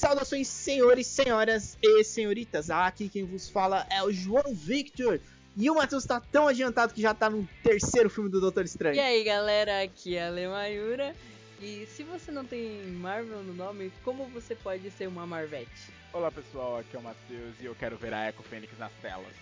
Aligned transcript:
Saudações, 0.00 0.48
senhores, 0.48 1.06
senhoras 1.06 1.76
e 1.82 2.02
senhoritas. 2.02 2.70
Aqui 2.70 3.06
quem 3.06 3.22
vos 3.22 3.50
fala 3.50 3.86
é 3.90 4.02
o 4.02 4.10
João 4.10 4.54
Victor. 4.54 5.20
E 5.54 5.68
o 5.68 5.74
Matheus 5.74 6.06
tá 6.06 6.18
tão 6.18 6.48
adiantado 6.48 6.94
que 6.94 7.02
já 7.02 7.12
tá 7.12 7.28
no 7.28 7.46
terceiro 7.62 8.08
filme 8.08 8.30
do 8.30 8.40
Doutor 8.40 8.64
Estranho. 8.64 8.96
E 8.96 8.98
aí, 8.98 9.22
galera, 9.22 9.82
aqui 9.82 10.16
é 10.16 10.26
a 10.26 10.30
Lemayura. 10.30 11.14
E 11.60 11.86
se 11.86 12.02
você 12.02 12.32
não 12.32 12.46
tem 12.46 12.82
Marvel 12.86 13.42
no 13.42 13.52
nome, 13.52 13.92
como 14.02 14.24
você 14.28 14.54
pode 14.54 14.90
ser 14.90 15.06
uma 15.06 15.26
Marvete? 15.26 15.92
Olá 16.14 16.30
pessoal, 16.30 16.78
aqui 16.78 16.96
é 16.96 16.98
o 16.98 17.02
Matheus 17.02 17.54
e 17.60 17.66
eu 17.66 17.74
quero 17.74 17.98
ver 17.98 18.14
a 18.14 18.26
Echo 18.26 18.42
Fênix 18.42 18.72
nas 18.78 18.92
telas. 19.02 19.34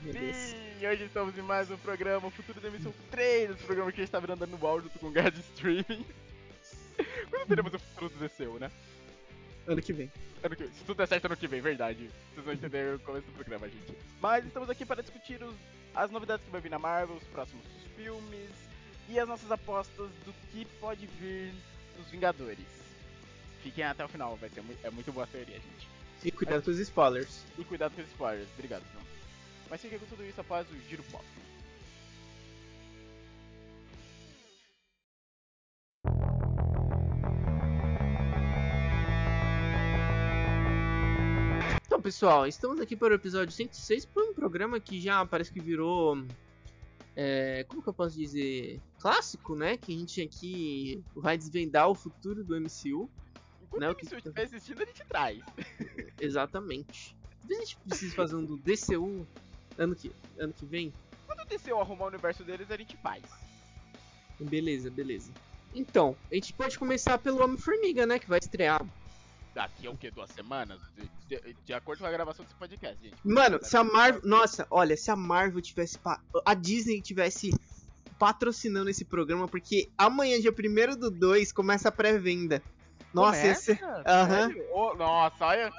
Beleza. 0.00 0.56
E 0.78 0.86
hoje 0.86 1.04
estamos 1.04 1.38
em 1.38 1.42
mais 1.42 1.70
um 1.70 1.78
programa, 1.78 2.26
o 2.26 2.30
Futuro 2.30 2.60
da 2.60 2.68
Emissão 2.68 2.92
3, 3.10 3.52
esse 3.52 3.64
programa 3.64 3.90
que 3.92 3.98
a 3.98 4.04
gente 4.04 4.12
tá 4.12 4.20
virando 4.20 4.46
no 4.46 4.66
áudio 4.66 4.90
junto 4.90 4.98
com 4.98 5.06
o 5.06 5.10
Guerra 5.10 5.30
de 5.30 5.40
Streaming. 5.40 6.04
Quando 7.30 7.48
teremos 7.48 7.72
o 7.72 7.78
futuro 7.78 8.10
do 8.10 8.28
DCU, 8.28 8.58
né? 8.58 8.70
Ano 9.68 9.82
que 9.82 9.92
vem. 9.92 10.10
Ano 10.42 10.56
que, 10.56 10.64
se 10.68 10.84
tudo 10.84 10.96
der 10.96 11.06
certo 11.08 11.26
ano 11.26 11.36
que 11.36 11.46
vem, 11.46 11.60
verdade. 11.60 12.10
Vocês 12.32 12.44
vão 12.44 12.54
entender 12.54 12.94
o 12.94 12.98
começo 13.00 13.26
do 13.26 13.32
programa, 13.34 13.68
gente. 13.68 13.92
Mas 14.20 14.44
estamos 14.46 14.70
aqui 14.70 14.84
para 14.86 15.02
discutir 15.02 15.42
os- 15.42 15.54
as 15.94 16.10
novidades 16.10 16.44
que 16.44 16.50
vai 16.50 16.60
vir 16.60 16.70
na 16.70 16.78
Marvel, 16.78 17.16
os 17.16 17.24
próximos 17.24 17.64
filmes 17.96 18.50
e 19.08 19.18
as 19.18 19.28
nossas 19.28 19.50
apostas 19.52 20.08
do 20.24 20.32
que 20.50 20.64
pode 20.80 21.06
vir 21.06 21.52
dos 21.96 22.08
Vingadores. 22.10 22.64
Fiquem 23.62 23.84
até 23.84 24.04
o 24.04 24.08
final, 24.08 24.36
vai 24.36 24.48
ser 24.48 24.62
mu- 24.62 24.74
é 24.82 24.90
muito 24.90 25.12
boa 25.12 25.24
a 25.24 25.28
teoria, 25.28 25.56
gente. 25.56 25.88
E 26.24 26.30
cuidado 26.32 26.62
com 26.62 26.70
os 26.70 26.78
spoilers. 26.78 27.42
E 27.58 27.64
cuidado 27.64 27.94
com 27.94 28.00
os 28.00 28.08
spoilers. 28.08 28.48
Obrigado, 28.54 28.82
João. 28.92 29.04
Mas 29.68 29.80
fiquem 29.82 29.98
com 29.98 30.06
tudo 30.06 30.24
isso 30.24 30.40
após 30.40 30.66
o 30.70 30.74
giro 30.88 31.02
pop. 31.04 31.24
Então, 41.98 42.04
pessoal, 42.04 42.46
estamos 42.46 42.78
aqui 42.78 42.94
para 42.94 43.10
o 43.10 43.14
episódio 43.16 43.50
106 43.52 44.04
para 44.04 44.22
um 44.22 44.32
programa 44.32 44.78
que 44.78 45.00
já 45.00 45.26
parece 45.26 45.52
que 45.52 45.58
virou. 45.58 46.24
é, 47.16 47.64
como 47.66 47.82
que 47.82 47.88
eu 47.88 47.92
posso 47.92 48.16
dizer? 48.16 48.80
Clássico, 49.00 49.56
né? 49.56 49.76
Que 49.76 49.92
a 49.92 49.98
gente 49.98 50.22
aqui 50.22 51.02
vai 51.16 51.36
desvendar 51.36 51.88
o 51.88 51.96
futuro 51.96 52.44
do 52.44 52.54
MCU. 52.54 53.10
Enquanto 53.64 53.80
Não, 53.82 53.90
o 53.90 53.94
que- 53.96 54.04
MCU 54.06 54.16
estiver 54.18 54.42
existindo, 54.44 54.80
a 54.80 54.86
gente 54.86 55.04
traz. 55.08 55.40
Exatamente. 56.20 57.16
Talvez 57.40 57.58
a 57.58 57.64
gente 57.64 57.76
precise 57.78 58.14
fazer 58.14 58.36
um 58.36 58.44
do 58.44 58.56
DCU 58.58 59.26
ano 59.76 59.96
que, 59.96 60.12
ano 60.38 60.52
que 60.52 60.64
vem. 60.66 60.92
Quando 61.26 61.40
o 61.40 61.46
DCU 61.46 61.80
arrumar 61.80 62.04
o 62.04 62.08
universo 62.08 62.44
deles, 62.44 62.70
a 62.70 62.76
gente 62.76 62.96
faz. 62.98 63.24
Beleza, 64.38 64.88
beleza. 64.88 65.32
Então, 65.74 66.14
a 66.30 66.34
gente 66.36 66.52
pode 66.52 66.78
começar 66.78 67.18
pelo 67.18 67.42
Homem-Formiga, 67.42 68.06
né? 68.06 68.20
Que 68.20 68.28
vai 68.28 68.38
estrear. 68.38 68.86
Daqui 69.58 69.88
a 69.88 69.90
o 69.90 69.96
quê? 69.96 70.08
Duas 70.08 70.30
semanas? 70.30 70.80
De, 70.96 71.10
de- 71.40 71.56
de 71.64 71.74
acordo 71.74 71.98
com 71.98 72.06
a 72.06 72.12
gravação 72.12 72.44
desse 72.44 72.54
podcast, 72.56 72.96
gente. 73.02 73.16
Mano, 73.24 73.58
se 73.60 73.76
a 73.76 73.82
Marvel. 73.82 74.20
Nossa, 74.24 74.64
olha, 74.70 74.96
se 74.96 75.10
a 75.10 75.16
Marvel 75.16 75.60
tivesse. 75.60 75.98
pa- 75.98 76.20
A 76.46 76.54
Disney 76.54 77.00
tivesse 77.02 77.50
patrocinando 78.20 78.88
esse 78.88 79.04
programa, 79.04 79.48
porque 79.48 79.88
amanhã, 79.98 80.40
dia 80.40 80.52
1 80.52 80.96
do 80.96 81.10
2, 81.10 81.50
começa 81.50 81.88
a 81.88 81.92
pré-venda. 81.92 82.62
Nossa, 83.12 83.52
ser. 83.56 83.80
Aham. 84.06 84.46
Sério? 84.48 84.64
Ô, 84.72 84.94
nossa, 84.94 85.44
olha. 85.44 85.72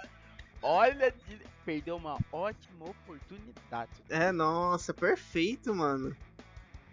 Olha, 0.61 1.11
de- 1.11 1.41
perdeu 1.63 1.95
uma 1.95 2.17
ótima 2.33 2.83
oportunidade. 2.85 3.91
É, 4.09 4.29
nossa, 4.33 4.93
perfeito, 4.93 5.73
mano. 5.73 6.13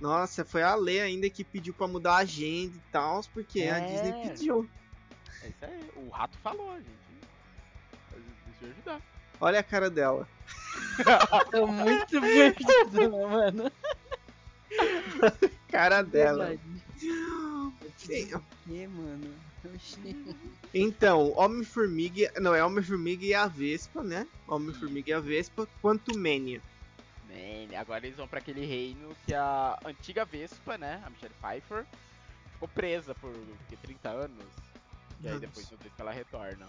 Nossa, 0.01 0.45
foi 0.45 0.63
a 0.63 0.77
Lê 0.77 1.01
ainda 1.01 1.29
que 1.29 1.43
pediu 1.43 1.75
pra 1.75 1.89
mudar 1.89 2.13
a 2.13 2.19
agenda 2.19 2.77
e 2.77 2.83
tal, 2.93 3.23
porque 3.35 3.63
a 3.63 3.79
É. 3.79 3.87
Disney 3.87 4.29
pediu. 4.29 4.71
É 5.47 5.49
isso 5.49 5.65
aí. 5.65 5.91
O 5.97 6.09
rato 6.11 6.37
falou, 6.39 6.75
gente. 6.77 6.89
Deixa 8.47 8.65
eu 8.65 8.71
ajudar. 8.71 9.01
Olha 9.41 9.61
a 9.61 9.63
cara 9.63 9.89
dela. 9.89 10.29
Tô 11.53 11.67
muito 11.67 12.21
perdido, 12.21 13.11
né, 13.11 13.27
mano? 13.27 13.73
Cara 15.71 16.03
dela. 16.03 16.47
Verdade. 16.47 16.83
Sim. 17.97 18.35
O 18.35 18.43
que, 18.65 18.87
mano? 18.87 19.35
Então, 20.73 21.33
Homem-Formiga. 21.37 22.33
Não, 22.41 22.55
é 22.55 22.65
Homem-Formiga 22.65 23.25
e 23.25 23.35
a 23.35 23.47
Vespa, 23.47 24.03
né? 24.03 24.27
Homem-Formiga 24.49 25.11
e 25.11 25.15
a 25.15 25.21
Vespa, 25.21 25.69
quanto 25.81 26.17
Mania. 26.17 26.61
Man, 27.29 27.79
agora 27.79 28.07
eles 28.07 28.17
vão 28.17 28.29
pra 28.29 28.39
aquele 28.39 28.65
reino 28.65 29.15
que 29.25 29.35
a 29.35 29.79
antiga 29.85 30.25
Vespa, 30.25 30.79
né? 30.79 31.03
A 31.05 31.11
Michelle 31.11 31.35
Pfeiffer, 31.41 31.85
ficou 32.53 32.69
presa 32.69 33.15
por 33.15 33.33
que, 33.69 33.77
30 33.77 34.09
anos. 34.09 34.47
E 35.23 35.29
aí 35.29 35.39
depois 35.39 35.71
no 35.71 35.79
que 35.79 35.91
ela 35.99 36.13
retorna. 36.13 36.67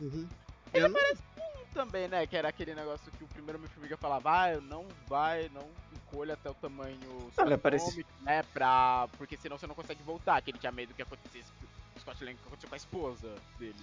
Uhum. 0.00 0.28
Ele 0.72 0.84
Eu 0.84 0.88
não- 0.88 1.00
Um 1.00 1.64
também, 1.74 2.08
né? 2.08 2.26
Que 2.26 2.36
era 2.36 2.48
aquele 2.48 2.74
negócio 2.74 3.10
que 3.12 3.24
o 3.24 3.28
primeiro 3.28 3.58
Homem-Formiga 3.58 3.96
falava, 3.96 4.30
ah, 4.30 4.60
não 4.60 4.86
vai, 5.08 5.48
não 5.52 5.68
encolha 5.92 6.34
até 6.34 6.50
o 6.50 6.54
tamanho 6.54 7.30
Olha, 7.36 7.58
parece- 7.58 8.04
né? 8.22 8.42
Pra... 8.52 9.08
Porque 9.18 9.36
senão 9.36 9.58
você 9.58 9.66
não 9.66 9.74
consegue 9.74 10.02
voltar. 10.02 10.40
Que 10.42 10.50
ele 10.50 10.58
tinha 10.58 10.72
medo 10.72 10.94
que 10.94 11.02
acontecesse 11.02 11.48
o 11.96 12.00
Scott 12.00 12.24
Lang 12.24 12.36
que 12.36 12.46
aconteceu 12.46 12.68
com 12.68 12.74
a 12.74 12.78
esposa 12.78 13.34
dele. 13.58 13.74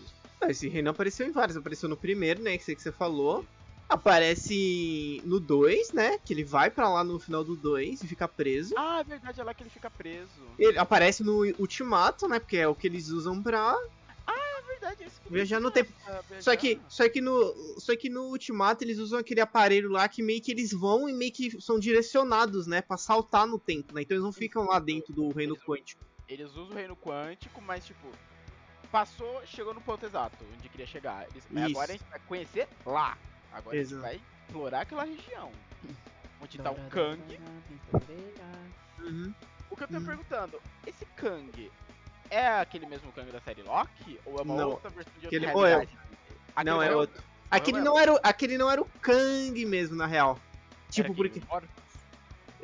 Ah, 0.42 0.50
Esse 0.50 0.68
reino 0.70 0.90
apareceu 0.90 1.26
em 1.28 1.32
vários. 1.32 1.58
Apareceu 1.58 1.88
no 1.90 1.98
primeiro, 1.98 2.42
né? 2.42 2.58
Que 2.58 2.64
sei 2.64 2.76
que 2.76 2.82
você 2.82 2.92
falou. 2.92 3.46
Aparece 3.92 5.22
no 5.26 5.38
2, 5.38 5.92
né? 5.92 6.18
Que 6.20 6.34
ele 6.34 6.46
vai 6.46 6.72
pra 6.72 6.88
lá 6.88 7.04
no 7.04 7.20
final 7.20 7.44
do 7.44 7.58
2 7.58 8.02
e 8.02 8.08
fica 8.08 8.26
preso. 8.26 8.74
Ah, 8.78 9.02
é 9.02 9.04
verdade, 9.04 9.42
é 9.42 9.44
lá 9.44 9.54
que 9.54 9.64
ele 9.64 9.70
fica 9.70 9.90
preso. 9.90 10.48
Ele 10.58 10.80
aparece 10.80 11.24
no 11.24 11.44
Ultimato, 11.60 12.26
né? 12.26 12.40
Porque 12.40 12.56
é 12.56 12.68
o 12.68 12.74
que 12.74 12.88
eles 12.88 13.10
usam 13.10 13.44
pra. 13.44 13.76
É 14.26 14.62
verdade, 14.62 15.04
isso 15.04 15.22
que 15.22 15.30
Viajar 15.30 15.60
no 15.60 15.70
tempo. 15.70 15.94
Só 16.40 16.56
que, 16.56 16.80
só 16.88 17.10
que 17.10 17.20
no. 17.20 17.54
Só 17.80 17.94
que 17.98 18.10
no 18.10 18.30
Ultimato 18.30 18.82
eles 18.86 18.98
usam 18.98 19.20
aquele 19.20 19.42
aparelho 19.42 19.90
lá 19.90 20.08
que 20.08 20.24
meio 20.24 20.42
que 20.42 20.52
eles 20.52 20.72
vão 20.72 21.10
e 21.10 21.14
meio 21.14 21.34
que 21.34 21.60
são 21.62 21.78
direcionados, 21.78 22.68
né? 22.68 22.82
Pra 22.82 22.96
saltar 22.96 23.46
no 23.46 23.60
tempo, 23.60 23.94
né? 23.94 24.04
Então 24.04 24.16
eles 24.16 24.24
não 24.24 24.32
ficam 24.32 24.66
lá 24.68 24.80
dentro 24.80 25.14
do 25.14 25.28
reino 25.30 25.58
quântico. 25.58 26.02
Eles 26.30 26.50
usam 26.52 26.70
o 26.70 26.74
reino 26.74 26.96
quântico, 26.96 27.62
mas 27.62 27.86
tipo, 27.86 28.08
passou, 28.90 29.46
chegou 29.46 29.74
no 29.74 29.82
ponto 29.82 30.06
exato 30.06 30.38
onde 30.56 30.70
queria 30.70 30.88
chegar. 30.88 31.28
Eles, 31.30 31.46
agora 31.70 31.92
a 31.92 31.98
gente 31.98 32.10
vai 32.10 32.20
conhecer 32.22 32.70
lá. 32.86 33.18
Agora 33.52 33.76
Exato. 33.78 34.06
a 34.06 34.10
gente 34.12 34.20
vai 34.22 34.28
explorar 34.48 34.82
aquela 34.82 35.04
região. 35.04 35.52
Onde 36.42 36.58
tá 36.58 36.72
o 36.72 36.90
Kang. 36.90 37.22
Uhum. 39.00 39.34
O 39.70 39.76
que 39.76 39.84
eu 39.84 39.88
tô 39.88 39.98
Hum. 39.98 40.06
perguntando, 40.06 40.62
esse 40.86 41.06
Kang 41.16 41.72
é 42.30 42.48
aquele 42.48 42.86
mesmo 42.86 43.12
Kang 43.12 43.32
da 43.32 43.40
série 43.42 43.62
Loki? 43.62 44.20
Ou 44.26 44.40
é 44.40 44.42
uma 44.42 44.56
Não. 44.56 44.70
outra 44.72 44.90
versão 44.90 45.14
de 45.20 45.26
outra 45.26 45.28
Aquele- 45.28 45.46
é- 45.46 45.68
realidade? 45.68 45.98
Não, 46.66 46.82
é 46.82 46.96
outro. 46.96 47.22
Aquele 47.50 47.82
não, 47.82 48.00
era, 48.00 48.14
o- 48.14 48.20
aquele 48.24 48.58
não 48.58 48.70
era 48.72 48.82
o 48.82 48.86
Kang 49.02 49.66
mesmo, 49.66 49.96
na 49.96 50.06
real. 50.06 50.40
Tipo, 50.90 51.14
porque. 51.14 51.42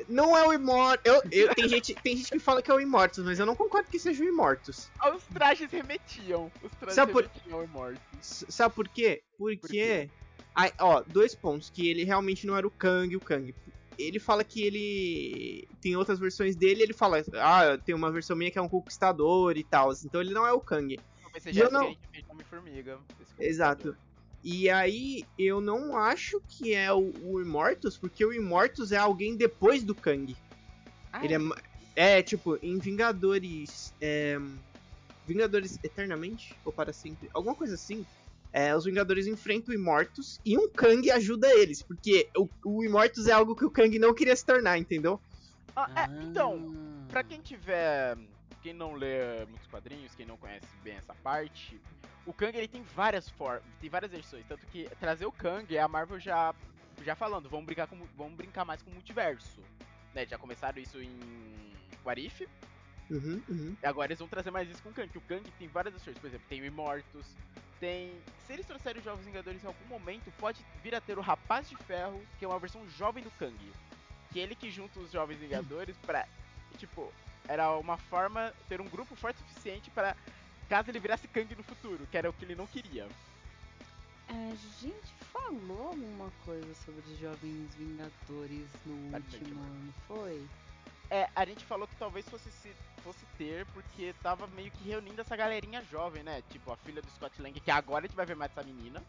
Não 0.07 0.37
é 0.37 0.47
o 0.47 0.53
Immortus. 0.53 1.01
Eu, 1.05 1.21
eu, 1.31 1.55
tem, 1.55 1.67
gente, 1.67 1.95
tem 1.95 2.15
gente 2.15 2.29
que 2.29 2.39
fala 2.39 2.61
que 2.61 2.69
é 2.69 2.73
o 2.73 2.79
Immortus, 2.79 3.23
mas 3.25 3.39
eu 3.39 3.45
não 3.47 3.55
concordo 3.55 3.89
que 3.89 3.97
seja 3.97 4.23
o 4.23 4.27
Immortus. 4.27 4.91
Ah, 4.99 5.09
Os 5.09 5.23
trajes 5.25 5.71
remetiam. 5.71 6.51
Os 6.61 6.71
trajes 6.75 6.95
Sabe 6.95 7.11
por- 7.11 7.23
remetiam 7.23 7.59
ao 7.61 7.67
morto. 7.67 7.99
S- 8.19 8.45
Sabe 8.49 8.75
por 8.75 8.87
quê? 8.89 9.23
Porque. 9.37 9.57
Por 9.57 9.69
quê? 9.69 10.09
Aí, 10.57 10.71
ó, 10.79 11.01
dois 11.07 11.33
pontos. 11.35 11.69
Que 11.69 11.87
ele 11.89 12.03
realmente 12.03 12.45
não 12.47 12.57
era 12.57 12.67
o 12.67 12.71
Kang, 12.71 13.15
o 13.15 13.19
Kang. 13.21 13.53
Ele 13.97 14.19
fala 14.19 14.43
que 14.43 14.61
ele. 14.63 15.67
Tem 15.81 15.95
outras 15.95 16.19
versões 16.19 16.55
dele, 16.55 16.83
ele 16.83 16.93
fala, 16.93 17.23
ah, 17.35 17.77
tem 17.77 17.95
uma 17.95 18.11
versão 18.11 18.35
minha 18.35 18.51
que 18.51 18.57
é 18.59 18.61
um 18.61 18.67
conquistador 18.69 19.57
e 19.57 19.63
tal. 19.63 19.91
Então 20.03 20.19
ele 20.21 20.33
não 20.33 20.45
é 20.45 20.51
o 20.51 20.59
Kang. 20.59 20.99
Talvez 21.21 21.43
E 21.45 21.49
seja 21.49 21.63
eu 21.63 21.71
não- 21.71 21.81
que 21.81 21.87
a 21.87 21.89
gente 21.91 22.07
fez 22.11 22.25
com 22.25 22.33
Homem-Formiga. 22.33 22.99
esse 23.21 23.49
Exato. 23.49 23.95
E 24.43 24.69
aí, 24.69 25.25
eu 25.37 25.59
não 25.59 25.97
acho 25.97 26.39
que 26.47 26.73
é 26.73 26.93
o, 26.93 27.11
o 27.23 27.41
Immortus, 27.41 27.97
porque 27.97 28.23
o 28.23 28.31
Immortus 28.31 28.91
é 28.91 28.97
alguém 28.97 29.35
depois 29.35 29.83
do 29.83 29.93
Kang. 29.95 30.35
Ah, 31.11 31.25
Ele 31.25 31.33
é, 31.33 31.37
ma- 31.39 31.57
é 31.95 32.21
tipo, 32.21 32.57
em 32.61 32.77
Vingadores. 32.77 33.93
é, 33.99 34.39
Vingadores 35.25 35.77
Eternamente? 35.83 36.55
Ou 36.63 36.71
para 36.71 36.93
sempre? 36.93 37.29
Alguma 37.33 37.55
coisa 37.55 37.73
assim. 37.75 38.05
É, 38.57 38.75
os 38.75 38.85
Vingadores 38.85 39.27
enfrentam 39.27 39.71
o 39.71 39.77
Immortus 39.77 40.39
e 40.43 40.57
um 40.57 40.67
Kang 40.67 41.11
ajuda 41.11 41.47
eles. 41.53 41.83
Porque 41.83 42.27
o, 42.35 42.49
o 42.65 42.83
Immortus 42.83 43.27
é 43.27 43.31
algo 43.31 43.55
que 43.55 43.63
o 43.63 43.69
Kang 43.69 43.99
não 43.99 44.15
queria 44.15 44.35
se 44.35 44.43
tornar, 44.43 44.79
entendeu? 44.79 45.21
Ah, 45.75 45.87
é, 45.95 46.23
então, 46.23 46.75
Pra 47.07 47.23
quem 47.23 47.39
tiver. 47.39 48.17
Quem 48.63 48.73
não 48.73 48.95
lê 48.95 49.45
muitos 49.45 49.67
quadrinhos, 49.67 50.15
quem 50.15 50.25
não 50.25 50.37
conhece 50.37 50.65
bem 50.83 50.95
essa 50.95 51.13
parte, 51.13 51.79
o 52.25 52.33
Kang 52.33 52.57
ele 52.57 52.67
tem 52.67 52.81
várias 52.95 53.29
formas, 53.29 53.63
tem 53.79 53.89
várias 53.91 54.11
versões. 54.11 54.43
Tanto 54.47 54.65
que 54.65 54.89
trazer 54.99 55.27
o 55.27 55.31
Kang 55.31 55.73
é 55.77 55.79
a 55.79 55.87
Marvel 55.87 56.19
já, 56.19 56.53
já 57.05 57.15
falando, 57.15 57.47
vamos 57.47 57.67
brincar, 57.67 57.85
com, 57.85 57.97
vamos 58.17 58.35
brincar 58.35 58.65
mais 58.65 58.81
com 58.81 58.89
o 58.89 58.93
multiverso. 58.93 59.61
Né, 60.15 60.25
já 60.25 60.37
começaram 60.37 60.81
isso 60.81 60.99
em 60.99 61.19
What 62.03 62.19
If, 62.19 62.41
Uhum, 63.09 63.41
uhum. 63.47 63.77
e 63.81 63.85
agora 63.85 64.07
eles 64.09 64.19
vão 64.19 64.27
trazer 64.27 64.51
mais 64.51 64.69
isso 64.69 64.81
com 64.81 64.89
o 64.89 64.93
Kang. 64.93 65.07
Que 65.07 65.17
o 65.19 65.21
Kang 65.21 65.49
tem 65.59 65.67
várias 65.67 65.93
versões, 65.93 66.17
por 66.17 66.27
exemplo, 66.27 66.45
tem 66.49 66.59
o 66.59 66.65
Immortus, 66.65 67.27
tem. 67.79 68.11
Se 68.45 68.53
eles 68.53 68.65
trouxerem 68.65 68.99
os 68.99 69.05
Jovens 69.05 69.25
Vingadores 69.25 69.63
em 69.63 69.67
algum 69.67 69.85
momento, 69.85 70.31
pode 70.39 70.65
vir 70.81 70.95
a 70.95 71.01
ter 71.01 71.17
o 71.17 71.21
Rapaz 71.21 71.67
de 71.67 71.75
Ferro, 71.75 72.21
que 72.39 72.45
é 72.45 72.47
uma 72.47 72.59
versão 72.59 72.87
jovem 72.91 73.23
do 73.23 73.31
Kang. 73.31 73.57
Que 74.31 74.39
é 74.39 74.43
ele 74.43 74.55
que 74.55 74.71
junta 74.71 74.99
os 74.99 75.11
Jovens 75.11 75.39
Vingadores 75.39 75.95
pra. 76.05 76.27
Tipo, 76.77 77.11
era 77.47 77.71
uma 77.77 77.97
forma 77.97 78.53
ter 78.69 78.79
um 78.81 78.87
grupo 78.87 79.15
forte 79.15 79.41
o 79.41 79.47
suficiente 79.47 79.89
para 79.89 80.15
caso 80.69 80.91
ele 80.91 80.99
virasse 80.99 81.27
Kang 81.27 81.53
no 81.55 81.63
futuro, 81.63 82.05
que 82.11 82.17
era 82.17 82.29
o 82.29 82.33
que 82.33 82.43
ele 82.43 82.55
não 82.55 82.67
queria. 82.67 83.07
A 84.29 84.55
gente 84.81 85.13
falou 85.31 85.87
alguma 85.87 86.29
coisa 86.43 86.73
sobre 86.75 87.01
os 87.01 87.17
Jovens 87.17 87.73
Vingadores 87.75 88.67
no 88.85 89.15
último 89.15 89.61
ano, 89.61 89.93
foi? 90.07 90.45
É, 91.09 91.27
a 91.35 91.45
gente 91.45 91.63
falou 91.65 91.87
que 91.87 91.95
talvez 91.95 92.27
fosse, 92.27 92.49
se, 92.51 92.71
fosse 93.03 93.25
ter, 93.37 93.65
porque 93.67 94.13
tava 94.21 94.45
meio 94.47 94.69
que 94.71 94.83
reunindo 94.83 95.21
essa 95.21 95.35
galerinha 95.35 95.81
jovem, 95.91 96.23
né? 96.23 96.43
Tipo, 96.49 96.71
a 96.71 96.77
filha 96.77 97.01
do 97.01 97.09
Scott 97.11 97.41
Lang, 97.41 97.57
que 97.59 97.71
agora 97.71 98.05
a 98.05 98.07
gente 98.07 98.15
vai 98.15 98.25
ver 98.25 98.35
mais 98.35 98.51
essa 98.51 98.63
menina. 98.67 99.01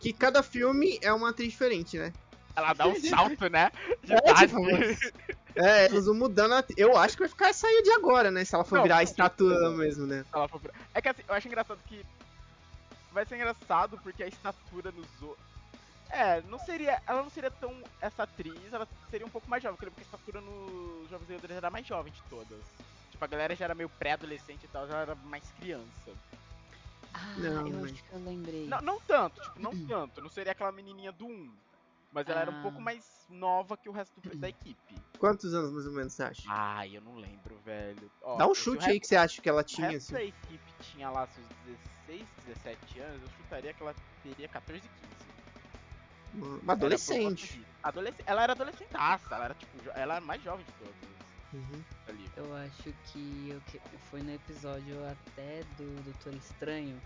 Que 0.00 0.12
cada 0.12 0.42
filme 0.42 0.98
é 1.02 1.12
uma 1.12 1.30
atriz 1.30 1.50
diferente, 1.50 1.96
né? 1.98 2.12
Ela 2.54 2.72
dá 2.74 2.86
um 2.86 2.94
salto, 3.00 3.48
né? 3.50 3.70
De 4.04 4.12
É, 4.14 4.16
idade. 4.18 4.46
tipo, 4.46 4.60
É, 5.56 5.86
eles 5.86 6.04
vão 6.04 6.14
mudando. 6.14 6.52
A... 6.52 6.64
Eu 6.76 6.96
acho 6.96 7.14
que 7.16 7.20
vai 7.22 7.28
ficar 7.28 7.48
essa 7.48 7.66
aí 7.66 7.82
de 7.82 7.90
agora, 7.92 8.30
né? 8.30 8.44
Se 8.44 8.54
ela 8.54 8.64
for 8.64 8.76
Não, 8.76 8.82
virar 8.82 8.98
a 8.98 9.02
estatua 9.02 9.50
certeza. 9.50 9.76
mesmo, 9.76 10.06
né? 10.06 10.24
Ela 10.32 10.46
foi 10.48 10.60
pra- 10.60 10.72
É 10.92 11.00
que 11.00 11.08
assim, 11.08 11.22
eu 11.26 11.34
acho 11.34 11.48
engraçado 11.48 11.80
que. 11.86 12.04
Vai 13.12 13.24
ser 13.24 13.36
engraçado 13.36 13.98
porque 14.02 14.22
a 14.22 14.28
estatura 14.28 14.90
nos 14.92 15.06
outros. 15.22 15.53
É, 16.10 16.40
não 16.42 16.58
seria. 16.58 17.00
Ela 17.06 17.22
não 17.22 17.30
seria 17.30 17.50
tão 17.50 17.82
essa 18.00 18.22
atriz, 18.22 18.72
ela 18.72 18.86
seria 19.10 19.26
um 19.26 19.30
pouco 19.30 19.48
mais 19.50 19.62
jovem, 19.62 19.76
porque 19.76 20.00
a 20.00 20.04
estatura 20.04 20.40
nos 20.40 21.08
Jovens 21.10 21.26
Vingadores 21.28 21.56
era 21.56 21.68
a 21.68 21.70
mais 21.70 21.86
jovem 21.86 22.12
de 22.12 22.22
todas. 22.24 22.62
Tipo, 23.10 23.24
a 23.24 23.28
galera 23.28 23.54
já 23.56 23.64
era 23.64 23.74
meio 23.74 23.88
pré-adolescente 23.88 24.64
e 24.64 24.68
tal, 24.68 24.86
já 24.86 24.98
era 24.98 25.14
mais 25.14 25.44
criança. 25.52 26.12
Ah, 27.12 27.34
Não, 27.38 27.66
eu 27.66 27.80
mas- 27.80 27.92
acho 27.92 28.02
que 28.04 28.12
eu 28.12 28.24
lembrei. 28.24 28.66
Não, 28.66 28.80
não 28.80 29.00
tanto, 29.00 29.40
tipo, 29.40 29.60
não 29.60 29.86
tanto. 29.86 30.20
Não 30.20 30.28
seria 30.28 30.52
aquela 30.52 30.72
menininha 30.72 31.12
do 31.12 31.26
1. 31.26 31.54
Mas 32.12 32.28
ela 32.28 32.40
era 32.42 32.50
um 32.50 32.58
Ah. 32.60 32.62
pouco 32.62 32.80
mais 32.80 33.04
nova 33.28 33.76
que 33.76 33.88
o 33.88 33.92
resto 33.92 34.20
do- 34.20 34.36
da 34.36 34.48
equipe. 34.48 34.96
Quantos 35.18 35.52
anos 35.52 35.72
mais 35.72 35.86
ou 35.86 35.92
menos 35.92 36.12
você 36.12 36.22
acha? 36.22 36.42
Ai, 36.48 36.96
eu 36.96 37.00
não 37.00 37.16
lembro, 37.16 37.56
velho. 37.64 38.10
Ó, 38.22 38.36
Dá 38.36 38.46
um 38.46 38.54
se 38.54 38.60
chute 38.62 38.76
resto- 38.78 38.90
aí 38.90 39.00
que 39.00 39.06
você 39.08 39.16
acha 39.16 39.40
que 39.42 39.48
ela 39.48 39.64
tinha, 39.64 39.88
resto 39.90 40.06
assim. 40.06 40.14
da 40.14 40.22
equipe 40.24 40.72
tinha 40.80 41.10
lá 41.10 41.26
seus 41.26 41.46
16, 42.06 42.24
17 42.46 43.00
anos, 43.00 43.20
eu 43.22 43.28
chutaria 43.36 43.72
que 43.74 43.82
ela 43.82 43.94
teria 44.22 44.48
14, 44.48 44.80
15. 44.88 45.23
Uma 46.34 46.72
adolescente. 46.72 47.22
volta 47.22 47.34
disso. 47.58 47.66
Adolesc- 47.82 48.22
Ela 48.26 48.42
era 48.42 48.52
adolescentaça, 48.52 49.34
ela 49.34 49.44
era 49.46 49.54
tipo, 49.54 49.78
ela 49.90 50.14
era 50.14 50.16
a 50.16 50.20
mais 50.20 50.42
jovem 50.42 50.64
de 50.64 50.72
todas 50.72 50.94
Uhum. 51.52 51.84
ali. 52.08 52.30
Eu 52.36 52.54
acho 52.56 52.92
que, 53.12 53.48
eu 53.50 53.60
que 53.62 53.80
foi 54.10 54.20
no 54.22 54.32
episódio 54.34 54.96
até 55.08 55.62
do 55.76 56.02
Doutor 56.02 56.34
Estranho, 56.34 57.00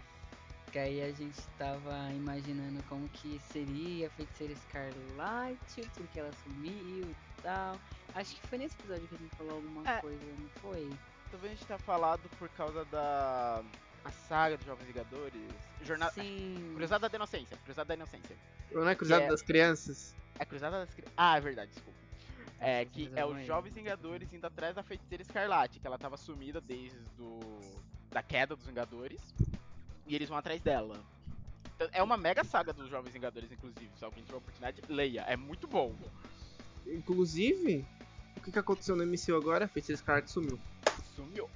que 0.72 0.78
aí 0.78 1.02
a 1.02 1.12
gente 1.12 1.40
tava 1.58 2.10
imaginando 2.12 2.82
como 2.88 3.06
que 3.10 3.38
seria 3.52 4.06
a 4.06 4.10
feiticeira 4.10 4.52
Escarlate, 4.54 5.82
porque 5.96 6.20
ela 6.20 6.32
sumiu 6.44 7.02
e 7.10 7.14
tal. 7.42 7.78
Acho 8.14 8.36
que 8.36 8.46
foi 8.48 8.58
nesse 8.58 8.74
episódio 8.76 9.06
que 9.08 9.14
a 9.14 9.18
gente 9.18 9.36
falou 9.36 9.54
alguma 9.56 9.88
É. 9.90 10.00
coisa, 10.00 10.24
não 10.38 10.48
foi? 10.60 10.88
Talvez 11.30 11.52
a 11.52 11.56
gente 11.56 11.66
tenha 11.66 11.78
falado 11.80 12.22
por 12.38 12.48
causa 12.50 12.84
da 12.86 13.62
a 14.04 14.10
saga 14.10 14.56
dos 14.56 14.66
Jovens 14.66 14.86
Vingadores. 14.86 15.42
Jornada. 15.84 16.12
Sim. 16.12 16.72
Cruzada 16.76 17.08
da 17.08 17.16
Inocência. 17.16 17.56
Cruzada 17.64 17.88
da 17.88 17.94
Inocência. 17.94 18.36
Não 18.72 18.88
é 18.88 18.94
Cruzada 18.94 19.24
é- 19.24 19.28
das 19.28 19.42
Crianças? 19.42 20.14
É 20.38 20.44
Cruzada 20.44 20.78
das 20.80 20.94
Crianças. 20.94 21.14
Ah, 21.16 21.36
é 21.36 21.40
verdade, 21.40 21.70
desculpa. 21.72 21.98
É, 22.60 22.84
que 22.84 23.10
é 23.14 23.24
os 23.24 23.46
Jovens. 23.46 23.74
Vingadores 23.74 24.32
indo 24.32 24.44
atrás 24.46 24.74
da 24.74 24.82
feiticeira 24.82 25.22
Escarlate, 25.22 25.78
que 25.78 25.86
ela 25.86 25.96
tava 25.98 26.16
sumida 26.16 26.60
desde 26.60 26.98
do, 27.16 27.38
da 28.10 28.22
queda 28.22 28.56
dos 28.56 28.66
Vingadores. 28.66 29.20
E 30.06 30.14
eles 30.14 30.28
vão 30.28 30.38
atrás 30.38 30.60
dela. 30.60 30.98
Então, 31.76 31.88
É 31.92 32.02
uma 32.02 32.16
mega 32.16 32.42
saga 32.42 32.72
dos 32.72 32.88
Jovens 32.88 33.12
Vingadores, 33.12 33.50
inclusive. 33.52 33.90
Se 33.96 34.04
alguém 34.04 34.24
tiver 34.24 34.36
oportunidade, 34.36 34.82
leia. 34.88 35.20
É 35.28 35.36
muito 35.36 35.68
bom. 35.68 35.94
Inclusive, 36.86 37.84
o 38.38 38.40
que, 38.42 38.50
que 38.50 38.58
aconteceu 38.58 38.96
no 38.96 39.04
MCU 39.04 39.36
agora? 39.36 39.66
A 39.66 39.68
Feiticeira 39.68 40.00
Escarlate 40.00 40.30
sumiu. 40.30 40.58
Sumiu. 41.14 41.48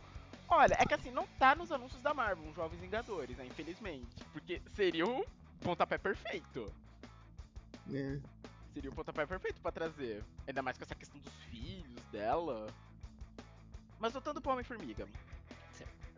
Olha, 0.55 0.75
é 0.79 0.85
que 0.85 0.93
assim, 0.93 1.11
não 1.11 1.27
tá 1.39 1.55
nos 1.55 1.73
anúncios 1.73 2.03
da 2.03 2.13
Marvel, 2.13 2.47
os 2.47 2.55
Jovens 2.55 2.79
Vingadores, 2.79 3.35
né? 3.39 3.47
Infelizmente. 3.47 4.07
Porque 4.35 4.61
seria 4.75 5.07
o 5.07 5.25
pontapé 5.63 5.97
perfeito. 5.97 6.71
né? 7.87 8.21
Seria 8.75 8.91
o 8.91 8.95
pontapé 8.95 9.25
perfeito 9.25 9.61
pra 9.63 9.73
trazer. 9.73 10.23
Ainda 10.47 10.61
mais 10.61 10.77
com 10.77 10.85
essa 10.85 10.95
questão 10.95 11.19
dos 11.21 11.33
filhos 11.45 12.03
dela. 12.13 12.67
Mas 13.99 14.13
voltando 14.13 14.43
pro 14.43 14.53
Homem-Formiga. 14.53 15.09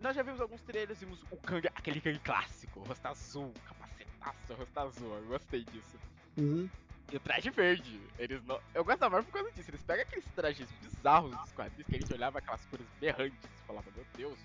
Nós 0.00 0.16
já 0.16 0.22
vimos 0.22 0.40
alguns 0.40 0.60
trailers, 0.62 0.98
vimos 0.98 1.22
o 1.30 1.36
Kang, 1.36 1.66
aquele 1.68 2.00
Kang 2.00 2.18
clássico, 2.18 2.80
rosto 2.80 3.06
azul, 3.06 3.52
capacetaço, 3.66 4.54
rosto 4.54 4.80
azul, 4.80 5.14
eu 5.16 5.26
gostei 5.28 5.64
disso. 5.64 5.96
Uhum. 6.36 6.68
E 7.12 7.16
o 7.16 7.20
traje 7.20 7.50
verde, 7.50 8.00
eles 8.18 8.42
não... 8.44 8.60
Eu 8.74 8.84
gosto 8.84 8.98
da 9.00 9.10
Marvel 9.10 9.30
por 9.30 9.38
causa 9.38 9.52
disso, 9.52 9.70
eles 9.70 9.82
pegam 9.82 10.02
aqueles 10.02 10.24
trajes 10.34 10.68
bizarros 10.82 11.36
dos 11.36 11.52
quadrinhos 11.52 11.86
que 11.86 11.96
a 11.96 11.98
gente 12.00 12.12
olhava 12.12 12.38
aquelas 12.38 12.64
cores 12.66 12.86
berrantes 13.00 13.38
e 13.44 13.66
falava, 13.66 13.86
meu 13.94 14.04
Deus, 14.16 14.38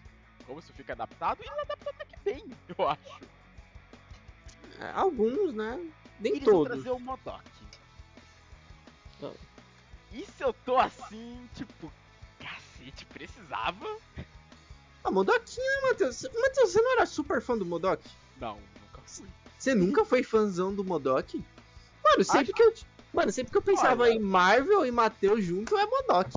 como 0.46 0.60
isso 0.60 0.74
fica 0.74 0.94
adaptado? 0.94 1.40
E 1.42 1.48
ele 1.48 1.62
adaptou 1.62 1.92
até 1.94 2.06
que 2.06 2.20
bem, 2.24 2.46
eu 2.78 2.88
acho. 2.88 3.20
É, 4.80 4.92
Alguns, 4.92 5.54
né? 5.54 5.80
Nem 6.20 6.34
Eles 6.34 6.44
todos. 6.46 6.74
trazer 6.74 6.92
o 6.92 7.00
Modok. 7.00 7.44
Não. 9.22 9.34
E 10.12 10.26
se 10.26 10.44
eu 10.44 10.54
tô 10.54 10.78
assim, 10.78 11.50
tipo, 11.56 11.92
cacete, 12.40 13.06
precisava? 13.06 13.98
Ah, 15.04 15.12
Modoquinho, 15.12 15.82
né, 15.82 15.90
Matheus? 15.90 16.24
Matheus, 16.24 16.72
você 16.72 16.82
não 16.82 16.92
era 16.94 17.06
super 17.06 17.42
fã 17.42 17.58
do 17.58 17.66
Modok? 17.66 18.04
Não, 18.38 18.56
nunca 18.82 19.02
fui. 19.06 19.28
Você 19.58 19.76
nunca 19.76 20.06
foi 20.06 20.24
fãzão 20.24 20.74
do 20.74 20.84
Modok? 20.84 21.44
Mano, 22.12 22.24
sempre 22.24 22.40
Acho- 22.42 22.54
que 22.54 22.64
eu. 22.64 22.74
Mano, 23.14 23.32
sempre 23.32 23.52
que 23.52 23.58
eu 23.58 23.62
pensava 23.62 24.04
Olha. 24.04 24.12
em 24.14 24.20
Marvel 24.20 24.86
e 24.86 24.92
Matheus 24.92 25.44
junto, 25.44 25.76
é 25.78 25.86
Modok. 25.86 26.32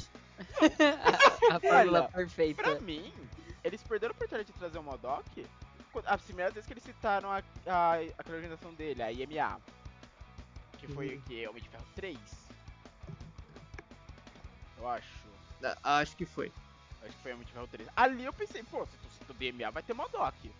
a, 1.51 1.57
a 1.57 1.61
fórmula 1.61 2.09
perfeita. 2.09 2.63
Pra 2.63 2.81
mim, 2.81 3.13
eles 3.63 3.83
perderam 3.83 4.13
a 4.13 4.17
oportunidade 4.17 4.51
de 4.53 4.59
trazer 4.59 4.79
o 4.79 4.83
Modok 4.83 5.47
quando- 5.93 6.07
as 6.09 6.21
primeiras 6.23 6.55
vezes 6.55 6.67
que 6.67 6.73
eles 6.73 6.83
citaram 6.85 7.31
a, 7.31 7.43
a, 7.67 7.95
aquela 8.19 8.37
organização 8.37 8.73
dele, 8.75 9.03
a 9.03 9.13
IMA. 9.13 9.61
Que 10.79 10.89
foi 10.89 11.11
Uhum. 11.15 11.19
o 11.19 11.23
que? 11.23 11.47
Homem 11.49 11.63
de 11.63 11.69
Ferro 11.69 11.87
3? 11.95 12.19
Eu 14.79 14.89
acho. 14.89 15.09
Ah, 15.83 15.99
Acho 15.99 16.17
que 16.17 16.25
foi. 16.27 16.51
Acho 17.05 17.17
que 17.17 17.23
foi 17.23 17.33
Homem 17.33 17.45
de 17.47 17.53
Ferro 17.53 17.69
3. 17.69 17.89
Ali 17.97 18.25
eu 18.25 18.33
pensei, 18.33 18.63
pô, 18.65 18.85
se 18.87 18.97
tu 18.97 19.11
cita 19.13 19.33
o 19.33 19.35
DMA 19.35 19.71
vai 19.71 19.83
ter 19.83 19.93
Modok. 19.95 20.51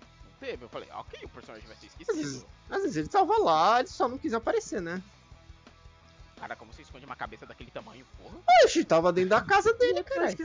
Teve? 0.43 0.65
Eu 0.65 0.69
falei, 0.69 0.89
ok, 0.93 1.21
o 1.23 1.29
personagem 1.29 1.69
vai 1.69 1.77
ser 1.77 1.87
Às 1.87 1.95
vezes, 1.95 2.33
esquecido. 2.33 2.47
às 2.69 2.83
vezes 2.83 2.97
ele 2.97 3.09
tava 3.09 3.39
lá, 3.39 3.79
ele 3.79 3.89
só 3.89 4.09
não 4.09 4.19
quis 4.19 4.35
aparecer, 4.35 4.83
né? 4.83 5.01
Cara, 6.37 6.57
como 6.57 6.73
você 6.73 6.83
esconde 6.83 7.07
uma 7.07 7.15
cabeça 7.15 7.47
daquele 7.47 7.71
tamanho, 7.71 8.05
porra? 8.19 8.39
Oxe, 8.65 8.85
tava 8.85 9.13
dentro 9.13 9.31
da 9.31 9.41
casa 9.41 9.73
dele, 9.79 10.03
caralho. 10.03 10.37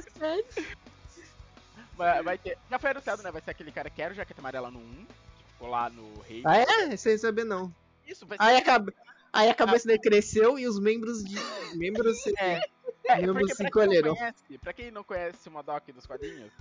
Vai, 1.96 2.22
vai 2.22 2.38
ter. 2.38 2.60
Já 2.70 2.78
foi 2.78 2.92
anunciado, 2.92 3.24
né? 3.24 3.32
Vai 3.32 3.42
ser 3.42 3.50
aquele 3.50 3.72
cara 3.72 3.90
que 3.90 4.00
era 4.00 4.14
o 4.14 4.16
jaqueta 4.16 4.40
amarela 4.40 4.70
no 4.70 4.78
1, 4.78 5.06
que 5.06 5.44
ficou 5.54 5.68
lá 5.68 5.90
no 5.90 6.22
Rei. 6.22 6.44
Ah, 6.46 6.58
é? 6.58 6.96
Sem 6.96 7.18
saber 7.18 7.44
não. 7.44 7.74
Isso, 8.06 8.24
vai 8.28 8.38
ser. 8.38 8.44
Aí 8.44 8.58
a, 8.58 8.62
cabe- 8.64 8.94
aí 9.34 9.50
a 9.50 9.54
cabeça 9.54 9.88
dele 9.88 10.00
cresceu 10.00 10.58
e 10.60 10.68
os 10.68 10.80
membros 10.80 11.24
de. 11.24 11.36
Membros. 11.76 12.18
É, 12.38 12.62
é 13.08 13.22
membros 13.22 13.52
se 13.52 13.58
pra 13.58 13.58
quem, 13.58 13.64
não 13.64 13.70
encolheram. 13.70 14.16
conhece, 14.16 14.58
pra 14.60 14.74
quem 14.74 14.92
não 14.92 15.04
conhece 15.04 15.48
o 15.48 15.52
Modok 15.52 15.92
dos 15.92 16.06
quadrinhos, 16.06 16.52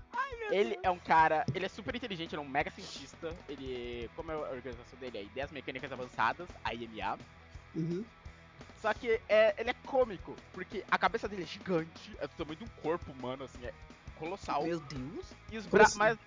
ele 0.50 0.78
é 0.82 0.90
um 0.90 0.99
cara, 0.99 1.44
ele 1.54 1.66
é 1.66 1.68
super 1.68 1.94
inteligente, 1.94 2.35
ele 2.35 2.42
é 2.42 2.44
um 2.44 2.49
mega 2.49 2.70
cientista, 2.70 3.35
ele, 3.49 4.08
como 4.14 4.30
é 4.30 4.35
a 4.35 4.38
organização 4.38 4.99
dele, 4.99 5.18
é 5.18 5.23
Ideias 5.25 5.50
Mecânicas 5.50 5.90
Avançadas, 5.92 6.49
a 6.64 6.73
IMA, 6.75 7.18
Uhum. 7.75 8.04
só 8.80 8.94
que 8.94 9.20
é, 9.28 9.54
ele 9.58 9.70
é 9.70 9.75
cômico, 9.85 10.35
porque 10.52 10.82
a 10.90 10.96
cabeça 10.96 11.28
dele 11.28 11.42
é 11.42 11.46
gigante, 11.46 12.16
é 12.18 12.26
do 12.26 12.32
tamanho 12.37 12.56
de 12.58 12.64
um 12.64 12.68
corpo 12.82 13.11
humano, 13.12 13.44
assim, 13.44 13.64
é 13.66 13.73
colossal, 14.18 14.62
Meu 14.64 14.80
Deus. 14.80 15.26
e 15.52 15.58
os 15.58 15.66
Colossal. 15.66 15.70
braços, 15.70 15.96
mas... 15.96 16.18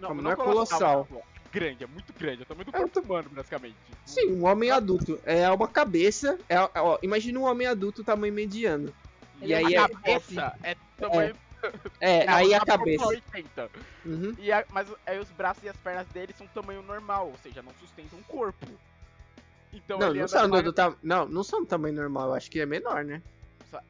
Calma, 0.00 0.22
não 0.22 0.30
é 0.30 0.36
colossal. 0.36 1.08
é 1.10 1.37
grande, 1.50 1.84
é 1.84 1.86
muito 1.86 2.12
grande, 2.12 2.40
é 2.40 2.44
o 2.44 2.46
tamanho 2.46 2.66
do 2.70 2.76
É, 2.76 2.80
corpo 2.80 3.00
humano, 3.00 3.30
basicamente. 3.30 3.76
Sim, 4.06 4.32
um 4.32 4.46
homem 4.46 4.70
adulto. 4.70 5.20
É 5.24 5.48
uma 5.50 5.68
cabeça. 5.68 6.38
É, 6.48 6.56
ó, 6.60 6.98
imagina 7.02 7.38
um 7.38 7.44
homem 7.44 7.66
adulto 7.66 8.04
tamanho 8.04 8.32
mediano. 8.32 8.92
Ele 9.40 9.52
e 9.52 9.54
é 9.54 9.58
aí 9.58 9.76
a 9.76 9.84
é. 9.84 9.88
cabeça 9.88 10.54
é 10.62 10.76
tamanho... 10.98 11.36
É, 12.00 12.18
é, 12.24 12.28
aí 12.28 12.54
a 12.54 12.60
cabeça. 12.64 13.04
80. 13.06 13.70
Uhum. 14.06 14.34
E 14.38 14.52
a- 14.52 14.64
mas 14.70 14.86
aí 15.04 15.18
os 15.18 15.28
braços 15.30 15.64
e 15.64 15.68
as 15.68 15.76
pernas 15.76 16.06
dele 16.08 16.32
são 16.36 16.46
tamanho 16.48 16.82
normal, 16.82 17.26
ou 17.28 17.36
seja, 17.42 17.60
não 17.62 17.72
sustentam 17.80 18.18
um 18.18 18.22
corpo. 18.22 18.66
Então 19.72 19.98
Não, 19.98 20.14
não 20.14 20.28
são, 20.28 20.48
mais- 20.48 20.64
do, 20.64 20.72
tam- 20.72 20.96
não, 21.02 21.26
não 21.28 21.42
são 21.42 21.60
do 21.60 21.66
tamanho 21.66 21.94
normal, 21.96 22.28
eu 22.28 22.34
acho 22.34 22.48
que 22.50 22.60
é 22.60 22.66
menor, 22.66 23.04
né? 23.04 23.20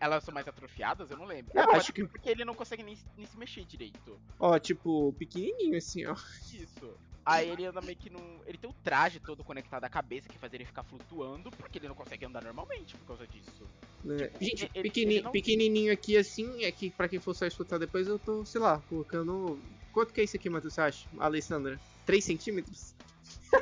Elas 0.00 0.24
são 0.24 0.34
mais 0.34 0.48
atrofiadas? 0.48 1.08
Eu 1.10 1.18
não 1.18 1.24
lembro. 1.26 1.52
Eu 1.54 1.70
É, 1.70 1.76
acho 1.76 1.92
que- 1.92 2.04
Porque 2.04 2.28
ele 2.30 2.44
não 2.44 2.54
consegue 2.54 2.82
nem, 2.82 2.98
nem 3.16 3.26
se 3.26 3.38
mexer 3.38 3.64
direito. 3.64 4.18
Ó, 4.40 4.58
tipo, 4.58 5.12
pequenininho 5.18 5.76
assim, 5.76 6.04
ó. 6.06 6.16
Isso. 6.52 6.96
Aí 7.30 7.50
ele 7.50 7.64
anda 7.66 7.80
meio 7.80 7.96
que 7.96 8.08
num. 8.10 8.40
Ele 8.46 8.56
tem 8.58 8.70
o 8.70 8.74
traje 8.82 9.20
todo 9.20 9.44
conectado 9.44 9.84
à 9.84 9.88
cabeça 9.88 10.28
que 10.28 10.38
faz 10.38 10.52
ele 10.52 10.64
ficar 10.64 10.82
flutuando, 10.82 11.50
porque 11.50 11.78
ele 11.78 11.88
não 11.88 11.94
consegue 11.94 12.24
andar 12.24 12.42
normalmente 12.42 12.94
por 12.96 13.06
causa 13.08 13.26
disso. 13.26 13.66
né? 14.04 14.16
Tipo, 14.16 14.44
Gente, 14.44 14.70
ele- 14.74 14.82
pequeni- 14.82 15.14
ele 15.16 15.22
não- 15.24 15.32
pequenininho 15.32 15.92
aqui 15.92 16.16
assim, 16.16 16.64
é 16.64 16.70
que 16.72 16.90
pra 16.90 17.08
quem 17.08 17.18
for 17.18 17.34
só 17.34 17.46
escutar 17.46 17.78
depois, 17.78 18.06
eu 18.08 18.18
tô, 18.18 18.44
sei 18.44 18.60
lá, 18.60 18.80
colocando. 18.88 19.60
Quanto 19.92 20.12
que 20.14 20.20
é 20.20 20.24
isso 20.24 20.36
aqui, 20.36 20.48
Matheus, 20.48 20.74
você 20.74 20.80
acha? 20.80 21.08
Alessandra? 21.18 21.78
3 22.06 22.24
centímetros? 22.24 22.94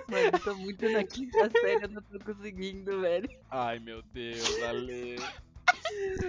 Mano, 0.09 0.31
eu 0.33 0.39
tô 0.41 0.55
muito 0.57 0.89
na 0.91 1.03
quinta 1.05 1.39
série, 1.81 1.85
eu 1.85 1.89
não 1.89 2.03
tô 2.03 2.19
conseguindo, 2.21 3.01
velho. 3.01 3.29
Ai 3.51 3.79
meu 3.79 4.03
Deus, 4.03 4.63
Ale. 4.63 5.17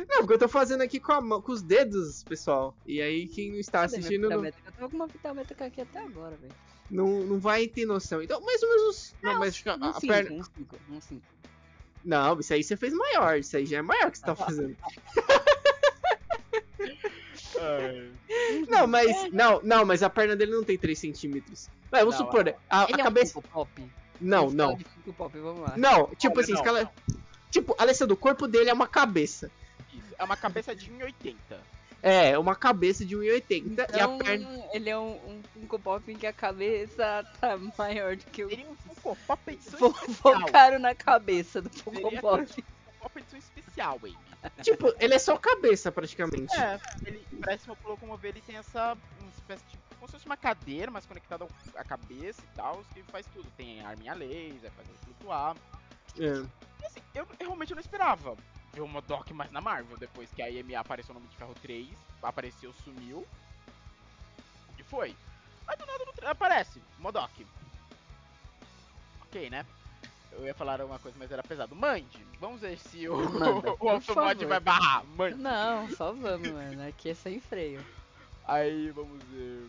Não, 0.10 0.20
porque 0.20 0.34
eu 0.34 0.40
tô 0.40 0.48
fazendo 0.48 0.82
aqui 0.82 1.00
com, 1.00 1.12
a 1.12 1.22
mão, 1.22 1.42
com 1.42 1.52
os 1.52 1.62
dedos, 1.62 2.24
pessoal. 2.24 2.76
E 2.86 3.02
aí, 3.02 3.28
quem 3.28 3.52
não 3.52 3.60
está 3.60 3.84
assistindo. 3.84 4.30
Não... 4.30 4.42
métrica? 4.42 4.70
Eu 4.70 4.74
tô 4.74 4.90
com 4.90 4.96
uma 4.96 5.08
fita 5.10 5.34
métrica 5.34 5.66
aqui 5.66 5.82
até 5.82 6.00
agora, 6.00 6.36
velho. 6.38 6.54
Não, 6.90 7.08
não 7.24 7.40
vai 7.40 7.68
ter 7.68 7.86
noção. 7.86 8.22
Então, 8.22 8.40
mais 8.42 8.64
ou 8.64 8.70
menos. 8.70 9.16
Não, 9.22 9.40
mas 9.40 9.64
a, 9.66 9.76
Um 9.76 9.84
a 9.84 9.94
5, 9.94 10.08
perna. 10.08 10.36
um 10.36 10.44
5, 10.44 10.76
um 10.92 11.02
5. 11.02 11.22
Não, 12.06 12.40
isso 12.40 12.54
aí 12.54 12.64
você 12.64 12.78
fez 12.78 12.94
maior. 12.94 13.38
Isso 13.38 13.58
aí 13.58 13.66
já 13.66 13.78
é 13.78 13.82
maior 13.82 14.10
que 14.12 14.18
você 14.18 14.26
tá 14.26 14.36
fazendo. 14.36 14.76
Ai. 17.60 18.12
Não, 18.70 18.88
mas. 18.88 19.32
Não, 19.32 19.60
não, 19.64 19.86
mas 19.86 20.04
a 20.04 20.10
perna 20.10 20.36
dele 20.36 20.52
não 20.52 20.64
tem 20.64 20.78
3 20.78 20.98
centímetros. 20.98 21.70
Mas 21.92 22.02
vamos 22.02 22.20
Não, 22.20 22.26
supor, 22.26 22.56
a, 22.70 22.82
a 22.82 22.84
Ele 22.86 22.94
é 22.94 22.96
um 23.02 23.04
cabeça. 23.06 23.42
Pop? 23.42 23.92
Não, 24.22 24.50
não. 24.50 24.78
Pop, 25.18 25.38
vamos 25.40 25.62
lá. 25.62 25.74
Não, 25.78 26.08
tipo 26.16 26.36
Olha, 26.36 26.44
assim, 26.44 26.54
não. 26.54 26.60
escala. 26.60 26.92
Tipo, 27.50 27.76
Alessandro, 27.78 28.14
o 28.14 28.18
corpo 28.18 28.48
dele 28.48 28.70
é 28.70 28.74
uma 28.74 28.88
cabeça. 28.88 29.50
Isso. 29.94 30.16
É 30.18 30.24
uma 30.24 30.38
cabeça 30.38 30.76
de 30.76 30.92
1,80. 30.92 31.36
É, 32.02 32.38
uma 32.38 32.56
cabeça 32.56 33.04
de 33.06 33.16
1,80 33.16 33.24
e 33.24 33.82
a 33.82 34.04
Então, 34.06 34.18
perna. 34.20 34.64
ele 34.72 34.90
é 34.90 34.98
um, 34.98 35.14
um 35.28 35.42
Funko 35.54 35.80
Pop 35.80 36.12
em 36.12 36.16
que 36.16 36.28
a 36.28 36.34
cabeça 36.34 37.26
tá 37.42 37.58
maior 37.78 38.16
do 38.16 38.24
que 38.26 38.44
o. 38.44 38.50
Seria 38.50 38.70
um 38.70 38.76
Funko 38.76 39.18
Pop 39.26 39.52
edição 39.52 39.80
Fo- 39.80 39.88
especial. 39.88 40.40
Focaram 40.42 40.80
na 40.80 40.94
cabeça 40.94 41.62
do 41.62 41.70
Funko 41.70 41.98
Seria 42.02 42.22
Pop. 42.22 42.42
um 42.44 42.48
Funko 42.48 42.68
Pop 43.00 43.20
edição 43.20 43.40
especial, 43.40 44.00
baby. 44.00 44.18
Tipo, 44.62 44.94
ele 45.00 45.16
é 45.16 45.20
só 45.20 45.36
cabeça 45.38 45.92
praticamente. 45.92 46.56
É, 46.56 46.80
ele 47.06 47.26
parece 47.42 47.66
uma 47.68 47.76
locomover, 47.84 48.30
ele 48.32 48.42
tem 48.42 48.56
essa 48.58 48.96
uma 49.20 49.32
espécie 49.32 49.64
de. 49.66 49.78
como 49.96 50.08
se 50.08 50.14
fosse 50.14 50.26
uma 50.28 50.38
cadeira, 50.38 50.92
mas 50.92 51.06
conectada 51.06 51.48
à 51.76 51.84
cabeça 51.84 52.42
e 52.44 52.56
tal, 52.56 52.84
que 52.94 53.02
faz 53.04 53.26
tudo. 53.34 53.50
Tem 53.58 53.84
arminha 53.84 54.14
laser, 54.14 54.72
faz 54.72 54.88
ele 54.88 54.98
flutuar. 55.04 55.56
É. 56.20 56.46
E 56.82 56.86
assim, 56.86 57.00
eu, 57.16 57.28
eu 57.40 57.48
realmente 57.48 57.74
não 57.74 57.82
esperava 57.82 58.38
ver 58.74 58.82
uma 58.82 59.02
Doc 59.02 59.30
mais 59.32 59.52
na 59.52 59.62
Marvel, 59.62 59.98
depois 59.98 60.32
que 60.32 60.42
a 60.42 60.50
EMA 60.50 60.80
apareceu 60.80 61.14
no 61.14 61.20
Homem 61.20 61.30
de 61.30 61.38
Ferro 61.38 61.56
3, 61.62 61.88
apareceu, 62.22 62.74
sumiu. 62.84 63.28
E 64.78 64.84
foi. 64.84 65.16
Mas 65.66 65.78
do 65.78 65.86
nada 65.86 66.06
no 66.06 66.28
aparece, 66.28 66.82
Modok. 67.00 67.46
Ok, 69.24 69.50
né? 69.50 69.66
Eu 70.32 70.46
ia 70.46 70.54
falar 70.54 70.82
uma 70.82 71.00
coisa, 71.00 71.18
mas 71.18 71.32
era 71.32 71.42
pesado. 71.42 71.76
Mande, 71.76 72.24
vamos 72.40 72.62
ver 72.62 72.78
se 72.78 73.10
o, 73.10 73.18
Manda, 73.18 73.74
o 73.74 73.78
por 73.78 73.90
Automod 73.90 74.46
vai 74.46 74.60
barrar. 74.60 75.04
Mande. 75.06 75.36
Não, 75.36 75.90
só 75.92 76.14
vamos, 76.14 76.50
mano. 76.50 76.88
Aqui 76.88 77.10
é 77.10 77.14
sem 77.16 77.40
freio. 77.40 77.84
Aí, 78.46 78.92
vamos 78.92 79.22
ver. 79.26 79.68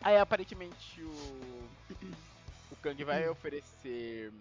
Aí, 0.00 0.16
aparentemente, 0.16 1.02
o. 1.02 1.58
O 2.70 2.76
Kang 2.82 3.04
vai 3.04 3.28
oferecer 3.30 4.32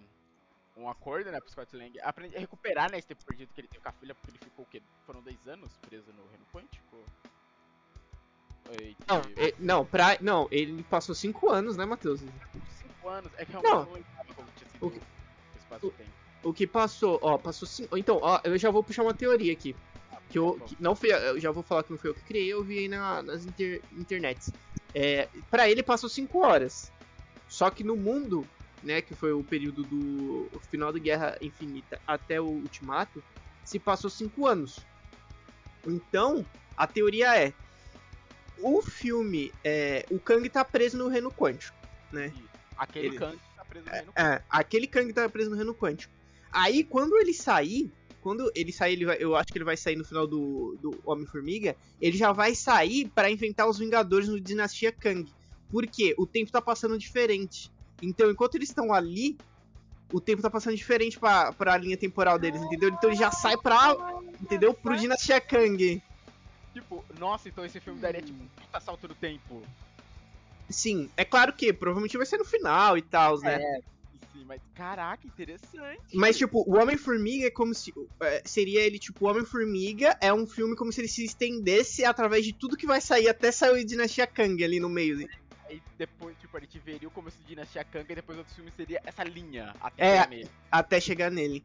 um 0.75 0.89
acordo, 0.89 1.31
né, 1.31 1.39
pro 1.39 1.49
Scott 1.49 1.75
Lang. 1.75 1.99
Aprende 2.01 2.35
a 2.35 2.39
recuperar, 2.39 2.91
né, 2.91 2.97
esse 2.97 3.07
tempo 3.07 3.23
perdido 3.25 3.53
que 3.53 3.61
ele 3.61 3.67
teve 3.67 3.81
com 3.81 3.89
a 3.89 3.93
filha, 3.93 4.13
porque 4.15 4.31
ele 4.31 4.39
ficou 4.39 4.65
o 4.65 4.67
quê? 4.67 4.81
Foram 5.05 5.21
dois 5.21 5.47
anos 5.47 5.69
preso 5.87 6.11
no 6.13 6.27
Reino 6.29 6.45
Quântico? 6.53 7.03
Não, 9.07 9.21
é- 9.37 9.53
não, 9.59 9.85
pra, 9.85 10.17
não, 10.21 10.47
ele 10.49 10.81
passou 10.83 11.13
5 11.13 11.49
anos, 11.51 11.77
né, 11.77 11.85
Matheus? 11.85 12.19
cinco 12.21 13.09
anos. 13.09 13.31
É 13.37 13.45
que 13.45 13.53
Não. 13.53 13.61
eu 13.61 13.85
não 13.85 13.93
lembrava 13.93 14.33
como 14.35 14.47
tinha 14.57 14.69
sido 14.69 14.83
O 14.83 14.87
o, 14.87 14.91
que- 14.91 14.99
tempo. 15.97 16.09
O 16.43 16.53
que 16.53 16.67
passou, 16.67 17.19
ó, 17.21 17.37
passou 17.37 17.67
5. 17.67 17.95
Então, 17.97 18.19
ó, 18.21 18.39
eu 18.43 18.57
já 18.57 18.69
vou 18.71 18.83
puxar 18.83 19.03
uma 19.03 19.13
teoria 19.13 19.53
aqui. 19.53 19.75
Que 20.29 20.39
eu, 20.39 20.59
que 20.61 20.75
não 20.79 20.95
fui, 20.95 21.11
eu 21.13 21.39
já 21.39 21.51
vou 21.51 21.61
falar 21.61 21.83
que 21.83 21.91
não 21.91 21.97
foi 21.99 22.09
eu 22.09 22.15
que 22.15 22.21
criei, 22.21 22.51
eu 22.51 22.63
vi 22.63 22.79
aí 22.79 22.87
na, 22.87 23.21
nas 23.21 23.45
inter, 23.45 23.81
internets. 23.93 24.51
É, 24.93 25.29
pra 25.51 25.69
ele 25.69 25.83
passou 25.83 26.09
5 26.09 26.39
horas. 26.43 26.91
Só 27.47 27.69
que 27.69 27.83
no 27.83 27.95
mundo, 27.95 28.45
né, 28.85 29.01
que 29.01 29.15
foi 29.15 29.33
o 29.33 29.43
período 29.43 29.83
do 29.83 30.47
o 30.53 30.59
final 30.69 30.93
da 30.93 30.99
Guerra 30.99 31.35
Infinita 31.41 31.99
até 32.05 32.39
o 32.39 32.45
Ultimato, 32.45 33.21
se 33.65 33.79
passou 33.79 34.09
5 34.09 34.45
anos. 34.45 34.85
Então, 35.85 36.45
a 36.77 36.85
teoria 36.85 37.35
é: 37.35 37.51
o 38.61 38.81
filme, 38.81 39.51
é, 39.63 40.05
o 40.11 40.19
Kang 40.19 40.47
tá 40.49 40.63
preso 40.63 40.97
no 40.97 41.07
Reino 41.07 41.31
Quântico, 41.31 41.75
né? 42.13 42.31
Aquele 42.77 43.07
Ele- 43.07 43.17
Kang 43.17 43.39
tá 43.55 43.65
preso 43.65 43.85
no 43.85 43.91
Reino 43.91 44.13
É, 44.15 44.43
aquele 44.49 44.87
Kang 44.87 45.11
tá 45.13 45.27
preso 45.27 45.49
no 45.49 45.55
Reino 45.55 45.73
Quântico. 45.73 46.13
Aí, 46.51 46.83
quando 46.83 47.17
ele 47.17 47.33
sair, 47.33 47.91
quando 48.21 48.51
ele 48.55 48.71
sair, 48.71 48.93
ele 48.93 49.05
vai- 49.05 49.17
eu 49.19 49.35
acho 49.35 49.51
que 49.51 49.57
ele 49.57 49.65
vai 49.65 49.75
sair 49.75 49.95
no 49.95 50.05
final 50.05 50.27
do, 50.27 50.77
do 50.81 51.01
Homem-Formiga, 51.03 51.75
ele 51.99 52.17
já 52.17 52.31
vai 52.31 52.53
sair 52.53 53.09
pra 53.09 53.31
enfrentar 53.31 53.67
os 53.67 53.79
Vingadores 53.79 54.29
no 54.29 54.39
Dinastia 54.39 54.91
Kang. 54.91 55.25
Porque 55.71 56.15
o 56.17 56.25
tempo 56.27 56.51
tá 56.51 56.61
passando 56.61 56.97
diferente. 56.97 57.69
Então, 58.01 58.29
enquanto 58.29 58.55
eles 58.55 58.69
estão 58.69 58.93
ali, 58.93 59.37
o 60.11 60.19
tempo 60.21 60.41
tá 60.41 60.49
passando 60.49 60.75
diferente 60.75 61.19
pra, 61.19 61.51
pra 61.53 61.77
linha 61.77 61.97
temporal 61.97 62.37
deles, 62.37 62.61
entendeu? 62.61 62.89
Então 62.89 63.09
ele 63.09 63.19
já 63.19 63.31
sai 63.31 63.57
pra, 63.57 63.95
entendeu? 64.41 64.73
Pro 64.73 64.95
Dinastia 64.95 65.41
Kang. 65.41 66.01
Tipo, 66.73 67.03
nossa, 67.17 67.47
então 67.47 67.65
esse 67.65 67.79
filme 67.79 67.99
daria 67.99 68.21
tipo 68.21 68.41
um 68.41 68.47
puta 68.47 68.79
salto 68.79 69.07
no 69.07 69.15
tempo. 69.15 69.61
Sim, 70.69 71.09
é 71.15 71.23
claro 71.23 71.53
que 71.53 71.71
provavelmente 71.71 72.17
vai 72.17 72.25
ser 72.25 72.37
no 72.37 72.45
final 72.45 72.97
e 72.97 73.01
tal, 73.01 73.39
né? 73.39 73.59
Sim, 74.33 74.43
mas 74.45 74.61
caraca, 74.73 75.25
interessante. 75.25 76.01
Mas, 76.13 76.37
tipo, 76.37 76.63
o 76.67 76.77
Homem-Formiga 76.77 77.47
é 77.47 77.51
como 77.51 77.73
se. 77.73 77.93
é, 78.19 78.41
seria 78.43 78.81
ele, 78.81 78.99
tipo, 78.99 79.25
o 79.25 79.29
Homem-Formiga 79.29 80.17
é 80.19 80.33
um 80.33 80.45
filme 80.45 80.75
como 80.75 80.91
se 80.91 80.99
ele 80.99 81.07
se 81.07 81.23
estendesse 81.23 82.03
através 82.03 82.43
de 82.43 82.51
tudo 82.51 82.75
que 82.75 82.85
vai 82.85 82.99
sair 82.99 83.29
até 83.29 83.51
sair 83.51 83.81
o 83.81 83.85
Dinastia 83.85 84.27
Kang 84.27 84.61
ali 84.61 84.79
no 84.79 84.89
meio. 84.89 85.25
Aí 85.67 85.81
depois, 85.97 86.37
tipo, 86.39 86.55
a 86.55 86.59
gente 86.59 86.77
veria 86.79 87.07
o 87.07 87.11
começo 87.11 87.37
de 87.39 87.45
Dinastia 87.45 87.83
Kang 87.83 88.05
e 88.11 88.15
depois 88.15 88.37
outro 88.37 88.53
filme 88.53 88.71
seria 88.71 89.01
essa 89.05 89.23
linha 89.23 89.73
até 89.81 90.03
É. 90.05 90.11
chegar 90.11 90.27
nele. 90.29 90.49
Até 90.71 90.99
chegar 91.01 91.31
nele. 91.31 91.63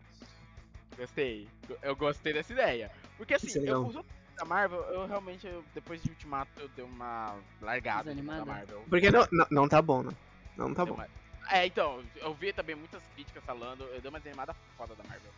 Gostei. 0.96 1.48
Eu 1.82 1.96
gostei 1.96 2.32
dessa 2.32 2.52
ideia. 2.52 2.90
Porque 3.16 3.34
assim, 3.34 3.58
é 3.66 3.70
eu, 3.70 3.86
os 3.86 3.96
outros 3.96 4.14
da 4.36 4.44
Marvel, 4.44 4.80
eu 4.90 5.06
realmente, 5.06 5.46
eu- 5.46 5.64
depois 5.74 6.02
de 6.02 6.08
Ultimato, 6.10 6.50
eu 6.58 6.68
dei 6.68 6.84
uma 6.84 7.36
largada 7.60 8.14
da? 8.14 8.22
Marvel. 8.22 8.84
Porque 8.88 9.10
não, 9.10 9.26
não, 9.30 9.46
não 9.50 9.68
tá 9.68 9.80
bom, 9.82 10.02
não. 10.02 10.12
Não 10.56 10.74
tá 10.74 10.84
Deu 10.84 10.94
bom. 10.94 11.00
uma- 11.02 11.08
É, 11.50 11.66
então, 11.66 12.02
eu 12.16 12.32
vi 12.34 12.52
também 12.52 12.74
muitas 12.76 13.02
críticas 13.14 13.42
falando, 13.44 13.82
eu 13.84 14.00
dei 14.00 14.08
uma 14.08 14.18
desanimada 14.20 14.54
foda 14.76 14.94
da 14.94 15.04
Marvel. 15.04 15.30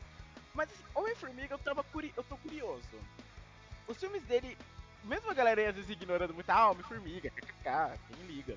Mas 0.55 0.71
assim, 0.71 0.85
Homem-Formiga 0.95 1.55
eu 1.55 1.59
tava 1.59 1.83
curi... 1.85 2.13
eu 2.17 2.23
tô 2.25 2.37
curioso. 2.37 2.83
Os 3.89 3.97
filmes 3.99 4.23
dele, 4.25 4.57
mesmo 5.05 5.31
a 5.31 5.35
galera 5.35 5.61
aí 5.61 5.67
às 5.69 5.75
vezes 5.75 5.91
ignorando 5.91 6.35
muito, 6.35 6.49
ah, 6.51 6.71
Homem-Formiga, 6.71 7.31
kkk, 7.31 7.99
quem 8.09 8.27
liga. 8.27 8.57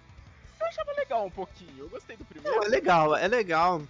Eu 0.59 0.67
achava 0.67 0.91
legal 0.93 1.25
um 1.25 1.31
pouquinho, 1.31 1.79
eu 1.79 1.89
gostei 1.89 2.15
do 2.15 2.25
primeiro. 2.25 2.57
Não, 2.57 2.63
é 2.63 2.67
legal, 2.67 3.15
é 3.15 3.27
legal. 3.27 3.81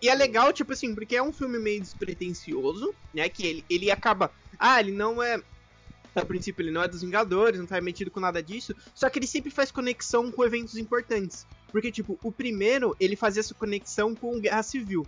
E 0.00 0.08
é 0.08 0.14
legal, 0.14 0.52
tipo 0.52 0.72
assim, 0.72 0.94
porque 0.94 1.16
é 1.16 1.22
um 1.22 1.32
filme 1.32 1.58
meio 1.58 1.80
despretensioso, 1.80 2.94
né? 3.12 3.28
Que 3.28 3.46
ele, 3.46 3.64
ele 3.68 3.90
acaba. 3.90 4.30
Ah, 4.58 4.80
ele 4.80 4.92
não 4.92 5.22
é. 5.22 5.40
A 6.14 6.24
princípio, 6.24 6.62
ele 6.62 6.70
não 6.70 6.82
é 6.82 6.88
dos 6.88 7.02
Vingadores, 7.02 7.58
não 7.58 7.66
tá 7.66 7.80
metido 7.80 8.10
com 8.10 8.20
nada 8.20 8.40
disso. 8.42 8.74
Só 8.94 9.10
que 9.10 9.18
ele 9.18 9.26
sempre 9.26 9.50
faz 9.50 9.72
conexão 9.72 10.30
com 10.30 10.44
eventos 10.44 10.76
importantes. 10.76 11.44
Porque, 11.72 11.90
tipo, 11.90 12.18
o 12.22 12.30
primeiro, 12.30 12.96
ele 13.00 13.16
fazia 13.16 13.40
essa 13.40 13.54
conexão 13.54 14.14
com 14.14 14.38
Guerra 14.38 14.62
Civil. 14.62 15.04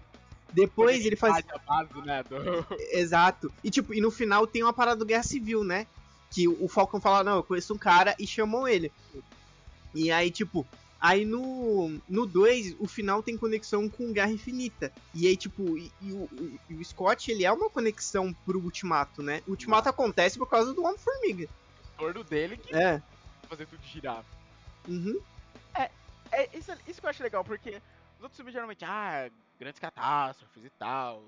Depois 0.53 1.05
ele 1.05 1.15
faz. 1.15 1.45
A 1.49 1.59
base, 1.59 2.01
né, 2.05 2.25
do... 2.25 2.37
Exato. 2.91 3.53
E 3.63 3.71
tipo, 3.71 3.95
e 3.95 4.01
no 4.01 4.11
final 4.11 4.47
tem 4.47 4.63
uma 4.63 4.73
parada 4.73 4.99
do 4.99 5.07
Guerra 5.07 5.23
Civil, 5.23 5.63
né? 5.63 5.87
Que 6.31 6.49
o 6.49 6.65
o 6.65 6.69
Falcon 6.69 7.01
fala, 7.01 7.23
não, 7.25 7.37
eu 7.37 7.43
conheço 7.45 7.75
um 7.75 7.79
cara 7.79 8.15
e 8.19 8.27
chamam 8.27 8.67
ele. 8.67 8.93
E 9.95 10.11
aí, 10.11 10.31
tipo, 10.31 10.67
aí 11.01 11.25
no 11.25 12.01
no 12.09 12.27
2, 12.27 12.77
o 12.79 12.87
final 12.87 13.23
tem 13.23 13.37
conexão 13.37 13.89
com 13.89 14.13
Guerra 14.13 14.33
Infinita. 14.33 14.93
E 15.15 15.27
aí, 15.27 15.37
tipo, 15.37 15.79
e, 15.79 15.91
e 16.03 16.13
o, 16.13 16.29
e 16.69 16.75
o 16.75 16.85
Scott, 16.85 17.31
ele 17.31 17.45
é 17.45 17.53
uma 17.53 17.71
conexão 17.71 18.35
pro 18.45 18.61
Ultimato, 18.61 19.23
né? 19.23 19.41
O 19.47 19.51
Ultimato 19.53 19.89
acontece 19.89 20.39
por 20.39 20.49
causa 20.49 20.75
do 20.75 20.83
Homem-Formiga. 20.83 21.49
o 21.95 21.99
torno 21.99 22.25
dele 22.25 22.57
que 22.59 22.75
É. 22.75 23.03
fazer 23.49 23.67
tudo 23.67 23.83
girar. 23.83 24.25
Uhum. 24.87 25.19
É, 26.33 26.59
isso, 26.59 26.73
isso 26.87 27.01
que 27.01 27.07
eu 27.07 27.11
acho 27.11 27.23
legal, 27.23 27.45
porque 27.45 27.71
os 28.19 28.23
outros 28.23 28.37
filmes 28.37 28.53
geralmente, 28.53 28.85
ah, 28.85 29.31
grandes 29.59 29.79
catástrofes 29.79 30.65
e 30.65 30.71
tal, 30.71 31.23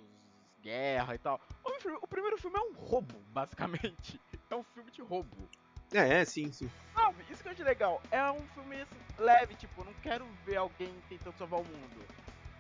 guerra 0.61 1.15
e 1.15 1.19
tal. 1.19 1.41
O, 1.65 1.71
o 2.03 2.07
primeiro 2.09 2.37
filme 2.37 2.59
é 2.59 2.61
um 2.61 2.73
roubo, 2.75 3.15
basicamente. 3.33 4.21
É 4.51 4.55
um 4.57 4.63
filme 4.63 4.91
de 4.91 5.03
roubo. 5.03 5.49
É, 5.93 6.21
é, 6.21 6.25
sim, 6.25 6.51
sim. 6.53 6.71
Sabe? 6.95 7.25
Isso 7.31 7.43
que 7.43 7.49
eu 7.49 7.53
acho 7.53 7.63
legal. 7.65 8.03
É 8.11 8.31
um 8.31 8.47
filme 8.49 8.81
assim, 8.81 8.99
leve, 9.19 9.55
tipo, 9.55 9.81
eu 9.81 9.85
não 9.87 9.95
quero 9.95 10.27
ver 10.45 10.57
alguém 10.57 10.93
tentando 11.09 11.37
salvar 11.39 11.61
o 11.61 11.65
mundo. 11.65 12.05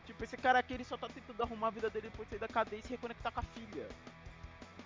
Tipo, 0.06 0.24
esse 0.24 0.36
cara 0.36 0.58
aqui, 0.58 0.74
ele 0.74 0.84
só 0.84 0.96
tá 0.96 1.08
tentando 1.08 1.42
arrumar 1.42 1.68
a 1.68 1.70
vida 1.70 1.90
dele 1.90 2.08
depois 2.08 2.26
de 2.28 2.30
sair 2.38 2.40
da 2.40 2.48
cadeia 2.48 2.80
e 2.80 2.82
se 2.82 2.90
reconectar 2.90 3.30
com 3.32 3.40
a 3.40 3.42
filha. 3.42 3.86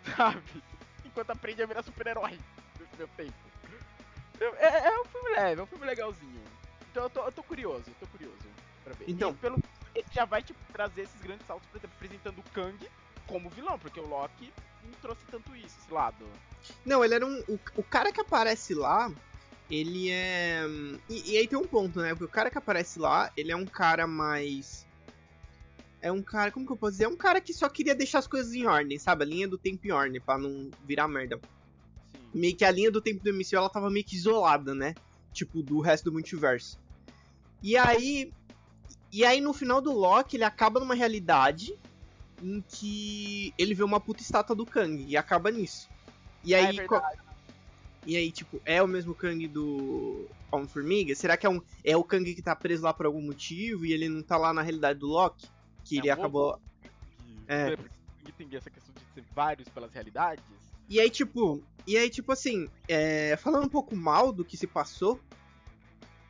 Sabe? 0.17 0.63
Enquanto 1.05 1.31
aprende 1.31 1.63
a 1.63 1.67
virar 1.67 1.83
super-herói 1.83 2.39
nesse 2.79 2.97
meu 2.97 3.09
tempo. 3.09 3.35
Eu- 4.41 4.55
É, 4.57 4.89
é 4.89 5.01
um 5.01 5.05
filme 5.05 5.31
leve, 5.31 5.61
é 5.61 5.65
um 5.65 5.67
filme 5.67 5.87
legalzinho. 5.87 6.43
Então 6.91 7.05
eu 7.05 7.11
tô, 7.11 7.25
eu 7.25 7.33
tô 7.33 7.43
curioso, 7.43 7.85
eu 7.89 7.95
tô 8.01 8.07
curioso 8.09 8.49
pra 8.85 8.93
ver. 8.95 9.05
Então- 9.09 9.31
E 9.31 9.35
pelo 9.35 9.59
ele 9.95 10.07
já 10.11 10.25
vai, 10.25 10.43
tipo, 10.43 10.59
trazer 10.73 11.03
esses 11.03 11.21
grandes 11.21 11.47
saltos, 11.47 11.69
por 11.69 11.77
exemplo, 11.77 11.95
apresentando 11.97 12.39
o 12.39 12.43
Kang 12.55 12.89
como 13.27 13.51
vilão, 13.51 13.79
porque 13.79 14.01
o 14.01 14.07
Loki 14.07 14.53
não 14.85 14.93
trouxe 15.01 15.23
tanto 15.31 15.55
isso, 15.57 15.77
esse 15.83 15.93
lado. 15.93 16.25
Não, 16.85 17.05
ele 17.05 17.15
era 17.15 17.27
um. 17.27 17.41
O, 17.49 17.59
o 17.77 17.83
cara 17.83 18.13
que 18.13 18.21
aparece 18.21 18.75
lá, 18.75 19.13
ele 19.71 20.11
é. 20.11 20.65
E, 21.09 21.33
e 21.33 21.39
aí 21.39 21.49
tem 21.49 21.59
um 21.59 21.67
ponto, 21.67 22.01
né? 22.01 22.11
Porque 22.11 22.25
o 22.25 22.29
cara 22.29 22.51
que 22.51 22.59
aparece 22.59 22.99
lá, 22.99 23.33
ele 23.37 23.53
é 23.53 23.57
um 23.57 23.67
cara 23.67 24.07
mais. 24.07 24.87
É 26.01 26.11
um 26.11 26.23
cara, 26.23 26.51
como 26.51 26.67
que 26.67 26.73
eu 26.73 26.77
posso 26.77 26.93
dizer? 26.93 27.05
É 27.05 27.09
um 27.09 27.17
cara 27.17 27.41
que 27.41 27.55
só 27.55 27.69
queria 27.69 27.95
deixar 27.95 28.19
as 28.19 28.27
coisas 28.27 28.53
em 28.53 28.67
ordem, 28.67 28.99
sabe? 28.99 29.23
A 29.23 29.27
linha 29.27 29.49
do 29.49 29.57
tempo 29.57 29.87
em 29.87 29.93
ordem, 29.93 30.21
pra 30.21 30.37
não 30.37 30.71
virar 30.85 31.07
merda. 31.07 31.41
Sim. 32.13 32.21
Meio 32.35 32.57
que 32.57 32.65
a 32.65 32.71
linha 32.71 32.91
do 32.91 33.01
tempo 33.01 33.23
do 33.23 33.33
MCU, 33.33 33.57
ela 33.57 33.71
tava 33.71 33.89
meio 33.89 34.05
que 34.05 34.17
isolada, 34.17 34.75
né? 34.75 34.95
Tipo, 35.33 35.63
do 35.63 35.81
resto 35.81 36.05
do 36.05 36.13
multiverso. 36.13 36.79
E 37.63 37.77
aí. 37.77 38.33
E 39.13 39.25
aí 39.25 39.43
no 39.43 39.53
final 39.53 39.81
do 39.81 39.93
Loki 39.93 40.37
ele 40.37 40.45
acaba 40.45 40.81
numa 40.81 40.95
realidade 40.95 41.79
em 42.43 42.61
que 42.69 43.55
ele 43.57 43.75
vê 43.75 43.83
uma 43.83 44.01
puta 44.01 44.21
estátua 44.23 44.55
do 44.57 44.67
Kang 44.67 45.05
e 45.07 45.17
acaba 45.17 45.51
nisso. 45.51 45.89
E 46.45 46.55
Ah, 46.55 46.59
é 46.59 46.67
aí. 46.67 46.77
verdade. 46.77 47.19
e 48.07 48.17
aí, 48.17 48.33
tipo, 48.33 48.61
é 48.65 48.83
o 48.83 48.89
mesmo 48.89 49.15
Kang 49.15 49.47
do 49.47 50.27
Homem-Formiga? 50.51 51.15
Será 51.15 51.37
que 51.37 51.47
é, 51.47 51.51
um, 51.51 51.63
é 51.85 51.97
o 51.97 52.03
Kang 52.05 52.35
que 52.35 52.43
tá 52.43 52.55
preso 52.57 52.83
lá 52.83 52.93
por 52.93 53.07
algum 53.07 53.23
motivo 53.23 53.87
e 53.87 53.93
ele 53.93 54.09
não 54.09 54.23
tá 54.23 54.37
lá 54.37 54.53
na 54.53 54.61
realidade 54.63 54.99
do 54.99 55.07
Loki? 55.07 55.47
Que 55.85 55.97
É 55.97 55.99
ele 56.01 56.11
um 56.11 56.15
acabou. 56.15 56.55
Que- 56.57 57.31
É. 57.49 57.77
que 58.25 58.33
tem 58.33 58.49
essa 58.57 58.71
questão 58.71 58.93
de 58.95 59.01
ser 59.15 59.25
vários 59.35 59.69
pelas 59.69 59.93
realidades. 59.93 60.45
E 60.89 60.99
aí, 61.01 61.09
tipo. 61.11 61.63
E 61.87 61.97
aí, 61.97 62.09
tipo 62.11 62.31
assim, 62.33 62.69
é, 62.89 63.37
falando 63.37 63.65
um 63.65 63.69
pouco 63.69 63.95
mal 63.97 64.33
do 64.33 64.45
que 64.45 64.57
se 64.57 64.67
passou. 64.67 65.19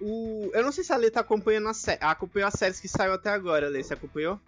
O, 0.01 0.51
eu 0.53 0.63
não 0.65 0.73
sei 0.73 0.83
se 0.83 0.93
a 0.93 0.97
Lê 0.97 1.11
tá 1.11 1.21
acompanhando 1.21 1.69
a 1.69 1.75
série. 1.75 2.03
Acompanhou 2.03 2.49
as 2.49 2.55
séries 2.55 2.81
que 2.81 2.89
saiu 2.89 3.13
até 3.13 3.31
agora, 3.31 3.69
Lê. 3.69 3.83
Você 3.83 3.95
acompanhou? 3.95 4.39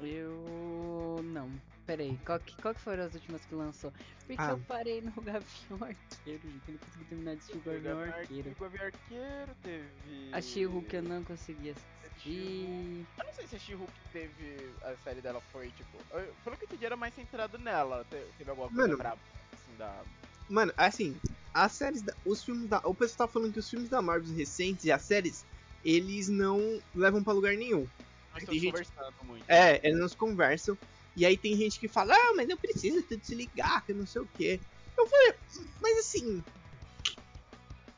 Eu. 0.00 0.91
Não. 1.22 1.50
Peraí, 1.86 2.16
qual 2.24 2.38
que, 2.38 2.54
qual 2.62 2.74
que 2.74 2.80
foram 2.80 3.04
as 3.04 3.14
últimas 3.14 3.44
que 3.44 3.54
lançou? 3.54 3.92
Porque 4.26 4.40
Ah. 4.40 4.50
eu 4.50 4.58
parei 4.68 5.00
no 5.00 5.10
Gavião 5.20 5.42
Arqueiro, 5.80 6.40
gente. 6.42 6.62
Eu 6.68 6.74
não 6.74 6.78
consegui 6.78 7.04
terminar 7.06 7.32
de 7.34 7.38
assistir 7.40 7.56
o 7.56 7.60
Gavião 7.60 8.00
Arqueiro. 8.00 8.50
O 8.56 8.62
Gavião 8.62 8.84
Arqueiro 8.84 9.56
teve. 9.62 9.88
A 10.32 10.40
She-Hulk 10.40 10.94
eu 10.96 11.02
não 11.02 11.24
consegui 11.24 11.70
assistir. 11.70 13.04
Eu 13.18 13.24
não 13.24 13.32
sei 13.34 13.46
se 13.48 13.56
a 13.56 13.58
She-Hulk 13.58 13.92
teve. 14.12 14.70
A 14.82 14.94
série 15.02 15.20
dela 15.20 15.40
foi 15.52 15.70
tipo. 15.70 15.98
eu- 16.12 16.32
Pelo 16.44 16.56
que 16.56 16.62
eu 16.64 16.66
entendi, 16.66 16.86
era 16.86 16.96
mais 16.96 17.14
centrado 17.14 17.58
nela. 17.58 18.04
Te- 18.08 18.24
Teve 18.38 18.50
alguma 18.50 18.68
coisa 18.68 18.82
Mano. 18.82 18.96
brava 18.96 19.18
assim 19.52 19.76
da. 19.76 20.02
Mano, 20.48 20.72
assim, 20.76 21.16
as 21.52 21.72
séries. 21.72 22.02
Da, 22.02 22.14
os 22.24 22.44
filmes 22.44 22.68
da. 22.68 22.78
O 22.84 22.94
pessoal 22.94 23.26
tá 23.26 23.32
falando 23.32 23.52
que 23.52 23.58
os 23.58 23.68
filmes 23.68 23.88
da 23.88 24.00
Marvel 24.00 24.32
recentes 24.36 24.84
e 24.84 24.92
as 24.92 25.02
séries. 25.02 25.44
Eles 25.84 26.28
não 26.28 26.80
levam 26.94 27.24
pra 27.24 27.32
lugar 27.32 27.56
nenhum. 27.56 27.80
Nós 27.80 28.44
Tem 28.44 28.56
estamos 28.56 28.62
gente- 28.62 28.70
conversando 28.72 29.24
muito. 29.24 29.44
É, 29.48 29.80
eles 29.84 29.98
não 29.98 30.08
se 30.08 30.16
conversam. 30.16 30.78
E 31.16 31.26
aí 31.26 31.36
tem 31.36 31.56
gente 31.56 31.78
que 31.78 31.88
fala, 31.88 32.14
ah, 32.14 32.32
mas 32.36 32.48
não 32.48 32.56
precisa 32.56 33.04
se 33.22 33.34
ligar, 33.34 33.84
que 33.84 33.92
não 33.92 34.06
sei 34.06 34.22
o 34.22 34.28
quê. 34.36 34.60
Eu 34.98 35.06
falei, 35.06 35.34
mas 35.80 35.98
assim. 35.98 36.42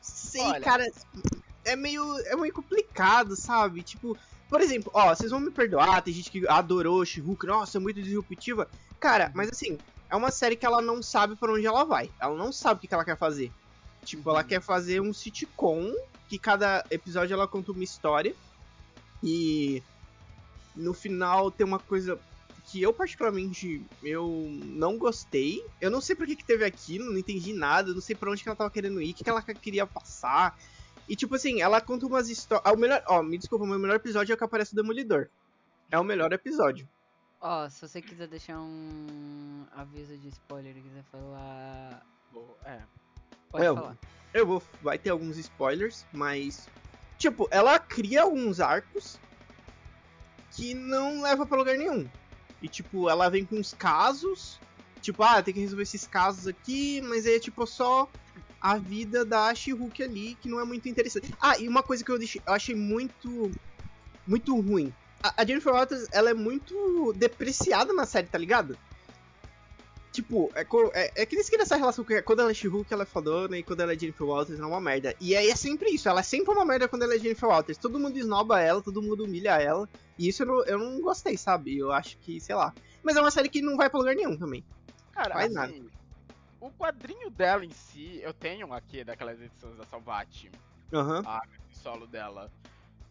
Sei, 0.01 0.41
Olha. 0.41 0.61
cara. 0.61 0.83
É 1.65 1.75
meio. 1.75 2.03
É 2.27 2.35
meio 2.35 2.53
complicado, 2.53 3.35
sabe? 3.35 3.83
Tipo, 3.83 4.17
por 4.49 4.61
exemplo, 4.61 4.91
ó, 4.93 5.15
vocês 5.15 5.31
vão 5.31 5.39
me 5.39 5.51
perdoar, 5.51 6.01
tem 6.03 6.13
gente 6.13 6.29
que 6.29 6.47
adorou 6.47 7.05
She-Hulk, 7.05 7.45
nossa, 7.47 7.77
é 7.77 7.81
muito 7.81 8.01
disruptiva. 8.01 8.69
Cara, 8.99 9.31
mas 9.33 9.49
assim, 9.51 9.79
é 10.11 10.15
uma 10.15 10.31
série 10.31 10.55
que 10.55 10.65
ela 10.65 10.81
não 10.81 11.01
sabe 11.01 11.35
pra 11.37 11.51
onde 11.53 11.65
ela 11.65 11.83
vai. 11.83 12.09
Ela 12.21 12.37
não 12.37 12.51
sabe 12.51 12.77
o 12.77 12.81
que 12.81 12.87
que 12.87 12.93
ela 12.93 13.05
quer 13.05 13.17
fazer. 13.17 13.51
Tipo, 14.03 14.29
ela 14.29 14.41
Uhum. 14.41 14.47
quer 14.47 14.61
fazer 14.61 15.01
um 15.01 15.11
sitcom, 15.13 15.91
que 16.29 16.37
cada 16.37 16.85
episódio 16.91 17.33
ela 17.33 17.47
conta 17.47 17.71
uma 17.71 17.83
história. 17.83 18.35
E 19.23 19.81
no 20.75 20.93
final 20.93 21.49
tem 21.49 21.65
uma 21.65 21.79
coisa 21.79 22.19
que 22.75 22.81
eu 22.81 22.91
particularmente 22.91 23.81
eu 24.03 24.49
não 24.65 24.97
gostei. 24.97 25.65
Eu 25.79 25.89
não 25.89 26.01
sei 26.01 26.13
por 26.13 26.27
que, 26.27 26.35
que 26.35 26.43
teve 26.43 26.65
aquilo, 26.65 27.09
não 27.09 27.17
entendi 27.17 27.53
nada, 27.53 27.89
eu 27.89 27.93
não 27.95 28.01
sei 28.01 28.13
pra 28.17 28.29
onde 28.29 28.43
que 28.43 28.49
ela 28.49 28.55
tava 28.55 28.69
querendo 28.69 29.01
ir, 29.01 29.11
o 29.11 29.13
que, 29.13 29.23
que 29.23 29.29
ela 29.29 29.41
queria 29.41 29.87
passar. 29.87 30.59
E 31.07 31.15
tipo 31.15 31.35
assim, 31.35 31.61
ela 31.61 31.79
conta 31.79 32.05
umas 32.05 32.27
histórias. 32.27 32.73
O 32.73 32.75
melhor, 32.75 33.01
ó, 33.07 33.23
me 33.23 33.37
desculpa, 33.37 33.63
o 33.63 33.67
meu 33.67 33.79
melhor 33.79 33.95
episódio 33.95 34.33
é 34.33 34.35
o 34.35 34.37
que 34.37 34.43
aparece 34.43 34.73
o 34.73 34.75
Demolidor. 34.75 35.29
É 35.89 35.97
o 35.97 36.03
melhor 36.03 36.33
episódio. 36.33 36.85
Ó, 37.39 37.69
se 37.69 37.79
você 37.87 38.01
quiser 38.01 38.27
deixar 38.27 38.59
um 38.59 39.63
aviso 39.73 40.17
de 40.17 40.27
spoiler 40.27 40.75
e 40.75 40.81
quiser 40.81 41.03
falar. 41.09 42.05
É. 42.65 42.79
Pode 43.51 43.65
É, 43.65 43.73
falar. 43.73 43.97
Eu 44.33 44.45
vou. 44.45 44.61
Vai 44.81 44.97
ter 44.97 45.11
alguns 45.11 45.37
spoilers, 45.37 46.05
mas. 46.11 46.67
Tipo, 47.17 47.47
ela 47.51 47.79
cria 47.79 48.23
alguns 48.23 48.59
arcos 48.59 49.17
que 50.51 50.73
não 50.73 51.21
leva 51.21 51.45
pra 51.45 51.57
lugar 51.57 51.77
nenhum. 51.77 52.09
E 52.65 52.67
tipo, 52.67 53.07
ela 53.07 53.29
vem 53.29 53.45
com 53.45 53.57
uns 53.57 53.75
casos. 53.75 54.59
Tipo, 54.99 55.21
ah, 55.21 55.39
tem 55.39 55.53
que 55.53 55.59
resolver 55.59 55.83
esses 55.83 56.07
casos 56.07 56.47
aqui, 56.47 56.99
mas 57.01 57.27
aí 57.27 57.35
é 57.35 57.39
tipo 57.39 57.63
só 57.67 58.09
a 58.59 58.75
vida 58.75 59.23
da 59.23 59.53
She-Hulk 59.53 60.01
ali, 60.01 60.35
que 60.41 60.49
não 60.49 60.59
é 60.59 60.65
muito 60.65 60.89
interessante. 60.89 61.31
Ah, 61.39 61.59
e 61.59 61.67
uma 61.67 61.83
coisa 61.83 62.03
que 62.03 62.09
eu, 62.09 62.17
deixei, 62.17 62.41
eu 62.45 62.53
achei 62.53 62.73
muito. 62.73 63.51
Muito 64.25 64.59
ruim. 64.59 64.91
A, 65.21 65.43
a 65.43 65.45
Jennifer 65.45 65.71
Walters, 65.71 66.07
ela 66.11 66.31
é 66.31 66.33
muito 66.33 67.13
depreciada 67.15 67.93
na 67.93 68.07
série, 68.07 68.25
tá 68.25 68.39
ligado? 68.39 68.75
Tipo, 70.15 70.49
é, 70.55 70.65
é, 70.93 71.23
é 71.23 71.25
que 71.25 71.35
eles 71.35 71.49
queriam 71.49 71.63
essa 71.63 71.75
relação 71.75 72.05
que 72.05 72.21
quando 72.21 72.39
ela 72.39 72.51
é 72.51 72.53
She-Hulk, 72.53 72.91
ela 72.93 73.03
é 73.03 73.05
fodona, 73.05 73.57
e 73.57 73.63
quando 73.63 73.81
ela 73.81 73.91
é 73.91 73.99
Jennifer 73.99 74.25
Walters, 74.25 74.57
ela 74.57 74.67
é 74.67 74.71
uma 74.71 74.79
merda. 74.79 75.13
E 75.19 75.35
aí 75.35 75.49
é 75.49 75.55
sempre 75.57 75.89
isso, 75.89 76.07
ela 76.07 76.21
é 76.21 76.23
sempre 76.23 76.53
uma 76.53 76.63
merda 76.63 76.87
quando 76.87 77.03
ela 77.03 77.15
é 77.15 77.19
Jennifer 77.19 77.49
Walters. 77.49 77.77
Todo 77.77 77.99
mundo 77.99 78.17
esnoba 78.17 78.61
ela, 78.61 78.81
todo 78.81 79.01
mundo 79.01 79.25
humilha 79.25 79.61
ela. 79.61 79.89
E 80.17 80.29
isso 80.29 80.43
eu 80.43 80.47
não, 80.47 80.65
eu 80.65 80.79
não 80.79 81.01
gostei, 81.01 81.35
sabe? 81.35 81.77
Eu 81.77 81.91
acho 81.91 82.17
que, 82.19 82.39
sei 82.39 82.55
lá. 82.55 82.73
Mas 83.03 83.17
é 83.17 83.21
uma 83.21 83.29
série 83.29 83.49
que 83.49 83.61
não 83.61 83.75
vai 83.75 83.89
pra 83.89 83.99
lugar 83.99 84.15
nenhum 84.15 84.37
também. 84.37 84.63
Cara, 85.11 85.33
Faz 85.33 85.45
assim, 85.45 85.79
nada. 85.79 85.91
o 86.61 86.71
quadrinho 86.71 87.29
dela 87.29 87.65
em 87.65 87.71
si, 87.71 88.21
eu 88.23 88.33
tenho 88.33 88.73
aqui 88.73 89.03
daquelas 89.03 89.39
edições 89.41 89.75
da 89.75 89.85
Salvati, 89.85 90.49
Aham. 90.93 91.21
o 91.21 91.75
solo 91.77 92.07
dela. 92.07 92.49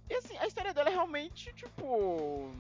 E 0.09 0.15
assim, 0.15 0.37
a 0.39 0.47
história 0.47 0.73
dela 0.73 0.89
é 0.89 0.93
realmente, 0.93 1.53
tipo. 1.55 2.51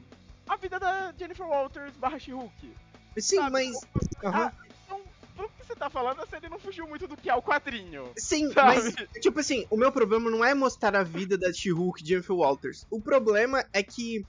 A 0.46 0.56
vida 0.56 0.78
da 0.78 1.12
Jennifer 1.18 1.46
Walters 1.46 1.96
barra 1.96 2.18
She-Hulk. 2.18 2.74
Sim, 3.16 3.36
sabe? 3.36 3.50
mas. 3.50 3.80
Aham. 4.24 4.52
Então, 4.84 5.00
pelo 5.36 5.48
que 5.48 5.66
você 5.66 5.74
tá 5.74 5.90
falando, 5.90 6.20
a 6.20 6.26
série 6.26 6.48
não 6.48 6.58
fugiu 6.58 6.86
muito 6.86 7.06
do 7.06 7.16
que 7.16 7.30
é 7.30 7.34
o 7.34 7.42
quadrinho. 7.42 8.10
Sim, 8.16 8.52
Sabe? 8.52 8.76
mas, 8.76 8.94
tipo 9.20 9.40
assim, 9.40 9.66
o 9.70 9.76
meu 9.76 9.92
problema 9.92 10.30
não 10.30 10.44
é 10.44 10.54
mostrar 10.54 10.96
a 10.96 11.02
vida 11.02 11.36
da 11.36 11.52
She-Hulk 11.52 12.02
e 12.02 12.06
Jennifer 12.06 12.34
Walters. 12.34 12.86
O 12.90 13.00
problema 13.00 13.64
é 13.72 13.82
que. 13.82 14.24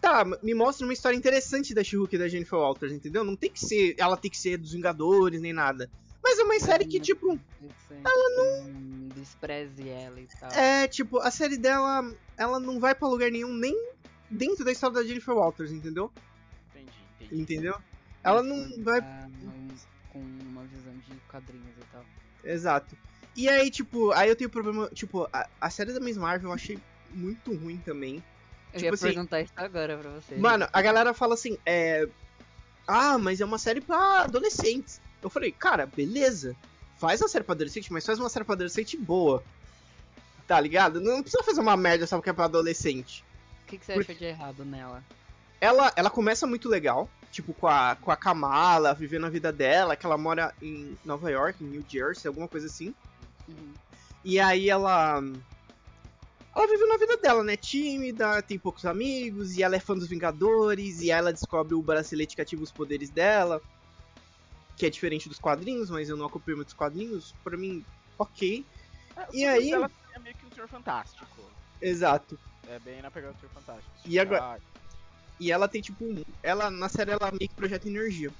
Tá, 0.00 0.24
me 0.24 0.54
mostra 0.54 0.86
uma 0.86 0.92
história 0.92 1.16
interessante 1.16 1.74
da 1.74 1.82
She-Hulk 1.82 2.14
e 2.14 2.18
da 2.18 2.28
Jennifer 2.28 2.58
Walters, 2.58 2.92
entendeu? 2.92 3.24
Não 3.24 3.34
tem 3.34 3.50
que 3.50 3.60
ser. 3.60 3.96
Ela 3.98 4.16
tem 4.16 4.30
que 4.30 4.38
ser 4.38 4.56
dos 4.56 4.72
Vingadores 4.72 5.40
nem 5.40 5.52
nada. 5.52 5.90
Mas 6.22 6.38
é 6.38 6.42
uma 6.42 6.58
série 6.60 6.84
que, 6.84 7.00
tipo. 7.00 7.38
Ela 7.90 8.36
não. 8.36 9.08
Despreze 9.08 9.88
ela 9.88 10.20
e 10.20 10.28
tal. 10.38 10.50
É, 10.52 10.86
tipo, 10.86 11.18
a 11.18 11.30
série 11.30 11.56
dela. 11.56 12.12
Ela 12.36 12.60
não 12.60 12.78
vai 12.78 12.94
pra 12.94 13.08
lugar 13.08 13.30
nenhum, 13.30 13.52
nem 13.52 13.74
dentro 14.30 14.64
da 14.64 14.70
história 14.70 14.94
da 14.94 15.04
Jennifer 15.04 15.34
Walters, 15.34 15.72
entendeu? 15.72 16.12
Entendeu? 17.30 17.74
Ela 18.24 18.42
não 18.42 18.82
vai. 18.82 19.00
num- 19.00 19.68
Com 20.12 20.18
uma 20.20 20.62
visão 20.64 20.92
de 21.06 21.14
quadrinhos 21.30 21.76
e 21.78 21.84
tal. 21.92 22.04
Exato. 22.44 22.96
E 23.36 23.48
aí, 23.48 23.70
tipo, 23.70 24.10
aí 24.12 24.28
eu 24.28 24.34
tenho 24.36 24.50
problema. 24.50 24.88
Tipo, 24.88 25.28
a, 25.32 25.48
a 25.60 25.70
série 25.70 25.92
da 25.92 26.00
Miss 26.00 26.16
Marvel 26.16 26.48
eu 26.50 26.54
achei 26.54 26.78
muito 27.10 27.54
ruim 27.54 27.76
também. 27.78 28.16
Eu 28.72 28.80
Tipo 28.80 28.84
ia 28.84 28.94
assim, 28.94 29.06
perguntar 29.06 29.40
isso 29.42 29.52
agora 29.56 29.96
pra 29.96 30.10
você. 30.10 30.34
Mano, 30.36 30.66
a 30.72 30.82
galera 30.82 31.14
fala 31.14 31.34
assim, 31.34 31.56
é. 31.64 32.08
Ah, 32.86 33.18
mas 33.18 33.40
é 33.40 33.44
uma 33.44 33.58
série 33.58 33.80
pra 33.80 34.22
adolescentes. 34.22 35.00
Eu 35.22 35.28
falei, 35.30 35.52
cara, 35.52 35.86
beleza. 35.86 36.56
Faz 36.98 37.20
uma 37.20 37.28
série 37.28 37.44
pra 37.44 37.52
adolescente, 37.54 37.92
mas 37.92 38.04
faz 38.04 38.18
uma 38.18 38.28
série 38.28 38.44
pra 38.44 38.54
adolescente 38.54 38.96
boa. 38.96 39.42
Tá 40.46 40.58
ligado? 40.58 41.00
Não 41.00 41.22
precisa 41.22 41.42
fazer 41.44 41.60
uma 41.60 41.76
merda 41.76 42.06
só 42.06 42.16
porque 42.16 42.30
é 42.30 42.32
pra 42.32 42.46
adolescente. 42.46 43.22
O 43.62 43.66
que, 43.66 43.78
que 43.78 43.84
você 43.84 43.92
Porque- 43.94 44.12
achou 44.12 44.18
de 44.20 44.24
errado 44.32 44.64
nela? 44.64 45.04
Ela, 45.60 45.92
ela 45.94 46.08
começa 46.10 46.46
muito 46.46 46.68
legal, 46.68 47.08
tipo, 47.30 47.52
com 47.54 47.66
a, 47.66 47.96
com 47.96 48.10
a 48.10 48.16
Kamala, 48.16 48.94
vivendo 48.94 49.26
a 49.26 49.30
vida 49.30 49.52
dela, 49.52 49.96
que 49.96 50.04
ela 50.06 50.18
mora 50.18 50.54
em 50.62 50.96
Nova 51.04 51.30
York, 51.30 51.62
em 51.62 51.66
New 51.68 51.84
Jersey, 51.88 52.28
alguma 52.28 52.48
coisa 52.48 52.66
assim. 52.66 52.94
Uhum. 53.48 53.72
E 54.24 54.38
aí 54.40 54.68
ela. 54.68 55.22
Ela 56.54 56.66
vive 56.66 56.84
na 56.86 56.96
vida 56.96 57.16
dela, 57.18 57.44
né? 57.44 57.56
Tímida, 57.56 58.42
tem 58.42 58.58
poucos 58.58 58.84
amigos, 58.84 59.56
e 59.56 59.62
ela 59.62 59.76
é 59.76 59.80
fã 59.80 59.94
dos 59.94 60.08
Vingadores, 60.08 61.00
e 61.00 61.12
aí 61.12 61.18
ela 61.18 61.32
descobre 61.32 61.74
o 61.74 61.82
bracelete 61.82 62.34
que 62.34 62.42
ativa 62.42 62.62
os 62.62 62.72
poderes 62.72 63.10
dela. 63.10 63.60
Que 64.76 64.86
é 64.86 64.90
diferente 64.90 65.28
dos 65.28 65.38
quadrinhos, 65.38 65.90
mas 65.90 66.08
eu 66.08 66.16
não 66.16 66.26
acompanho 66.26 66.56
muitos 66.56 66.74
quadrinhos. 66.74 67.34
Pra 67.44 67.56
mim, 67.56 67.84
ok. 68.18 68.64
É, 69.16 69.26
E 69.32 69.44
aí- 69.46 69.70
dela 69.70 69.90
é 70.14 70.18
meio 70.18 70.34
que 70.36 70.46
um 70.46 70.50
Senhor 70.50 70.68
Fantástico. 70.68 71.26
Exato. 71.80 72.38
É 72.68 72.78
bem 72.80 73.00
na 73.02 73.10
pegada 73.10 73.34
do 73.34 73.40
Senhor 73.40 73.52
Fantástico. 73.52 73.90
E 74.04 74.18
agora- 74.18 74.58
E 75.40 75.50
ela 75.52 75.68
tem 75.68 75.80
tipo. 75.80 76.04
um- 76.04 76.22
Ela, 76.42 76.70
na 76.70 76.88
série, 76.88 77.10
ela 77.10 77.30
meio 77.30 77.48
que 77.48 77.54
projeta 77.54 77.88
energia. 77.88 78.30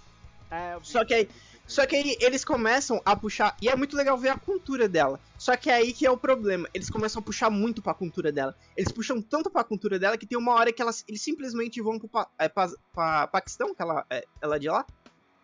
É, 0.50 0.76
Só 0.82 1.04
que 1.04 1.14
aí-. 1.14 1.28
Só 1.66 1.84
que 1.86 1.94
aí 1.94 2.16
eles 2.20 2.42
começam 2.46 2.98
a 3.04 3.14
puxar. 3.14 3.54
E 3.60 3.68
é 3.68 3.76
muito 3.76 3.94
legal 3.94 4.16
ver 4.16 4.30
a 4.30 4.36
cultura 4.38 4.88
dela. 4.88 5.20
Só 5.36 5.54
que 5.54 5.68
é 5.68 5.74
aí 5.74 5.92
que 5.92 6.06
é 6.06 6.10
o 6.10 6.16
problema. 6.16 6.66
Eles 6.72 6.88
começam 6.88 7.20
a 7.20 7.22
puxar 7.22 7.50
muito 7.50 7.82
pra 7.82 7.92
cultura 7.92 8.32
dela. 8.32 8.56
Eles 8.74 8.90
puxam 8.90 9.20
tanto 9.20 9.50
pra 9.50 9.62
cultura 9.62 9.98
dela 9.98 10.16
que 10.16 10.26
tem 10.26 10.38
uma 10.38 10.54
hora 10.54 10.72
que 10.72 10.80
elas, 10.80 11.04
eles 11.06 11.20
simplesmente 11.20 11.82
vão 11.82 11.98
pro 11.98 12.08
pa, 12.08 12.26
é, 12.38 12.48
pa, 12.48 12.70
pa- 12.94 13.26
Paquistão, 13.26 13.74
que 13.74 13.82
ela 13.82 14.06
é, 14.08 14.24
ela 14.40 14.56
é 14.56 14.58
de 14.58 14.68
lá. 14.70 14.86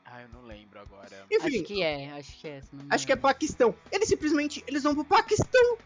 Ah, 0.07 0.23
eu 0.23 0.29
não 0.31 0.43
lembro 0.47 0.81
agora. 0.81 1.27
Enfim, 1.31 1.57
Acho 1.59 1.65
que 1.65 1.83
é, 1.83 2.11
acho 2.13 2.41
que 2.41 2.49
é. 2.49 2.63
acho 2.89 3.07
que 3.07 3.13
é. 3.13 3.17
Paquistão. 3.17 3.75
Eles 3.93 4.09
simplesmente 4.09 4.65
eles 4.67 4.83
vão 4.83 4.95
pro 4.95 5.05
Paquistão. 5.05 5.77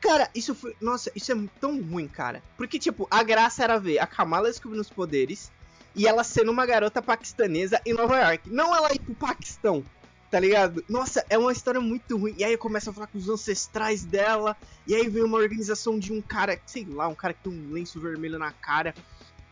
Cara, 0.00 0.28
isso 0.34 0.54
foi. 0.54 0.76
Nossa, 0.80 1.10
isso 1.14 1.32
é 1.32 1.36
tão 1.60 1.80
ruim, 1.82 2.06
cara. 2.08 2.42
Porque, 2.56 2.78
tipo, 2.78 3.06
a 3.10 3.22
graça 3.22 3.64
era 3.64 3.78
ver 3.78 3.98
a 3.98 4.06
Kamala 4.06 4.48
descobrindo 4.48 4.82
os 4.82 4.90
poderes 4.90 5.50
e 5.94 6.06
ela 6.06 6.22
sendo 6.22 6.50
uma 6.50 6.66
garota 6.66 7.00
paquistanesa 7.00 7.80
em 7.84 7.94
Nova 7.94 8.16
York. 8.18 8.50
Não 8.50 8.74
ela 8.74 8.92
ir 8.92 9.00
pro 9.00 9.14
Paquistão. 9.14 9.84
Tá 10.30 10.40
ligado? 10.40 10.84
Nossa, 10.88 11.24
é 11.30 11.38
uma 11.38 11.52
história 11.52 11.80
muito 11.80 12.16
ruim. 12.16 12.34
E 12.36 12.44
aí 12.44 12.56
começa 12.56 12.90
a 12.90 12.92
falar 12.92 13.06
com 13.06 13.16
os 13.16 13.28
ancestrais 13.28 14.04
dela. 14.04 14.56
E 14.86 14.94
aí 14.94 15.08
vem 15.08 15.22
uma 15.22 15.38
organização 15.38 15.98
de 15.98 16.12
um 16.12 16.20
cara, 16.20 16.60
sei 16.66 16.84
lá, 16.84 17.06
um 17.08 17.14
cara 17.14 17.32
que 17.32 17.48
tem 17.48 17.52
um 17.52 17.72
lenço 17.72 18.00
vermelho 18.00 18.38
na 18.38 18.50
cara. 18.50 18.94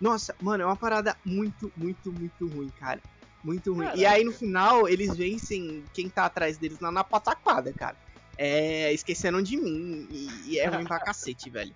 Nossa, 0.00 0.34
mano, 0.40 0.64
é 0.64 0.66
uma 0.66 0.76
parada 0.76 1.16
muito, 1.24 1.72
muito, 1.76 2.12
muito 2.12 2.48
ruim, 2.48 2.70
cara. 2.78 3.00
Muito 3.42 3.72
ruim. 3.72 3.88
E 3.94 4.04
aí 4.04 4.24
no 4.24 4.32
final 4.32 4.88
eles 4.88 5.16
vencem 5.16 5.84
quem 5.92 6.08
tá 6.08 6.26
atrás 6.26 6.58
deles 6.58 6.80
lá 6.80 6.90
na 6.90 7.04
pataquada, 7.04 7.72
cara. 7.72 7.96
É. 8.38 8.92
Esqueceram 8.92 9.42
de 9.42 9.56
mim. 9.56 10.06
E, 10.10 10.52
e 10.54 10.58
é 10.58 10.66
ruim 10.66 10.84
pra 10.84 10.98
cacete, 11.00 11.48
velho. 11.50 11.74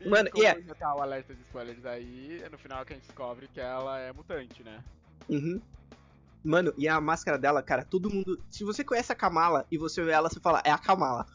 E 0.00 0.08
Mano, 0.08 0.28
e 0.34 0.44
é- 0.44 0.60
já 0.60 0.74
tá 0.74 0.94
o 0.94 1.00
alerta 1.00 1.34
de 1.34 1.40
spoilers 1.42 1.84
aí, 1.86 2.42
é 2.44 2.48
no 2.50 2.58
final 2.58 2.84
que 2.84 2.92
a 2.92 2.96
gente 2.96 3.06
descobre 3.06 3.48
que 3.52 3.58
ela 3.60 3.98
é 3.98 4.12
mutante, 4.12 4.62
né? 4.62 4.80
Uhum. 5.28 5.60
Mano, 6.44 6.74
e 6.76 6.86
a 6.86 7.00
máscara 7.00 7.38
dela, 7.38 7.62
cara, 7.62 7.84
todo 7.84 8.10
mundo. 8.10 8.38
Se 8.50 8.64
você 8.64 8.84
conhece 8.84 9.10
a 9.10 9.14
Kamala 9.14 9.66
e 9.70 9.78
você 9.78 10.02
vê 10.04 10.10
ela, 10.12 10.28
você 10.28 10.38
fala, 10.40 10.60
é 10.62 10.70
a 10.70 10.76
Kamala. 10.76 11.26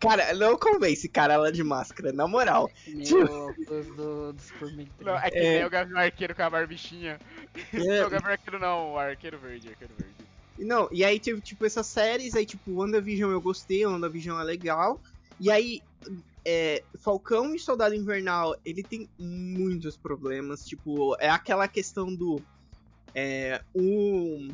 Cara, 0.00 0.34
não 0.34 0.58
convence, 0.58 1.08
cara, 1.08 1.34
ela 1.34 1.52
de 1.52 1.62
máscara, 1.62 2.12
na 2.12 2.26
moral. 2.26 2.68
Nem 2.86 3.02
Tipo- 3.04 3.54
do, 3.96 4.34
Formiga 4.58 4.90
Não, 5.00 5.16
é 5.16 5.30
que 5.30 5.38
É. 5.38 5.54
nem 5.58 5.64
o 5.64 5.70
Gavião 5.70 5.98
Arqueiro 5.98 6.34
com 6.34 6.42
a 6.42 6.50
barbichinha. 6.50 7.18
É, 7.72 8.00
Não, 8.00 8.06
o 8.08 8.10
Gavião 8.10 8.32
Arqueiro 8.32 8.58
não, 8.58 8.92
o 8.94 8.98
Arqueiro 8.98 9.38
Verde, 9.38 9.68
Arqueiro 9.68 9.94
Verde. 9.96 10.15
Não, 10.58 10.88
e 10.90 11.04
aí 11.04 11.20
teve, 11.20 11.40
tipo, 11.40 11.66
essas 11.66 11.86
séries, 11.86 12.34
aí, 12.34 12.46
tipo, 12.46 12.72
WandaVision 12.72 13.30
eu 13.30 13.40
gostei, 13.40 13.84
WandaVision 13.86 14.40
é 14.40 14.44
legal. 14.44 15.00
E 15.38 15.50
aí, 15.50 15.82
é, 16.44 16.82
Falcão 16.98 17.54
e 17.54 17.58
Soldado 17.58 17.94
Invernal, 17.94 18.56
ele 18.64 18.82
tem 18.82 19.08
muitos 19.18 19.96
problemas, 19.96 20.64
tipo, 20.64 21.16
é 21.20 21.28
aquela 21.28 21.68
questão 21.68 22.14
do... 22.14 22.40
É, 23.14 23.62
o... 23.74 24.48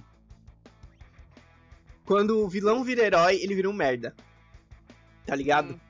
Quando 2.04 2.38
o 2.38 2.48
vilão 2.48 2.82
vira 2.82 3.04
herói, 3.04 3.36
ele 3.36 3.54
vira 3.54 3.70
um 3.70 3.72
merda. 3.72 4.14
Tá 5.24 5.36
ligado? 5.36 5.74
Hum. 5.74 5.80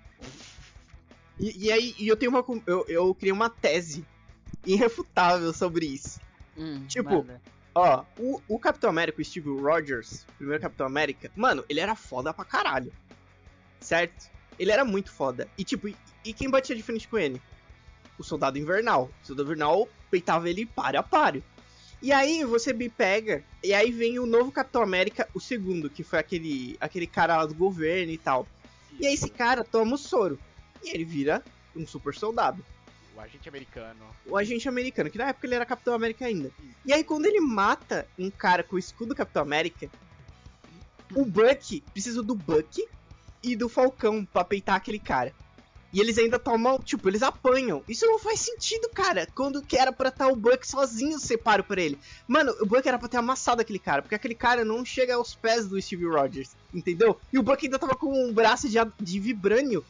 E, 1.41 1.67
e 1.67 1.73
aí, 1.73 1.95
e 1.99 2.07
eu 2.07 2.17
tenho 2.17 2.31
uma... 2.31 2.45
Eu, 2.67 2.85
eu 2.87 3.15
criei 3.15 3.33
uma 3.33 3.49
tese 3.49 4.05
irrefutável 4.67 5.53
sobre 5.53 5.87
isso. 5.87 6.21
Hum, 6.57 6.85
Tipo. 6.87 7.27
Ó, 7.75 8.05
o, 8.19 8.43
o 8.49 8.59
Capitão 8.59 8.91
América, 8.91 9.21
o 9.21 9.25
Steve 9.25 9.49
Rogers, 9.49 10.27
primeiro 10.37 10.63
Capitão 10.63 10.87
América, 10.87 11.31
mano, 11.35 11.65
ele 11.69 11.81
era 11.81 11.95
foda 11.95 12.33
pra 12.33 12.45
caralho. 12.45 12.93
Certo? 13.81 14.31
Ele 14.59 14.71
era 14.71 14.85
muito 14.85 15.11
foda. 15.11 15.49
E 15.57 15.65
tipo, 15.65 15.89
e, 15.89 15.97
e 16.25 16.33
quem 16.33 16.51
batia 16.51 16.77
de 16.77 16.83
frente 16.83 17.09
com 17.09 17.19
ele? 17.19 17.41
O 18.19 18.23
Soldado 18.23 18.59
Invernal. 18.59 19.11
O 19.23 19.27
Soldado 19.27 19.49
Invernal 19.49 19.89
peitava 20.11 20.49
ele 20.51 20.67
páreo 20.67 21.01
a 21.01 21.03
páreo. 21.03 21.43
E 22.03 22.13
aí 22.13 22.45
você 22.45 22.73
me 22.73 22.89
pega, 22.89 23.45
e 23.63 23.73
aí 23.73 23.93
vem 23.93 24.19
o 24.19 24.27
novo 24.27 24.51
Capitão 24.51 24.83
América, 24.83 25.29
o 25.33 25.39
segundo, 25.39 25.89
que 25.89 26.03
foi 26.03 26.19
aquele, 26.19 26.77
aquele 26.81 27.07
cara 27.07 27.37
lá 27.37 27.47
do 27.47 27.55
governo 27.55 28.13
e 28.13 28.19
tal. 28.19 28.47
E 28.99 29.07
aí 29.07 29.15
esse 29.15 29.31
cara 29.31 29.65
toma 29.65 29.95
o 29.95 29.99
soro. 29.99 30.39
E 30.83 30.91
ele 30.91 31.05
vira 31.05 31.43
um 31.75 31.87
super 31.87 32.13
soldado 32.15 32.63
O 33.15 33.21
agente 33.21 33.49
americano. 33.49 34.01
o 34.27 34.37
agente 34.37 34.69
americano, 34.69 35.11
que 35.11 35.19
na 35.19 35.29
época 35.29 35.47
ele 35.47 35.55
era 35.55 35.67
Capitão 35.67 35.95
América 35.95 36.25
ainda. 36.25 36.51
E 36.85 36.93
aí, 36.93 37.05
quando 37.05 37.27
ele 37.27 37.41
mata 37.41 38.07
um 38.19 38.31
cara 38.31 38.63
com 38.63 38.77
o 38.77 38.79
escudo 38.79 39.15
Capitão 39.15 39.43
América, 39.43 39.91
o 41.15 41.25
Buck 41.25 41.83
precisa 41.93 42.23
do 42.23 42.35
Buck 42.35 42.87
e 43.43 43.55
do 43.55 43.69
Falcão 43.69 44.25
pra 44.25 44.45
peitar 44.45 44.77
aquele 44.77 44.99
cara. 44.99 45.33
E 45.93 46.01
eles 46.01 46.17
ainda 46.17 46.39
tomam, 46.39 46.79
tipo, 46.79 47.07
eles 47.09 47.23
apanham. 47.23 47.85
Isso 47.87 48.07
não 48.07 48.19
faz 48.19 48.41
sentido, 48.41 48.89
cara. 48.89 49.29
Quando 49.35 49.61
que 49.61 49.77
era 49.77 49.93
pra 49.93 50.09
estar 50.09 50.29
o 50.29 50.37
Buck 50.37 50.67
sozinho 50.67 51.19
separo 51.19 51.63
por 51.63 51.77
ele. 51.77 51.99
Mano, 52.27 52.51
o 52.63 52.67
Buck 52.67 52.89
era 52.89 52.99
pra 52.99 53.09
ter 53.09 53.19
amassado 53.19 53.61
aquele 53.61 53.79
cara, 53.79 54.01
porque 54.01 54.15
aquele 54.15 54.35
cara 54.35 54.65
não 54.65 54.87
chega 54.87 55.15
aos 55.15 55.35
pés 55.35 55.69
do 55.69 55.81
Steve 55.81 56.07
Rogers, 56.07 56.57
entendeu? 56.73 57.21
E 57.31 57.39
o 57.39 57.43
Buck 57.43 57.63
ainda 57.63 57.79
tava 57.79 57.95
com 57.95 58.11
um 58.11 58.33
braço 58.33 58.71
de, 58.71 58.79
de 58.99 59.21
vibrânio, 59.21 59.85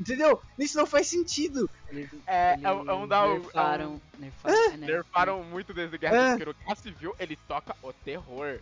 entendeu? 0.00 0.40
Isso 0.58 0.76
não 0.76 0.86
faz 0.86 1.06
sentido. 1.08 1.68
Eles, 1.90 2.08
É, 2.26 2.54
eles 2.54 2.64
é 2.64 2.72
um- 2.72 2.90
é 2.90 2.94
um 2.94 3.08
da- 3.08 3.16
é 3.16 3.28
um- 3.28 3.32
nerfaram, 3.40 4.00
nerfaram, 4.18 4.56
é, 4.56 4.76
né? 4.76 4.86
Nerfaram 4.86 5.44
muito 5.44 5.72
desde 5.74 5.98
Guerra 5.98 6.16
É. 6.16 6.30
Civil, 6.32 6.46
porque 6.46 6.60
no 6.60 6.66
Guerra 6.66 6.76
Civil 6.82 7.14
ele 7.18 7.38
toca 7.48 7.76
o 7.82 7.92
terror. 7.92 8.58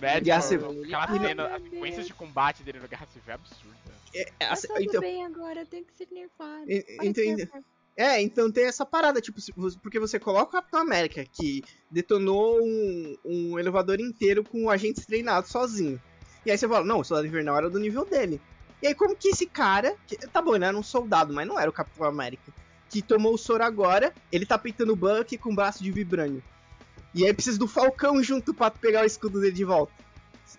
Né? 0.00 0.20
Guerra 0.20 0.40
Civil. 0.40 0.82
Aquela 0.84 1.06
Ai, 1.08 1.18
cena, 1.20 1.46
as 1.46 1.62
sequências 1.62 2.06
de 2.06 2.14
combate 2.14 2.62
dele 2.62 2.80
no 2.80 2.88
Guerra 2.88 3.06
Civil 3.06 3.30
é 3.30 3.34
absurda. 3.34 3.92
É, 4.14 4.24
Tá 4.24 4.52
assim, 4.52 4.68
tudo 4.68 4.80
então, 4.82 5.00
bem 5.00 5.24
agora, 5.24 5.64
tem 5.64 5.84
que 5.84 5.92
ser 5.94 6.08
nerfado. 6.12 6.64
Entende? 7.02 7.48
É, 7.96 8.20
então 8.20 8.50
tem 8.50 8.64
essa 8.64 8.84
parada, 8.86 9.20
tipo, 9.20 9.38
porque 9.82 10.00
você 10.00 10.18
coloca 10.18 10.48
o 10.48 10.60
Capitão 10.60 10.80
América, 10.80 11.24
que 11.24 11.62
detonou 11.90 12.58
um, 12.62 13.16
um 13.24 13.58
elevador 13.58 14.00
inteiro 14.00 14.42
com 14.42 14.68
agentes 14.70 15.04
treinados 15.06 15.50
sozinho. 15.50 16.00
E 16.44 16.50
aí 16.50 16.58
você 16.58 16.66
fala, 16.66 16.84
não, 16.84 17.00
o 17.00 17.04
Soldado 17.04 17.26
Invernal 17.28 17.56
era 17.58 17.70
do 17.70 17.78
nível 17.78 18.04
dele. 18.04 18.40
E 18.82 18.88
aí 18.88 18.94
como 18.94 19.16
que 19.16 19.28
esse 19.28 19.46
cara, 19.46 19.94
que, 20.06 20.16
tá 20.16 20.42
bom, 20.42 20.56
ele 20.56 20.64
era 20.64 20.76
um 20.76 20.82
soldado, 20.82 21.32
mas 21.32 21.46
não 21.46 21.58
era 21.58 21.70
o 21.70 21.72
Capitão 21.72 22.04
América, 22.04 22.52
que 22.90 23.00
tomou 23.00 23.32
o 23.32 23.38
soro 23.38 23.62
agora, 23.62 24.12
ele 24.30 24.44
tá 24.44 24.58
peitando 24.58 24.92
o 24.92 24.96
Buck 24.96 25.38
com 25.38 25.52
um 25.52 25.54
braço 25.54 25.82
de 25.82 25.92
vibrânio. 25.92 26.42
E 27.14 27.24
aí 27.24 27.32
precisa 27.32 27.58
do 27.58 27.68
Falcão 27.68 28.22
junto 28.22 28.52
pra 28.52 28.70
pegar 28.70 29.02
o 29.02 29.06
escudo 29.06 29.40
dele 29.40 29.52
de 29.52 29.64
volta. 29.64 29.92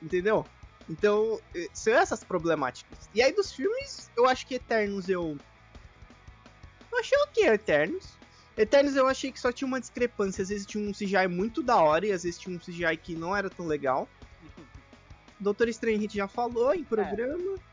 Entendeu? 0.01 0.45
Então, 0.89 1.39
eh, 1.53 1.67
são 1.73 1.93
essas 1.93 2.23
problemáticas. 2.23 3.09
E 3.13 3.21
aí 3.21 3.31
dos 3.31 3.51
filmes, 3.51 4.09
eu 4.15 4.27
acho 4.27 4.45
que 4.47 4.55
Eternos 4.55 5.09
eu 5.09 5.37
eu 6.93 6.99
achei 6.99 7.17
ok, 7.23 7.47
Eternos. 7.47 8.05
Eternos 8.55 8.95
eu 8.95 9.07
achei 9.07 9.31
que 9.31 9.39
só 9.39 9.51
tinha 9.51 9.67
uma 9.67 9.79
discrepância. 9.79 10.43
Às 10.43 10.49
vezes 10.49 10.65
tinha 10.65 10.87
um 10.87 10.91
CGI 10.91 11.27
muito 11.27 11.63
da 11.63 11.77
hora 11.77 12.05
e 12.05 12.11
às 12.11 12.23
vezes 12.23 12.39
tinha 12.39 12.55
um 12.55 12.59
CGI 12.59 12.95
que 12.97 13.15
não 13.15 13.35
era 13.35 13.49
tão 13.49 13.65
legal. 13.65 14.07
Doutor 15.39 15.67
Estranho 15.67 15.97
a 15.97 16.01
gente 16.01 16.15
já 16.15 16.27
falou 16.27 16.73
em 16.73 16.83
programa. 16.83 17.37
Verdade. 17.37 17.72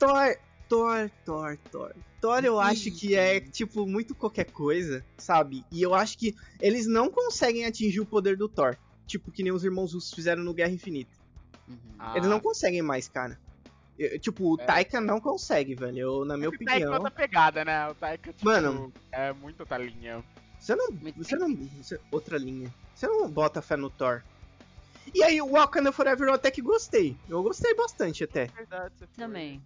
Thor, 0.00 0.36
Thor, 0.68 1.10
Thor, 1.24 1.58
Thor. 1.70 1.94
Thor 2.20 2.44
eu 2.44 2.58
acho 2.58 2.90
que 2.90 3.14
é, 3.14 3.38
tipo, 3.40 3.86
muito 3.86 4.14
qualquer 4.14 4.50
coisa, 4.50 5.04
sabe? 5.16 5.64
E 5.70 5.80
eu 5.80 5.94
acho 5.94 6.18
que 6.18 6.34
eles 6.60 6.86
não 6.86 7.08
conseguem 7.10 7.64
atingir 7.66 8.00
o 8.00 8.06
poder 8.06 8.36
do 8.36 8.48
Thor. 8.48 8.76
Tipo, 9.06 9.30
que 9.30 9.42
nem 9.42 9.52
os 9.52 9.62
irmãos 9.64 9.92
russos 9.94 10.12
fizeram 10.12 10.42
no 10.42 10.52
Guerra 10.54 10.72
Infinita. 10.72 11.10
Uhum. 11.68 11.76
Ah, 11.98 12.14
Eles 12.16 12.28
não 12.28 12.40
conseguem 12.40 12.82
mais, 12.82 13.08
cara. 13.08 13.38
Eu- 13.98 14.18
tipo, 14.18 14.54
o 14.56 14.60
É. 14.60 14.64
Taika 14.64 15.00
não 15.00 15.20
consegue, 15.20 15.74
velho. 15.74 15.98
Eu, 15.98 16.24
na 16.24 16.36
minha 16.36 16.48
o 16.48 16.52
Taika 16.52 16.70
é 16.72 16.74
opinião. 16.76 16.92
outra 16.94 17.10
pegada, 17.10 17.64
né? 17.64 17.88
O 17.88 17.94
Taika, 17.94 18.32
tipo, 18.32 18.44
Mano. 18.44 18.92
é 19.12 19.32
muito 19.32 19.60
outra 19.60 19.78
linha. 19.78 20.24
Você 20.58 20.74
não. 20.74 20.88
Você 21.16 21.36
não. 21.36 21.54
você- 21.54 22.00
outra 22.10 22.36
linha. 22.38 22.72
Você 22.94 23.06
não 23.06 23.30
bota 23.30 23.60
fé 23.62 23.76
no 23.76 23.88
Thor. 23.90 24.22
E 25.14 25.22
aí, 25.24 25.40
o 25.40 25.52
Wakanda 25.52 25.90
Forever 25.90 26.28
eu 26.28 26.34
até 26.34 26.50
que 26.50 26.60
gostei. 26.62 27.16
Eu 27.28 27.42
gostei 27.42 27.74
bastante 27.74 28.22
até. 28.24 28.46
Verdade, 28.48 28.94
você 28.96 29.06
foi. 29.06 29.24
Também. 29.24 29.60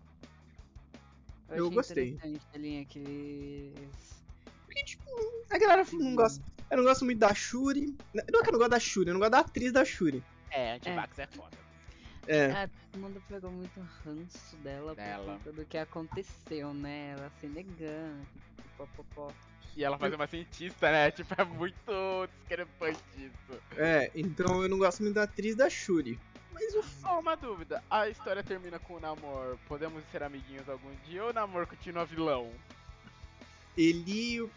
Eu 1.51 1.67
achei 1.67 1.75
gostei. 1.75 2.19
a 2.55 2.59
linha 2.59 2.85
que 2.85 2.99
eles... 2.99 4.23
Porque, 4.65 4.85
tipo, 4.85 5.05
a 5.51 5.59
galera 5.59 5.87
não 5.93 6.15
gosta. 6.15 6.43
Eu 6.71 6.79
não 6.79 6.85
gosto 6.85 7.05
muito 7.05 7.19
da 7.19 7.35
Shuri. 7.35 7.95
Não 8.13 8.23
é 8.23 8.43
que 8.43 8.49
eu 8.49 8.53
não 8.53 8.59
gosto 8.59 8.71
da 8.71 8.81
Shuri, 8.81 9.09
eu 9.09 9.15
não 9.15 9.21
gosto 9.21 9.33
da 9.33 9.39
atriz 9.41 9.73
da 9.73 9.85
Shuri. 9.85 10.23
É, 10.51 10.75
Antivax 10.75 11.19
é, 11.19 11.27
foda. 11.27 11.57
É. 12.27 12.51
Ah, 12.51 12.71
todo 12.91 13.01
mundo 13.01 13.23
pegou 13.29 13.51
muito 13.51 13.81
ranço 14.05 14.57
dela 14.63 14.95
Dela. 14.95 15.25
por 15.25 15.33
conta 15.33 15.53
do 15.53 15.65
que 15.67 15.77
aconteceu, 15.77 16.73
né? 16.73 17.15
Ela 17.17 17.31
se 17.41 17.47
negando, 17.47 18.27
popopó. 18.77 19.31
E 19.77 19.85
ela 19.85 19.99
faz 19.99 20.15
uma 20.15 20.27
cientista, 20.27 20.91
né? 20.91 21.11
Tipo, 21.11 21.35
é 21.37 21.45
muito 21.45 22.29
discrepante 22.39 23.01
isso. 23.17 23.61
É, 23.77 24.11
então 24.15 24.63
eu 24.63 24.69
não 24.69 24.79
gosto 24.79 25.03
muito 25.03 25.17
da 25.17 25.25
atriz 25.25 25.55
da 25.57 25.69
Shuri. 25.69 26.19
Mas 26.55 26.75
o. 26.75 26.83
Só 27.01 27.19
uma 27.21 27.37
dúvida, 27.37 27.83
a 27.91 28.09
história 28.09 28.43
termina 28.43 28.79
com 28.79 28.95
o 28.95 29.01
Namor. 29.01 29.59
Podemos 29.69 30.03
ser 30.11 30.23
amiguinhos 30.23 30.69
algum 30.69 30.95
dia 31.07 31.23
ou 31.25 31.31
o 31.31 31.33
Namor 31.33 31.67
continua 31.67 32.05
vilão? 32.07 32.51
Ele. 33.77 34.49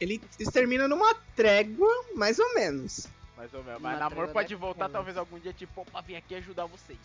Ele 0.00 0.18
termina 0.52 0.86
numa 0.86 1.14
trégua, 1.34 1.88
mais 2.14 2.38
ou 2.38 2.54
menos. 2.54 3.06
Mais 3.36 3.52
ou 3.54 3.62
menos. 3.64 3.80
Uma 3.80 3.90
Mas 3.90 3.98
Namor 4.00 4.28
pode 4.28 4.54
voltar 4.54 4.88
talvez 4.88 5.16
algum 5.16 5.38
dia, 5.38 5.52
tipo, 5.52 5.80
opa, 5.80 6.00
vim 6.02 6.14
aqui 6.16 6.34
ajudar 6.34 6.66
vocês. 6.66 6.98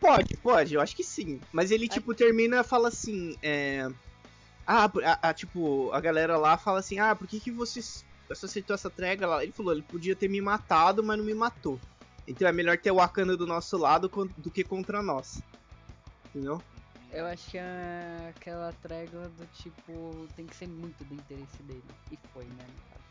Pode, 0.00 0.36
pode, 0.38 0.74
eu 0.74 0.80
acho 0.80 0.94
que 0.96 1.02
sim. 1.04 1.40
Mas 1.52 1.70
ele, 1.70 1.88
tipo, 1.88 2.14
termina 2.14 2.60
e 2.60 2.64
fala 2.64 2.88
assim, 2.88 3.36
é... 3.42 3.88
Ah, 4.66 4.88
por- 4.88 5.02
a, 5.04 5.18
a- 5.22 5.32
tipo, 5.34 5.90
a 5.92 6.00
galera 6.00 6.36
lá 6.36 6.58
fala 6.58 6.80
assim, 6.80 6.98
ah, 6.98 7.14
por 7.14 7.26
que 7.26 7.38
que 7.40 7.50
você 7.52 7.80
aceitou 8.30 8.74
essa 8.74 8.90
trégua 8.90 9.26
lá? 9.26 9.42
Ele 9.42 9.52
falou, 9.52 9.72
ele 9.72 9.82
podia 9.82 10.16
ter 10.16 10.28
me 10.28 10.40
matado, 10.40 11.02
mas 11.04 11.16
não 11.16 11.24
me 11.24 11.34
matou. 11.34 11.80
Então 12.26 12.46
é 12.48 12.52
melhor 12.52 12.76
ter 12.78 12.90
o 12.90 12.96
Wakanda 12.96 13.36
do 13.36 13.46
nosso 13.46 13.76
lado 13.76 14.08
do 14.36 14.50
que 14.50 14.64
contra 14.64 15.02
nós. 15.02 15.40
Entendeu? 16.26 16.60
Eu 17.12 17.24
acho 17.26 17.50
que 17.50 17.56
é 17.58 18.32
aquela 18.36 18.72
trégua 18.82 19.28
do 19.28 19.46
tipo, 19.54 20.28
tem 20.34 20.44
que 20.46 20.54
ser 20.56 20.68
muito 20.68 21.02
do 21.04 21.14
interesse 21.14 21.62
dele. 21.62 21.84
E 22.10 22.18
foi, 22.32 22.44
né? 22.44 22.66
no 22.66 22.90
caso. 22.90 23.06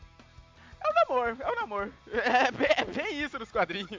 É 0.82 0.89
o 0.89 0.93
Namor, 0.93 1.38
é 1.39 1.51
o 1.51 1.56
Namor. 1.56 1.89
É 2.13 2.51
bem, 2.51 2.67
é 2.78 2.86
bem 2.86 3.23
isso 3.23 3.39
nos 3.39 3.49
quadrinhos. 3.51 3.89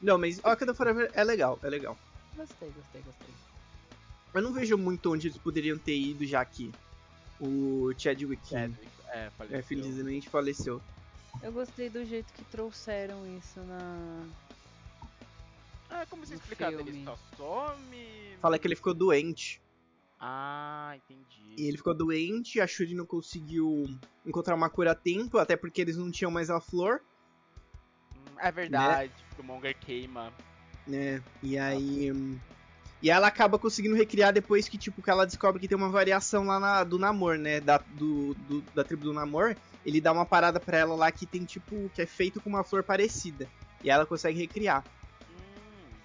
Não, 0.00 0.18
mas 0.18 0.38
Wakanda 0.40 0.74
Forever 0.74 1.10
é 1.14 1.22
legal, 1.22 1.58
é 1.62 1.68
legal. 1.68 1.96
Gostei, 2.34 2.70
gostei, 2.70 3.02
gostei. 3.02 3.34
Eu 4.32 4.42
não 4.42 4.52
vejo 4.52 4.78
muito 4.78 5.12
onde 5.12 5.28
eles 5.28 5.36
poderiam 5.38 5.76
ter 5.76 5.96
ido, 5.98 6.24
já 6.24 6.42
que 6.44 6.72
o 7.38 7.92
Chadwick, 7.98 8.54
É, 8.54 8.70
é, 9.10 9.30
faleceu. 9.36 9.58
é, 9.58 9.62
felizmente, 9.62 10.28
faleceu. 10.28 10.80
Eu 11.42 11.52
gostei 11.52 11.88
do 11.88 12.04
jeito 12.04 12.32
que 12.34 12.44
trouxeram 12.44 13.26
isso 13.38 13.60
na, 13.60 14.26
Ah, 15.88 16.06
como 16.06 16.24
você 16.24 16.34
No 16.34 16.40
explicar? 16.40 16.72
Ele 16.72 17.04
só 17.04 17.16
some. 17.36 18.36
Fala 18.42 18.58
que 18.58 18.66
ele 18.66 18.76
ficou 18.76 18.94
doente. 18.94 19.60
Ah, 20.18 20.94
entendi. 20.96 21.56
E 21.58 21.66
ele 21.68 21.78
ficou 21.78 21.94
doente, 21.94 22.60
a 22.60 22.66
Shuri 22.66 22.94
não 22.94 23.06
conseguiu 23.06 23.86
encontrar 24.26 24.54
uma 24.54 24.68
cura 24.68 24.92
a 24.92 24.94
tempo, 24.94 25.38
até 25.38 25.56
porque 25.56 25.80
eles 25.80 25.96
não 25.96 26.10
tinham 26.10 26.30
mais 26.30 26.50
a 26.50 26.60
flor, 26.60 27.00
Hum, 28.14 28.34
É 28.38 28.52
verdade, 28.52 29.12
que 29.34 29.40
o 29.40 29.44
Monger 29.44 29.74
queima. 29.80 30.32
né? 30.86 31.22
E 31.42 31.56
aí. 31.58 32.12
hum, 32.12 32.38
E 33.02 33.08
ela 33.10 33.28
acaba 33.28 33.58
conseguindo 33.58 33.94
recriar 33.96 34.30
depois 34.30 34.68
que, 34.68 34.76
tipo, 34.76 35.00
que 35.02 35.08
ela 35.10 35.24
descobre 35.24 35.58
que 35.58 35.66
tem 35.66 35.76
uma 35.76 35.88
variação 35.88 36.44
lá 36.44 36.60
na- 36.60 36.84
do 36.84 36.98
Namor, 36.98 37.38
né? 37.38 37.58
Da, 37.60 37.78
do, 37.78 38.34
do- 38.34 38.60
da 38.74 38.84
tribo 38.84 39.02
do 39.04 39.12
Namor. 39.14 39.56
Ele 39.84 40.00
dá 40.00 40.12
uma 40.12 40.26
parada 40.26 40.60
pra 40.60 40.78
ela 40.78 40.94
lá 40.94 41.10
que 41.12 41.26
tem, 41.26 41.44
tipo, 41.44 41.90
que 41.90 42.02
é 42.02 42.06
feito 42.06 42.40
com 42.40 42.50
uma 42.50 42.64
flor 42.64 42.84
parecida. 42.84 43.50
E 43.82 43.90
ela 43.90 44.06
consegue 44.06 44.38
recriar, 44.38 44.84
Hum, 45.30 46.00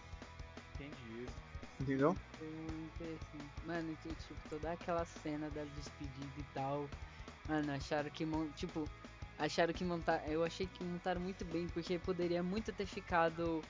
entendi. 0.73 1.29
entendeu? 1.79 2.15
Mano, 3.63 3.95
ti- 3.95 4.15
tipo, 4.15 4.39
toda 4.49 4.71
aquela 4.71 5.05
cena 5.05 5.49
das 5.49 5.69
despedidas 5.71 6.37
e 6.37 6.43
tal. 6.53 6.89
Mano, 7.47 7.71
acharam 7.71 8.09
que. 8.11 8.25
Tipo, 8.55 8.89
acharam 9.37 9.73
que 9.73 9.83
montar. 9.83 10.29
Eu 10.29 10.43
achei 10.43 10.67
que 10.67 10.83
montaram 10.83 11.21
muito 11.21 11.43
bem, 11.45 11.67
porque 11.69 11.97
poderia 11.99 12.43
muito 12.43 12.71
ter 12.73 12.85
ficado. 12.85 13.63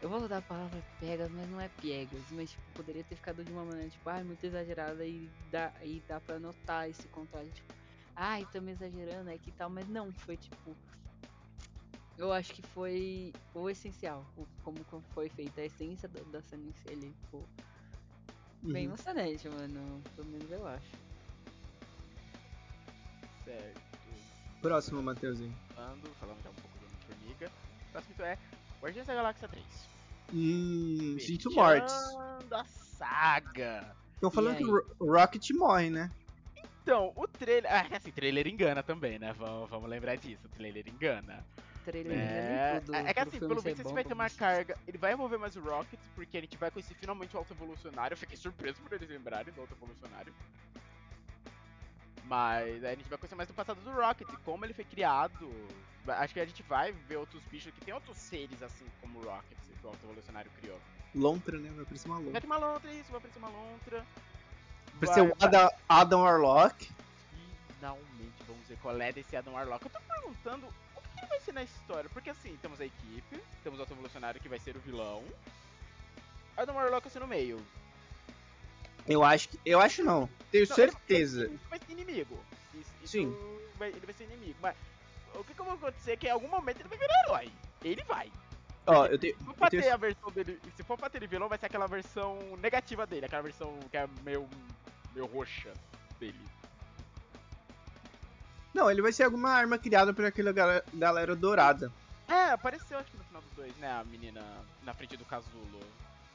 Eu 0.00 0.08
vou 0.08 0.20
usar 0.22 0.38
a 0.38 0.42
palavra 0.42 0.84
piegas, 1.00 1.30
mas 1.32 1.48
não 1.48 1.60
é 1.60 1.68
piegas. 1.68 2.30
Mas, 2.30 2.50
tipo, 2.50 2.70
poderia 2.76 3.02
ter 3.04 3.16
ficado 3.16 3.44
de 3.44 3.50
uma 3.52 3.64
maneira, 3.64 3.90
tipo, 3.90 4.08
ai, 4.08 4.22
muito 4.24 4.44
exagerada 4.44 5.04
e 5.06 5.28
dá, 5.50 5.72
e 5.82 6.00
dá 6.06 6.20
pra 6.20 6.38
notar 6.38 6.88
esse 6.88 7.08
contraste. 7.08 7.52
Tipo, 7.52 7.77
ai, 8.18 8.42
estamos 8.42 8.70
exagerando, 8.72 9.30
é 9.30 9.38
que 9.38 9.52
tal. 9.52 9.70
Mas 9.70 9.88
não, 9.88 10.12
foi 10.12 10.36
tipo. 10.36 10.76
Eu 12.16 12.32
acho 12.32 12.52
que 12.52 12.62
foi 12.62 13.32
o 13.54 13.70
essencial, 13.70 14.26
o- 14.36 14.46
como 14.64 14.84
co- 14.84 15.02
foi 15.14 15.28
feita 15.28 15.60
a 15.60 15.64
essência 15.66 16.08
da, 16.08 16.20
da 16.24 16.42
cena 16.42 16.64
em 16.64 16.72
si 16.72 16.88
ali. 16.90 17.12
Tipo, 17.12 17.48
bem 18.62 18.86
Uhum. 18.86 18.92
emocionante, 18.94 19.48
mano. 19.48 20.02
Pelo 20.16 20.28
menos 20.28 20.50
eu 20.50 20.66
acho. 20.66 20.98
Certo. 23.44 23.78
Próximo, 24.60 25.02
Matheusinho. 25.02 25.56
Falando, 25.74 26.14
falando 26.16 26.42
já 26.42 26.50
um 26.50 26.54
pouco 26.54 26.76
do 26.78 26.86
Homem-Formiga. 26.86 27.50
O 27.88 27.92
próximo 27.92 28.22
é 28.24 28.36
Guardiões 28.82 29.06
da 29.06 29.14
Galáxia 29.14 29.48
3. 29.48 29.88
Hum, 30.32 31.16
sinto 31.20 31.50
mortes. 31.54 31.94
A 32.52 32.64
saga. 32.64 33.96
Estão 34.14 34.30
falando 34.30 34.56
que 34.56 34.64
o 34.64 35.12
Rocket 35.12 35.48
morre, 35.54 35.90
né? 35.90 36.10
Então, 36.88 37.12
o 37.16 37.28
trailer. 37.28 37.70
Ah, 37.70 37.86
assim, 37.94 38.10
trailer 38.10 38.46
engana 38.48 38.82
também, 38.82 39.18
né? 39.18 39.34
Vamos, 39.34 39.68
vamos 39.68 39.90
lembrar 39.90 40.16
disso. 40.16 40.40
O 40.46 40.48
trailer 40.48 40.88
engana. 40.88 41.44
Trailer 41.84 42.16
É, 42.16 42.16
engana 42.16 42.76
em 42.78 42.80
tudo. 42.80 42.94
é 42.96 43.12
que 43.12 43.20
assim, 43.20 43.38
pelo 43.40 43.60
visto, 43.60 43.80
esse 43.82 43.92
vai 43.92 44.04
ter 44.04 44.14
uma 44.14 44.30
carga. 44.30 44.74
Ele 44.86 44.96
vai 44.96 45.12
envolver 45.12 45.36
mais 45.36 45.54
o 45.54 45.60
Rocket, 45.60 46.00
porque 46.14 46.38
a 46.38 46.40
gente 46.40 46.56
vai 46.56 46.70
conhecer 46.70 46.94
finalmente 46.94 47.36
o 47.36 47.38
Alto 47.40 47.52
Evolucionário. 47.52 48.14
Eu 48.14 48.18
fiquei 48.18 48.38
surpreso 48.38 48.80
por 48.80 48.94
eles 48.94 49.06
lembrarem 49.06 49.52
do 49.52 49.60
Alto 49.60 49.74
Evolucionário. 49.74 50.32
Mas 52.24 52.82
aí 52.82 52.92
a 52.92 52.96
gente 52.96 53.08
vai 53.10 53.18
conhecer 53.18 53.34
mais 53.36 53.48
do 53.50 53.54
passado 53.54 53.82
do 53.82 53.90
Rocket, 53.90 54.26
como 54.42 54.64
ele 54.64 54.72
foi 54.72 54.84
criado. 54.86 55.50
Acho 56.06 56.32
que 56.32 56.40
a 56.40 56.46
gente 56.46 56.62
vai 56.62 56.92
ver 57.06 57.16
outros 57.16 57.42
bichos 57.50 57.70
que 57.74 57.84
tem 57.84 57.92
outros 57.92 58.16
seres 58.16 58.62
assim 58.62 58.86
como 59.02 59.18
o 59.18 59.24
Rocket, 59.24 59.58
que 59.78 59.86
o 59.86 59.90
Alto 59.90 60.02
Evolucionário 60.06 60.50
criou. 60.58 60.80
Lontra, 61.14 61.58
né? 61.58 61.70
Vai 61.76 61.84
parecer 61.84 62.08
uma 62.08 62.16
Vai 62.16 62.24
lontra. 62.24 62.40
ter 62.40 62.46
uma 62.46 62.56
lontra, 62.56 62.90
isso, 62.94 63.10
vai 63.10 63.18
aparecer 63.18 63.38
uma 63.38 63.48
lontra. 63.50 64.06
Vai 65.00 65.14
ser 65.14 65.22
o 65.22 65.36
Adam, 65.40 65.70
Adam 65.88 66.20
Warlock. 66.22 66.90
Finalmente 67.74 68.42
vamos 68.46 68.66
ver 68.66 68.76
qual 68.82 69.00
é 69.00 69.12
desse 69.12 69.36
Adam 69.36 69.54
Warlock. 69.54 69.84
Eu 69.84 69.90
tô 69.90 70.00
perguntando 70.00 70.66
o 70.96 71.00
que, 71.20 71.26
vai 71.26 71.40
ser 71.40 71.52
na 71.52 71.62
história. 71.62 72.08
Porque 72.10 72.30
assim, 72.30 72.56
temos 72.60 72.80
a 72.80 72.86
equipe, 72.86 73.40
temos 73.62 73.78
o 73.78 73.82
Alto 73.82 73.92
Evolucionário 73.94 74.40
que 74.40 74.48
vai 74.48 74.58
ser 74.58 74.76
o 74.76 74.80
vilão. 74.80 75.22
Adam 76.56 76.74
Warlock 76.74 77.02
vai 77.04 77.12
ser 77.12 77.20
no 77.20 77.26
meio. 77.26 77.64
Eu 79.06 79.22
acho 79.24 79.48
que. 79.48 79.60
Eu 79.64 79.80
acho 79.80 80.02
não. 80.02 80.28
Tenho 80.50 80.68
Não, 80.68 80.74
certeza. 80.76 81.44
Ele 81.44 81.60
vai 81.70 81.78
ser 81.78 81.92
inimigo. 81.92 82.38
Isso, 82.74 82.90
isso 83.02 83.12
Sim. 83.12 83.36
vai- 83.78 83.88
ele 83.90 84.04
vai 84.04 84.14
ser 84.14 84.24
inimigo. 84.24 84.56
Mas 84.60 84.76
o 85.34 85.44
que, 85.44 85.54
que 85.54 85.62
vai 85.62 85.74
acontecer 85.74 86.12
é 86.12 86.16
que 86.16 86.26
em 86.26 86.30
algum 86.30 86.48
momento 86.48 86.80
ele 86.80 86.88
vai 86.88 86.98
virar 86.98 87.14
herói. 87.26 87.52
Ele 87.82 88.02
vai. 88.04 88.30
Ó, 88.86 89.06
eu 89.06 89.18
tenho. 89.18 89.36
Se 89.38 89.44
for 89.44 89.50
Eu 89.50 89.54
pra 89.56 89.70
tenho 89.70 89.82
ter 89.82 89.90
a 89.90 89.96
versão 89.96 90.30
dele. 90.30 90.60
Se 90.76 90.82
for 90.82 90.98
pra 90.98 91.08
ter 91.08 91.18
ele 91.18 91.26
vilão, 91.26 91.48
vai 91.48 91.58
ser 91.58 91.66
aquela 91.66 91.86
versão 91.86 92.38
negativa 92.60 93.06
dele, 93.06 93.26
aquela 93.26 93.42
versão 93.42 93.78
que 93.90 93.96
é 93.96 94.06
meio. 94.22 94.48
Meio 95.14 95.26
roxa 95.26 95.72
dele. 96.18 96.38
Não, 98.74 98.90
ele 98.90 99.02
vai 99.02 99.12
ser 99.12 99.24
alguma 99.24 99.50
arma 99.50 99.78
criada 99.78 100.12
por 100.14 100.24
aquela 100.24 100.52
galera 100.94 101.34
dourada. 101.34 101.92
É, 102.28 102.50
apareceu 102.50 102.98
acho 102.98 103.10
que 103.10 103.16
no 103.16 103.24
final 103.24 103.42
dos 103.42 103.52
dois, 103.52 103.76
né? 103.78 103.90
A 103.90 104.04
menina 104.04 104.42
na 104.82 104.94
frente 104.94 105.16
do 105.16 105.24
casulo. 105.24 105.78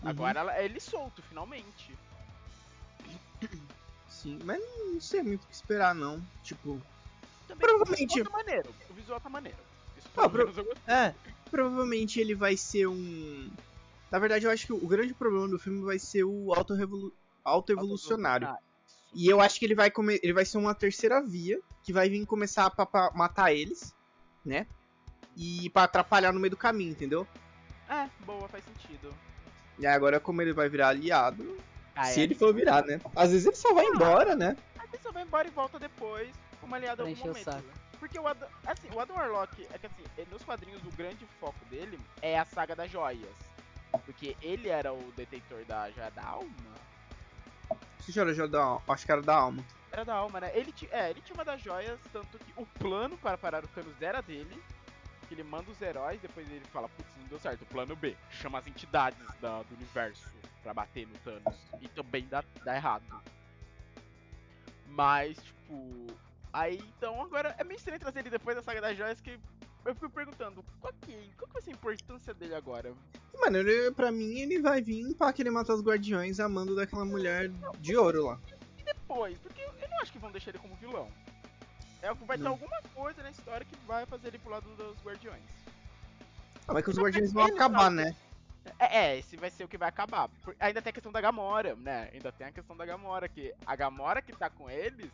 Uhum. 0.01 0.09
Agora 0.09 0.39
ela, 0.39 0.55
é 0.57 0.65
ele 0.65 0.79
solto, 0.79 1.21
finalmente. 1.21 1.95
Sim, 4.09 4.39
mas 4.43 4.59
não 4.91 4.99
sei 4.99 5.21
muito 5.21 5.43
o 5.43 5.47
que 5.47 5.53
esperar, 5.53 5.93
não. 5.93 6.21
Tipo. 6.43 6.81
Também 7.47 7.67
Provavelmente- 7.67 8.13
O 8.21 8.23
visual 8.23 8.31
tá 8.31 8.37
maneiro. 8.37 8.75
O 8.89 8.93
visual 8.93 9.21
tá 9.21 9.29
maneiro. 9.29 9.57
Isso 9.97 10.07
Ah, 10.17 10.29
pro-. 10.29 10.77
É, 10.87 11.13
provavelmente 11.51 12.19
ele 12.19 12.33
vai 12.35 12.57
ser 12.57 12.87
um. 12.87 13.49
Na 14.11 14.19
verdade, 14.19 14.45
eu 14.45 14.51
acho 14.51 14.65
que 14.65 14.73
o 14.73 14.87
grande 14.87 15.13
problema 15.13 15.47
do 15.47 15.59
filme 15.59 15.83
vai 15.83 15.99
ser 15.99 16.23
o 16.23 16.53
auto-revolu- 16.53 17.13
auto-evolucionário. 17.43 18.47
E 19.13 19.27
eu 19.27 19.39
acho 19.39 19.59
que 19.59 19.65
ele 19.65 19.75
vai, 19.75 19.91
come... 19.91 20.19
ele 20.23 20.33
vai 20.33 20.45
ser 20.45 20.57
uma 20.57 20.73
terceira 20.73 21.21
via 21.21 21.59
que 21.83 21.93
vai 21.93 22.09
vir 22.09 22.25
começar 22.25 22.71
a 22.75 23.11
matar 23.13 23.53
eles, 23.53 23.93
né? 24.45 24.65
E 25.35 25.69
pra 25.69 25.83
atrapalhar 25.83 26.31
no 26.31 26.39
meio 26.39 26.51
do 26.51 26.57
caminho, 26.57 26.91
entendeu? 26.91 27.27
É, 27.89 28.09
boa, 28.25 28.47
faz 28.47 28.63
sentido. 28.63 29.13
E 29.77 29.85
agora, 29.85 30.19
como 30.19 30.41
ele 30.41 30.53
vai 30.53 30.69
virar 30.69 30.89
aliado, 30.89 31.57
Ah, 31.95 32.05
se 32.05 32.21
é, 32.21 32.23
ele 32.23 32.35
for 32.35 32.53
virar, 32.53 32.83
né? 32.85 32.99
Às 33.15 33.31
vezes 33.31 33.45
ele 33.45 33.55
só 33.55 33.73
vai 33.73 33.85
embora, 33.85 34.35
né? 34.35 34.57
A 34.79 34.87
pessoa 34.87 35.11
vai 35.11 35.23
embora 35.23 35.47
e 35.47 35.51
volta 35.51 35.79
depois, 35.79 36.29
como 36.61 36.73
aliado 36.73 37.01
em 37.03 37.05
algum 37.05 37.19
encher 37.19 37.29
o 37.29 37.51
momento. 37.51 37.83
Porque 37.99 38.19
o 38.19 38.27
Adam, 38.27 38.49
assim, 38.65 38.89
o 38.93 38.99
Adam 38.99 39.15
Warlock, 39.15 39.65
é 39.71 39.77
que 39.77 39.85
assim, 39.85 40.03
eh, 40.17 40.25
nos 40.29 40.43
quadrinhos 40.43 40.83
o 40.83 40.91
grande 40.91 41.25
foco 41.39 41.63
dele 41.69 41.99
é 42.21 42.37
a 42.37 42.45
saga 42.45 42.75
das 42.75 42.91
joias. 42.91 43.29
Porque 44.05 44.35
ele 44.41 44.69
era 44.69 44.91
o 44.91 45.13
detentor 45.15 45.63
da 45.65 45.89
joia 45.91 46.11
da 46.11 46.23
alma. 46.23 46.51
Se 48.05 48.11
já 48.11 48.31
já 48.33 48.45
dá, 48.47 48.79
acho 48.87 49.05
que 49.05 49.11
era 49.11 49.21
da 49.21 49.35
alma. 49.35 49.63
Era 49.91 50.03
da 50.03 50.13
alma, 50.15 50.39
né? 50.41 50.51
Ele, 50.55 50.73
é, 50.91 51.09
ele 51.11 51.21
tinha 51.21 51.35
uma 51.35 51.45
das 51.45 51.61
joias, 51.61 51.99
tanto 52.11 52.37
que 52.39 52.53
o 52.57 52.65
plano 52.79 53.17
para 53.17 53.37
parar 53.37 53.63
o 53.63 53.67
Thanos 53.69 54.01
era 54.01 54.21
dele. 54.21 54.61
Que 55.27 55.35
ele 55.35 55.43
manda 55.43 55.71
os 55.71 55.81
heróis, 55.81 56.19
depois 56.19 56.49
ele 56.49 56.65
fala, 56.65 56.89
putz, 56.89 57.09
não 57.17 57.27
deu 57.27 57.39
certo, 57.39 57.65
plano 57.65 57.95
B. 57.95 58.15
Chama 58.29 58.59
as 58.59 58.67
entidades 58.67 59.17
da- 59.39 59.61
do 59.63 59.75
universo 59.75 60.27
pra 60.61 60.73
bater 60.73 61.07
no 61.07 61.17
Thanos. 61.19 61.57
E 61.81 61.87
também 61.87 62.27
dá, 62.27 62.43
dá 62.65 62.75
errado. 62.75 63.03
Mas, 64.87 65.37
tipo. 65.41 66.07
Aí 66.51 66.77
então 66.97 67.19
agora 67.23 67.55
é 67.57 67.63
meio 67.63 67.77
estranho 67.77 67.99
trazer 67.99 68.19
ele 68.19 68.29
depois 68.29 68.55
da 68.55 68.61
saga 68.61 68.79
das 68.79 68.95
joias 68.95 69.19
que 69.19 69.39
eu 69.85 69.93
fico 69.95 70.09
perguntando, 70.09 70.63
qual 70.79 70.93
que, 71.01 71.11
qual 71.37 71.47
que 71.47 71.53
vai 71.53 71.61
ser 71.61 71.71
a 71.71 71.73
importância 71.73 72.33
dele 72.33 72.55
agora? 72.55 72.93
Mano, 73.39 73.57
ele, 73.57 73.91
pra 73.91 74.11
mim 74.11 74.39
ele 74.39 74.61
vai 74.61 74.81
vir 74.81 75.13
pra 75.15 75.33
querer 75.33 75.49
matar 75.51 75.73
os 75.73 75.81
guardiões 75.83 76.39
amando 76.39 76.75
daquela 76.75 77.03
mulher 77.05 77.49
de 77.79 77.95
ouro 77.97 78.25
lá. 78.27 78.39
depois, 78.85 79.37
porque 79.39 79.61
eu 79.61 79.89
não 79.89 79.99
acho 80.01 80.11
que 80.11 80.19
vão 80.19 80.31
deixar 80.31 80.51
ele 80.51 80.59
como 80.59 80.75
vilão. 80.75 81.07
É, 82.01 82.13
vai 82.13 82.37
ter 82.37 82.43
Não. 82.43 82.51
alguma 82.51 82.81
coisa 82.93 83.23
na 83.23 83.29
história 83.31 83.65
que 83.65 83.75
vai 83.87 84.05
fazer 84.05 84.27
ele 84.27 84.37
pro 84.39 84.51
lado 84.51 84.69
dos 84.75 84.97
Guardiões. 85.03 85.41
Ah, 86.67 86.73
mas 86.73 86.83
que 86.83 86.89
os 86.89 86.97
guardiões 86.97 87.31
vão 87.31 87.45
Ele 87.47 87.55
acabar, 87.55 87.83
sabe. 87.83 87.95
né? 87.95 88.15
É, 88.79 88.97
é, 89.05 89.19
esse 89.19 89.35
vai 89.35 89.49
ser 89.49 89.63
o 89.65 89.67
que 89.67 89.77
vai 89.77 89.89
acabar. 89.89 90.29
Ainda 90.59 90.81
tem 90.81 90.89
a 90.89 90.93
questão 90.93 91.11
da 91.11 91.19
Gamora, 91.21 91.75
né? 91.75 92.09
Ainda 92.13 92.31
tem 92.31 92.47
a 92.47 92.51
questão 92.51 92.75
da 92.77 92.85
Gamora, 92.85 93.27
que 93.27 93.53
a 93.65 93.75
Gamora 93.75 94.21
que 94.21 94.31
tá 94.33 94.49
com 94.49 94.69
eles 94.69 95.11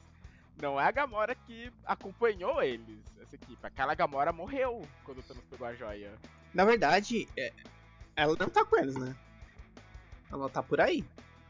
não 0.62 0.80
é 0.80 0.86
a 0.86 0.92
Gamora 0.92 1.34
que 1.36 1.72
acompanhou 1.86 2.62
eles, 2.62 3.00
essa 3.22 3.36
equipe. 3.36 3.58
Aquela 3.66 3.94
Gamora 3.96 4.32
morreu 4.32 4.82
quando 5.04 5.20
o 5.20 5.24
Thanos 5.24 5.44
pegou 5.50 5.68
a 5.68 5.74
joia. 5.74 6.12
Na 6.54 6.66
verdade, 6.66 7.28
é, 7.38 7.52
ela 8.16 8.36
não 8.40 8.50
tá 8.50 8.66
com 8.66 8.78
eles, 8.78 8.96
né? 8.96 9.16
Ela 10.32 10.50
tá 10.50 10.62
por 10.62 10.80
aí. 10.82 11.04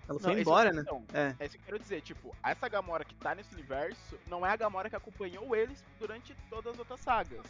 Ela 0.08 0.14
Não, 0.14 0.20
foi 0.20 0.32
esse- 0.34 0.42
embora, 0.42 0.72
né? 0.72 0.82
então, 0.82 1.04
É. 1.14 1.36
É 1.40 1.46
isso 1.46 1.56
que 1.56 1.62
eu 1.62 1.66
quero 1.66 1.80
dizer, 1.80 2.02
tipo, 2.02 2.36
essa 2.44 2.68
Gamora 2.68 3.06
que 3.06 3.14
tá 3.16 3.36
nesse 3.36 3.54
universo 3.54 4.18
não 4.28 4.46
é 4.46 4.50
a 4.52 4.56
Gamora 4.56 4.90
que 4.90 4.96
acompanhou 4.96 5.56
eles 5.56 5.84
durante 6.00 6.36
todas 6.50 6.74
as 6.74 6.80
outras 6.80 7.00
sagas. 7.02 7.42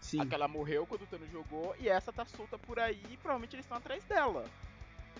Sim. 0.00 0.20
Aquela 0.20 0.46
morreu 0.48 0.86
quando 0.86 1.02
o 1.02 1.06
Thanos 1.06 1.30
jogou 1.30 1.74
e 1.78 1.88
essa 1.88 2.12
tá 2.12 2.24
solta 2.24 2.56
por 2.58 2.78
aí 2.78 3.02
e 3.10 3.16
provavelmente 3.16 3.54
eles 3.56 3.64
estão 3.64 3.78
atrás 3.78 4.02
dela. 4.04 4.44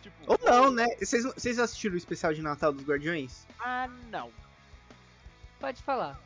Tipo, 0.02 0.14
Ou 0.26 0.38
não, 0.44 0.70
né? 0.70 0.86
Vocês 1.00 1.58
assistiram 1.58 1.94
o 1.94 1.98
especial 1.98 2.32
de 2.32 2.40
Natal 2.42 2.72
dos 2.72 2.84
Guardiões? 2.86 3.46
Ah, 3.58 3.88
não. 4.10 4.30
Pode 5.60 5.82
falar. 5.82 6.18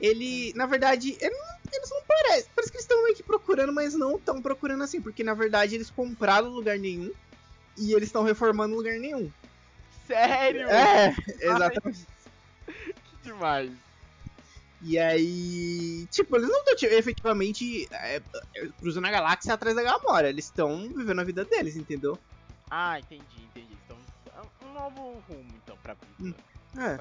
Ele, 0.00 0.52
na 0.54 0.66
verdade, 0.66 1.16
ele 1.20 1.30
não- 1.36 1.60
eles 1.72 1.90
não 1.90 2.02
parecem. 2.06 2.50
Parece 2.54 2.72
que 2.72 2.76
eles 2.78 2.84
estão 2.84 3.02
meio 3.04 3.14
que 3.16 3.22
procurando, 3.22 3.72
mas 3.72 3.94
não 3.94 4.16
estão 4.16 4.40
procurando 4.40 4.82
assim. 4.82 5.00
Porque, 5.00 5.22
na 5.22 5.34
verdade, 5.34 5.74
eles 5.74 5.90
compraram 5.90 6.48
lugar 6.48 6.78
nenhum 6.78 7.10
e 7.76 7.92
eles 7.92 8.08
estão 8.08 8.22
reformando 8.22 8.74
lugar 8.74 8.98
nenhum. 8.98 9.30
Sério? 10.06 10.68
É, 10.70 11.14
exatamente. 11.40 12.06
Que 13.04 13.16
demais. 13.24 13.72
E 14.82 14.98
aí, 14.98 16.06
tipo, 16.10 16.36
eles 16.36 16.48
não 16.48 16.58
estão 16.60 16.74
tipo, 16.76 16.94
efetivamente 16.94 17.86
é, 17.92 18.16
é, 18.16 18.22
cruzando 18.80 19.06
a 19.06 19.10
galáxia 19.10 19.52
atrás 19.52 19.76
da 19.76 19.82
Gamora. 19.82 20.28
Eles 20.30 20.46
estão 20.46 20.88
vivendo 20.94 21.20
a 21.20 21.24
vida 21.24 21.44
deles, 21.44 21.76
entendeu? 21.76 22.18
Ah, 22.70 22.98
entendi, 22.98 23.44
entendi. 23.44 23.76
Então, 23.84 23.98
é 24.34 24.64
um 24.64 24.72
novo 24.72 25.18
rumo, 25.28 25.52
então, 25.56 25.76
pra 25.82 25.94
vida. 25.94 26.14
Hum, 26.20 26.34
é. 26.80 26.96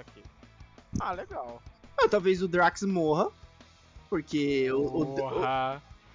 Ah, 0.99 1.13
legal. 1.13 1.61
Ah, 1.97 2.07
talvez 2.09 2.41
o 2.41 2.47
Drax 2.47 2.83
morra. 2.83 3.29
Porque 4.09 4.71
o, 4.71 4.81
o, 4.81 5.15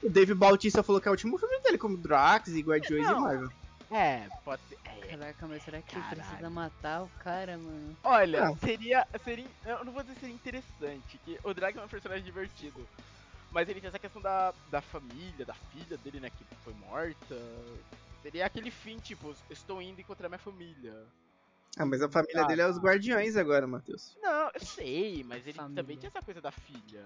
o, 0.03 0.11
Dave 0.11 0.35
Bautista 0.35 0.83
falou 0.83 1.01
que 1.01 1.07
é 1.07 1.11
o 1.11 1.15
último 1.15 1.39
filme 1.39 1.61
dele 1.61 1.79
como 1.79 1.97
Drax 1.97 2.49
e 2.49 2.61
Guardiões 2.61 3.07
e 3.07 3.13
Não. 3.13 3.21
Marvel. 3.21 3.51
É, 3.91 4.27
pode 4.45 4.61
ser. 4.69 4.79
é. 4.85 5.07
Caraca, 5.07 5.47
mas 5.47 5.63
será 5.63 5.81
que 5.81 5.95
Caralho. 5.95 6.17
precisa 6.17 6.51
matar 6.51 7.03
o 7.05 7.09
cara, 7.21 7.57
mano? 7.57 7.97
Olha, 8.03 8.47
Não. 8.47 8.57
seria, 8.57 9.07
seria. 9.23 9.47
Eu 9.65 9.85
não 9.85 9.93
vou 9.93 10.03
dizer 10.03 10.19
seria 10.19 10.35
interessante, 10.35 11.21
que 11.25 11.39
o 11.45 11.55
Dragon 11.55 11.81
é 11.81 11.85
um 11.85 11.89
personagem 11.89 12.25
divertido. 12.25 12.85
Mas 13.53 13.69
ele 13.69 13.81
tem 13.81 13.89
essa 13.89 13.99
questão 14.01 14.21
da, 14.21 14.53
da 14.69 14.81
família, 14.81 15.47
da 15.47 15.55
filha 15.55 15.97
dele, 15.99 16.19
né, 16.19 16.31
que 16.31 16.45
foi 16.65 16.75
morta. 16.75 17.37
Seria 18.21 18.47
aquele 18.47 18.71
fim, 18.71 18.99
tipo, 18.99 19.33
estou 19.49 19.81
indo 19.81 20.01
encontrar 20.01 20.29
minha 20.29 20.39
família. 20.39 20.93
Ah, 21.77 21.85
mas 21.85 22.01
a 22.03 22.09
família 22.09 22.43
Ah, 22.43 22.47
dele 22.47 22.63
é 22.63 22.69
os 22.69 22.79
Guardiões 22.79 23.37
agora, 23.37 23.67
Matheus. 23.67 24.17
Não, 24.23 24.51
eu 24.55 24.61
sei, 24.61 25.25
mas 25.25 25.45
ele 25.47 25.55
Família. 25.55 25.83
também 25.83 25.99
tem 25.99 26.09
essa 26.09 26.23
coisa 26.23 26.41
da 26.41 26.53
filha. 26.53 27.05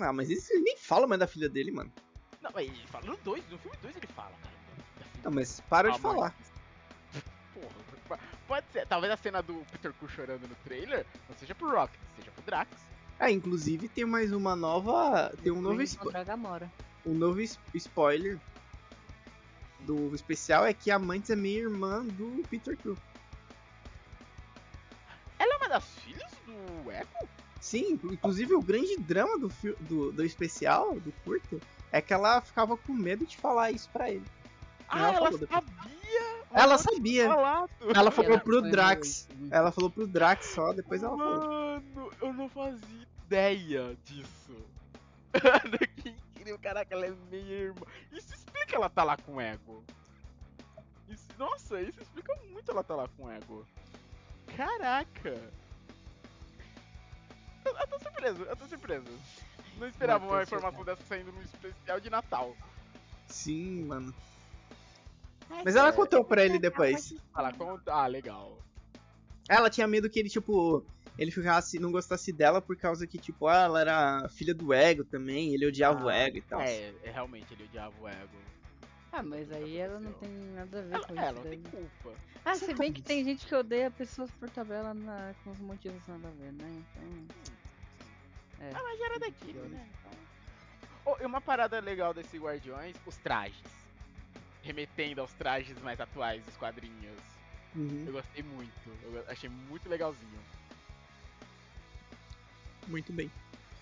Ah, 0.00 0.12
mas 0.12 0.30
isso 0.30 0.52
ele 0.52 0.62
nem 0.62 0.76
fala 0.76 1.06
mais 1.06 1.18
da 1.18 1.26
filha 1.26 1.48
dele, 1.48 1.72
mano. 1.72 1.92
Não, 2.40 2.50
mas 2.54 2.68
ele 2.68 2.86
fala 2.88 3.06
no 3.06 3.16
2, 3.18 3.42
no 3.50 3.58
filme 3.58 3.76
2 3.82 3.96
ele 3.96 4.06
fala, 4.08 4.30
cara. 4.30 4.54
Não, 5.24 5.32
mas 5.32 5.60
para 5.68 5.90
de 5.90 6.00
mãe. 6.00 6.12
falar. 6.14 6.34
Porra, 7.54 8.20
pode 8.46 8.66
ser. 8.72 8.86
Talvez 8.86 9.12
a 9.12 9.16
cena 9.16 9.42
do 9.42 9.54
Peter 9.72 9.92
Quill 9.94 10.08
chorando 10.08 10.42
no 10.46 10.54
trailer 10.64 11.04
não 11.28 11.36
seja 11.36 11.54
pro 11.54 11.70
Rocket, 11.70 11.98
seja 12.16 12.30
pro 12.30 12.42
Drax. 12.44 12.70
Ah, 13.18 13.30
inclusive 13.30 13.88
tem 13.88 14.04
mais 14.04 14.32
uma 14.32 14.54
nova. 14.54 15.32
Tem 15.42 15.50
um 15.52 15.56
novo, 15.60 15.70
Depois 15.74 15.90
spo- 15.90 16.02
encontrar 16.02 16.20
a 16.20 16.24
Gamora. 16.24 16.70
um 17.06 17.14
novo 17.14 17.40
spoiler 17.74 18.38
do 19.80 20.14
especial 20.14 20.64
é 20.66 20.72
que 20.74 20.90
a 20.90 20.98
Mantis 20.98 21.30
é 21.30 21.36
meio 21.36 21.68
irmã 21.70 22.04
do 22.04 22.44
Peter 22.50 22.76
Quill. 22.76 22.98
Das 25.74 25.84
filhas 25.98 26.30
do 26.46 26.90
Echo? 26.92 27.28
Sim, 27.60 27.94
inclu- 27.94 28.12
inclusive 28.12 28.54
o 28.54 28.62
grande 28.62 28.96
drama 28.98 29.36
do, 29.38 29.48
do, 29.80 30.12
do 30.12 30.24
especial, 30.24 30.94
do 31.00 31.10
curto, 31.24 31.60
é 31.90 32.00
que 32.00 32.12
ela 32.14 32.40
ficava 32.40 32.76
com 32.76 32.92
medo 32.92 33.26
de 33.26 33.36
falar 33.36 33.72
isso 33.72 33.90
pra 33.90 34.08
ele. 34.08 34.24
Ah, 34.88 35.12
Ela 35.12 35.16
ela, 35.16 35.32
sabia! 35.32 36.44
Ela 36.52 36.78
sabia. 36.78 37.26
falado. 37.26 37.70
Ela 37.92 38.10
falou 38.12 38.30
Ela 38.32 38.40
pro 38.40 38.62
Drax. 38.62 39.28
muito- 39.36 39.52
Ela 39.52 39.72
falou 39.72 39.90
pro 39.90 40.06
Drax 40.06 40.46
só, 40.46 40.72
depois 40.72 41.02
ela 41.02 41.16
falou. 41.16 41.48
Mano, 41.48 42.12
eu 42.22 42.32
não 42.32 42.48
fazia 42.48 43.06
ideia 43.26 43.96
disso. 44.04 44.54
que 46.02 46.10
incrível, 46.10 46.58
caraca, 46.60 46.94
ela 46.94 47.06
é 47.06 47.14
meio 47.32 47.50
irmã. 47.50 47.86
Isso 48.12 48.32
explica 48.32 48.76
ela 48.76 48.88
tá 48.88 49.02
lá 49.02 49.16
com 49.16 49.34
o 49.36 49.40
Ego. 49.40 49.82
Isso- 51.08 51.26
nossa, 51.36 51.80
isso 51.80 52.00
explica 52.00 52.32
muito 52.52 52.70
ela 52.70 52.84
tá 52.84 52.94
lá 52.94 53.08
com 53.16 53.24
o 53.24 53.30
Ego. 53.30 53.66
Caraca. 54.56 55.63
Eu, 57.64 57.72
eu 57.76 57.86
tô 57.86 57.98
surpreso, 58.00 58.42
eu 58.42 58.56
tô 58.56 58.66
surpreso. 58.66 59.06
Não 59.78 59.88
esperava 59.88 60.24
uma 60.24 60.42
informação 60.42 60.84
dessa 60.84 61.02
saindo 61.06 61.32
num 61.32 61.42
especial 61.42 61.98
de 62.00 62.10
Natal. 62.10 62.56
Sim, 63.26 63.84
mano. 63.86 64.14
Mas 65.64 65.76
ela 65.76 65.92
contou 65.92 66.24
pra 66.24 66.44
ele 66.44 66.58
depois. 66.58 67.12
Ela 67.36 67.52
conta. 67.52 67.92
Ah, 67.92 68.06
legal. 68.06 68.58
Ela 69.48 69.68
tinha 69.70 69.86
medo 69.86 70.08
que 70.08 70.18
ele, 70.18 70.28
tipo, 70.28 70.84
ele 71.18 71.30
ficasse, 71.30 71.78
não 71.78 71.92
gostasse 71.92 72.32
dela 72.32 72.62
por 72.62 72.76
causa 72.76 73.06
que, 73.06 73.18
tipo, 73.18 73.46
ah, 73.46 73.62
ela 73.64 73.80
era 73.80 74.28
filha 74.30 74.54
do 74.54 74.72
Ego 74.72 75.04
também, 75.04 75.52
ele 75.54 75.66
odiava 75.66 76.04
o 76.04 76.08
Ah, 76.08 76.14
Ego 76.16 76.38
e 76.38 76.42
tal. 76.42 76.60
É, 76.60 76.94
é, 77.02 77.10
realmente 77.10 77.52
ele 77.52 77.64
odiava 77.64 77.94
o 78.00 78.08
Ego. 78.08 78.36
Ah, 79.12 79.22
mas 79.22 79.50
aí 79.52 79.76
ela 79.76 80.00
não 80.00 80.12
tem 80.14 80.28
nada 80.54 80.78
a 80.78 80.82
ver 80.82 80.94
Ela, 80.94 81.06
com 81.06 81.14
ela 81.14 81.26
isso. 81.26 81.34
não 81.36 81.42
daí. 81.44 81.58
tem 81.58 81.70
culpa. 81.70 82.18
Ah, 82.44 82.54
se 82.54 82.74
bem 82.74 82.92
que 82.92 83.00
tem 83.02 83.24
gente 83.24 83.46
que 83.46 83.54
odeia 83.54 83.90
pessoas 83.90 84.30
por 84.32 84.50
tabela 84.50 84.92
na- 84.92 85.34
com 85.44 85.50
os 85.50 85.58
motivos 85.60 86.04
nada 86.08 86.28
a 86.28 86.30
ver, 86.32 86.52
né? 86.52 86.68
Então. 86.68 87.53
É. 88.60 88.70
Ah, 88.74 88.82
mas 88.82 88.98
já 88.98 89.04
era 89.06 89.18
daquilo, 89.18 89.68
né? 89.68 89.88
Oh, 91.04 91.16
e 91.20 91.26
uma 91.26 91.40
parada 91.40 91.78
legal 91.80 92.14
desse 92.14 92.38
Guardiões, 92.38 92.96
os 93.06 93.16
trajes. 93.18 93.56
Remetendo 94.62 95.20
aos 95.20 95.32
trajes 95.34 95.78
mais 95.82 96.00
atuais 96.00 96.42
dos 96.44 96.56
quadrinhos. 96.56 97.20
Uhum, 97.74 98.04
Eu 98.06 98.12
gostei 98.14 98.42
muito. 98.42 98.72
Eu 99.02 99.24
achei 99.28 99.48
muito 99.50 99.88
legalzinho. 99.88 100.38
muito 102.86 103.12
bem. 103.12 103.30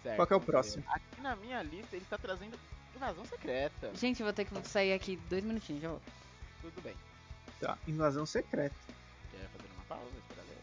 Certo, 0.02 0.16
Qual 0.16 0.26
que 0.26 0.32
é 0.32 0.36
o 0.36 0.40
ver. 0.40 0.46
próximo? 0.46 0.84
Aqui 0.88 1.20
na 1.20 1.36
minha 1.36 1.62
lista 1.62 1.94
ele 1.94 2.04
tá 2.08 2.18
trazendo 2.18 2.58
invasão 2.96 3.24
secreta. 3.24 3.92
Gente, 3.94 4.20
eu 4.20 4.26
vou 4.26 4.32
ter 4.32 4.44
que 4.44 4.68
sair 4.68 4.92
aqui 4.92 5.16
dois 5.28 5.44
minutinhos, 5.44 5.82
já 5.82 5.88
volto. 5.88 6.12
Tudo 6.60 6.82
bem. 6.82 6.96
Tá, 7.60 7.78
invasão 7.86 8.26
secreta. 8.26 8.74
Quer 9.30 9.46
fazer 9.48 9.68
uma 9.76 9.84
pausa? 9.84 10.10
Esperar 10.18 10.44
ler? 10.48 10.58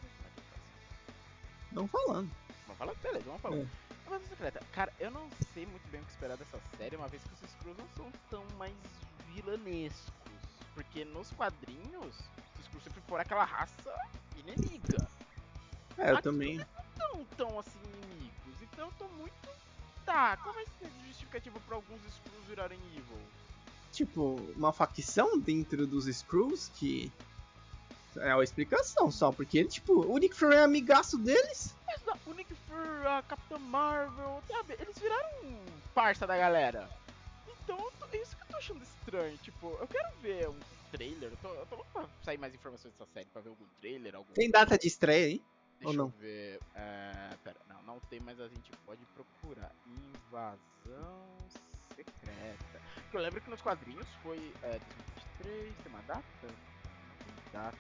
Não 1.72 1.88
falando. 1.88 2.30
Vamos 2.66 2.78
falar? 2.78 2.94
Beleza, 2.96 3.26
vamos 3.26 3.42
falar. 3.42 3.58
É. 3.58 3.66
Invasão 4.10 4.28
secreta. 4.28 4.60
Cara, 4.72 4.92
eu 5.00 5.12
não 5.12 5.30
sei 5.54 5.68
muito 5.68 5.88
bem 5.92 6.02
o 6.02 6.04
que 6.04 6.12
esperar 6.12 6.36
dessa 6.36 6.60
série, 6.76 6.96
uma 6.96 7.08
vez 7.08 7.22
que 7.22 7.32
os 7.32 7.44
Skrulls 7.52 7.78
não 7.78 7.88
são 7.96 8.12
tão 8.32 8.44
mais 8.58 8.74
vilanescos. 9.36 10.12
Porque 10.74 11.06
nos 11.06 11.30
quadrinhos, 11.32 12.16
os 12.56 12.62
Skrulls 12.62 12.86
sempre 12.86 13.02
foram 13.08 13.22
aquela 13.22 13.44
raça 13.44 13.94
inimiga. 14.36 15.08
É, 15.96 16.10
eu 16.10 16.16
Aqui 16.16 16.24
também. 16.24 16.66
Não 16.98 17.24
tão 17.38 17.60
assim 17.60 17.80
inimigos. 17.84 18.62
Então 18.64 18.88
eu 18.88 18.94
tô 18.98 19.08
muito. 19.10 19.50
Tá, 20.04 20.38
qual 20.38 20.56
vai 20.56 20.66
ser 20.80 20.88
a 20.88 21.08
justificativa 21.08 21.60
pra 21.68 21.76
alguns 21.76 22.04
Skrulls 22.06 22.48
virarem 22.48 22.80
evil? 22.96 23.22
Tipo, 23.92 24.36
uma 24.56 24.74
facção 24.74 25.38
dentro 25.38 25.86
dos 25.86 26.08
Skrulls 26.08 26.72
que. 26.74 27.12
É 28.18 28.32
a 28.32 28.44
explicação 28.44 29.12
só, 29.12 29.32
porque, 29.32 29.64
tipo, 29.66 29.94
o 30.12 30.18
Nick 30.18 30.36
Fury 30.36 30.56
é 30.56 30.64
amigaço 30.64 31.18
deles. 31.18 31.76
O 32.26 32.34
Nick 32.34 32.54
Fury, 32.56 33.08
a 33.08 33.22
Capitã 33.24 33.58
Marvel, 33.60 34.42
sabe? 34.48 34.74
Eles 34.80 34.98
viraram 35.00 35.66
parça 35.94 36.26
da 36.26 36.38
galera. 36.38 36.90
Então, 37.48 37.78
tô- 37.78 38.06
é 38.12 38.18
isso 38.18 38.36
que 38.36 38.44
eu 38.44 38.48
tô 38.48 38.58
achando 38.58 38.84
estranho. 38.84 39.38
Tipo, 39.38 39.78
eu 39.80 39.88
quero 39.88 40.20
ver 40.22 40.50
um 40.50 40.60
trailer. 40.92 41.32
Eu 41.32 41.38
tô, 41.38 41.54
eu 41.54 41.66
tô 41.68 41.76
louco 41.76 41.92
pra 41.92 42.10
sair 42.24 42.38
mais 42.38 42.54
informações 42.54 42.94
dessa 42.94 43.06
série, 43.14 43.30
pra 43.30 43.42
ver 43.42 43.50
algum 43.50 43.66
trailer, 43.80 44.16
algum. 44.16 44.34
Tem 44.34 44.50
data 44.50 44.78
de 44.78 44.88
estreia, 44.88 45.30
hein? 45.30 45.44
Deixa 45.80 45.88
ou 45.90 45.94
não? 45.94 46.06
eu 46.06 46.20
ver. 46.20 46.62
É, 46.76 47.38
pera, 47.44 47.60
não, 47.68 47.82
não 47.84 48.00
tem, 48.02 48.20
mas 48.20 48.40
a 48.40 48.48
gente 48.48 48.72
pode 48.86 49.06
procurar. 49.08 49.72
Invasão 49.86 51.38
secreta. 51.96 52.82
Porque 53.04 53.18
eu 53.18 53.22
lembro 53.22 53.42
que 53.42 53.50
nos 53.50 53.62
quadrinhos 53.62 54.08
foi 54.22 54.56
é, 54.62 54.80
2023. 54.80 55.78
Tem 55.78 55.90
uma 55.92 56.02
data? 56.04 56.24
Não 56.42 57.16
tem 57.24 57.34
data, 57.52 57.78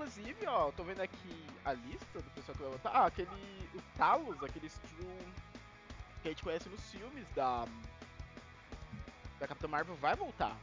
Inclusive, 0.00 0.46
ó, 0.46 0.70
tô 0.72 0.82
vendo 0.82 1.00
aqui 1.02 1.44
a 1.62 1.74
lista 1.74 2.06
do 2.20 2.30
pessoal 2.30 2.56
que 2.56 2.62
vai 2.62 2.72
votar. 2.72 2.92
Ah, 2.96 3.06
aquele. 3.06 3.28
O 3.74 3.82
Talos, 3.98 4.42
aquele 4.42 4.66
Skrull 4.66 5.18
que 6.22 6.28
a 6.28 6.30
gente 6.30 6.42
conhece 6.42 6.68
nos 6.70 6.80
filmes 6.90 7.24
da. 7.36 7.66
Da 9.38 9.46
Capitã 9.46 9.68
Marvel 9.68 9.94
vai 9.96 10.16
voltar. 10.16 10.56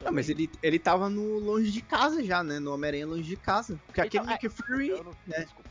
Não, 0.00 0.12
mas 0.12 0.28
ele, 0.28 0.48
ele 0.62 0.78
tava 0.78 1.08
no 1.10 1.38
Longe 1.38 1.72
de 1.72 1.80
Casa 1.82 2.22
já, 2.22 2.42
né? 2.44 2.58
No 2.60 2.72
Homem-Aranha 2.74 3.06
Longe 3.06 3.22
de 3.24 3.36
Casa. 3.36 3.80
Porque 3.86 4.02
Então, 4.02 4.22
aquele 4.22 4.32
Nick 4.32 4.48
Fury. 4.48 4.88
Não, 4.90 5.12
É. 5.32 5.40
Desculpa. 5.44 5.70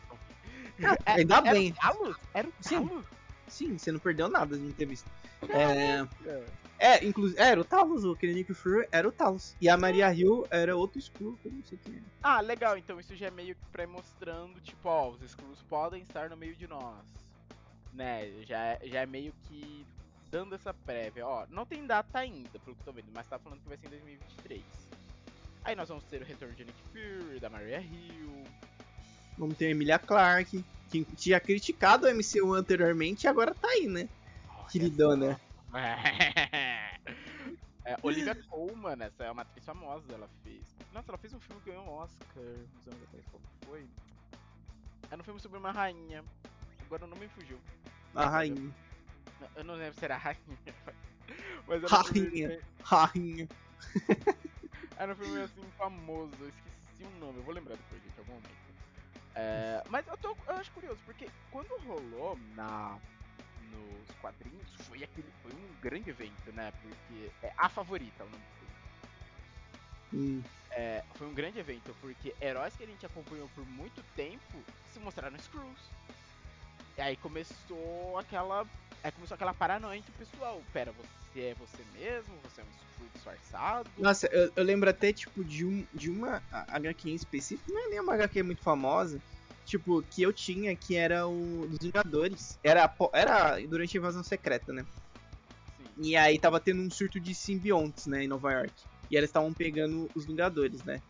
Ah, 0.83 0.97
ainda 1.13 1.35
era 1.37 1.51
bem. 1.53 1.71
o 1.71 1.75
Talos? 1.75 2.17
Era 2.33 2.47
o 2.47 2.53
Sim. 2.59 2.87
Talos? 2.87 3.05
Sim, 3.47 3.77
você 3.77 3.91
não 3.91 3.99
perdeu 3.99 4.27
nada 4.27 4.57
de 4.57 4.85
visto. 4.85 5.09
É, 5.49 6.05
É. 6.25 6.45
é 6.85 7.05
inclusive. 7.05 7.39
Era 7.39 7.59
o 7.59 7.63
Talos, 7.63 8.05
aquele 8.05 8.33
Nick 8.33 8.53
Fury 8.53 8.87
era 8.91 9.07
o 9.07 9.11
Talos. 9.11 9.55
E 9.59 9.67
a 9.67 9.75
Maria 9.77 10.13
Hill 10.13 10.45
era 10.51 10.75
outro 10.75 10.99
Skrull, 10.99 11.37
que 11.41 11.47
eu 11.47 11.51
não 11.51 11.63
sei 11.63 11.77
quem 11.83 11.95
é. 11.95 12.01
Ah, 12.21 12.41
legal, 12.41 12.77
então 12.77 12.99
isso 12.99 13.15
já 13.15 13.27
é 13.27 13.31
meio 13.31 13.55
que 13.55 13.65
pra 13.71 13.83
ir 13.83 13.87
mostrando, 13.87 14.59
tipo, 14.61 14.87
ó, 14.87 15.09
os 15.09 15.21
Skrulls 15.21 15.61
podem 15.69 16.03
estar 16.03 16.29
no 16.29 16.37
meio 16.37 16.55
de 16.55 16.67
nós. 16.67 17.03
Né, 17.93 18.29
já, 18.43 18.59
é- 18.59 18.79
já 18.83 19.01
é 19.01 19.05
meio 19.05 19.33
que 19.47 19.85
dando 20.29 20.53
essa 20.53 20.73
prévia, 20.73 21.25
ó, 21.25 21.45
não 21.49 21.65
tem 21.65 21.85
data 21.87 22.19
ainda, 22.19 22.49
pelo 22.59 22.75
que 22.75 22.81
eu 22.81 22.85
tô 22.85 22.91
vendo, 22.91 23.07
mas 23.13 23.25
tá 23.27 23.39
falando 23.39 23.61
que 23.61 23.69
vai 23.69 23.77
ser 23.77 23.87
em 23.87 23.89
2023. 23.91 24.61
Aí 25.63 25.75
nós 25.75 25.87
vamos 25.87 26.03
ter 26.03 26.21
o 26.21 26.25
retorno 26.25 26.53
de 26.53 26.65
Nick 26.65 26.77
Fury, 26.91 27.39
da 27.39 27.49
Maria 27.49 27.79
Hill. 27.79 28.43
Vamos 29.37 29.57
ter 29.57 29.67
a 29.67 29.69
Emilia 29.69 29.97
Clarke, 29.97 30.63
que 30.89 31.03
tinha 31.15 31.39
criticado 31.39 32.05
o 32.05 32.09
MCU 32.09 32.53
anteriormente 32.53 33.23
e 33.23 33.27
agora 33.27 33.53
tá 33.53 33.67
aí, 33.69 33.87
né? 33.87 34.07
Olha 34.57 34.67
Queridona. 34.69 35.41
É, 37.85 37.97
Olivia 38.03 38.35
Colman, 38.49 38.97
essa 39.01 39.23
é 39.23 39.31
uma 39.31 39.43
atriz 39.43 39.63
famosa, 39.63 40.13
ela 40.13 40.27
fez. 40.43 40.63
Nossa, 40.91 41.11
ela 41.11 41.17
fez 41.17 41.33
um 41.33 41.39
filme 41.39 41.61
que 41.61 41.69
ganhou 41.69 41.85
um 41.85 41.91
Oscar 41.91 42.43
uns 42.43 42.87
anos 42.87 43.03
atrás, 43.03 43.25
que 43.25 43.65
foi? 43.65 43.87
Era 45.11 45.21
um 45.21 45.23
filme 45.23 45.39
sobre 45.39 45.59
uma 45.59 45.71
rainha. 45.71 46.23
Agora 46.85 47.05
o 47.05 47.07
nome 47.07 47.21
me 47.21 47.29
fugiu. 47.29 47.59
A 48.15 48.27
rainha. 48.27 48.73
Eu 49.55 49.63
não 49.63 49.75
lembro 49.75 49.93
se 49.97 50.05
era 50.05 50.17
rainha. 50.17 50.39
Mas 51.67 51.83
era 51.83 51.99
um 51.99 52.03
filme, 52.05 52.29
Rainha. 52.29 52.59
Rainha. 52.83 53.49
era 54.97 55.13
um 55.13 55.15
filme 55.15 55.41
assim 55.41 55.63
famoso, 55.77 56.35
eu 56.39 56.49
esqueci 56.49 57.03
o 57.03 57.19
nome, 57.19 57.39
eu 57.39 57.43
vou 57.43 57.53
lembrar 57.53 57.75
depois, 57.75 58.01
gente, 58.01 58.15
em 58.15 58.19
algum 58.19 58.33
momento. 58.33 58.65
É, 59.35 59.83
mas 59.89 60.07
eu, 60.07 60.17
tô, 60.17 60.37
eu 60.47 60.55
acho 60.55 60.71
curioso, 60.71 61.01
porque 61.05 61.29
quando 61.51 61.67
rolou 61.85 62.37
na, 62.55 62.97
nos 63.71 64.15
quadrinhos, 64.21 64.67
foi, 64.87 65.03
aquele, 65.03 65.27
foi 65.41 65.51
um 65.51 65.81
grande 65.81 66.09
evento, 66.09 66.51
né? 66.53 66.71
Porque 66.81 67.31
é 67.43 67.53
a 67.57 67.69
favorita 67.69 68.23
o 68.23 68.29
nome 68.29 68.43
do 68.43 70.11
filme. 70.11 70.35
Hum. 70.39 70.43
É, 70.71 71.03
foi 71.15 71.27
um 71.27 71.33
grande 71.33 71.59
evento, 71.59 71.95
porque 72.01 72.35
heróis 72.41 72.75
que 72.75 72.83
a 72.83 72.87
gente 72.87 73.05
acompanhou 73.05 73.49
por 73.55 73.65
muito 73.65 74.03
tempo 74.15 74.63
se 74.91 74.99
mostraram 74.99 75.37
Screws. 75.39 75.79
E 76.97 77.01
aí 77.01 77.15
começou 77.17 78.17
aquela. 78.17 78.65
Aí 79.03 79.11
começou 79.11 79.35
aquela 79.35 79.53
paranoia 79.53 79.97
entre 79.97 80.11
o 80.11 80.15
pessoal. 80.15 80.61
Pera, 80.73 80.91
você 80.91 81.41
é 81.41 81.55
você 81.55 81.83
mesmo? 81.93 82.33
Você 82.43 82.61
é 82.61 82.63
um 82.63 82.67
Screw 82.93 83.09
disfarçado? 83.13 83.89
Nossa, 83.97 84.27
eu, 84.27 84.51
eu 84.55 84.63
lembro 84.63 84.89
até, 84.89 85.11
tipo, 85.13 85.43
de, 85.43 85.65
um, 85.65 85.85
de 85.93 86.09
uma 86.09 86.41
HQ 86.51 87.09
em 87.09 87.15
específico, 87.15 87.71
não 87.71 87.85
é 87.85 87.89
nem 87.89 87.99
uma 87.99 88.13
HQ 88.13 88.43
muito 88.43 88.61
famosa, 88.61 89.21
tipo, 89.65 90.03
que 90.03 90.21
eu 90.21 90.31
tinha, 90.31 90.75
que 90.75 90.95
era 90.95 91.27
o 91.27 91.67
dos 91.67 91.79
Vingadores. 91.81 92.59
Era, 92.63 92.93
era 93.13 93.59
durante 93.67 93.97
a 93.97 93.99
invasão 93.99 94.23
secreta, 94.23 94.71
né? 94.71 94.85
Sim. 95.77 95.85
E 95.97 96.15
aí 96.15 96.39
tava 96.39 96.59
tendo 96.59 96.81
um 96.81 96.89
surto 96.89 97.19
de 97.19 97.33
simbiontes, 97.33 98.05
né, 98.05 98.23
em 98.23 98.27
Nova 98.27 98.51
York. 98.53 98.73
E 99.09 99.17
eles 99.17 99.29
estavam 99.29 99.53
pegando 99.53 100.09
os 100.15 100.25
Vingadores, 100.25 100.83
né? 100.83 101.01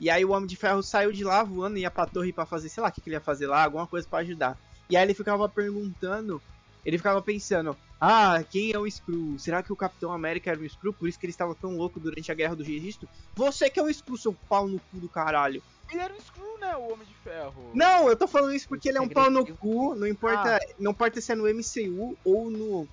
E 0.00 0.08
aí 0.08 0.24
o 0.24 0.30
Homem 0.30 0.46
de 0.46 0.56
Ferro 0.56 0.82
saiu 0.82 1.12
de 1.12 1.22
lá 1.22 1.42
voando 1.44 1.76
e 1.76 1.82
ia 1.82 1.90
pra 1.90 2.06
torre 2.06 2.32
pra 2.32 2.46
fazer, 2.46 2.68
sei 2.68 2.82
lá 2.82 2.88
o 2.88 2.92
que, 2.92 3.00
que 3.00 3.08
ele 3.08 3.16
ia 3.16 3.20
fazer 3.20 3.46
lá, 3.46 3.64
alguma 3.64 3.86
coisa 3.86 4.08
para 4.08 4.20
ajudar. 4.20 4.58
E 4.88 4.96
aí 4.96 5.04
ele 5.04 5.14
ficava 5.14 5.48
perguntando, 5.48 6.40
ele 6.84 6.96
ficava 6.96 7.20
pensando, 7.20 7.76
ah, 8.00 8.42
quem 8.50 8.72
é 8.72 8.78
o 8.78 8.90
Screw? 8.90 9.38
Será 9.38 9.62
que 9.62 9.72
o 9.72 9.76
Capitão 9.76 10.10
América 10.10 10.50
era 10.50 10.60
um 10.60 10.66
Screw? 10.66 10.94
Por 10.94 11.06
isso 11.06 11.18
que 11.18 11.26
ele 11.26 11.32
estava 11.32 11.54
tão 11.54 11.76
louco 11.76 12.00
durante 12.00 12.32
a 12.32 12.34
Guerra 12.34 12.56
do 12.56 12.64
Registro? 12.64 13.06
Você 13.36 13.68
que 13.68 13.78
é 13.78 13.82
um 13.82 13.92
Screw, 13.92 14.16
seu 14.16 14.34
pau 14.48 14.66
no 14.66 14.80
cu 14.80 14.98
do 14.98 15.08
caralho. 15.08 15.62
Ele 15.90 16.00
era 16.00 16.14
um 16.14 16.20
Screw, 16.20 16.58
né? 16.58 16.76
O 16.76 16.92
Homem 16.92 17.06
de 17.06 17.14
Ferro. 17.14 17.70
Não, 17.74 18.08
eu 18.08 18.16
tô 18.16 18.26
falando 18.26 18.54
isso 18.54 18.68
porque 18.68 18.88
ele 18.88 18.98
é 18.98 19.00
um 19.00 19.08
pau 19.08 19.30
no 19.30 19.46
cu, 19.56 19.94
não 19.94 20.06
importa, 20.06 20.58
não 20.78 20.92
importa 20.92 21.20
se 21.20 21.32
é 21.32 21.34
no 21.34 21.44
MCU 21.44 22.16
ou 22.24 22.50
no... 22.50 22.88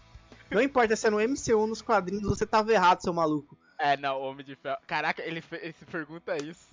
Não 0.49 0.61
importa 0.61 0.95
se 0.95 1.05
é 1.05 1.09
no 1.09 1.19
MCU 1.19 1.57
ou 1.57 1.67
nos 1.67 1.81
quadrinhos, 1.81 2.23
você 2.23 2.45
tava 2.45 2.71
errado, 2.71 3.01
seu 3.01 3.13
maluco. 3.13 3.57
É, 3.79 3.95
não, 3.97 4.19
o 4.19 4.23
Homem 4.23 4.43
de 4.45 4.55
Ferro. 4.55 4.77
Caraca, 4.87 5.21
ele, 5.21 5.43
ele 5.51 5.73
se 5.73 5.85
pergunta 5.85 6.35
isso. 6.43 6.67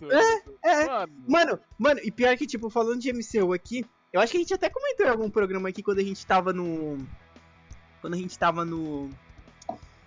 é. 0.64 0.86
Mano. 0.86 1.12
Mano, 1.28 1.60
mano, 1.78 2.00
e 2.02 2.10
pior 2.10 2.36
que, 2.36 2.46
tipo, 2.46 2.70
falando 2.70 3.00
de 3.00 3.12
MCU 3.12 3.52
aqui, 3.52 3.84
eu 4.12 4.20
acho 4.20 4.30
que 4.30 4.38
a 4.38 4.40
gente 4.40 4.54
até 4.54 4.70
comentou 4.70 5.04
em 5.04 5.10
algum 5.10 5.28
programa 5.28 5.68
aqui 5.68 5.82
quando 5.82 5.98
a 5.98 6.04
gente 6.04 6.24
tava 6.24 6.52
no. 6.52 6.96
Quando 8.00 8.14
a 8.14 8.16
gente 8.16 8.38
tava 8.38 8.64
no. 8.64 9.10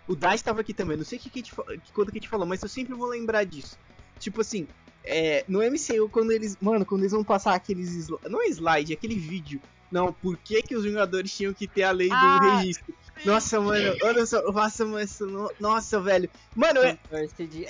O 0.08 0.16
Dice 0.16 0.44
tava 0.44 0.62
aqui 0.62 0.74
também, 0.74 0.96
não 0.96 1.04
sei 1.04 1.20
que, 1.20 1.30
que, 1.30 1.40
a 1.40 1.44
gente 1.44 1.54
que 1.82 1.92
quando 1.92 2.12
que 2.12 2.18
a 2.18 2.22
gente 2.22 2.30
falou, 2.30 2.48
mas 2.48 2.64
eu 2.64 2.70
sempre 2.70 2.94
vou 2.94 3.08
lembrar 3.08 3.44
disso. 3.44 3.78
Tipo 4.18 4.40
assim, 4.42 4.66
é, 5.08 5.46
no 5.48 5.60
MCU, 5.60 6.10
quando 6.10 6.32
eles. 6.32 6.58
Mano, 6.62 6.86
quando 6.86 7.02
eles 7.02 7.12
vão 7.12 7.24
passar 7.24 7.54
aqueles. 7.56 8.08
Não 8.30 8.42
é 8.44 8.48
slide, 8.50 8.94
é 8.94 8.96
aquele 8.96 9.16
vídeo. 9.16 9.62
Não, 9.92 10.12
por 10.12 10.36
que, 10.38 10.62
que 10.62 10.76
os 10.76 10.84
Vingadores 10.84 11.36
tinham 11.36 11.54
que 11.54 11.66
ter 11.68 11.84
a 11.84 11.92
lei 11.92 12.10
do 12.10 12.14
Ah, 12.16 12.58
registro? 12.60 12.94
Nossa, 13.26 13.60
mano, 13.60 13.96
olha 14.04 14.26
só, 14.26 14.42
nossa, 14.52 14.86
mano, 14.86 15.50
nossa, 15.60 16.00
velho. 16.00 16.30
Mano, 16.56 16.82
eu, 16.82 16.98
Torce 17.10 17.48
de. 17.48 17.66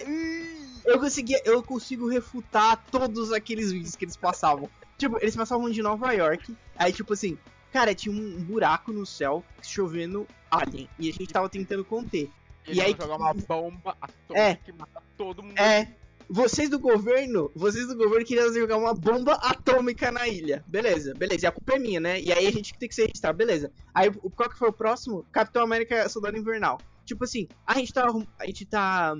eu 0.84 1.00
conseguia, 1.00 1.42
eu 1.46 1.62
consigo 1.64 2.08
refutar 2.10 2.84
todos 2.92 3.32
aqueles 3.32 3.72
vídeos 3.72 3.96
que 3.96 4.04
eles 4.06 4.18
passavam. 4.18 4.68
Tipo, 4.98 5.18
eles 5.22 5.36
passavam 5.36 5.70
de 5.70 5.82
Nova 5.84 6.12
York, 6.12 6.56
aí 6.76 6.92
tipo 6.92 7.14
assim, 7.14 7.38
cara, 7.72 7.94
tinha 7.94 8.14
um 8.14 8.44
buraco 8.44 8.92
no 8.92 9.06
céu 9.06 9.44
chovendo 9.62 10.28
alien 10.50 10.90
e 10.98 11.10
a 11.10 11.14
gente 11.14 11.28
tava 11.28 11.48
tentando 11.48 11.86
conter. 11.86 12.30
Ele 12.66 12.80
E 12.80 12.82
aí 12.82 12.94
vai 12.96 13.08
jogar 13.08 13.24
uma 13.24 13.34
bomba 13.34 13.96
atômica 14.02 14.34
É. 14.42 14.56
que 14.56 14.72
mata 14.74 15.02
todo 15.16 15.44
mundo. 15.44 15.58
É, 15.58 15.88
vocês 16.30 16.70
do 16.70 16.80
governo, 16.80 17.52
vocês 17.56 17.88
do 17.88 17.96
governo 17.96 18.26
queriam 18.26 18.54
jogar 18.54 18.78
uma 18.78 18.94
bomba 18.94 19.34
atômica 19.34 20.12
na 20.12 20.28
ilha. 20.28 20.64
Beleza, 20.68 21.14
beleza, 21.14 21.46
e 21.46 21.48
a 21.48 21.52
culpa 21.52 21.76
é 21.76 21.80
minha, 21.80 22.00
né? 22.00 22.20
E 22.22 22.32
aí 22.32 22.46
a 22.48 22.52
gente 22.52 22.74
tem 22.78 22.88
que 22.90 22.96
se 22.96 23.02
registrar, 23.04 23.34
beleza. 23.34 23.72
Aí 23.94 24.12
qual 24.12 24.50
que 24.50 24.58
foi 24.58 24.70
o 24.70 24.74
próximo? 24.74 25.26
Capitão 25.32 25.64
América 25.64 26.08
Soldado 26.10 26.38
Invernal. 26.38 26.80
Tipo 27.06 27.24
assim, 27.24 27.48
a 27.66 27.74
gente 27.76 27.94
tá. 27.94 28.06
A 28.40 28.46
gente 28.46 28.66
tá. 28.66 29.16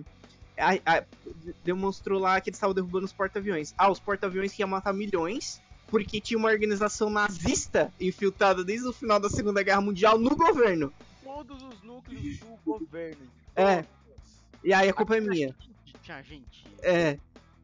a- 0.58 0.98
a- 0.98 1.04
demonstrou 1.64 2.20
lá 2.20 2.40
que 2.42 2.50
eles 2.50 2.58
estavam 2.58 2.74
derrubando 2.74 3.06
os 3.06 3.14
porta-aviões. 3.14 3.74
Ah, 3.78 3.90
os 3.90 4.00
porta-aviões 4.00 4.52
que 4.54 4.62
iam 4.62 4.68
matar 4.70 4.94
milhões. 4.94 5.62
Porque 5.90 6.20
tinha 6.20 6.38
uma 6.38 6.50
organização 6.50 7.10
nazista 7.10 7.94
infiltrada 7.98 8.62
desde 8.62 8.86
o 8.86 8.92
final 8.92 9.22
da 9.22 9.30
Segunda 9.30 9.64
Guerra 9.64 9.80
Mundial 9.80 10.18
no 10.20 10.36
governo. 10.36 10.92
Todos 11.24 11.64
os 11.64 11.82
núcleos 11.82 12.40
do 12.40 12.58
governo. 12.66 13.22
É. 13.56 13.86
E 14.62 14.74
aí 14.74 14.90
a 14.90 14.94
culpa 14.94 15.16
é 15.16 15.22
minha. 15.22 15.56
Tinha 16.08 16.24
gente. 16.24 16.64
É. 16.82 17.18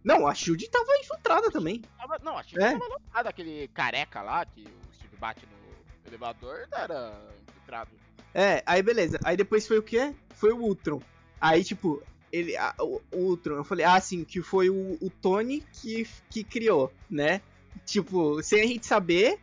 Não, 0.03 0.27
a 0.27 0.35
Shield 0.35 0.69
tava 0.69 0.97
infiltrada 0.99 1.49
também. 1.49 1.81
Tava- 1.97 2.19
não, 2.21 2.37
a 2.37 2.43
Shield 2.43 2.61
É? 2.65 2.71
tava 2.77 2.87
lotada. 2.93 3.29
Aquele 3.29 3.69
careca 3.69 4.21
lá 4.21 4.45
que 4.45 4.61
o 4.61 4.93
Steve 4.95 5.15
bate 5.17 5.45
no 5.45 6.07
elevador 6.09 6.67
era 6.73 7.17
infiltrado. 7.47 7.91
É, 8.33 8.61
aí 8.65 8.81
beleza. 8.83 9.17
Aí 9.23 9.37
depois 9.37 9.65
foi 9.65 9.77
o 9.77 9.83
quê? 9.83 10.13
Foi 10.35 10.51
o 10.51 10.57
Ultron. 10.57 11.01
Aí, 11.39 11.63
tipo, 11.63 12.03
ele. 12.33 12.57
a- 12.57 12.75
o, 12.79 13.01
o 13.13 13.17
Ultron, 13.29 13.55
eu 13.55 13.63
falei, 13.63 13.85
ah, 13.85 13.99
sim, 14.01 14.25
que 14.25 14.41
foi 14.41 14.69
o, 14.69 14.97
o 15.01 15.09
Tony 15.09 15.61
que, 15.71 16.05
que 16.29 16.43
criou, 16.43 16.91
né? 17.09 17.41
Tipo, 17.85 18.43
sem 18.43 18.61
a 18.61 18.67
gente 18.67 18.85
saber, 18.85 19.39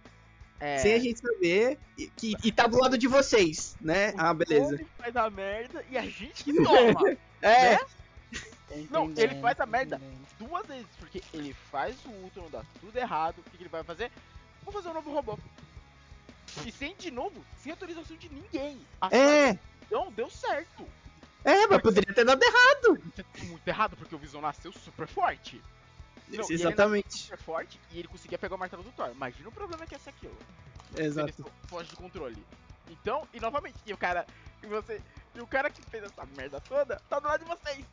É. 0.58 0.76
sem 0.78 0.92
a 0.92 0.98
gente 0.98 1.20
saber, 1.20 1.78
e, 1.96 2.06
que, 2.08 2.34
e 2.44 2.52
tá 2.52 2.66
do 2.66 2.78
lado 2.78 2.98
de 2.98 3.06
vocês, 3.08 3.76
né? 3.80 4.12
Ah, 4.18 4.34
beleza. 4.34 4.74
Ele 4.74 4.86
faz 4.98 5.16
a 5.16 5.30
merda 5.30 5.82
e 5.90 5.96
a 5.96 6.02
gente 6.02 6.44
que 6.44 6.52
toma. 6.62 7.16
É, 7.40 7.78
Não, 8.90 9.04
ele 9.04 9.12
Entendendo, 9.12 9.40
faz 9.42 9.60
a 9.60 9.66
merda 9.66 9.96
entendendo. 9.96 10.26
duas 10.38 10.66
vezes, 10.66 10.86
porque 10.98 11.22
ele 11.34 11.52
faz 11.70 11.96
o 12.04 12.10
Ultron 12.10 12.48
dar 12.50 12.64
tudo 12.80 12.96
errado. 12.96 13.38
O 13.38 13.42
que, 13.42 13.56
que 13.56 13.62
ele 13.64 13.68
vai 13.68 13.82
fazer? 13.82 14.10
Vou 14.62 14.72
fazer 14.72 14.88
um 14.90 14.94
novo 14.94 15.12
robô. 15.12 15.38
E 16.64 16.72
sem, 16.72 16.94
de 16.96 17.10
novo, 17.10 17.44
sem 17.58 17.72
autorização 17.72 18.16
de 18.16 18.28
ninguém. 18.28 18.80
A 19.00 19.08
é, 19.14 19.58
Não, 19.90 20.10
deu 20.12 20.28
certo. 20.30 20.86
é, 21.44 21.66
mas 21.66 21.80
poderia 21.82 22.12
ter 22.14 22.24
dado 22.24 22.42
errado. 22.42 23.02
É 23.38 23.44
muito 23.44 23.66
errado, 23.66 23.96
porque 23.96 24.14
o 24.14 24.18
Visão 24.18 24.40
nasceu 24.40 24.72
super 24.72 25.06
forte. 25.06 25.60
Não, 26.28 26.44
ele 26.44 26.54
Exatamente. 26.54 27.18
super 27.18 27.38
forte 27.38 27.80
e 27.90 27.98
ele 27.98 28.08
conseguia 28.08 28.38
pegar 28.38 28.54
o 28.54 28.58
martelo 28.58 28.82
do 28.84 28.92
Thor. 28.92 29.10
Imagina 29.10 29.48
o 29.48 29.52
problema 29.52 29.84
que 29.86 29.94
ia 29.94 29.98
ser 29.98 30.10
aquilo. 30.10 30.36
Ele 30.94 31.06
Exato. 31.06 31.32
fo- 31.42 31.50
foge 31.66 31.90
do 31.90 31.96
controle. 31.96 32.44
Então, 32.88 33.26
e 33.32 33.40
novamente, 33.40 33.76
e 33.86 33.92
o 33.92 33.96
cara. 33.96 34.26
E 34.62 34.66
você. 34.66 35.00
E 35.34 35.40
o 35.40 35.46
cara 35.46 35.70
que 35.70 35.80
fez 35.82 36.04
essa 36.04 36.26
merda 36.36 36.60
toda 36.60 36.96
tá 37.08 37.18
do 37.20 37.26
lado 37.28 37.44
de 37.44 37.48
vocês. 37.50 37.84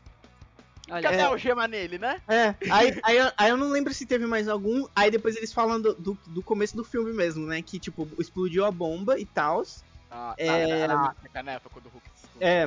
Olha, 0.90 1.02
Cadê 1.04 1.18
É. 1.18 1.22
a 1.24 1.28
algema 1.28 1.68
nele, 1.68 1.98
né? 1.98 2.22
É, 2.28 2.56
aí, 2.72 3.00
aí, 3.04 3.18
eu- 3.18 3.32
aí 3.38 3.50
eu 3.50 3.58
não 3.58 3.70
lembro 3.70 3.94
se 3.94 4.06
teve 4.06 4.26
mais 4.26 4.48
algum. 4.48 4.86
Aí 4.96 5.12
depois 5.12 5.36
eles 5.36 5.52
falam 5.52 5.82
do, 5.82 5.94
do, 5.96 6.18
do 6.28 6.42
começo 6.44 6.76
do 6.78 6.84
filme 6.84 7.12
mesmo, 7.14 7.46
né? 7.46 7.62
Que, 7.62 7.80
tipo, 7.80 8.10
explodiu 8.20 8.64
a 8.66 8.72
bomba 8.72 9.20
e 9.20 9.26
tal. 9.26 9.62
Ah, 10.10 10.34
É. 10.38 10.88
na, 10.88 10.96
na 10.96 11.10
África, 11.10 11.44
né? 11.44 11.60
Foi 11.60 11.72
quando 11.72 11.88
o 11.88 11.90
Hulk 11.90 12.08
se 12.16 12.30
É. 12.40 12.66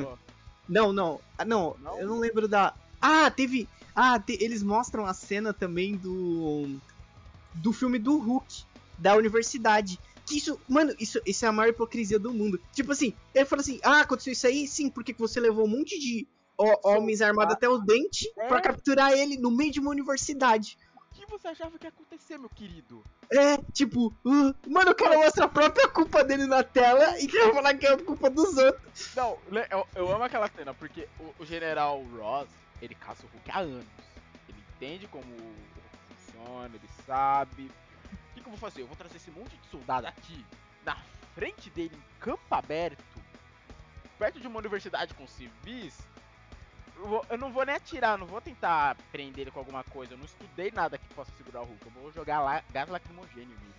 Não, 0.69 0.93
não. 0.93 1.19
Ah, 1.37 1.43
não, 1.45 1.75
Não? 1.79 1.99
eu 1.99 2.07
não 2.07 2.19
lembro 2.19 2.47
da. 2.47 2.75
Ah, 3.01 3.29
teve. 3.31 3.67
Ah, 3.95 4.19
te- 4.19 4.37
eles 4.39 4.61
mostram 4.61 5.05
a 5.05 5.13
cena 5.13 5.51
também 5.53 5.97
do. 5.97 6.79
Do 7.55 7.73
filme 7.73 7.99
do 7.99 8.17
Hulk, 8.19 8.63
da 8.97 9.15
universidade. 9.15 9.99
Que 10.27 10.37
isso, 10.37 10.61
mano, 10.69 10.93
isso, 10.99 11.19
isso 11.25 11.43
é 11.43 11.47
a 11.47 11.51
maior 11.51 11.71
hipocrisia 11.71 12.19
do 12.19 12.31
mundo. 12.33 12.61
Tipo 12.71 12.91
assim, 12.91 13.13
ele 13.33 13.45
falou 13.45 13.61
assim: 13.61 13.79
ah, 13.83 14.01
aconteceu 14.01 14.31
isso 14.31 14.45
aí? 14.47 14.67
Sim, 14.67 14.89
porque 14.89 15.13
que 15.13 15.19
você 15.19 15.39
levou 15.39 15.65
um 15.65 15.69
monte 15.69 15.99
de 15.99 16.27
homens 16.57 17.21
armados 17.21 17.53
até 17.53 17.67
os 17.69 17.83
dentes 17.85 18.27
É. 18.37 18.47
pra 18.47 18.61
capturar 18.61 19.11
ele 19.11 19.37
no 19.37 19.51
meio 19.51 19.71
de 19.71 19.79
uma 19.79 19.89
universidade. 19.91 20.77
O 21.11 21.13
que 21.13 21.25
você 21.25 21.47
achava 21.49 21.77
que 21.77 21.85
ia 21.85 21.89
acontecer, 21.89 22.37
meu 22.37 22.49
querido? 22.49 23.03
É, 23.31 23.57
tipo, 23.71 24.07
uh, 24.25 24.69
mano, 24.69 24.91
o 24.91 24.95
cara 24.95 25.17
mostra 25.17 25.45
a 25.45 25.49
própria 25.49 25.87
culpa 25.87 26.23
dele 26.23 26.45
na 26.45 26.63
tela 26.63 27.19
e 27.19 27.27
quer 27.27 27.53
falar 27.53 27.73
que 27.75 27.85
é 27.85 27.93
a 27.93 27.97
culpa 27.97 28.29
dos 28.29 28.57
outros. 28.57 29.15
Não, 29.15 29.37
eu, 29.69 29.87
eu 29.95 30.11
amo 30.11 30.23
aquela 30.23 30.47
cena, 30.49 30.73
porque 30.73 31.07
o, 31.19 31.43
o 31.43 31.45
general 31.45 32.01
Ross, 32.17 32.47
ele 32.81 32.95
caça 32.95 33.23
o 33.25 33.29
Hulk 33.29 33.51
há 33.51 33.59
anos. 33.59 33.85
Ele 34.49 34.57
entende 34.75 35.07
como 35.07 35.23
o 35.23 35.37
Hulk 35.37 36.25
funciona, 36.25 36.75
ele 36.75 36.89
sabe. 37.05 37.71
O 38.11 38.33
que, 38.33 38.41
que 38.41 38.47
eu 38.47 38.51
vou 38.51 38.57
fazer? 38.57 38.81
Eu 38.81 38.87
vou 38.87 38.95
trazer 38.95 39.17
esse 39.17 39.31
monte 39.31 39.55
de 39.55 39.67
soldado 39.69 40.07
aqui, 40.07 40.45
na 40.85 40.97
frente 41.35 41.69
dele, 41.69 41.95
em 41.95 42.19
campo 42.19 42.41
aberto, 42.49 43.03
perto 44.17 44.39
de 44.39 44.47
uma 44.47 44.59
universidade 44.59 45.13
com 45.13 45.27
civis. 45.27 45.97
Eu, 47.29 47.37
não 47.37 47.51
vou 47.51 47.65
nem 47.65 47.75
atirar, 47.75 48.17
não 48.17 48.27
vou 48.27 48.39
tentar 48.39 48.95
prender 49.11 49.41
ele 49.43 49.51
com 49.51 49.59
alguma 49.59 49.83
coisa. 49.83 50.13
Eu 50.13 50.17
não 50.17 50.25
estudei 50.25 50.71
nada 50.71 50.97
que 50.97 51.13
possa 51.13 51.31
segurar 51.35 51.61
o 51.61 51.65
Hulk. 51.65 51.85
Eu 51.85 52.01
vou 52.01 52.11
jogar 52.11 52.41
lá 52.41 52.63
gás 52.71 52.89
lacrimogênio 52.89 53.47
nele. 53.47 53.71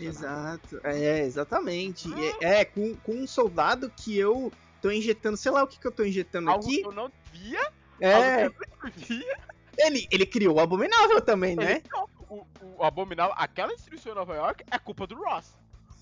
Exato, 0.00 0.80
é, 0.84 1.20
exatamente. 1.20 2.08
E 2.08 2.44
É, 2.44 2.60
é, 2.60 2.64
com, 2.64 2.96
com 2.96 3.12
um 3.12 3.26
soldado 3.26 3.90
que 3.90 4.16
eu 4.16 4.50
tô 4.80 4.90
injetando, 4.90 5.36
sei 5.36 5.52
lá 5.52 5.62
o 5.62 5.66
que, 5.66 5.78
que 5.78 5.86
eu 5.86 5.92
tô 5.92 6.04
injetando 6.04 6.50
Algo 6.50 6.64
aqui. 6.64 6.80
que 6.80 6.86
eu 6.86 6.92
não 6.92 7.12
via, 7.32 7.72
É, 8.00 8.44
não 8.44 8.54
via. 8.94 9.38
ele, 9.78 10.08
ele 10.10 10.26
criou 10.26 10.56
o 10.56 10.60
Abominável 10.60 11.20
também, 11.20 11.54
né? 11.54 11.82
Não, 11.92 12.08
o, 12.28 12.46
o 12.78 12.84
Abominável, 12.84 13.34
aquela 13.36 13.74
destruição 13.74 14.12
em 14.12 14.14
Nova 14.14 14.34
York 14.34 14.64
é 14.70 14.78
culpa 14.78 15.06
do 15.06 15.14
Ross. 15.16 15.54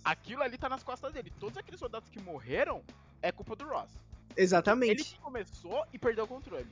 Aquilo 0.05 0.43
ali 0.43 0.57
tá 0.57 0.69
nas 0.69 0.83
costas 0.83 1.13
dele. 1.13 1.33
Todos 1.41 1.57
aqueles 1.57 1.81
soldados 1.81 2.09
que 2.09 2.21
morreram 2.21 2.83
é 3.23 3.33
culpa 3.33 3.57
do 3.57 3.65
Ross. 3.67 3.91
Ele 4.37 4.45
Exatamente. 4.45 5.05
que 5.05 5.21
começou 5.21 5.85
e 5.93 5.99
perdeu 5.99 6.25
o 6.25 6.29
controle. 6.29 6.67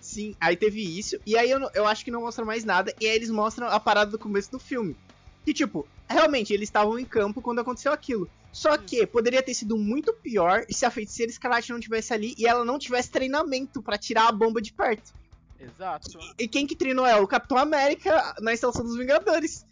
Sim, 0.00 0.36
aí 0.40 0.56
teve 0.56 0.80
isso. 0.80 1.18
E 1.26 1.36
aí 1.36 1.50
eu, 1.50 1.60
eu 1.74 1.86
acho 1.86 2.04
que 2.04 2.10
não 2.10 2.22
mostra 2.22 2.44
mais 2.44 2.64
nada. 2.64 2.94
E 3.00 3.06
aí 3.06 3.16
eles 3.16 3.30
mostram 3.30 3.66
a 3.66 3.80
parada 3.80 4.10
do 4.10 4.18
começo 4.18 4.50
do 4.50 4.58
filme. 4.58 4.96
que, 5.44 5.54
tipo, 5.54 5.86
realmente 6.08 6.52
eles 6.52 6.68
estavam 6.68 6.98
em 6.98 7.04
campo 7.04 7.40
quando 7.40 7.60
aconteceu 7.60 7.92
aquilo. 7.92 8.28
Só 8.52 8.78
que 8.78 9.06
poderia 9.06 9.42
ter 9.42 9.52
sido 9.52 9.76
muito 9.76 10.14
pior 10.14 10.64
se 10.70 10.86
a 10.86 10.90
feiticeira 10.90 11.30
Escarlate 11.30 11.70
não 11.70 11.78
tivesse 11.78 12.14
ali 12.14 12.34
e 12.38 12.46
ela 12.46 12.64
não 12.64 12.78
tivesse 12.78 13.10
treinamento 13.10 13.82
para 13.82 13.98
tirar 13.98 14.28
a 14.28 14.32
bomba 14.32 14.62
de 14.62 14.72
perto. 14.72 15.12
Exato. 15.60 16.18
E, 16.38 16.44
e 16.44 16.48
quem 16.48 16.66
que 16.66 16.74
treinou 16.74 17.04
ela? 17.04 17.22
O 17.22 17.28
Capitão 17.28 17.58
América 17.58 18.34
na 18.40 18.54
instalação 18.54 18.84
dos 18.84 18.96
Vingadores. 18.96 19.66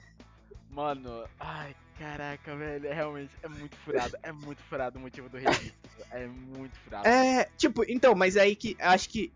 Mano, 0.71 1.25
ai, 1.39 1.75
caraca, 1.99 2.57
velho, 2.57 2.87
é 2.87 2.93
realmente, 2.93 3.31
é 3.43 3.49
muito 3.49 3.77
furado, 3.77 4.17
é 4.23 4.33
muito 4.33 4.63
furado 4.63 4.99
o 4.99 5.03
motivo 5.03 5.29
do 5.29 5.37
registro, 5.37 5.75
é 6.11 6.27
muito 6.27 6.77
furado. 6.81 7.07
É, 7.07 7.49
tipo, 7.57 7.85
então, 7.89 8.15
mas 8.15 8.37
aí 8.37 8.57
que, 8.57 8.77
acho 8.81 9.09
que, 9.09 9.33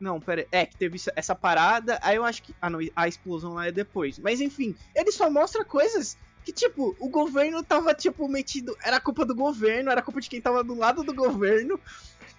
não, 0.00 0.20
pera, 0.20 0.46
é, 0.50 0.66
que 0.66 0.76
teve 0.76 0.98
essa 1.14 1.34
parada, 1.34 1.98
aí 2.02 2.16
eu 2.16 2.24
acho 2.24 2.42
que, 2.42 2.54
ah 2.60 2.70
não, 2.70 2.80
a 2.94 3.08
explosão 3.08 3.54
lá 3.54 3.66
é 3.66 3.72
depois, 3.72 4.18
mas 4.18 4.40
enfim, 4.40 4.74
ele 4.94 5.12
só 5.12 5.30
mostra 5.30 5.64
coisas 5.64 6.16
que, 6.44 6.52
tipo, 6.52 6.96
o 6.98 7.08
governo 7.08 7.62
tava, 7.62 7.94
tipo, 7.94 8.26
metido, 8.28 8.76
era 8.82 9.00
culpa 9.00 9.24
do 9.24 9.34
governo, 9.34 9.90
era 9.90 10.02
culpa 10.02 10.20
de 10.20 10.30
quem 10.30 10.40
tava 10.40 10.64
do 10.64 10.74
lado 10.74 11.02
do 11.02 11.14
governo, 11.14 11.78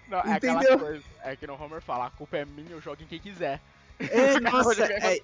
Não, 0.08 0.20
é 0.20 0.36
entendeu? 0.36 0.74
aquela 0.74 0.78
coisa, 0.78 1.04
é 1.22 1.36
que 1.36 1.46
no 1.46 1.54
Homer 1.54 1.80
fala, 1.80 2.06
a 2.06 2.10
culpa 2.10 2.38
é 2.38 2.44
minha, 2.44 2.70
eu 2.70 2.80
jogo 2.80 3.02
em 3.02 3.06
quem 3.06 3.20
quiser. 3.20 3.60
É, 4.00 4.40
nossa, 4.40 4.84
é, 4.84 5.20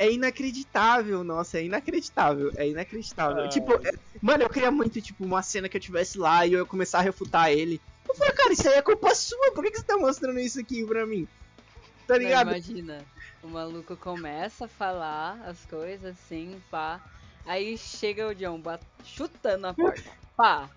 é 0.00 0.10
inacreditável, 0.10 1.22
nossa, 1.22 1.58
é 1.58 1.64
inacreditável, 1.64 2.50
é 2.56 2.66
inacreditável. 2.68 3.42
Ai. 3.42 3.48
Tipo, 3.50 3.74
é- 3.86 3.92
mano, 4.22 4.42
eu 4.42 4.48
queria 4.48 4.70
muito, 4.70 5.00
tipo, 5.02 5.22
uma 5.22 5.42
cena 5.42 5.68
que 5.68 5.76
eu 5.76 5.80
tivesse 5.80 6.16
lá 6.16 6.46
e 6.46 6.54
eu 6.54 6.60
ia 6.60 6.64
começar 6.64 7.00
a 7.00 7.02
refutar 7.02 7.52
ele. 7.52 7.78
Eu 8.08 8.14
falei, 8.14 8.32
cara, 8.32 8.52
isso 8.52 8.66
aí 8.66 8.76
é 8.76 8.82
culpa 8.82 9.14
sua, 9.14 9.52
por 9.52 9.62
que, 9.62 9.70
que 9.70 9.76
você 9.78 9.84
tá 9.84 9.98
mostrando 9.98 10.40
isso 10.40 10.58
aqui 10.58 10.86
pra 10.86 11.04
mim? 11.04 11.28
Tá 12.06 12.14
Não, 12.14 12.22
ligado? 12.22 12.48
imagina, 12.48 13.04
o 13.42 13.48
maluco 13.48 13.94
começa 13.94 14.64
a 14.64 14.68
falar 14.68 15.38
as 15.46 15.64
coisas 15.66 16.16
assim, 16.18 16.60
pá. 16.70 16.98
Aí 17.44 17.76
chega 17.76 18.26
o 18.28 18.34
John 18.34 18.58
bat- 18.58 18.82
chutando 19.04 19.66
a 19.66 19.74
porta. 19.74 20.02
Pá, 20.34 20.68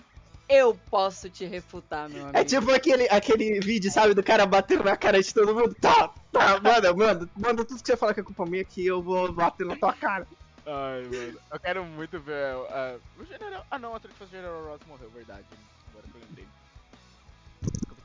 eu 0.50 0.78
posso 0.90 1.30
te 1.30 1.46
refutar, 1.46 2.10
meu 2.10 2.24
amigo. 2.24 2.38
É 2.38 2.44
tipo 2.44 2.72
aquele, 2.72 3.08
aquele 3.10 3.60
vídeo, 3.60 3.92
sabe, 3.92 4.14
do 4.14 4.24
cara 4.24 4.46
batendo 4.46 4.84
na 4.84 4.98
cara 4.98 5.22
de 5.22 5.34
todo 5.34 5.54
mundo. 5.54 5.76
Tá, 5.76 6.14
tá, 6.32 6.60
manda, 6.60 6.94
manda, 6.94 7.30
manda 7.36 7.66
tudo 7.66 7.82
que 7.82 7.88
você 7.88 7.98
fala 7.98 8.14
que 8.14 8.20
é 8.20 8.24
culpa 8.24 8.46
minha 8.46 8.64
que 8.64 8.86
eu 8.86 9.02
vou 9.02 9.32
bater 9.32 9.66
na 9.66 9.76
tua 9.76 9.94
cara. 9.94 10.28
Ai, 10.66 11.04
mano, 11.04 11.40
eu 11.52 11.60
quero 11.60 11.84
muito 11.84 12.20
ver 12.20 12.56
uh, 12.56 13.02
o 13.20 13.26
General... 13.26 13.66
Ah 13.70 13.78
não, 13.78 13.96
a 13.96 14.00
que 14.00 14.08
fosse 14.10 14.34
o 14.34 14.38
General 14.38 14.64
Ross 14.66 14.80
morreu, 14.88 15.10
verdade, 15.10 15.44
agora 15.90 16.06
que 16.08 16.18
eu 16.18 16.22
lembrei. 16.22 16.48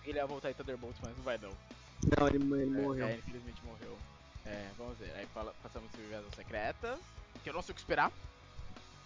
Ele 0.04 0.18
ia 0.18 0.26
voltar 0.26 0.50
em 0.50 0.54
Thunderbolts, 0.54 0.98
mas 1.02 1.16
não 1.16 1.22
vai 1.22 1.38
não. 1.38 1.50
Não, 2.18 2.28
ele, 2.28 2.36
ele 2.36 2.78
É, 2.78 2.82
morreu. 2.82 3.06
É, 3.06 3.14
infelizmente 3.16 3.60
morreu. 3.64 3.96
É, 4.46 4.68
vamos 4.78 4.96
ver. 4.98 5.12
Aí 5.16 5.26
fala, 5.34 5.54
passamos 5.62 5.90
por 5.90 6.00
Invasão 6.00 6.30
Secreta, 6.34 6.98
que 7.44 7.50
eu 7.50 7.54
não 7.54 7.62
sei 7.62 7.72
o 7.72 7.74
que 7.74 7.80
esperar. 7.80 8.10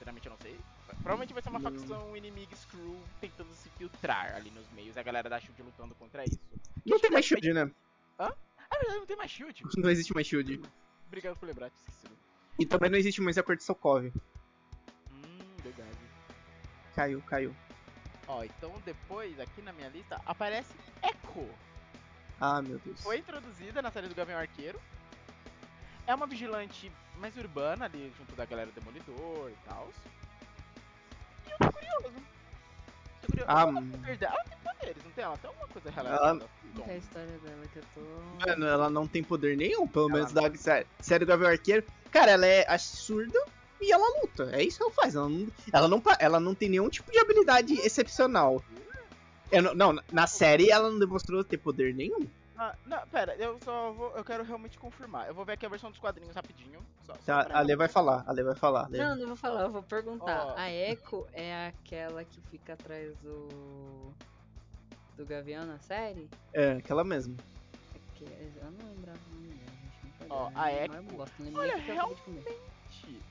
Sinceramente 0.03 0.26
eu 0.26 0.30
não 0.30 0.38
sei. 0.38 0.59
Provavelmente 0.88 1.32
vai 1.32 1.42
ser 1.42 1.48
uma 1.48 1.59
Não. 1.61 1.70
facção 1.70 2.16
inimiga 2.16 2.57
Screw 2.57 3.00
tentando 3.20 3.55
se 3.55 3.68
filtrar 3.70 4.34
ali 4.34 4.50
nos 4.50 4.68
meios, 4.72 4.96
a 4.96 5.03
galera 5.03 5.30
da 5.30 5.38
Shield 5.38 5.62
lutando 5.62 5.94
contra 5.94 6.24
isso. 6.24 6.40
Não 6.84 6.98
tem 6.98 7.09
mais 7.09 7.24
shield, 7.24 7.53
né? 7.53 7.70
Ah, 8.18 8.34
verdade, 8.72 8.98
não 8.98 9.07
tem 9.07 9.16
mais 9.16 9.30
Shield. 9.30 9.62
Não 9.76 9.88
existe 9.88 10.12
mais 10.12 10.26
shield. 10.26 10.61
Obrigado 11.07 11.36
por 11.36 11.46
lembrar, 11.46 11.70
tinha 11.70 11.80
esquecido. 11.88 12.18
E 12.59 12.66
também 12.66 12.90
não 12.90 12.98
existe 12.98 13.20
mais 13.20 13.38
a 13.38 13.44
cor 13.44 13.57
de 13.57 13.62
Sokov. 13.62 14.07
Hum, 15.12 15.57
verdade. 15.62 15.96
Caiu, 16.96 17.22
caiu. 17.22 17.55
Ó, 18.26 18.42
então 18.42 18.74
depois, 18.84 19.38
aqui 19.38 19.62
na 19.62 19.72
minha 19.72 19.88
lista, 19.88 20.20
aparece 20.26 20.74
Echo. 21.00 21.48
Ah, 22.40 22.61
meu 22.61 22.80
Deus. 22.80 23.00
Foi 23.00 23.18
introduzida 23.18 23.80
na 23.80 23.92
série 23.92 24.09
do 24.09 24.16
Gavião 24.16 24.38
Arqueiro. 24.38 24.80
É 26.09 26.14
uma 26.14 26.26
vigilante 26.26 26.90
mais 27.18 27.36
urbana 27.36 27.84
ali, 27.84 28.12
junto 28.18 28.34
da 28.34 28.44
galera 28.44 28.70
Demolidor 28.74 29.50
e 29.50 29.56
tal. 29.66 29.88
E 31.46 31.50
eu 31.50 31.58
tô 31.58 31.72
curioso. 31.72 32.14
Tô 33.22 33.26
curioso. 33.28 33.50
Ah, 33.50 33.66
poder 33.66 34.16
dela? 34.16 34.34
Ela 34.34 34.44
tem 34.44 34.58
poderes, 34.58 35.04
não 35.04 35.10
tem? 35.12 35.24
Ela 35.24 35.36
tem 35.36 35.48
alguma 35.48 35.68
coisa 35.68 35.90
relacionada 35.90 36.48
com 36.74 36.82
Que 36.82 36.90
é 36.90 36.94
a 36.94 36.96
história 36.96 37.38
dela 37.38 37.66
que 37.72 37.78
eu 37.78 37.84
tô. 37.94 38.46
Mano, 38.46 38.66
ela 38.66 38.90
não 38.90 39.06
tem 39.06 39.22
poder 39.22 39.56
nenhum, 39.56 39.86
pelo 39.86 40.08
Ela 40.08 40.14
menos 40.14 40.32
não. 40.32 40.42
da 40.42 40.56
série, 40.56 40.86
série 41.00 41.24
do 41.24 41.28
Gavião 41.28 41.50
Arqueiro. 41.50 41.86
Cara, 42.10 42.32
ela 42.32 42.46
é 42.46 42.78
surda 42.78 43.38
e 43.80 43.92
ela 43.92 44.20
luta. 44.20 44.50
É 44.52 44.62
isso 44.62 44.78
que 44.78 44.84
ela 44.84 44.92
faz. 44.92 45.14
Ela 45.14 45.28
não, 45.28 45.48
ela 45.72 45.88
não, 45.88 46.02
ela 46.18 46.40
não 46.40 46.54
tem 46.54 46.68
nenhum 46.68 46.88
tipo 46.88 47.10
de 47.10 47.18
habilidade 47.18 47.74
excepcional. 47.80 48.62
Eu 49.50 49.62
não, 49.62 49.74
não, 49.74 50.02
na 50.10 50.26
série 50.26 50.70
ela 50.70 50.90
não 50.90 50.98
demonstrou 50.98 51.44
ter 51.44 51.58
poder 51.58 51.94
nenhum. 51.94 52.26
Ah, 52.57 52.74
não, 52.84 53.07
pera, 53.09 53.34
eu 53.36 53.59
só 53.61 53.92
vou. 53.92 54.14
Eu 54.16 54.24
quero 54.24 54.44
realmente 54.44 54.78
confirmar. 54.78 55.26
Eu 55.26 55.34
vou 55.34 55.44
ver 55.44 55.53
aqui 55.55 55.64
a 55.66 55.68
versão 55.68 55.90
dos 55.90 55.98
quadrinhos 55.98 56.34
rapidinho. 56.34 56.80
Só, 57.07 57.14
só 57.14 57.44
Tá, 57.44 57.59
a 57.59 57.61
Lê 57.61 57.74
vai 57.74 57.88
falar, 57.88 58.24
a 58.26 58.32
Lê 58.32 58.42
vai 58.42 58.55
falar. 58.55 58.88
Lê. 58.88 58.98
Não, 58.98 59.16
não 59.16 59.26
vou 59.28 59.36
falar, 59.36 59.62
eu 59.62 59.70
vou 59.70 59.82
perguntar. 59.82 60.46
Ó. 60.46 60.55
A 60.57 60.70
Echo 60.70 61.26
é 61.32 61.68
aquela 61.68 62.24
que 62.24 62.40
fica 62.50 62.74
atrás 62.74 63.16
do. 63.18 64.12
do 65.16 65.24
Gavião 65.26 65.64
na 65.64 65.78
série? 65.78 66.28
É, 66.53 66.72
aquela 66.72 67.03
mesmo. 67.05 67.36
É 67.94 67.98
que 68.18 68.24
eu 68.24 68.70
não 68.70 68.90
lembrava 68.90 69.18
o 69.30 69.34
nome 69.34 69.48
dela, 69.55 69.70
gente. 69.70 70.28
Não 70.28 70.36
Ó, 70.36 70.50
a? 70.55 70.72
Echo- 70.72 71.59
Olha. 71.59 71.78
Gente, 71.78 73.22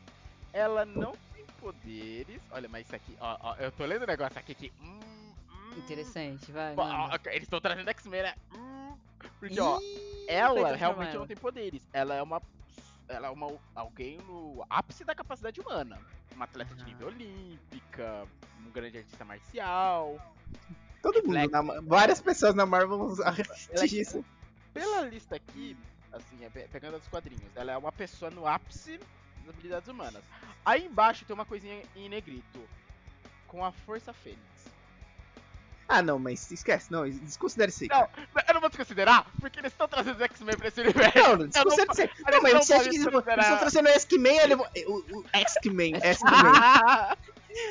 ela 0.53 0.85
não 0.85 1.13
tem 1.33 1.45
poderes. 1.59 2.41
Olha, 2.51 2.67
mas 2.67 2.85
isso 2.85 2.95
aqui, 2.95 3.15
ó, 3.19 3.37
ó, 3.39 3.55
eu 3.55 3.71
tô 3.71 3.85
lendo 3.85 4.03
o 4.03 4.07
negócio 4.07 4.37
aqui 4.37 4.53
que. 4.55 4.73
Hum, 4.81 4.99
hum, 4.99 5.77
Interessante, 5.77 6.51
vai. 6.51 6.73
Ó, 6.75 6.83
ó, 6.83 7.17
eles 7.29 7.43
estão 7.43 7.61
trazendo 7.61 7.89
X-Men, 7.89 8.23
né? 8.23 8.35
Hum, 8.53 8.70
porque, 9.39 9.59
ó, 9.59 9.79
Ih, 9.79 10.25
ela 10.27 10.75
realmente 10.75 11.09
ela. 11.11 11.19
não 11.19 11.27
tem 11.27 11.37
poderes. 11.37 11.81
Ela 11.93 12.15
é 12.15 12.21
uma. 12.21 12.41
Ela 13.07 13.27
é 13.27 13.29
uma, 13.29 13.57
alguém 13.75 14.17
no 14.19 14.65
ápice 14.69 15.03
da 15.03 15.13
capacidade 15.13 15.59
humana. 15.59 15.99
Uma 16.33 16.45
atleta 16.45 16.73
de 16.75 16.81
Ah. 16.81 16.85
nível 16.85 17.07
olímpica, 17.07 18.25
um 18.65 18.71
grande 18.71 18.97
artista 18.99 19.25
marcial. 19.25 20.17
Todo 21.01 21.21
mundo, 21.27 21.49
na 21.49 21.81
várias 21.81 22.21
pessoas 22.21 22.55
na 22.55 22.65
Marvel 22.65 22.97
vão 22.97 23.25
Ela 23.25 23.35
é- 23.37 23.41
assistir 23.41 23.99
isso. 24.01 24.25
Pela 24.73 25.01
lista 25.01 25.35
aqui, 25.35 25.75
assim, 26.13 26.45
é 26.45 26.49
pe- 26.49 26.67
pegando 26.71 26.95
os 26.97 27.07
quadrinhos, 27.07 27.43
ela 27.55 27.71
é 27.73 27.77
uma 27.77 27.91
pessoa 27.91 28.31
no 28.31 28.47
ápice 28.47 28.97
das 29.39 29.49
habilidades 29.49 29.89
humanas. 29.89 30.23
Aí 30.63 30.85
embaixo 30.85 31.25
tem 31.25 31.33
uma 31.33 31.45
coisinha 31.45 31.83
em 31.95 32.07
negrito. 32.07 32.59
Com 33.47 33.65
a 33.65 33.71
Força 33.73 34.13
Fênix. 34.13 34.41
Ah, 35.91 36.01
não, 36.01 36.17
mas 36.17 36.49
esquece, 36.51 36.89
não, 36.89 37.09
desconsidere 37.09 37.69
isso 37.69 37.83
aí. 37.83 37.89
Não, 37.89 38.07
cara. 38.07 38.45
eu 38.47 38.53
não 38.53 38.61
vou 38.61 38.69
desconsiderar, 38.69 39.25
porque 39.41 39.59
eles 39.59 39.73
estão 39.73 39.89
trazendo 39.89 40.15
os 40.15 40.21
X-Men 40.21 40.55
pra 40.55 40.67
esse 40.69 40.79
universo. 40.79 41.17
Não, 41.17 41.35
não, 41.35 41.41
Eu 41.41 41.47
desconsidere 41.47 42.11
isso 42.13 42.23
aí. 42.25 42.33
Não, 42.33 42.41
mas 42.41 42.53
você 42.53 42.73
acha 42.73 42.89
que 42.89 42.95
eles 42.95 43.05
eles 43.05 43.45
estão 43.45 43.57
trazendo 43.57 43.85
o 43.85 43.89
X-Men, 43.89 44.37
ele 44.37 44.55
o, 44.55 44.63
o 45.11 45.25
X-Men, 45.33 45.95
X-Men. 46.01 47.17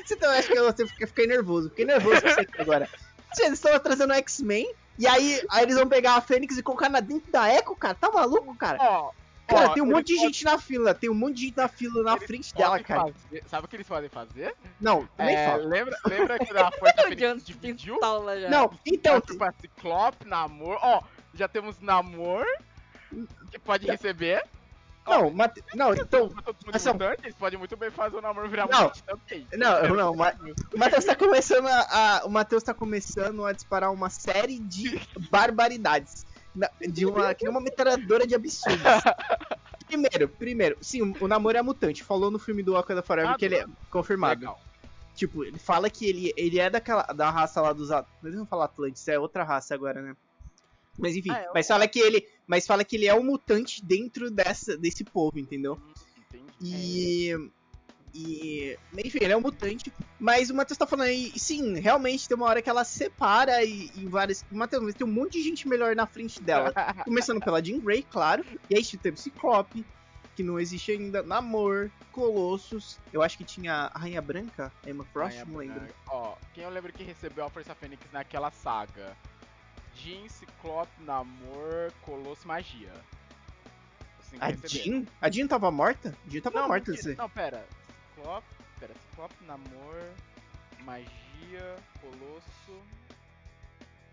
Você 0.04 0.14
então 0.14 0.30
acha 0.30 0.48
que 0.74 0.86
fica, 0.86 1.06
fiquei 1.06 1.26
nervoso, 1.26 1.70
fiquei 1.70 1.86
nervoso 1.86 2.20
com 2.20 2.28
isso 2.28 2.40
aqui 2.40 2.60
agora. 2.60 2.86
Eles 3.38 3.52
estão 3.54 3.78
trazendo 3.78 4.10
o 4.10 4.16
X-Men, 4.16 4.70
e 4.98 5.06
aí, 5.06 5.42
aí 5.50 5.62
eles 5.62 5.76
vão 5.76 5.88
pegar 5.88 6.16
a 6.16 6.20
Fênix 6.20 6.58
e 6.58 6.62
colocar 6.62 6.90
na 6.90 7.00
dentro 7.00 7.32
da 7.32 7.50
Echo, 7.50 7.74
cara, 7.74 7.94
tá 7.94 8.10
maluco, 8.10 8.54
cara? 8.54 8.76
Ó, 8.78 9.12
Cara, 9.50 9.70
ó, 9.70 9.74
tem 9.74 9.82
um 9.82 9.86
monte 9.86 10.06
de 10.06 10.14
podem- 10.14 10.28
gente 10.28 10.44
na 10.44 10.58
fila, 10.58 10.94
tem 10.94 11.10
um 11.10 11.14
monte 11.14 11.34
de 11.36 11.42
gente 11.46 11.56
na 11.56 11.68
fila 11.68 12.02
na 12.02 12.12
eles 12.14 12.26
frente 12.26 12.54
dela, 12.54 12.78
cara. 12.82 13.00
fazer- 13.12 13.44
Sabe 13.48 13.64
o 13.64 13.68
que 13.68 13.76
eles 13.76 13.86
podem 13.88 14.08
fazer? 14.08 14.54
Não, 14.80 15.06
também 15.16 15.36
É, 15.36 15.46
fala. 15.46 15.64
lembra, 15.64 15.96
lembra 16.06 16.38
que 16.38 16.56
a 16.56 16.70
Força 16.72 16.94
Fênix 17.08 17.44
dividiu? 17.44 17.98
já. 18.00 18.48
Não, 18.50 18.64
então, 18.86 19.16
Então, 19.16 19.20
tipo, 19.20 19.44
a 19.44 19.52
Ciclope, 19.60 20.26
Namor. 20.26 20.78
Ó, 20.82 21.02
já 21.34 21.46
temos 21.48 21.80
Namor, 21.80 22.44
que 23.50 23.58
pode 23.58 23.86
receber. 23.86 24.44
não, 25.06 25.30
Mate... 25.30 25.62
não, 25.74 25.92
então, 25.92 26.28
Pra 26.28 26.42
todo 26.42 26.54
mundo 26.54 26.70
mas 26.72 26.82
são- 26.82 26.92
mutante, 26.92 27.22
eles 27.24 27.34
podem 27.34 27.58
muito 27.58 27.76
bem 27.76 27.90
fazer 27.90 28.16
o 28.16 28.20
Namor 28.20 28.48
virar 28.48 28.68
Não. 28.68 28.82
mutante 28.84 29.02
também. 29.02 29.46
Não, 29.54 29.88
não, 29.96 30.14
mas- 30.14 30.36
o 30.72 30.78
Matheus 30.78 31.04
tá 31.04 31.16
começando 31.16 31.66
a, 31.66 31.80
a- 32.20 32.24
o 32.26 32.30
Matheus 32.30 32.62
tá 32.62 32.72
começando 32.74 33.44
a 33.44 33.52
disparar 33.52 33.92
uma 33.92 34.08
série 34.10 34.58
de 34.60 35.00
barbaridades. 35.30 36.24
Na- 36.54 36.70
De 36.80 37.06
uma, 37.06 37.34
que 37.34 37.46
é 37.46 37.50
uma 37.50 37.60
metralhadora 37.60 38.26
de 38.26 38.34
absurdos. 38.34 38.80
Primeiro, 39.86 40.28
primeiro, 40.28 40.76
sim, 40.80 41.02
o, 41.20 41.26
namoro 41.26 41.58
é 41.58 41.62
mutante. 41.62 42.04
Falou 42.04 42.30
no 42.30 42.38
filme 42.38 42.62
do 42.62 42.74
Wakanda 42.74 43.02
Forever 43.02 43.32
Ah, 43.32 43.36
que 43.36 43.44
ele 43.44 43.56
é 43.56 43.66
confirmado. 43.90 44.38
Legal. 44.40 44.60
Tipo, 45.16 45.44
ele 45.44 45.58
fala 45.58 45.90
que 45.90 46.08
ele, 46.08 46.32
ele 46.36 46.60
é 46.60 46.70
daquela 46.70 47.02
da 47.02 47.28
raça 47.28 47.60
lá 47.60 47.72
dos 47.72 47.90
Eles 48.22 48.36
não 48.36 48.46
falam 48.46 48.64
Atlantes, 48.64 49.06
é 49.08 49.18
outra 49.18 49.42
raça 49.42 49.74
agora, 49.74 50.00
né? 50.00 50.16
Mas 50.96 51.16
enfim, 51.16 51.30
Ah, 51.32 51.40
é 51.40 51.50
mas 51.52 51.66
fala 51.66 51.88
que 51.88 51.98
ele, 51.98 52.24
mas 52.46 52.66
fala 52.66 52.84
que 52.84 52.94
ele 52.94 53.06
é 53.06 53.14
um 53.14 53.24
mutante 53.24 53.84
dentro 53.84 54.30
dessa 54.30 54.76
desse 54.78 55.02
povo, 55.02 55.38
entendeu? 55.40 55.74
Hum, 55.74 55.92
Entendi. 56.28 56.76
E. 56.76 57.50
E. 58.14 58.76
Enfim, 59.04 59.18
ele 59.22 59.32
é 59.32 59.36
um 59.36 59.40
mutante. 59.40 59.92
Mas 60.18 60.50
o 60.50 60.54
Matheus 60.54 60.78
tá 60.78 60.86
falando 60.86 61.08
aí. 61.08 61.32
Sim, 61.36 61.78
realmente 61.78 62.28
tem 62.28 62.36
uma 62.36 62.46
hora 62.46 62.60
que 62.60 62.68
ela 62.68 62.84
separa 62.84 63.62
e, 63.64 63.90
e 63.94 64.06
várias. 64.06 64.44
Matheus, 64.50 64.82
mas 64.82 64.94
tem 64.94 65.06
um 65.06 65.10
monte 65.10 65.32
de 65.34 65.42
gente 65.42 65.68
melhor 65.68 65.94
na 65.94 66.06
frente 66.06 66.42
dela. 66.42 66.72
Começando 67.04 67.40
pela 67.40 67.62
Jean 67.62 67.78
Grey, 67.78 68.02
claro. 68.02 68.44
E 68.68 68.76
aí 68.76 68.84
teve 68.84 69.16
Ciclope, 69.16 69.84
que 70.34 70.42
não 70.42 70.58
existe 70.58 70.92
ainda. 70.92 71.22
Namor, 71.22 71.90
Colossus. 72.12 72.98
Eu 73.12 73.22
acho 73.22 73.38
que 73.38 73.44
tinha 73.44 73.90
a 73.94 73.98
Rainha 73.98 74.20
Branca, 74.20 74.72
a 74.84 74.90
Emma 74.90 75.04
Frost, 75.04 75.36
Rainha 75.36 75.44
não 75.46 75.58
lembro. 75.58 75.80
Branca. 75.80 75.94
Ó, 76.08 76.34
quem 76.52 76.64
eu 76.64 76.70
lembro 76.70 76.92
que 76.92 77.02
recebeu 77.02 77.44
a 77.44 77.50
Força 77.50 77.74
Fênix 77.74 78.02
naquela 78.12 78.50
saga? 78.50 79.16
Jean, 79.94 80.28
Ciclope, 80.28 80.90
Namor, 81.04 81.92
Colosso, 82.02 82.46
Magia. 82.46 82.92
Assim 84.20 84.36
A. 84.40 84.66
Jean? 84.66 85.04
A 85.20 85.30
Jean 85.30 85.46
tava 85.46 85.70
morta? 85.70 86.16
A 86.26 86.30
Jean 86.30 86.40
tava 86.40 86.60
Não, 86.60 86.68
morta, 86.68 86.90
mentira. 86.90 87.14
Não, 87.16 87.28
pera. 87.28 87.64
Ciclope, 88.20 88.46
Pera, 88.78 88.94
Ciclope, 88.94 89.34
Namor, 89.46 89.96
Magia, 90.84 91.78
Colosso. 92.02 92.82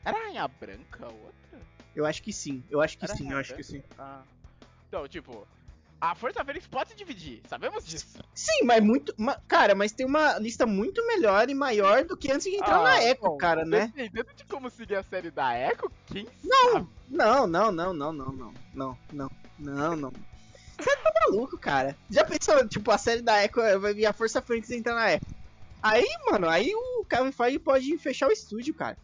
Era 0.05 0.17
Rainha 0.17 0.47
Branca 0.47 1.09
outra? 1.09 1.61
Eu 1.93 2.05
acho 2.05 2.23
que 2.23 2.31
sim, 2.31 2.63
eu 2.69 2.79
acho 2.79 2.97
que 2.97 3.03
Era 3.03 3.15
sim, 3.15 3.29
eu 3.29 3.37
acho 3.37 3.53
que 3.53 3.63
sim. 3.63 3.83
Ah. 3.97 4.23
Então, 4.87 5.05
tipo, 5.09 5.45
a 5.99 6.15
Força 6.15 6.43
Fênix 6.45 6.65
pode 6.67 6.89
se 6.89 6.95
dividir, 6.95 7.43
sabemos 7.49 7.85
disso. 7.85 8.21
Sim, 8.33 8.63
mas 8.63 8.81
muito. 8.81 9.13
ma- 9.17 9.37
cara, 9.45 9.75
mas 9.75 9.91
tem 9.91 10.05
uma 10.05 10.39
lista 10.39 10.65
muito 10.65 11.05
melhor 11.05 11.49
e 11.49 11.53
maior 11.53 12.05
do 12.05 12.15
que 12.15 12.31
antes 12.31 12.49
de 12.49 12.55
entrar 12.55 12.81
na 12.81 12.95
Ah, 12.95 13.03
Echo, 13.03 13.21
bom, 13.21 13.37
cara, 13.37 13.65
né? 13.65 13.87
Dependendo 13.87 14.33
de 14.35 14.45
como 14.45 14.69
seguir 14.69 14.95
a 14.95 15.03
série 15.03 15.31
da 15.31 15.53
Echo, 15.59 15.91
quem 16.05 16.25
Não, 16.45 16.73
sabe? 16.75 16.87
não, 17.09 17.45
não, 17.47 17.71
não, 17.73 17.93
não, 17.93 18.13
não, 18.13 18.31
não, 18.31 18.53
não, 18.73 18.97
não, 19.11 19.29
não, 19.59 19.95
não. 19.97 20.13
Maluco, 21.31 21.57
cara? 21.57 21.95
Já 22.09 22.23
pensou, 22.25 22.67
tipo, 22.67 22.89
a 22.91 22.97
série 22.97 23.21
da 23.21 23.43
Echo 23.43 23.61
vai 23.79 23.93
vir 23.93 24.05
a 24.05 24.13
Força 24.13 24.41
Fênix 24.41 24.69
entrar 24.71 24.95
na 24.95 25.13
Echo? 25.13 25.25
Aí, 25.81 26.05
mano, 26.31 26.49
aí 26.49 26.73
o 26.73 27.05
Kevin 27.05 27.31
Feige 27.31 27.59
pode 27.59 27.97
fechar 27.99 28.27
o 28.27 28.31
estúdio, 28.31 28.73
cara. 28.73 28.97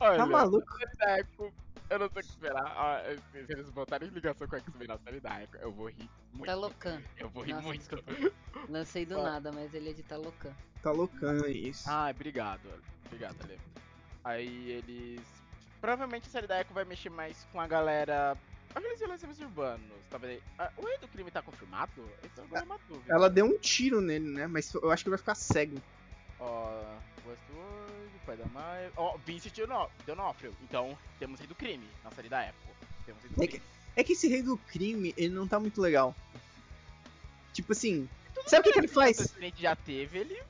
Olha, 0.00 0.18
Tá 0.18 0.26
maluco? 0.26 0.72
a 0.74 0.78
série 0.78 0.96
da 0.96 1.18
Echo, 1.20 1.52
eu 1.90 1.98
não 1.98 2.08
sei 2.10 2.20
o 2.20 2.24
que 2.24 2.30
esperar. 2.30 2.66
Ah, 2.66 3.02
se 3.32 3.38
eles 3.52 3.70
botarem 3.70 4.08
ligação 4.10 4.46
com 4.46 4.54
a 4.56 4.58
X-Men 4.58 4.88
na 4.88 4.98
série 4.98 5.20
da 5.20 5.42
Echo, 5.42 5.56
eu 5.56 5.72
vou 5.72 5.88
rir 5.88 6.08
muito. 6.32 6.46
Talocan. 6.46 7.00
Eu 7.16 7.28
vou 7.30 7.42
rir 7.42 7.52
Nossa, 7.54 7.66
muito. 7.66 7.78
desculpa. 7.80 8.12
Lancei 8.68 9.06
do 9.06 9.18
Ah. 9.18 9.22
nada, 9.22 9.50
mas 9.52 9.72
ele 9.74 9.90
é 9.90 9.92
de 9.94 10.02
Talocan. 10.02 10.52
Tá 10.82 10.92
loucão 10.92 11.46
isso. 11.48 11.88
Ah, 11.88 12.08
obrigado. 12.10 12.60
Obrigado, 13.06 13.36
Ale. 13.42 13.58
Aí 14.24 14.70
eles. 14.70 15.22
Provavelmente 15.80 16.28
a 16.28 16.30
série 16.30 16.46
da 16.46 16.60
Echo 16.60 16.74
vai 16.74 16.84
mexer 16.84 17.08
mais 17.10 17.46
com 17.50 17.60
a 17.60 17.66
galera. 17.66 18.36
Aqueles 18.78 18.98
violências 18.98 19.38
urbanos. 19.40 19.98
Talvez. 20.10 20.40
Ah, 20.58 20.70
o 20.76 20.84
rei 20.86 20.98
do 20.98 21.08
crime 21.08 21.30
tá 21.30 21.42
confirmado? 21.42 21.90
Agora 22.38 22.62
é 22.62 22.64
uma 22.64 22.78
dúvida. 22.88 23.12
Ela 23.12 23.28
deu 23.28 23.44
um 23.46 23.58
tiro 23.58 24.00
nele, 24.00 24.28
né? 24.28 24.46
Mas 24.46 24.72
eu 24.74 24.90
acho 24.90 25.02
que 25.04 25.08
ele 25.08 25.16
vai 25.16 25.18
ficar 25.18 25.34
cego. 25.34 25.76
Ó, 26.40 26.80
Westworld, 27.26 28.10
Pai 28.24 28.36
da 28.36 28.46
Maia. 28.46 28.92
Ó, 28.96 29.16
Vincent 29.26 29.54
D'Ono- 29.56 29.90
D'Onofrio. 30.06 30.54
Então, 30.62 30.96
temos 31.18 31.38
rei 31.40 31.48
do 31.48 31.54
crime 31.54 31.86
na 32.04 32.10
série 32.12 32.28
da 32.28 32.42
Echo. 32.44 32.54
Temos 33.04 33.22
rei 33.22 33.30
do 33.32 33.42
É 33.42 33.46
crime. 33.46 33.62
É 33.96 34.04
que 34.04 34.12
esse 34.12 34.28
rei 34.28 34.42
do 34.42 34.56
crime, 34.56 35.12
ele 35.16 35.34
não 35.34 35.46
tá 35.48 35.58
muito 35.58 35.80
legal. 35.80 36.14
Tipo 37.52 37.72
assim, 37.72 38.08
sabe 38.46 38.60
o 38.60 38.64
que, 38.64 38.72
que 38.72 38.78
ele 38.78 38.88
faz? 38.88 39.18
O 39.18 39.30
já 39.60 39.74
teve, 39.74 40.18
ele. 40.18 40.40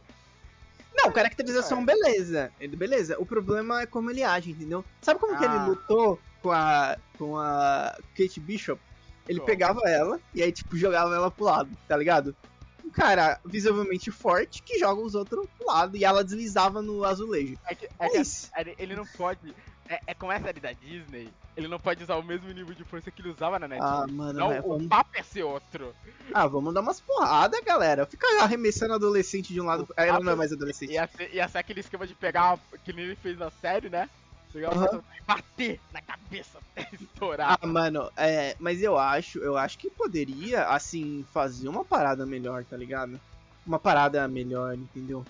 Não, 0.94 1.10
caracterização, 1.12 1.80
É. 1.80 1.84
beleza. 1.84 2.52
Ele, 2.60 2.76
beleza. 2.76 3.16
O 3.18 3.24
problema 3.24 3.80
é 3.82 3.86
como 3.86 4.10
ele 4.10 4.22
age, 4.22 4.50
entendeu? 4.50 4.84
Sabe 5.00 5.18
como 5.20 5.38
que 5.38 5.44
ele 5.44 5.54
Ah. 5.54 5.66
lutou 5.66 6.20
com 6.48 6.52
a. 6.52 6.96
com 7.18 7.36
a 7.36 7.94
Kate 8.16 8.40
Bishop? 8.40 8.80
Ele 9.28 9.40
pegava 9.42 9.82
ela 9.86 10.18
e 10.34 10.42
aí, 10.42 10.50
tipo, 10.50 10.74
jogava 10.76 11.14
ela 11.14 11.30
pro 11.30 11.44
lado, 11.44 11.68
tá 11.86 11.94
ligado? 11.94 12.34
Um 12.82 12.88
cara 12.88 13.38
visivelmente 13.44 14.10
forte 14.10 14.62
que 14.62 14.78
joga 14.78 15.02
os 15.02 15.14
outros 15.14 15.46
pro 15.58 15.66
lado 15.66 15.94
e 15.98 16.04
ela 16.04 16.24
deslizava 16.24 16.80
no 16.80 17.04
azulejo. 17.04 17.58
É 17.68 17.74
que, 17.74 17.84
é 17.84 17.90
É 17.98 18.08
que 18.08 18.18
isso. 18.18 18.48
ele- 18.56 18.74
ele 18.78 18.96
não 18.96 19.04
pode. 19.04 19.54
É, 19.86 20.00
é 20.08 20.14
como 20.14 20.32
é 20.32 20.36
a 20.36 20.40
série 20.40 20.60
da 20.60 20.72
Disney, 20.72 21.28
ele 21.56 21.68
não 21.68 21.78
pode 21.78 22.02
usar 22.02 22.16
o 22.16 22.22
mesmo 22.22 22.48
nível 22.50 22.74
de 22.74 22.84
força 22.84 23.10
que 23.10 23.20
ele 23.20 23.30
usava 23.30 23.58
na 23.58 23.68
Netflix. 23.68 23.94
Ah, 24.02 24.06
mano, 24.06 24.38
não, 24.38 24.48
mas 24.48 24.64
o 24.64 24.68
vamos, 24.68 24.86
papo 24.86 25.10
é 25.14 25.22
ser 25.22 25.42
outro. 25.42 25.94
ah, 26.32 26.46
vamos 26.46 26.72
dar 26.72 26.80
umas 26.80 27.00
porradas, 27.00 27.60
galera. 27.60 28.06
Fica 28.06 28.26
arremessando 28.42 28.94
adolescente 28.94 29.52
de 29.52 29.60
um 29.60 29.64
lado. 29.64 29.82
O 29.84 29.88
Ela 30.00 30.20
não 30.20 30.32
é 30.32 30.34
mais 30.34 30.52
adolescente. 30.52 30.92
Ia 30.92 31.06
ser, 31.06 31.34
ia 31.34 31.46
ser 31.48 31.58
aquele 31.58 31.80
esquema 31.80 32.06
de 32.06 32.14
pegar, 32.14 32.58
que 32.84 32.92
nem 32.94 33.04
ele 33.04 33.16
fez 33.16 33.38
na 33.38 33.50
série, 33.50 33.90
né? 33.90 34.08
Pegar 34.52 34.70
Aham. 34.70 34.98
o 34.98 35.04
e 35.16 35.22
bater 35.26 35.80
na 35.92 36.00
cabeça 36.00 36.58
até 36.76 36.88
estourar. 36.94 37.58
Ah, 37.60 37.66
mano, 37.66 38.10
é, 38.16 38.56
mas 38.58 38.82
eu 38.82 38.96
acho, 38.98 39.38
eu 39.40 39.56
acho 39.56 39.78
que 39.78 39.90
poderia, 39.90 40.68
assim, 40.68 41.24
fazer 41.32 41.68
uma 41.68 41.84
parada 41.84 42.24
melhor, 42.24 42.64
tá 42.64 42.76
ligado? 42.76 43.20
Uma 43.66 43.78
parada 43.78 44.26
melhor, 44.26 44.74
entendeu? 44.74 45.24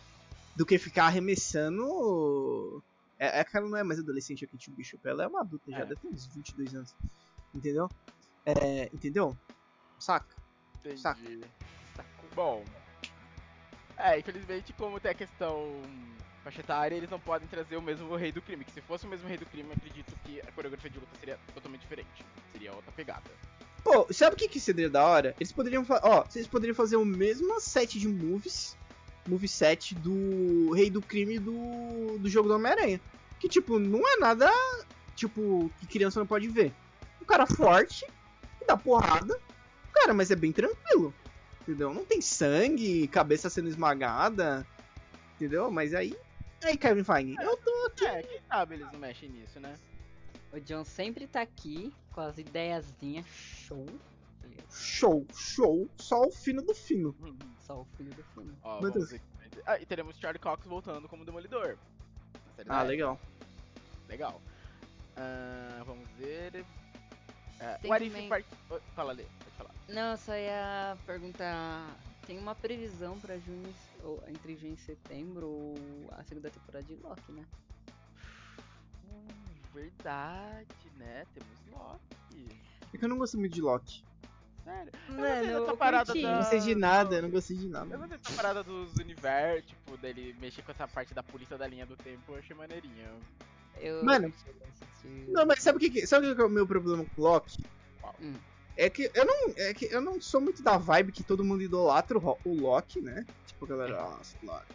Do 0.57 0.65
que 0.65 0.79
ficar 0.79 1.07
arremessando. 1.07 2.83
É, 3.19 3.41
é 3.41 3.45
que 3.45 3.57
ela 3.57 3.69
não 3.69 3.77
é 3.77 3.83
mais 3.83 3.99
adolescente, 3.99 4.45
a 4.45 4.49
Kate 4.49 4.71
Bishop, 4.71 5.07
ela 5.07 5.25
é 5.25 5.27
uma 5.27 5.41
adulta 5.41 5.71
já, 5.71 5.79
É. 5.79 5.85
deve 5.87 5.97
ter 5.97 6.09
uns 6.09 6.27
22 6.27 6.75
anos. 6.75 6.95
Entendeu? 7.55 7.89
É, 8.47 8.89
entendeu? 8.95 9.37
Saca? 9.99 10.35
Entendi. 10.79 11.01
Saco. 11.01 11.21
Bom. 12.35 12.65
É, 13.97 14.17
infelizmente, 14.19 14.73
como 14.75 15.01
tem 15.01 15.11
a 15.11 15.15
questão 15.15 15.83
faixa 16.43 16.61
etária, 16.61 16.95
eles 16.97 17.11
não 17.11 17.21
podem 17.21 17.49
trazer 17.49 17.77
o 17.77 17.83
mesmo 17.83 18.15
rei 18.17 18.33
do 18.33 18.43
crime. 18.43 18.65
Que 18.65 18.73
se 18.73 18.81
fosse 18.81 19.07
o 19.07 19.09
mesmo 19.09 19.29
rei 19.29 19.37
do 19.37 19.47
crime, 19.47 19.73
acredito 19.73 20.13
que 20.25 20.41
a 20.41 20.53
coreografia 20.53 20.91
de 20.91 20.99
luta 20.99 21.13
seria 21.19 21.39
totalmente 21.55 21.83
diferente. 21.83 22.25
Seria 22.53 22.73
outra 22.73 22.93
pegada. 22.93 23.31
Pô, 23.85 24.07
sabe 24.13 24.35
o 24.35 24.39
que 24.39 24.49
que 24.49 24.61
seria 24.61 24.91
da 24.91 25.05
hora? 25.05 25.35
Eles 25.39 25.53
poderiam 25.53 25.85
ó, 25.89 26.25
vocês 26.25 26.47
poderiam 26.47 26.75
fazer 26.75 26.97
o 26.97 27.05
mesmo 27.05 27.61
set 27.61 27.99
de 27.99 28.09
moves, 28.09 28.77
move 29.27 29.47
set 29.47 29.95
do 29.95 30.73
Rei 30.73 30.91
do 30.91 31.01
Crime 31.01 31.39
do, 31.39 32.19
do 32.19 32.29
jogo 32.29 32.49
do 32.49 32.55
Homem-Aranha. 32.55 33.01
Que 33.39 33.49
tipo, 33.49 33.79
não 33.79 34.01
é 34.01 34.17
nada, 34.19 34.51
tipo, 35.15 35.71
que 35.79 35.87
criança 35.87 36.19
não 36.19 36.27
pode 36.27 36.49
ver. 36.49 36.73
Um 37.23 37.25
cara 37.25 37.47
forte, 37.47 38.05
que 38.59 38.65
dá 38.67 38.77
porrada, 38.77 39.39
cara, 39.93 40.13
mas 40.13 40.31
é 40.31 40.37
bem 40.37 40.53
tranquilo. 40.53 41.15
Entendeu? 41.63 41.93
Não 41.93 42.05
tem 42.05 42.21
sangue, 42.21 43.07
cabeça 43.09 43.51
sendo 43.51 43.69
esmagada, 43.69 44.67
entendeu? 45.37 45.71
Mas 45.71 45.95
aí, 45.95 46.17
aí 46.65 46.77
Kevin 46.77 47.05
Feige, 47.05 47.37
eu 47.41 47.57
tô 47.59 48.05
É, 48.07 48.23
quem 48.23 48.41
sabe 48.49 48.75
eles 48.77 48.93
não 48.93 48.99
mexem 48.99 49.29
nisso, 49.29 49.59
né? 49.61 49.77
O 50.53 50.59
John 50.61 50.85
sempre 50.85 51.27
tá 51.27 51.43
aqui 51.43 51.93
com 52.13 52.21
as 52.23 52.39
ideiazinhas 52.39 53.27
show. 53.27 53.87
show, 54.71 55.27
show, 55.35 55.89
só 55.99 56.23
o 56.23 56.31
fino 56.31 56.63
do 56.63 56.75
fino. 56.75 57.15
Só 57.69 57.83
o 57.83 57.85
filho 57.99 58.15
do 58.15 58.23
filme. 58.33 58.57
Ó, 58.65 58.81
Meu 58.81 58.91
Deus. 58.91 59.11
ver. 59.11 59.21
Ah, 59.67 59.79
e 59.79 59.85
teremos 59.85 60.17
Charlie 60.17 60.39
Cox 60.41 60.65
voltando 60.67 61.07
como 61.07 61.23
Demolidor. 61.23 61.77
Série 62.57 62.71
Ah, 62.71 62.83
legal. 62.83 63.21
Legal. 64.09 64.41
Ah, 65.15 65.83
vamos 65.85 66.09
ver. 66.17 66.65
Ah, 67.61 67.79
What 67.85 68.03
If 68.07 68.13
também- 68.13 68.29
Part... 68.31 68.47
Fala, 68.95 69.13
Lê, 69.13 69.25
pode 69.25 69.51
falar. 69.59 69.75
Não, 69.91 70.17
só 70.17 70.35
ia 70.35 70.97
perguntar. 71.05 71.95
Tem 72.29 72.39
uma 72.39 72.55
previsão 72.55 73.19
pra 73.19 73.39
junho, 73.39 73.75
ou 74.03 74.23
entre 74.29 74.55
junho 74.55 74.75
e 74.75 74.77
setembro, 74.77 75.49
ou 75.49 76.11
a 76.13 76.23
segunda 76.25 76.51
temporada 76.51 76.85
de 76.85 76.95
Loki, 76.97 77.33
né? 77.33 77.43
Hum, 79.09 79.33
verdade, 79.73 80.69
né? 80.99 81.27
Temos 81.35 81.59
Loki. 81.73 82.51
É 82.93 82.99
que 82.99 83.03
eu 83.03 83.09
não 83.09 83.17
gosto 83.17 83.39
muito 83.39 83.55
de 83.55 83.63
Loki. 83.63 84.05
Sério. 84.63 84.93
Mano, 85.09 85.23
dessa 85.47 85.71
eu 85.71 85.77
parada 85.79 86.05
curti. 86.13 86.21
da- 86.23 86.29
Eu 86.29 86.33
não 86.35 86.39
gostei 86.43 86.61
de 86.61 86.75
nada, 86.75 87.15
eu 87.17 87.23
não 87.23 87.31
gostei 87.31 87.57
de 87.57 87.69
nada. 87.69 87.95
Eu 87.95 87.99
gostei 87.99 88.19
dessa 88.19 88.37
parada 88.37 88.63
dos 88.63 88.95
universos, 88.97 89.71
tipo, 89.71 89.97
dele 89.97 90.35
mexer 90.39 90.61
com 90.63 90.73
essa 90.73 90.87
parte 90.87 91.15
da 91.15 91.23
polícia 91.23 91.57
da 91.57 91.67
linha 91.67 91.87
do 91.87 91.97
tempo, 91.97 92.33
eu 92.33 92.37
achei 92.37 92.55
maneirinho. 92.55 93.23
Eu 93.81 94.05
Mano, 94.05 94.31
Não, 95.29 95.47
mas 95.47 95.63
sabe 95.63 95.79
o 95.79 95.81
que, 95.81 95.89
que- 95.89 96.07
sabe 96.07 96.29
o 96.31 96.37
que 96.37 96.43
é 96.43 96.45
o 96.45 96.51
meu 96.51 96.67
problema 96.67 97.07
com 97.07 97.23
o 97.23 97.25
Loki? 97.25 97.57
Hum. 98.21 98.37
É 98.79 98.89
que 98.89 99.11
eu 99.13 99.25
não, 99.27 99.53
é 99.57 99.75
que 99.75 99.87
eu 99.87 100.01
não 100.01 100.21
sou 100.21 100.41
muito 100.41 100.63
da 100.63 100.79
vibe 100.79 101.11
que 101.11 101.25
todo 101.25 101.45
mundo 101.45 101.61
idolatra 101.63 102.17
o, 102.17 102.39
o 102.45 102.55
Loki, 102.55 103.01
né? 103.01 103.27
Tipo, 103.45 103.65
a 103.65 103.69
galera, 103.69 104.01
nossa, 104.01 104.37
Loki. 104.41 104.73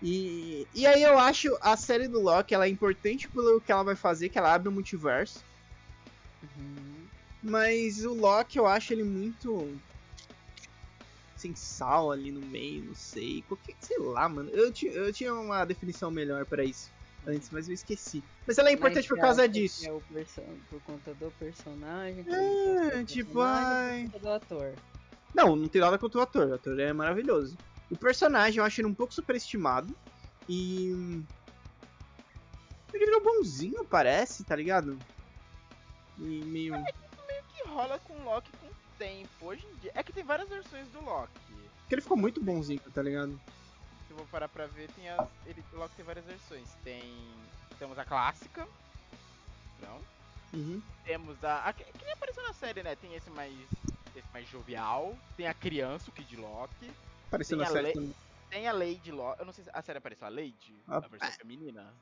E, 0.00 0.64
e 0.72 0.86
aí 0.86 1.02
eu 1.02 1.18
acho 1.18 1.58
a 1.60 1.76
série 1.76 2.06
do 2.06 2.20
Loki, 2.20 2.54
ela 2.54 2.66
é 2.66 2.68
importante 2.68 3.28
pelo 3.28 3.60
que 3.60 3.72
ela 3.72 3.82
vai 3.82 3.96
fazer, 3.96 4.28
que 4.28 4.38
ela 4.38 4.54
abre 4.54 4.68
o 4.68 4.72
multiverso. 4.72 5.44
Uhum. 6.40 7.08
Mas 7.42 8.04
o 8.04 8.14
Loki, 8.14 8.56
eu 8.56 8.68
acho 8.68 8.92
ele 8.92 9.02
muito. 9.02 9.76
Sem 11.34 11.56
sal 11.56 12.12
ali 12.12 12.30
no 12.30 12.40
meio, 12.40 12.84
não 12.84 12.94
sei. 12.94 13.42
Qualquer, 13.48 13.74
sei 13.80 13.98
lá, 13.98 14.28
mano. 14.28 14.48
Eu, 14.50 14.72
eu 14.92 15.12
tinha 15.12 15.34
uma 15.34 15.64
definição 15.64 16.08
melhor 16.08 16.46
pra 16.46 16.62
isso 16.62 16.88
antes, 17.26 17.50
mas 17.50 17.68
eu 17.68 17.74
esqueci. 17.74 18.22
Mas 18.46 18.58
ela 18.58 18.70
é 18.70 18.72
importante 18.72 19.08
por 19.08 19.16
você 19.16 19.20
causa 19.20 19.48
disso. 19.48 19.86
É 19.86 19.92
o 19.92 20.02
por 20.70 20.80
conta 20.82 21.14
do 21.14 21.30
personagem. 21.32 22.24
que 22.24 22.30
É, 22.30 23.04
tipo, 23.04 23.34
personagem, 23.34 23.66
ai. 23.66 24.04
Por 24.04 24.12
conta 24.12 24.18
do 24.18 24.30
ator. 24.30 24.74
Não, 25.34 25.56
não 25.56 25.68
tem 25.68 25.80
nada 25.80 25.98
contra 25.98 26.20
o 26.20 26.22
ator. 26.22 26.48
O 26.48 26.54
ator 26.54 26.78
é 26.80 26.92
maravilhoso. 26.92 27.56
O 27.90 27.96
personagem 27.96 28.58
eu 28.58 28.64
acho 28.64 28.80
ele 28.80 28.88
um 28.88 28.94
pouco 28.94 29.14
superestimado. 29.14 29.94
E. 30.48 31.22
Ele 32.92 33.04
virou 33.04 33.22
bonzinho, 33.22 33.84
parece, 33.84 34.44
tá 34.44 34.56
ligado? 34.56 34.98
E 36.18 36.44
meio. 36.44 36.74
que 37.54 37.68
rola 37.68 37.98
com 38.00 38.14
o 38.14 38.24
Loki 38.24 38.50
com 38.58 38.66
o 38.66 38.70
tempo. 38.98 39.28
Hoje 39.42 39.66
em 39.66 39.76
dia. 39.76 39.92
É 39.94 40.02
que 40.02 40.12
tem 40.12 40.24
várias 40.24 40.48
versões 40.48 40.88
do 40.88 41.00
Loki. 41.04 41.32
Porque 41.80 41.94
ele 41.94 42.02
ficou 42.02 42.16
muito 42.16 42.42
bonzinho, 42.42 42.80
tá 42.92 43.02
ligado? 43.02 43.38
Vou 44.18 44.26
parar 44.26 44.48
pra 44.48 44.66
ver, 44.66 44.90
tem 44.90 45.08
as. 45.08 45.28
Ele, 45.46 45.62
o 45.72 45.76
Loki 45.76 45.94
tem 45.94 46.04
várias 46.04 46.24
versões. 46.24 46.68
Tem. 46.82 47.00
Temos 47.78 47.96
a 47.96 48.04
clássica. 48.04 48.66
Não. 49.80 50.00
Uhum. 50.52 50.82
Temos 51.04 51.42
a. 51.44 51.68
a 51.68 51.72
que, 51.72 51.84
que 51.84 52.04
nem 52.04 52.12
apareceu 52.12 52.42
na 52.42 52.52
série, 52.52 52.82
né? 52.82 52.96
Tem 52.96 53.14
esse 53.14 53.30
mais. 53.30 53.54
Esse 54.16 54.26
mais 54.32 54.48
jovial. 54.48 55.16
Tem 55.36 55.46
a 55.46 55.54
criança, 55.54 56.10
o 56.10 56.12
Kid 56.12 56.36
Loki. 56.36 56.90
Apareceu 57.28 57.56
na 57.56 57.62
a 57.62 57.66
série 57.68 57.92
também. 57.92 58.12
Tem 58.50 58.66
a 58.66 58.72
Lady 58.72 59.12
Loki. 59.12 59.38
Eu 59.38 59.46
não 59.46 59.52
sei 59.52 59.62
se 59.62 59.70
a 59.72 59.80
série 59.82 59.98
apareceu 59.98 60.26
a 60.26 60.30
Lady, 60.30 60.74
Ah, 60.88 60.96
a 60.96 61.00
versão 61.00 61.30
feminina. 61.32 61.94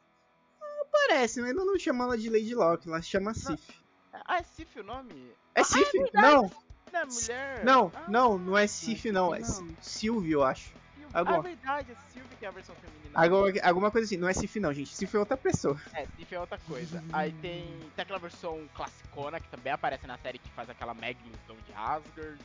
Parece, 0.90 1.42
mas 1.42 1.54
não 1.54 1.78
chamo 1.78 2.02
ela 2.02 2.16
de 2.16 2.30
Lady 2.30 2.54
Locke, 2.54 2.88
ela 2.88 3.02
se 3.02 3.08
chama 3.08 3.34
Sif. 3.34 3.78
Ah, 4.12 4.38
é 4.38 4.42
Sif 4.42 4.80
o 4.80 4.82
nome? 4.82 5.30
É 5.54 5.62
Sif? 5.62 5.92
não! 6.14 6.50
Não, 6.92 7.06
mulher. 7.06 7.64
Não, 7.64 7.92
Ah, 7.94 8.04
não, 8.08 8.38
não 8.38 8.56
é 8.56 8.66
Sif, 8.66 9.02
Sif, 9.02 9.12
não. 9.12 9.34
É 9.34 9.40
não. 9.40 9.76
Silvio, 9.82 10.38
eu 10.38 10.42
acho. 10.44 10.72
Agora- 11.18 11.38
Ah, 11.38 11.40
verdade, 11.40 11.92
é 11.92 12.12
Sylvie 12.12 12.36
que 12.36 12.44
é 12.44 12.48
a 12.48 12.52
versão 12.52 12.74
feminina. 12.76 13.10
Alguma, 13.18 13.52
alguma 13.62 13.90
coisa 13.90 14.04
assim. 14.06 14.16
Não 14.16 14.28
é 14.28 14.32
Sif, 14.34 14.60
não, 14.60 14.72
gente. 14.72 14.94
Sif 14.94 15.14
é 15.14 15.18
outra 15.18 15.36
pessoa. 15.36 15.80
É, 15.94 16.06
Sif 16.16 16.32
é 16.34 16.38
outra 16.40 16.58
coisa. 16.58 17.02
Aí 17.12 17.32
tem, 17.32 17.64
tem 17.94 18.02
aquela 18.02 18.18
versão 18.18 18.68
classicona 18.74 19.40
que 19.40 19.48
também 19.48 19.72
aparece 19.72 20.06
na 20.06 20.18
série 20.18 20.38
que 20.38 20.50
faz 20.50 20.68
aquela 20.68 20.92
mega 20.92 21.18
ilusão 21.24 21.56
de 21.66 21.72
Asgard. 21.72 22.38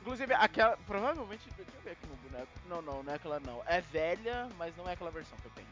Inclusive, 0.00 0.34
aquela. 0.34 0.76
Provavelmente. 0.86 1.48
Deixa 1.56 1.70
eu 1.76 1.80
ver 1.82 1.90
aqui 1.92 2.06
no 2.08 2.16
boneco. 2.16 2.48
Não, 2.68 2.82
não, 2.82 3.02
não 3.04 3.12
é 3.12 3.16
aquela 3.16 3.38
não. 3.38 3.62
É 3.66 3.80
velha, 3.80 4.48
mas 4.58 4.76
não 4.76 4.88
é 4.88 4.94
aquela 4.94 5.10
versão 5.12 5.38
que 5.38 5.46
eu 5.46 5.52
tenho. 5.54 5.68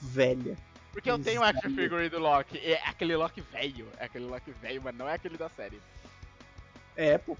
Velha. 0.00 0.56
Porque 0.92 1.10
eu 1.10 1.18
tenho 1.18 1.40
o 1.40 1.44
action 1.44 1.70
figure 1.74 2.08
do 2.10 2.18
Loki. 2.18 2.58
É 2.58 2.82
aquele 2.86 3.16
Loki 3.16 3.40
velho. 3.40 3.88
É 3.96 4.04
aquele 4.04 4.26
Loki 4.26 4.50
velho, 4.50 4.82
mas 4.82 4.94
não 4.94 5.08
é 5.08 5.14
aquele 5.14 5.38
da 5.38 5.48
série. 5.48 5.80
É, 6.96 7.16
pô. 7.16 7.36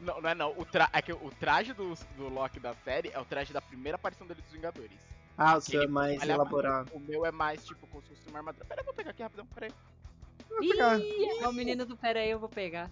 Não, 0.00 0.20
não 0.20 0.30
é 0.30 0.34
não. 0.34 0.58
O, 0.58 0.64
tra 0.64 0.88
é 0.92 1.02
que 1.02 1.12
o 1.12 1.30
traje 1.40 1.72
do, 1.72 1.94
do 2.16 2.28
Loki 2.28 2.60
da 2.60 2.74
série 2.74 3.10
é 3.12 3.18
o 3.18 3.24
traje 3.24 3.52
da 3.52 3.60
primeira 3.60 3.96
aparição 3.96 4.26
dele 4.26 4.42
dos 4.42 4.52
Vingadores. 4.52 4.98
Ah, 5.36 5.56
o 5.56 5.60
seu 5.60 5.82
é 5.82 5.86
mais 5.86 6.22
elaborado. 6.22 6.90
O 6.92 7.00
meu 7.00 7.24
é 7.24 7.30
mais 7.30 7.64
tipo 7.64 7.86
como 7.86 8.02
se 8.02 8.08
fosse 8.08 8.28
uma 8.28 8.38
armadura. 8.38 8.64
Pera, 8.64 8.80
eu 8.80 8.84
vou 8.84 8.94
pegar 8.94 9.10
aqui 9.10 9.22
rapidão, 9.22 9.46
peraí. 9.46 9.72
Vou 10.48 10.58
pegar. 10.60 10.98
Ih, 10.98 11.40
é 11.40 11.48
o 11.48 11.52
menino 11.52 11.86
do 11.86 11.96
pera 11.96 12.20
aí, 12.20 12.30
eu 12.30 12.38
vou 12.38 12.48
pegar. 12.48 12.90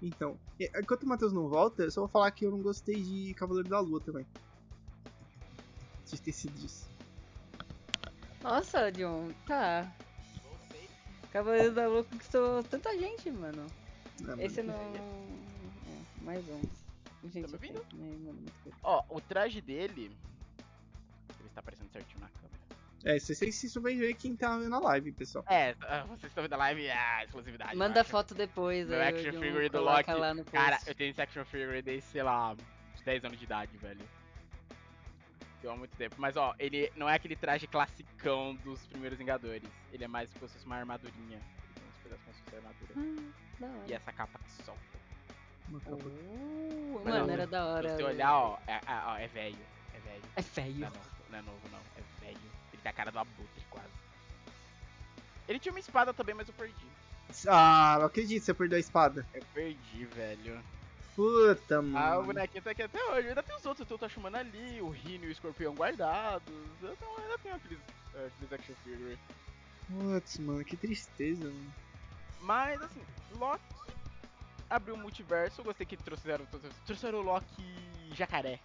Então, 0.00 0.38
enquanto 0.60 1.02
o 1.02 1.06
Matheus 1.06 1.32
não 1.32 1.48
volta, 1.48 1.82
eu 1.82 1.90
só 1.90 2.00
vou 2.00 2.08
falar 2.08 2.30
que 2.30 2.44
eu 2.44 2.50
não 2.50 2.62
gostei 2.62 3.02
de 3.02 3.34
Cavaleiro 3.34 3.68
da 3.68 3.80
Lua 3.80 4.00
também. 4.00 4.26
Tinha 6.04 6.14
esquecido 6.14 6.54
disso. 6.54 6.88
Nossa, 8.42 8.92
John, 8.92 9.30
tá. 9.46 9.90
Cavaleiro 11.32 11.74
da 11.74 11.88
Lua 11.88 12.04
conquistou 12.04 12.62
tanta 12.64 12.96
gente, 12.96 13.30
mano. 13.30 13.66
Esse 14.38 14.62
não. 14.62 14.74
É, 14.74 16.22
mais 16.22 16.48
um. 16.48 16.60
Gente, 17.24 17.42
Tá 17.42 17.48
me 17.48 17.54
ouvindo? 17.54 18.52
Ó, 18.82 19.04
o 19.08 19.20
traje 19.20 19.60
dele. 19.60 20.16
Ele 21.38 21.48
está 21.48 21.60
aparecendo 21.60 21.90
certinho 21.90 22.20
na 22.20 22.28
câmera. 22.28 22.46
É, 23.04 23.18
vocês 23.18 23.54
se 23.54 23.78
ver 23.80 24.14
quem 24.14 24.34
tá 24.34 24.58
vendo 24.58 24.74
a 24.74 24.80
live, 24.80 25.12
pessoal. 25.12 25.44
É, 25.48 25.74
ah, 25.82 26.04
vocês 26.04 26.30
estão 26.30 26.42
vendo 26.42 26.54
a 26.54 26.56
live, 26.56 26.90
ah, 26.90 27.24
exclusividade. 27.24 27.76
Manda 27.76 28.02
foto 28.02 28.34
depois, 28.34 28.88
Meu 28.88 28.98
o 28.98 29.02
action 29.02 29.32
figure 29.40 29.68
do 29.68 29.80
Loki. 29.80 30.12
lá 30.12 30.34
no 30.34 30.44
post. 30.44 30.56
Cara, 30.56 30.78
eu 30.86 30.94
tenho 30.94 31.10
esse 31.10 31.20
action 31.20 31.44
figure 31.44 31.82
desde, 31.82 32.10
sei 32.10 32.22
lá, 32.22 32.52
uns 32.52 33.02
10 33.04 33.24
anos 33.24 33.38
de 33.38 33.44
idade, 33.44 33.76
velho. 33.76 34.00
Deu 35.62 35.70
há 35.72 35.76
muito 35.76 35.96
tempo. 35.96 36.16
Mas 36.18 36.36
ó, 36.36 36.54
ele 36.58 36.90
não 36.96 37.08
é 37.08 37.14
aquele 37.14 37.36
traje 37.36 37.66
classicão 37.66 38.54
dos 38.56 38.84
primeiros 38.86 39.18
Vingadores. 39.18 39.68
Ele 39.92 40.04
é 40.04 40.08
mais 40.08 40.32
como 40.32 40.48
se 40.48 40.54
fosse 40.54 40.66
uma 40.66 40.76
armadurinha. 40.76 41.40
Se 42.56 42.58
armadura. 42.58 42.92
Hum, 42.96 43.32
da 43.60 43.66
hora. 43.66 43.84
E 43.86 43.92
essa 43.92 44.12
capa 44.12 44.38
que 44.38 44.62
solta. 44.64 44.80
Uma 45.68 45.80
capa- 45.80 45.96
Uh, 45.96 47.02
mano, 47.04 47.26
não, 47.26 47.32
era 47.32 47.46
da 47.46 47.58
Se 47.60 47.66
hora. 47.68 47.96
você 47.96 48.02
o- 48.02 48.06
olhar, 48.06 48.34
ó, 48.34 48.58
é, 48.66 48.72
é, 48.74 48.80
ó, 49.06 49.16
é 49.18 49.26
velho. 49.28 49.58
É 49.94 49.98
velho. 49.98 50.22
É 50.36 50.40
Não 50.40 50.48
feio. 50.48 50.84
é, 50.84 50.88
novo, 50.88 51.00
não 51.30 51.38
é 51.38 51.42
novo, 51.42 51.68
não. 51.70 51.78
É 51.96 52.24
velho. 52.24 52.38
Ele 52.72 52.82
tem 52.82 52.90
a 52.90 52.92
cara 52.92 53.10
do 53.12 53.18
abutre, 53.18 53.62
quase. 53.70 53.88
Ele 55.48 55.58
tinha 55.58 55.72
uma 55.72 55.80
espada 55.80 56.12
também, 56.14 56.34
mas 56.34 56.48
eu 56.48 56.54
perdi. 56.54 56.86
Ah, 57.48 57.96
não 57.98 58.06
acredito 58.06 58.40
que 58.40 58.46
você 58.46 58.54
perdeu 58.54 58.76
a 58.76 58.80
espada. 58.80 59.26
Eu 59.34 59.42
perdi, 59.52 60.04
velho. 60.06 60.62
Puta, 61.14 61.76
Ah, 61.78 61.80
o 61.80 61.82
mano. 61.84 62.24
bonequinho 62.24 62.62
tá 62.62 62.70
aqui 62.70 62.82
até 62.82 63.02
hoje. 63.04 63.28
Ainda 63.28 63.42
tem 63.42 63.56
os 63.56 63.64
outros, 63.66 63.88
eu 63.90 63.98
tô 63.98 64.08
chamando 64.08 64.36
ali, 64.36 64.80
o 64.82 64.90
Rino 64.90 65.24
e 65.24 65.28
o 65.28 65.32
Escorpião 65.32 65.74
guardados. 65.74 66.52
Eu 66.82 66.90
ainda 67.18 67.38
tenho 67.38 67.54
aqueles, 67.56 67.78
é, 68.14 68.26
aqueles 68.26 68.52
action 68.52 68.74
figure. 68.84 69.18
Putz, 69.88 70.38
mano, 70.38 70.64
que 70.64 70.76
tristeza, 70.76 71.44
mano. 71.44 71.72
Mas, 72.46 72.80
assim, 72.80 73.00
Loki 73.40 73.60
abriu 74.70 74.94
o 74.94 74.98
multiverso. 74.98 75.60
Eu 75.60 75.64
gostei 75.64 75.84
que 75.84 75.96
trouxeram, 75.96 76.46
trouxeram 76.86 77.18
o 77.18 77.22
Loki 77.22 77.64
jacaré. 78.14 78.60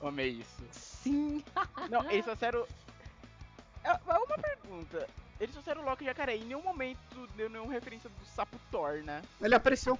Eu 0.00 0.06
amei 0.06 0.28
isso. 0.28 0.62
Sim. 0.70 1.42
Não, 1.90 2.08
eles 2.08 2.24
trouxeram. 2.24 2.64
É 3.82 3.90
é 3.90 4.18
uma 4.18 4.38
pergunta. 4.38 5.08
Eles 5.40 5.52
trouxeram 5.52 5.82
o 5.82 5.84
Loki 5.84 6.04
jacaré. 6.04 6.36
Em 6.36 6.44
nenhum 6.44 6.62
momento 6.62 7.26
deu 7.36 7.50
nenhuma 7.50 7.72
referência 7.72 8.08
do 8.08 8.24
sapo 8.36 8.56
Thor, 8.70 9.02
né? 9.02 9.20
Ele 9.42 9.54
apareceu. 9.56 9.98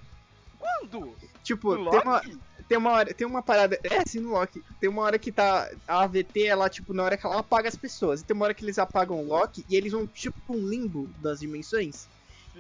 Quando? 0.57 1.17
Tipo, 1.43 1.75
Do 1.77 1.91
tem 1.91 2.01
uma, 2.03 2.15
Loki? 2.15 2.39
tem 2.69 2.79
uma 2.79 2.91
hora, 2.93 3.15
tem 3.15 3.27
uma 3.27 3.43
parada. 3.43 3.81
É 3.83 3.99
assim 3.99 4.21
no 4.21 4.31
Loki. 4.31 4.63
Tem 4.79 4.89
uma 4.89 5.03
hora 5.03 5.19
que 5.19 5.33
tá. 5.33 5.69
A 5.89 6.05
AVT, 6.05 6.45
ela, 6.45 6.71
tipo, 6.71 6.95
na 6.95 7.03
hora 7.03 7.17
que 7.17 7.27
ela 7.27 7.41
apaga 7.41 7.69
as 7.69 7.75
pessoas. 7.77 8.21
E 8.21 8.25
tem 8.25 8.37
uma 8.37 8.45
hora 8.45 8.55
que 8.55 8.65
eles 8.65 8.79
apagam 8.79 9.19
o 9.19 9.27
Loki 9.27 9.67
e 9.69 9.75
eles 9.75 9.91
vão, 9.91 10.07
tipo, 10.07 10.41
pra 10.43 10.55
um 10.55 10.69
limbo 10.69 11.09
das 11.19 11.41
dimensões. 11.41 12.07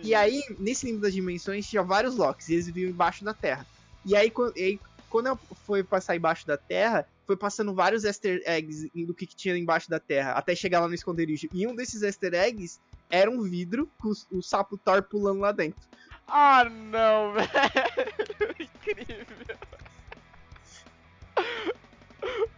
E 0.02 0.08
Sim. 0.08 0.14
aí, 0.14 0.40
nesse 0.58 0.86
limbo 0.86 1.00
das 1.00 1.12
dimensões, 1.14 1.66
tinha 1.66 1.82
vários 1.82 2.16
Locks, 2.16 2.48
e 2.48 2.54
eles 2.54 2.66
viviam 2.66 2.90
embaixo 2.90 3.24
da 3.24 3.32
Terra. 3.34 3.66
E 4.04 4.16
aí, 4.16 4.30
quan- 4.30 4.52
e 4.56 4.62
aí, 4.62 4.80
quando 5.08 5.28
eu 5.28 5.38
foi 5.64 5.84
passar 5.84 6.16
embaixo 6.16 6.46
da 6.46 6.56
Terra, 6.58 7.06
foi 7.26 7.36
passando 7.36 7.74
vários 7.74 8.04
easter 8.04 8.42
eggs 8.44 8.90
do 9.06 9.14
que, 9.14 9.26
que 9.26 9.36
tinha 9.36 9.56
embaixo 9.56 9.88
da 9.88 10.00
Terra, 10.00 10.32
até 10.32 10.54
chegar 10.54 10.80
lá 10.80 10.88
no 10.88 10.94
esconderijo. 10.94 11.48
E 11.52 11.66
um 11.66 11.74
desses 11.74 12.02
easter 12.02 12.34
eggs 12.34 12.80
era 13.10 13.30
um 13.30 13.42
vidro 13.42 13.90
com 13.98 14.08
os- 14.08 14.26
o 14.30 14.42
sapo 14.42 14.76
Thor 14.76 15.02
pulando 15.08 15.40
lá 15.40 15.52
dentro. 15.52 15.78
Ah, 16.26 16.64
não, 16.64 17.32
velho. 17.34 18.54
Incrível. 18.58 19.56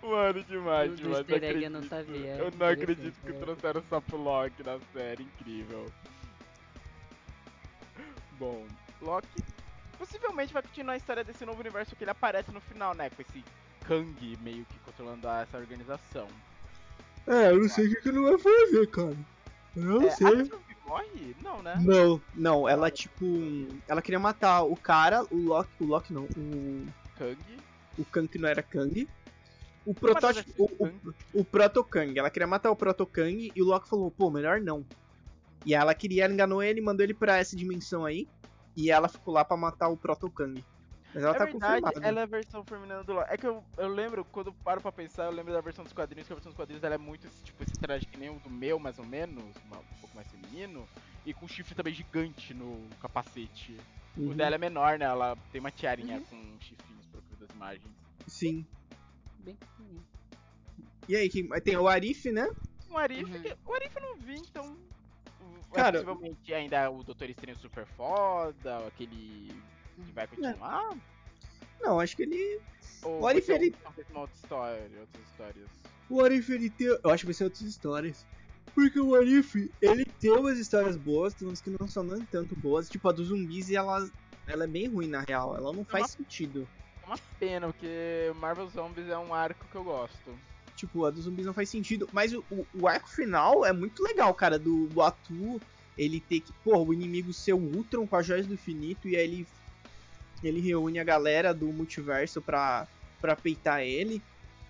Mano, 0.03 0.45
demais, 0.45 0.97
demais. 0.97 1.19
easter 1.19 1.43
egg 1.45 1.65
eu 1.65 1.71
não 1.71 1.81
acredito. 1.81 1.89
sabia, 2.07 2.37
Eu 2.37 2.51
não 2.53 2.67
acredito 2.67 3.21
que 3.21 3.33
né? 3.33 3.39
trouxeram 3.41 3.81
o 3.81 3.85
Sapo 3.89 4.17
Loki 4.17 4.63
na 4.63 4.79
série. 4.93 5.25
Incrível. 5.25 5.93
Bom, 8.39 8.67
Loki 9.01 9.43
possivelmente 9.99 10.53
vai 10.53 10.63
continuar 10.63 10.95
a 10.95 10.97
história 10.97 11.25
desse 11.25 11.45
novo 11.45 11.61
universo 11.61 11.97
que 11.97 12.05
ele 12.05 12.11
aparece 12.11 12.51
no 12.53 12.61
final, 12.61 12.95
né? 12.95 13.11
Com 13.11 13.23
esse 13.23 13.45
Kang 13.85 14.39
meio 14.43 14.65
que 14.65 14.79
controlando 14.81 15.27
essa 15.29 15.57
organização. 15.57 16.29
É, 17.27 17.51
eu 17.51 17.59
não 17.59 17.69
sei 17.69 17.87
o 17.87 17.91
que, 17.91 18.03
que 18.03 18.13
não 18.13 18.25
vai 18.25 18.39
fazer, 18.39 18.87
cara. 18.89 19.17
Eu 19.75 19.83
não 19.83 20.03
é, 20.03 20.09
a 20.09 20.11
Sylvie 20.13 20.51
morre? 20.87 21.37
Não, 21.43 21.63
né? 21.63 21.77
Não, 21.81 22.21
não, 22.35 22.69
ela 22.69 22.91
tipo. 22.91 23.25
Ela 23.89 24.01
queria 24.01 24.19
matar 24.19 24.63
o 24.63 24.77
cara, 24.77 25.25
o 25.31 25.37
Loki. 25.37 25.71
O 25.81 25.87
Loki 25.87 26.13
não, 26.13 26.25
o. 26.25 26.87
Kang. 27.19 27.39
O 27.99 28.05
Kang 28.05 28.29
que 28.29 28.39
não 28.39 28.49
era 28.49 28.63
Kang. 28.63 29.09
O 29.85 29.95
protótipo. 29.95 30.51
O, 30.59 30.87
o, 30.87 31.15
o 31.41 31.45
Proto 31.45 31.83
Kang. 31.85 32.19
Ela 32.19 32.31
queria 32.31 32.47
matar 32.47 32.71
o 32.71 32.77
Proto 32.77 33.07
Kang 33.07 33.53
e 33.55 33.63
o 33.63 33.65
Loki 33.65 33.89
falou, 33.89 34.11
pô, 34.11 34.31
melhor 34.31 34.61
não. 34.61 34.85
E 35.65 35.75
ela 35.75 35.95
queria, 35.95 36.25
ela 36.25 36.33
enganou 36.35 36.63
ele, 36.63 36.81
mandou 36.81 37.05
ele 37.05 37.15
pra 37.15 37.39
essa 37.39 37.57
dimensão 37.57 38.05
aí. 38.05 38.29
E 38.77 38.91
ela 38.91 39.09
ficou 39.09 39.33
lá 39.35 39.45
pra 39.45 39.57
matar 39.57 39.89
o 39.89 39.97
Proto 39.97 40.31
Kang. 40.31 40.63
Mas 41.15 41.23
ela 41.25 41.35
é 41.35 41.39
tá 41.39 41.45
verdade, 41.47 41.81
confirmada. 41.83 42.07
ela 42.09 42.21
é 42.21 42.23
a 42.25 42.27
versão 42.27 42.63
feminina 42.65 43.03
do 43.03 43.13
Loki. 43.15 43.33
É 43.33 43.39
que 43.39 43.47
eu, 43.47 43.65
eu 43.79 43.89
lembro, 43.89 44.23
quando 44.27 44.49
eu 44.49 44.55
paro 44.63 44.83
pra 44.83 44.93
pensar, 44.93 45.25
eu 45.25 45.31
lembro 45.31 45.53
da 45.53 45.61
versão 45.63 45.83
dos 45.83 45.93
quadrinhos, 45.95 46.27
que 46.27 46.33
a 46.33 46.37
versão 46.37 46.51
dos 46.51 46.57
quadrinhos 46.57 46.85
ela 46.85 46.95
é 46.95 46.99
muito 46.99 47.27
tipo, 47.43 47.63
esse 47.63 47.73
traje 47.81 48.07
que 48.07 48.19
nem 48.19 48.29
o 48.29 48.39
do 48.39 48.51
meu, 48.51 48.79
mais 48.79 48.99
ou 48.99 49.05
menos, 49.07 49.57
uma- 49.65 49.79
um 49.79 50.01
pouco 50.01 50.15
mais 50.15 50.31
feminino, 50.31 50.87
e 51.25 51.33
com 51.33 51.49
chifre 51.49 51.75
também 51.75 51.95
gigante 51.95 52.53
no 52.53 52.91
capacete. 53.01 53.79
Uhum, 54.17 54.31
O 54.31 54.35
dela 54.35 54.57
é 54.57 54.59
menor, 54.59 54.99
né? 54.99 55.07
Ela 55.07 55.35
tem 55.51 55.61
uma 55.61 55.71
tiarinha 55.71 56.19
Uhum. 56.19 56.25
com 56.25 56.61
chifrinhos 56.61 57.07
vi 57.31 57.37
das 57.37 57.51
imagens. 57.53 57.95
Sim. 58.29 58.67
Bem 59.39 59.57
pequenininho. 59.57 60.05
E 61.09 61.17
aí, 61.17 61.29
quem- 61.31 61.49
tem 61.63 61.77
o 61.79 61.89
Arif, 61.89 62.31
né? 62.31 62.47
O 62.91 62.99
Arif, 62.99 63.25
Uhum. 63.25 63.57
o 63.65 63.75
Arif 63.75 63.97
eu 63.97 64.03
não 64.03 64.19
vi, 64.19 64.35
então. 64.37 64.77
É 65.77 65.83
Cara- 65.83 66.03
possivelmente 66.05 66.55
ainda 66.55 66.91
o 66.91 67.03
Doutor 67.03 67.29
Estranho 67.31 67.57
super 67.59 67.87
foda, 67.87 68.79
aquele 68.87 69.53
que 70.05 70.13
vai 70.13 70.27
continuar? 70.27 70.97
Não, 71.81 72.01
acho 72.01 72.17
que 72.17 72.23
ele. 72.23 72.61
Ou 73.03 73.21
O 73.23 73.27
Arif, 73.27 73.51
ele- 73.51 73.75
um- 73.85 74.13
uma 74.13 74.21
outra 74.21 74.37
história, 74.37 74.83
outras 75.01 75.25
histórias? 75.31 75.69
O 76.09 76.21
Arif, 76.23 76.51
ele 76.53 76.71
tem. 76.71 76.87
Eu 76.87 77.11
acho 77.11 77.23
que 77.23 77.27
vai 77.27 77.35
ser 77.35 77.45
outras 77.45 77.63
histórias. 77.63 78.27
Porque 78.75 79.01
o 79.01 79.15
Arif, 79.15 79.71
ele 79.81 80.05
tem 80.05 80.31
umas 80.33 80.59
histórias 80.59 80.97
boas, 80.97 81.33
tem 81.35 81.47
umas 81.49 81.61
que 81.61 81.71
não 81.71 81.89
são 81.89 82.03
nem 82.03 82.23
tanto 82.27 82.55
boas. 82.57 82.89
Tipo, 82.89 83.09
a 83.09 83.13
dos 83.13 83.29
zumbis, 83.29 83.71
ela, 83.71 84.09
ela 84.47 84.65
é 84.65 84.67
bem 84.67 84.87
ruim, 84.89 85.07
na 85.09 85.21
real. 85.21 85.57
Ela 85.57 85.73
não 85.73 85.85
faz 85.85 86.03
uma- 86.05 86.09
sentido. 86.09 86.69
É 87.03 87.07
uma 87.07 87.19
pena, 87.39 87.67
porque 87.69 88.33
Marvel 88.37 88.69
Zombies 88.69 89.09
é 89.09 89.17
um 89.17 89.33
arco 89.33 89.65
que 89.71 89.77
eu 89.77 89.85
gosto. 89.85 90.39
Tipo, 90.77 91.07
a 91.07 91.11
dos 91.11 91.25
zumbis 91.25 91.47
não 91.47 91.55
faz 91.55 91.69
sentido. 91.69 92.09
Mas 92.13 92.33
o, 92.33 92.45
o, 92.51 92.67
o 92.75 92.89
arco 92.89 93.09
final 93.09 93.65
é 93.65 93.73
muito 93.73 94.03
legal, 94.03 94.33
cara. 94.35 94.59
Do, 94.59 94.87
do 94.87 95.03
Atu, 95.03 95.61
ele 95.97 96.21
ter 96.21 96.41
que. 96.41 96.53
Pô, 96.65 96.79
o 96.85 96.93
inimigo 96.93 97.33
ser 97.33 97.55
o 97.55 97.59
Ultron 97.59 98.07
com 98.07 98.17
as 98.17 98.27
joias 98.27 98.47
do 98.47 98.55
infinito. 98.55 99.09
E 99.09 99.17
aí 99.17 99.25
ele. 99.25 99.47
Ele 100.45 100.61
reúne 100.61 100.99
a 100.99 101.05
galera 101.05 101.55
do 101.55 101.67
multiverso 101.69 102.43
pra, 102.43 102.87
pra 103.21 103.35
peitar 103.35 103.81
ele. 103.81 104.23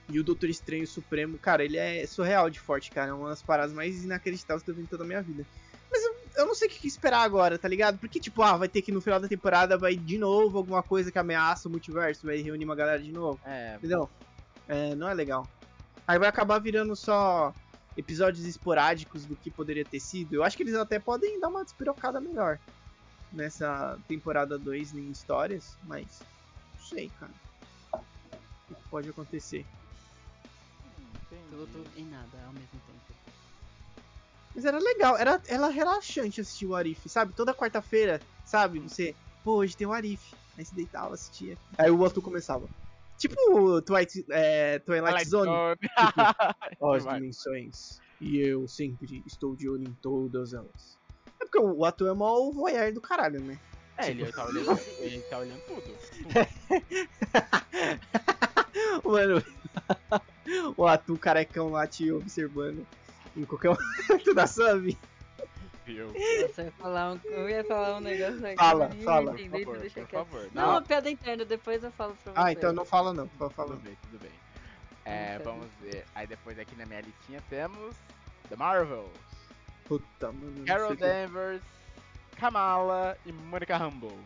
E 0.09 0.21
o 0.21 0.25
Doutor 0.25 0.49
Estranho 0.49 0.87
Supremo, 0.87 1.37
cara, 1.37 1.65
ele 1.65 1.77
é 1.77 2.07
surreal 2.07 2.49
de 2.49 2.61
forte, 2.61 2.93
cara. 2.93 3.11
É 3.11 3.13
uma 3.13 3.31
das 3.31 3.43
paradas 3.43 3.75
mais 3.75 4.05
inacreditáveis 4.05 4.63
que 4.63 4.71
eu 4.71 4.75
vi 4.75 4.83
em 4.83 4.87
toda 4.87 5.03
a 5.03 5.07
minha 5.07 5.21
vida. 5.21 5.45
Mas 5.91 6.05
eu, 6.05 6.17
eu 6.37 6.47
não 6.47 6.55
sei 6.55 6.69
o 6.69 6.71
que 6.71 6.79
que 6.79 6.87
esperar 6.87 7.23
agora, 7.23 7.59
tá 7.59 7.67
ligado? 7.67 7.99
Porque, 7.99 8.21
tipo, 8.21 8.43
ah, 8.43 8.57
vai 8.57 8.69
ter 8.69 8.83
que 8.83 8.93
no 8.93 9.01
final 9.01 9.19
da 9.19 9.27
temporada 9.27 9.77
vai 9.77 9.97
de 9.97 10.19
novo 10.19 10.59
alguma 10.59 10.83
coisa 10.83 11.11
que 11.11 11.19
ameaça 11.19 11.69
o 11.69 11.71
multiverso, 11.71 12.27
vai 12.27 12.37
reunir 12.39 12.65
uma 12.65 12.77
galera 12.77 13.03
de 13.03 13.11
novo. 13.11 13.41
É, 13.45 13.75
Entendeu? 13.77 14.09
É, 14.69 14.95
não 14.95 15.09
é 15.09 15.15
legal. 15.15 15.49
Aí 16.07 16.19
vai 16.19 16.29
acabar 16.29 16.59
virando 16.61 16.95
só 16.95 17.53
episódios 17.97 18.47
esporádicos 18.47 19.25
do 19.25 19.35
que 19.35 19.51
poderia 19.51 19.85
ter 19.85 20.01
sido. 20.01 20.35
Eu 20.35 20.45
acho 20.45 20.57
que 20.57 20.63
eles 20.63 20.75
até 20.75 20.99
podem 20.99 21.41
dar 21.41 21.49
uma 21.49 21.65
despirocada 21.65 22.21
melhor. 22.21 22.59
nessa 23.33 23.99
temporada 24.07 24.59
2 24.59 24.95
em 24.95 25.11
histórias, 25.11 25.77
mas 25.83 26.21
não 26.79 26.85
sei, 26.87 27.11
cara. 27.19 27.33
O 28.71 28.75
que 28.75 28.89
pode 28.89 29.09
acontecer? 29.09 29.67
Entendi. 31.27 31.43
Tudo 31.51 31.87
e 31.97 32.03
nada 32.03 32.39
ao 32.47 32.53
mesmo 32.53 32.69
tempo. 32.71 32.97
Mas 34.55 34.65
era 34.65 34.79
legal, 34.79 35.17
era, 35.19 35.43
era 35.49 35.69
relaxante 35.69 36.41
assistir 36.41 36.67
o 36.67 36.75
Arif, 36.75 37.09
sabe? 37.09 37.35
Toda 37.35 37.53
quarta-feira, 37.53 38.23
sabe? 38.45 38.79
Você, 38.81 39.15
pô, 39.45 39.57
hoje 39.57 39.77
tem 39.77 39.87
o 39.87 39.93
Arif. 39.93 40.35
Aí 40.57 40.65
você 40.65 40.75
deitava, 40.75 41.13
assistia. 41.15 41.59
Aí 41.77 41.91
o 41.91 41.99
outro 41.99 42.23
começava. 42.23 42.67
Tipo 43.19 43.35
o 43.51 43.83
Twilight, 43.83 44.25
é, 44.31 44.79
Twilight 44.81 45.29
Zone. 45.29 45.51
Ó, 46.81 46.95
as 46.95 47.05
dimensões. 47.05 48.01
E 48.21 48.39
eu 48.39 48.67
sempre 48.69 49.23
estou 49.27 49.55
de 49.55 49.69
olho 49.69 49.85
em 49.85 49.93
todas 50.03 50.53
elas. 50.53 50.99
É 51.41 51.45
porque 51.45 51.59
o, 51.59 51.85
ator 51.85 52.09
é 52.09 52.15
mó 52.15 52.51
voyeur 52.51 52.93
do 52.93 53.01
caralho, 53.01 53.41
né? 53.41 53.59
É, 53.99 54.11
ele 54.11 54.31
tá 54.31 54.45
olhando, 54.47 54.81
ele 54.99 55.21
tá 55.21 55.39
olhando 55.39 55.61
tudo. 55.67 55.83
tudo. 55.83 56.35
Mano, 59.11 59.43
o 60.77 60.87
ator 60.87 61.19
carecão 61.19 61.71
lá 61.71 61.87
te 61.87 62.11
observando 62.11 62.87
em 63.37 63.45
qualquer 63.45 63.71
momento 63.71 64.35
da 64.35 64.47
sua 64.47 64.79
vida. 64.79 64.99
Nossa, 65.87 66.63
eu 66.63 66.67
ia 66.67 66.73
falar 66.73 67.13
um, 67.13 67.21
eu 67.25 67.49
ia 67.49 67.65
falar 67.65 67.97
um 67.97 68.01
negócio 68.01 68.45
aqui. 68.47 68.57
Fala, 68.57 68.91
fala. 69.05 69.33
Por 69.33 69.51
favor, 69.51 69.79
deixa 69.79 70.01
por 70.01 70.09
quieto. 70.09 70.25
favor. 70.27 70.51
Não, 70.53 70.63
Não, 70.63 70.71
uma 70.71 70.83
piada 70.83 71.09
interna, 71.11 71.45
depois 71.45 71.85
eu 71.85 71.93
falo 71.93 72.17
pra 72.25 72.33
você. 72.33 72.39
Ah, 72.41 72.53
então 72.53 72.73
não 72.73 72.85
fala 72.85 73.13
não, 73.15 73.31
não 73.39 73.51
fala 73.51 73.71
tudo 73.71 73.83
bem, 73.83 73.97
tudo 74.03 74.19
bem. 74.21 74.33
É, 75.05 75.37
Então. 75.37 75.53
vamos 75.55 75.69
ver. 75.81 76.05
Aí 76.15 76.27
depois 76.27 76.59
aqui 76.59 76.75
na 76.77 76.85
minha 76.87 77.01
listinha 77.01 77.41
temos 77.49 77.95
The 78.49 78.57
Marvels, 78.57 79.11
Puta, 79.85 80.33
mano. 80.33 80.65
Carol 80.67 80.89
sei 80.89 80.95
o 80.95 80.99
que- 80.99 81.05
Danvers, 81.05 81.63
Kamala 82.37 83.17
e 83.25 83.31
Monica 83.33 83.77
Rambeau. 83.77 84.19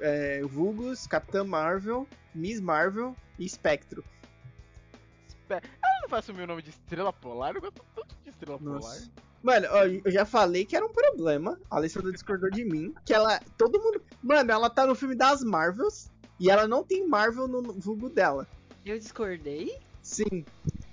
é, 0.00 0.40
Vulgus, 0.42 1.06
Capitã 1.06 1.44
Marvel, 1.44 2.06
Miss 2.34 2.60
Marvel 2.60 3.14
e 3.38 3.48
Spectro. 3.48 4.04
Ela 5.48 5.62
não 6.02 6.08
vai 6.08 6.18
assumir 6.18 6.42
o 6.42 6.46
nome 6.48 6.60
de 6.62 6.70
Estrela 6.70 7.12
Polar? 7.12 7.54
Eu 7.54 7.60
gosto 7.60 7.82
tanto 7.94 8.14
de 8.24 8.30
Estrela 8.30 8.58
Nossa. 8.60 9.08
Mano, 9.42 9.66
eu 10.04 10.10
já 10.10 10.24
falei 10.24 10.64
que 10.64 10.76
era 10.76 10.84
um 10.84 10.92
problema. 10.92 11.58
A 11.70 11.76
Alessandra 11.76 12.12
discordou 12.12 12.50
de 12.50 12.64
mim. 12.64 12.94
Que 13.04 13.14
ela. 13.14 13.40
Todo 13.56 13.80
mundo. 13.80 14.02
Mano, 14.22 14.50
ela 14.50 14.68
tá 14.68 14.86
no 14.86 14.94
filme 14.94 15.14
das 15.14 15.42
Marvels. 15.42 16.10
E 16.40 16.50
ela 16.50 16.68
não 16.68 16.84
tem 16.84 17.06
Marvel 17.06 17.48
no 17.48 17.62
vulgo 17.74 18.08
dela. 18.08 18.46
Eu 18.84 18.98
discordei? 18.98 19.76
Sim. 20.02 20.44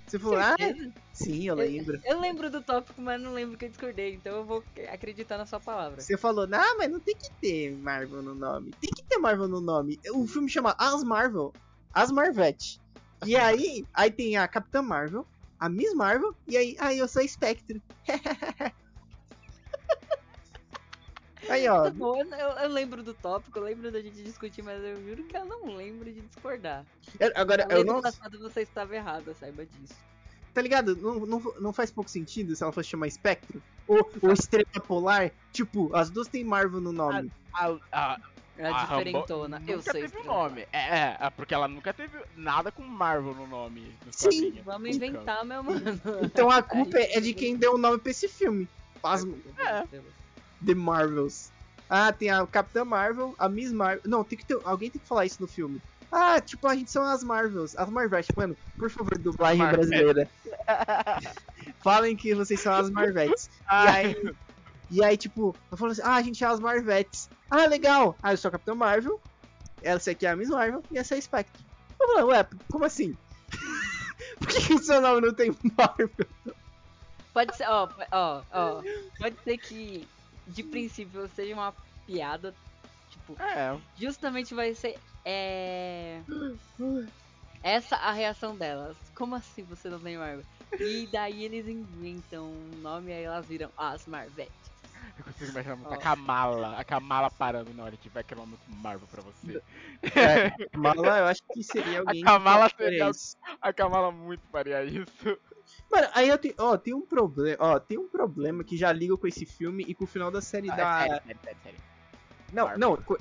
Você 0.06 0.18
falou, 0.20 0.38
ah, 0.38 0.56
sim, 1.12 1.48
eu 1.48 1.56
lembro. 1.56 2.00
Eu 2.04 2.20
lembro 2.20 2.48
do 2.48 2.62
tópico, 2.62 3.00
mas 3.00 3.20
não 3.20 3.32
lembro 3.32 3.58
que 3.58 3.64
eu 3.64 3.68
discordei, 3.68 4.14
então 4.14 4.36
eu 4.36 4.44
vou 4.44 4.62
acreditar 4.88 5.36
na 5.36 5.44
sua 5.44 5.58
palavra. 5.58 6.00
Você 6.00 6.16
falou, 6.16 6.46
ah, 6.52 6.74
mas 6.78 6.88
não 6.88 7.00
tem 7.00 7.16
que 7.16 7.30
ter 7.40 7.74
Marvel 7.76 8.22
no 8.22 8.34
nome. 8.34 8.70
Tem 8.80 8.90
que 8.90 9.02
ter 9.02 9.18
Marvel 9.18 9.48
no 9.48 9.60
nome. 9.60 9.98
O 10.12 10.24
filme 10.26 10.48
chama 10.48 10.76
As 10.78 11.02
Marvel. 11.02 11.52
As 11.92 12.12
Marvete. 12.12 12.80
E 13.24 13.34
aí, 13.34 13.84
aí 13.92 14.10
tem 14.10 14.36
a 14.36 14.46
Capitã 14.46 14.80
Marvel, 14.80 15.26
a 15.58 15.68
Miss 15.68 15.94
Marvel, 15.94 16.34
e 16.46 16.56
aí, 16.56 16.76
aí 16.78 16.98
eu 16.98 17.08
sou 17.08 17.22
a 17.22 17.28
Spectre. 17.28 17.82
aí, 21.48 21.68
ó. 21.68 21.84
Tá 21.84 21.90
bom, 21.90 22.20
eu, 22.22 22.50
eu 22.50 22.68
lembro 22.68 23.02
do 23.02 23.14
tópico, 23.14 23.58
eu 23.58 23.62
lembro 23.64 23.90
da 23.90 24.00
gente 24.00 24.22
discutir, 24.22 24.62
mas 24.62 24.82
eu 24.82 25.02
juro 25.04 25.24
que 25.24 25.36
eu 25.36 25.44
não 25.44 25.74
lembro 25.76 26.12
de 26.12 26.20
discordar. 26.22 26.84
eu- 27.18 27.32
Agora, 27.34 27.66
eu 27.70 27.84
não. 27.84 28.00
passado 28.02 28.38
você 28.38 28.62
estava 28.62 28.94
errada, 28.94 29.34
saiba 29.34 29.64
disso. 29.64 29.96
Tá 30.52 30.62
ligado? 30.62 30.96
Não, 30.96 31.26
não, 31.26 31.38
não 31.60 31.72
faz 31.72 31.90
pouco 31.90 32.10
sentido 32.10 32.56
se 32.56 32.62
ela 32.62 32.72
fosse 32.72 32.88
chamar 32.88 33.10
Spectro. 33.10 33.62
Ou, 33.86 34.10
ou 34.22 34.32
Estrela 34.32 34.64
Polar. 34.86 35.30
Tipo, 35.52 35.94
as 35.94 36.08
duas 36.08 36.28
têm 36.28 36.44
Marvel 36.44 36.80
no 36.80 36.92
nome. 36.92 37.30
A, 37.52 37.76
a, 37.92 38.18
Ela 38.58 38.76
a 38.76 38.84
diferentona. 38.84 39.58
Rambeau 39.58 39.72
Eu 39.74 39.78
nunca 39.78 39.92
sou 39.92 40.00
teve 40.00 40.16
um 40.16 40.20
estrela. 40.20 40.34
nome. 40.48 40.60
É, 40.72 40.78
é, 40.98 41.16
é, 41.20 41.30
porque 41.30 41.54
ela 41.54 41.68
nunca 41.68 41.92
teve 41.92 42.18
nada 42.36 42.70
com 42.72 42.82
Marvel 42.82 43.34
no 43.34 43.46
nome. 43.46 43.94
Nos 44.04 44.16
Sim. 44.16 44.60
Vamos 44.64 44.90
Nunca. 44.96 45.06
inventar, 45.06 45.44
meu 45.44 45.62
mano. 45.62 45.80
Então 46.22 46.50
a 46.50 46.62
culpa 46.62 46.98
é 46.98 47.20
de 47.20 47.34
quem 47.34 47.56
deu 47.56 47.74
o 47.74 47.78
nome 47.78 47.98
pra 47.98 48.10
esse 48.10 48.28
filme. 48.28 48.68
É. 49.58 49.84
The 50.64 50.74
Marvels. 50.74 51.50
Ah, 51.88 52.12
tem 52.12 52.30
a 52.30 52.44
Capitã 52.46 52.84
Marvel, 52.84 53.34
a 53.38 53.48
Miss 53.48 53.70
Marvel. 53.72 54.02
Não, 54.06 54.24
tem 54.24 54.36
que 54.38 54.44
ter. 54.44 54.58
Alguém 54.64 54.90
tem 54.90 55.00
que 55.00 55.06
falar 55.06 55.24
isso 55.26 55.40
no 55.40 55.46
filme. 55.46 55.80
Ah, 56.10 56.40
tipo, 56.40 56.66
a 56.66 56.74
gente 56.74 56.90
são 56.90 57.04
as 57.04 57.22
Marvels. 57.22 57.76
As 57.76 57.88
Marvete. 57.90 58.32
Mano, 58.36 58.56
por 58.78 58.90
favor, 58.90 59.16
dublagem 59.18 59.64
brasileira. 59.66 60.28
Falem 61.82 62.16
que 62.16 62.34
vocês 62.34 62.60
são 62.60 62.72
as 62.72 62.90
Marvetes. 62.90 63.46
E 63.46 63.50
Ah, 63.66 63.92
aí. 63.92 64.16
E 64.90 65.02
aí, 65.02 65.16
tipo, 65.16 65.54
eu 65.70 65.76
falo 65.76 65.92
assim, 65.92 66.02
ah, 66.04 66.14
a 66.14 66.22
gente 66.22 66.42
é 66.42 66.46
as 66.46 66.60
Marvetes. 66.60 67.28
Ah, 67.50 67.66
legal. 67.66 68.16
Ah, 68.22 68.32
eu 68.32 68.36
sou 68.36 68.48
a 68.48 68.52
Capitã 68.52 68.74
Marvel. 68.74 69.20
Essa 69.82 70.12
aqui 70.12 70.26
é 70.26 70.30
a 70.30 70.36
Miss 70.36 70.48
Marvel 70.48 70.82
e 70.90 70.98
essa 70.98 71.14
é 71.14 71.18
a 71.18 71.20
Spectre. 71.20 71.64
Eu 72.00 72.14
falo, 72.14 72.28
ué, 72.28 72.46
como 72.70 72.84
assim? 72.84 73.16
Por 74.38 74.48
que, 74.48 74.60
que 74.60 74.78
seu 74.78 75.00
nome 75.00 75.26
não 75.26 75.34
tem 75.34 75.54
Marvel? 75.76 76.26
Pode 77.32 77.56
ser, 77.56 77.68
ó, 77.68 77.88
ó, 78.12 78.42
ó. 78.50 78.82
Pode 79.18 79.36
ser 79.42 79.58
que 79.58 80.08
de 80.46 80.62
princípio 80.62 81.28
seja 81.34 81.54
uma 81.54 81.74
piada. 82.06 82.54
Tipo, 83.10 83.40
É, 83.42 83.78
justamente 83.98 84.54
vai 84.54 84.74
ser. 84.74 84.98
É. 85.24 86.20
Essa 87.62 87.96
a 87.96 88.12
reação 88.12 88.56
delas. 88.56 88.96
Como 89.14 89.34
assim 89.34 89.64
você 89.64 89.88
não 89.88 89.98
tem 89.98 90.16
Marvel? 90.16 90.44
E 90.78 91.08
daí 91.10 91.44
eles 91.44 91.66
inventam 91.66 92.46
um 92.46 92.78
nome 92.80 93.10
e 93.10 93.14
aí 93.14 93.24
elas 93.24 93.46
viram 93.46 93.70
as 93.76 94.06
Marvetes. 94.06 94.65
Muito 95.40 95.90
Ó. 95.90 95.94
a 95.94 95.96
Kamala. 95.98 96.78
A 96.78 96.84
Kamala 96.84 97.30
parando 97.30 97.72
na 97.74 97.84
hora 97.84 97.96
que 97.96 98.02
tiver 98.04 98.20
aquele 98.20 98.40
nome 98.40 98.58
Marvel 98.68 99.06
pra 99.08 99.22
você. 99.22 99.62
É, 100.02 100.50
Mala, 100.76 101.18
eu 101.18 101.26
acho 101.26 101.40
que 101.52 101.62
seria 101.62 102.00
alguém. 102.00 102.16
que 102.20 102.24
Kamala 102.24 102.68
faria 102.70 102.86
seria- 102.88 103.10
isso. 103.10 103.36
A 103.60 103.72
Kamala 103.72 104.10
muito 104.12 104.42
faria 104.50 104.82
isso. 104.84 105.38
Mano, 105.90 106.08
aí 106.14 106.28
eu 106.28 106.38
tenho. 106.38 106.54
Ó, 106.58 106.76
tem 106.76 106.94
um 106.94 107.02
problema. 107.06 107.56
Ó, 107.60 107.78
tem 107.78 107.98
um 107.98 108.08
problema 108.08 108.64
que 108.64 108.76
já 108.76 108.92
liga 108.92 109.16
com 109.16 109.26
esse 109.26 109.44
filme 109.44 109.84
e 109.86 109.94
com 109.94 110.04
o 110.04 110.06
final 110.06 110.30
da 110.30 110.40
série 110.40 110.70
Ah, 110.70 110.76
da. 110.76 111.04
é 111.04 111.08
sério, 111.08 111.22
sério, 111.26 111.40
sério, 111.42 111.58
sério. 111.62 111.80
Não, 112.52 112.64
Marvel. 112.64 112.78
não. 112.78 112.96
co- 112.96 113.18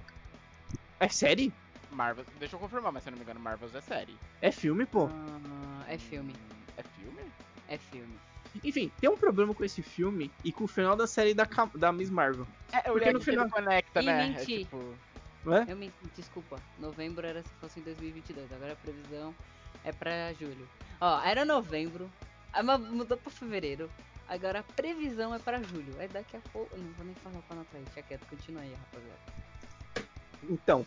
É 0.99 1.09
série? 1.09 1.53
Marvel, 1.91 2.25
deixa 2.39 2.55
eu 2.55 2.59
confirmar, 2.59 2.91
mas 2.91 3.03
se 3.03 3.09
eu 3.09 3.11
não 3.11 3.17
me 3.17 3.23
engano, 3.23 3.39
Marvels 3.39 3.73
é 3.75 3.81
série. 3.81 4.15
É 4.41 4.51
filme, 4.51 4.85
pô. 4.85 5.07
Ah, 5.07 5.85
é 5.87 5.97
filme. 5.97 6.33
Hum, 6.33 6.61
É 6.77 6.83
filme? 6.83 7.21
É 7.69 7.77
filme. 7.77 8.19
Enfim, 8.63 8.91
tem 8.99 9.09
um 9.09 9.17
problema 9.17 9.53
com 9.53 9.63
esse 9.63 9.81
filme 9.81 10.31
e 10.43 10.51
com 10.51 10.63
o 10.63 10.67
final 10.67 10.95
da 10.95 11.05
série 11.07 11.33
da, 11.33 11.47
da 11.75 11.91
Miss 11.91 12.09
Marvel. 12.09 12.47
É, 12.71 12.89
eu 12.89 12.93
Porque 12.93 13.11
no 13.11 13.21
final- 13.21 13.49
conecta, 13.49 14.01
Ih, 14.01 14.05
né? 14.05 14.25
É 14.25 14.27
menti. 14.39 14.57
tipo. 14.59 14.95
Não 15.43 15.57
é? 15.57 15.65
Eu 15.67 15.75
me 15.75 15.91
desculpa. 16.15 16.59
Novembro 16.79 17.25
era 17.27 17.43
se 17.43 17.49
fosse 17.61 17.79
em 17.79 17.83
2022. 17.83 18.51
Agora 18.51 18.73
a 18.73 18.75
previsão 18.75 19.35
é 19.83 19.91
pra 19.91 20.33
julho. 20.33 20.67
Ó, 20.99 21.21
era 21.23 21.45
novembro. 21.45 22.09
Ma- 22.63 22.77
mudou 22.77 23.17
pra 23.17 23.31
fevereiro. 23.31 23.89
Agora 24.27 24.59
a 24.59 24.63
previsão 24.63 25.35
é 25.35 25.39
pra 25.39 25.61
julho. 25.61 25.93
É 25.99 26.07
daqui 26.07 26.35
a 26.35 26.39
pouco. 26.51 26.75
eu 26.75 26.81
Não 26.81 26.91
vou 26.93 27.05
nem 27.05 27.13
falar 27.15 27.39
pra 27.43 27.55
não 27.55 27.61
atrair. 27.61 27.83
Deixa 27.85 28.01
quieto, 28.01 28.25
continua 28.27 28.61
aí, 28.61 28.73
rapaziada. 28.73 29.19
Então. 30.49 30.85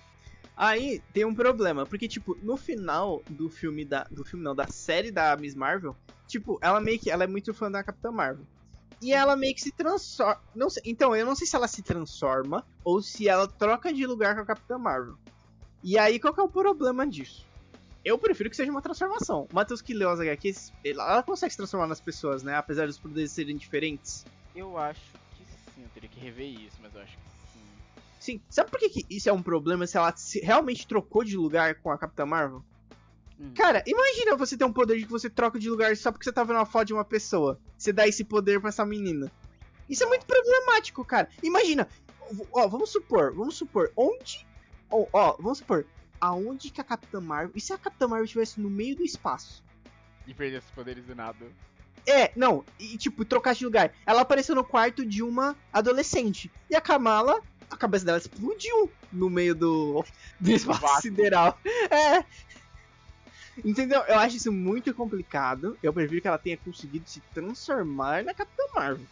Aí 0.58 1.00
tem 1.12 1.24
um 1.24 1.32
problema, 1.32 1.86
porque, 1.86 2.08
tipo, 2.08 2.36
no 2.42 2.56
final 2.56 3.22
do 3.30 3.48
filme 3.48 3.84
da. 3.84 4.02
Do 4.10 4.24
filme 4.24 4.44
não, 4.44 4.56
da 4.56 4.66
série 4.66 5.12
da 5.12 5.36
Miss 5.36 5.54
Marvel, 5.54 5.94
tipo, 6.26 6.58
ela 6.60 6.80
meio 6.80 6.98
que. 6.98 7.08
Ela 7.08 7.22
é 7.22 7.26
muito 7.28 7.54
fã 7.54 7.70
da 7.70 7.84
Capitã 7.84 8.10
Marvel. 8.10 8.44
E 9.00 9.12
ela 9.12 9.36
meio 9.36 9.54
que 9.54 9.60
se 9.60 9.70
transforma. 9.70 10.40
Não 10.56 10.68
sei, 10.68 10.82
então, 10.84 11.14
eu 11.14 11.24
não 11.24 11.36
sei 11.36 11.46
se 11.46 11.54
ela 11.54 11.68
se 11.68 11.80
transforma 11.80 12.66
ou 12.82 13.00
se 13.00 13.28
ela 13.28 13.46
troca 13.46 13.92
de 13.92 14.04
lugar 14.04 14.34
com 14.34 14.40
a 14.40 14.46
Capitã 14.46 14.76
Marvel. 14.76 15.16
E 15.84 15.96
aí, 15.96 16.18
qual 16.18 16.34
que 16.34 16.40
é 16.40 16.42
o 16.42 16.48
problema 16.48 17.06
disso? 17.06 17.46
Eu 18.04 18.18
prefiro 18.18 18.50
que 18.50 18.56
seja 18.56 18.72
uma 18.72 18.82
transformação. 18.82 19.46
O 19.52 19.54
Matheus 19.54 19.80
que 19.80 19.94
leu 19.94 20.10
as 20.10 20.18
HQs, 20.18 20.72
ela 20.84 21.22
consegue 21.22 21.52
se 21.52 21.56
transformar 21.56 21.86
nas 21.86 22.00
pessoas, 22.00 22.42
né? 22.42 22.56
Apesar 22.56 22.88
dos 22.88 22.98
poderes 22.98 23.30
serem 23.30 23.56
diferentes. 23.56 24.26
Eu 24.56 24.76
acho 24.76 25.12
que 25.36 25.44
sim, 25.44 25.84
eu 25.84 25.88
teria 25.90 26.08
que 26.08 26.18
rever 26.18 26.48
isso, 26.48 26.78
mas 26.82 26.92
eu 26.96 27.00
acho 27.00 27.16
que 27.16 27.22
sim. 27.30 27.37
Sim, 28.28 28.42
sabe 28.50 28.70
por 28.70 28.78
que, 28.78 28.90
que 28.90 29.06
isso 29.08 29.26
é 29.30 29.32
um 29.32 29.42
problema 29.42 29.86
se 29.86 29.96
ela 29.96 30.14
se- 30.14 30.40
realmente 30.40 30.86
trocou 30.86 31.24
de 31.24 31.34
lugar 31.34 31.76
com 31.76 31.90
a 31.90 31.96
Capitã 31.96 32.26
Marvel? 32.26 32.62
Hum. 33.40 33.54
Cara, 33.54 33.82
imagina 33.86 34.36
você 34.36 34.54
ter 34.54 34.66
um 34.66 34.72
poder 34.72 34.98
de 34.98 35.06
que 35.06 35.10
você 35.10 35.30
troca 35.30 35.58
de 35.58 35.70
lugar 35.70 35.96
só 35.96 36.12
porque 36.12 36.24
você 36.24 36.32
tá 36.32 36.44
vendo 36.44 36.56
uma 36.56 36.66
foto 36.66 36.88
de 36.88 36.92
uma 36.92 37.06
pessoa. 37.06 37.58
Você 37.78 37.90
dá 37.90 38.06
esse 38.06 38.22
poder 38.22 38.60
pra 38.60 38.68
essa 38.68 38.84
menina. 38.84 39.32
Isso 39.88 40.04
é 40.04 40.06
muito 40.06 40.26
problemático, 40.26 41.02
cara. 41.06 41.30
Imagina, 41.42 41.88
ó, 42.52 42.68
vamos 42.68 42.92
supor, 42.92 43.32
vamos 43.32 43.56
supor, 43.56 43.90
onde. 43.96 44.46
Ó, 44.90 45.06
ó, 45.10 45.36
vamos 45.40 45.56
supor, 45.56 45.86
aonde 46.20 46.68
que 46.68 46.82
a 46.82 46.84
Capitã 46.84 47.22
Marvel. 47.22 47.52
E 47.54 47.60
se 47.62 47.72
a 47.72 47.78
Capitã 47.78 48.08
Marvel 48.08 48.26
estivesse 48.26 48.60
no 48.60 48.68
meio 48.68 48.94
do 48.94 49.04
espaço? 49.04 49.64
E 50.26 50.34
perder 50.34 50.58
esses 50.58 50.70
poderes 50.72 51.06
do 51.06 51.14
nada. 51.14 51.46
É, 52.06 52.30
não, 52.36 52.62
e 52.78 52.98
tipo, 52.98 53.24
trocar 53.24 53.54
de 53.54 53.64
lugar. 53.64 53.94
Ela 54.04 54.20
apareceu 54.20 54.54
no 54.54 54.64
quarto 54.64 55.06
de 55.06 55.22
uma 55.22 55.56
adolescente. 55.72 56.50
E 56.68 56.76
a 56.76 56.80
Kamala, 56.80 57.40
cabeça 57.78 58.04
dela 58.04 58.18
explodiu 58.18 58.90
no 59.12 59.30
meio 59.30 59.54
do, 59.54 60.04
do 60.38 60.50
espaço 60.50 61.02
sideral. 61.02 61.58
É. 61.90 62.24
Entendeu? 63.64 64.00
Eu 64.02 64.18
acho 64.18 64.36
isso 64.36 64.52
muito 64.52 64.94
complicado. 64.94 65.76
Eu 65.82 65.92
prefiro 65.92 66.20
que 66.20 66.28
ela 66.28 66.38
tenha 66.38 66.56
conseguido 66.56 67.08
se 67.08 67.20
transformar 67.34 68.24
na 68.24 68.34
Capitã 68.34 68.62
Marvel. 68.74 69.06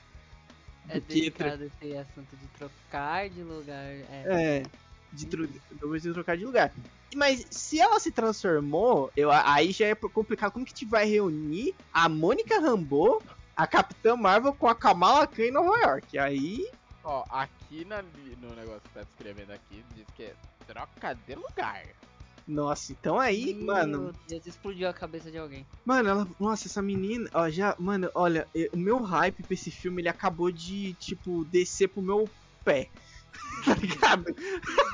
É 0.88 1.00
delicado 1.00 1.64
esse 1.64 1.96
assunto 1.96 2.36
de 2.36 2.46
trocar 2.58 3.28
de 3.28 3.42
lugar. 3.42 3.84
É. 3.84 4.24
É, 4.26 4.62
de, 5.12 5.26
tro 5.26 5.46
de 5.46 6.12
trocar 6.12 6.36
de 6.36 6.44
lugar. 6.44 6.72
Mas 7.14 7.46
se 7.50 7.80
ela 7.80 7.98
se 7.98 8.12
transformou, 8.12 9.10
eu, 9.16 9.30
aí 9.32 9.72
já 9.72 9.86
é 9.86 9.94
complicado. 9.94 10.52
Como 10.52 10.64
que 10.64 10.74
te 10.74 10.84
vai 10.84 11.06
reunir 11.06 11.74
a 11.92 12.08
Mônica 12.08 12.60
Rambeau, 12.60 13.22
a 13.56 13.66
Capitã 13.66 14.16
Marvel 14.16 14.52
com 14.52 14.68
a 14.68 14.74
Kamala 14.74 15.26
Khan 15.26 15.44
em 15.44 15.50
Nova 15.50 15.76
York? 15.78 16.18
Aí. 16.18 16.68
Ó, 17.08 17.24
aqui 17.30 17.84
na, 17.84 18.02
no 18.02 18.54
negócio 18.56 18.80
que 18.80 18.88
tá 18.94 19.02
descrevendo 19.04 19.52
aqui, 19.52 19.84
diz 19.94 20.04
que 20.16 20.24
é 20.24 20.34
troca 20.66 21.14
de 21.14 21.36
lugar. 21.36 21.86
Nossa, 22.48 22.90
então 22.90 23.18
aí, 23.18 23.54
Meu 23.54 23.66
mano. 23.66 24.14
Deus, 24.28 24.44
explodiu 24.44 24.88
a 24.88 24.92
cabeça 24.92 25.30
de 25.30 25.38
alguém. 25.38 25.64
Mano, 25.84 26.08
ela. 26.08 26.28
Nossa, 26.38 26.66
essa 26.66 26.82
menina. 26.82 27.30
Ó, 27.32 27.48
já. 27.48 27.76
Mano, 27.78 28.10
olha, 28.12 28.48
o 28.72 28.76
meu 28.76 28.98
hype 29.02 29.44
pra 29.44 29.54
esse 29.54 29.70
filme, 29.70 30.02
ele 30.02 30.08
acabou 30.08 30.50
de, 30.50 30.94
tipo, 30.94 31.44
descer 31.44 31.88
pro 31.88 32.02
meu 32.02 32.28
pé. 32.64 32.90
tá 33.64 33.74
ligado? 33.74 34.24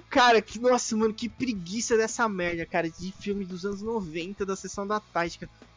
cara, 0.00 0.40
que. 0.40 0.58
Nossa, 0.58 0.96
mano, 0.96 1.12
que 1.12 1.28
preguiça 1.28 1.96
dessa 1.96 2.28
merda, 2.28 2.64
cara. 2.66 2.88
De 2.88 3.12
filme 3.12 3.44
dos 3.44 3.64
anos 3.64 3.82
90 3.82 4.44
da 4.44 4.56
sessão 4.56 4.86
da 4.86 5.00
cara. 5.00 5.28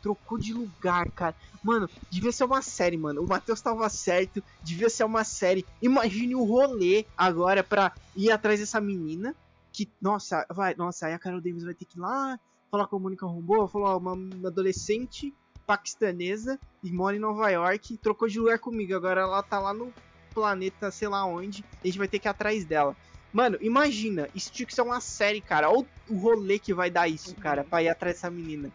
Trocou 0.02 0.38
de 0.38 0.54
lugar, 0.54 1.10
cara. 1.12 1.36
Mano, 1.64 1.90
devia 2.10 2.32
ser 2.32 2.44
uma 2.44 2.62
série, 2.62 2.98
mano. 2.98 3.24
O 3.24 3.28
Matheus 3.28 3.62
tava 3.62 3.88
certo. 3.90 4.44
Devia 4.64 4.90
ser 4.90 5.04
uma 5.04 5.24
série. 5.24 5.66
Imagine 5.82 6.36
o 6.36 6.44
rolê 6.44 7.06
agora 7.18 7.64
pra 7.64 7.92
ir 8.16 8.32
atrás 8.32 8.60
dessa 8.60 8.80
menina. 8.80 9.36
Que, 9.72 9.90
nossa, 10.02 10.46
vai, 10.50 10.74
nossa, 10.76 11.08
aí 11.08 11.14
a 11.14 11.20
Carol 11.20 11.42
Davis 11.42 11.64
vai 11.64 11.74
ter 11.74 11.86
que 11.86 11.98
ir 11.98 12.02
lá 12.02 12.40
falar 12.72 12.88
com 12.88 12.98
a 12.98 13.00
Mônica 13.00 13.26
Rambeau, 13.26 13.68
falou, 13.68 13.88
ó, 13.88 13.98
uma, 13.98 14.14
uma 14.14 14.50
adolescente 14.50 15.34
paquistanesa 15.66 16.60
e 16.84 16.92
mora 16.92 17.16
em 17.16 17.20
Nova 17.20 17.50
York, 17.50 17.98
trocou 17.98 18.28
de 18.28 18.40
lugar 18.40 18.60
comigo, 18.60 18.96
agora 18.96 19.22
ela 19.22 19.44
tá 19.44 19.60
lá 19.60 19.74
no 19.74 19.94
planeta, 20.34 20.92
sei 20.92 21.08
lá 21.08 21.26
onde, 21.26 21.64
a 21.84 21.88
gente 21.88 21.98
vai 21.98 22.08
ter 22.08 22.20
que 22.20 22.28
ir 22.28 22.30
atrás 22.30 22.64
dela. 22.64 22.96
Mano, 23.32 23.58
imagina, 23.62 24.28
que 24.66 24.74
ser 24.74 24.82
uma 24.82 25.00
série, 25.02 25.42
cara, 25.42 25.70
olha 25.70 25.86
o 26.10 26.18
rolê 26.18 26.58
que 26.58 26.74
vai 26.74 26.90
dar 26.90 27.08
isso, 27.08 27.36
cara, 27.36 27.64
pra 27.64 27.84
ir 27.84 27.90
atrás 27.90 28.16
dessa 28.16 28.32
menina. 28.32 28.72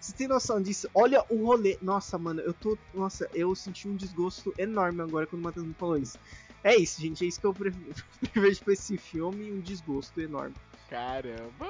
Você 0.00 0.12
tem 0.12 0.26
noção 0.26 0.60
disso? 0.60 0.88
Olha 0.94 1.24
o 1.30 1.36
rolê. 1.46 1.78
Nossa, 1.80 2.18
mano, 2.18 2.40
eu 2.40 2.52
tô. 2.52 2.76
Nossa, 2.92 3.28
eu 3.32 3.54
senti 3.54 3.86
um 3.88 3.94
desgosto 3.94 4.52
enorme 4.58 5.00
agora 5.00 5.26
quando 5.26 5.42
o 5.42 5.44
Matheus 5.44 5.66
me 5.66 5.74
falou 5.74 5.96
isso. 5.96 6.18
É 6.64 6.74
isso, 6.76 7.00
gente. 7.00 7.24
É 7.24 7.28
isso 7.28 7.40
que 7.40 7.46
eu 7.46 7.54
pre- 7.54 7.70
prevejo 8.32 8.64
pra 8.64 8.72
esse 8.72 8.98
filme. 8.98 9.52
Um 9.52 9.60
desgosto 9.60 10.20
enorme. 10.20 10.56
Caramba. 10.90 11.68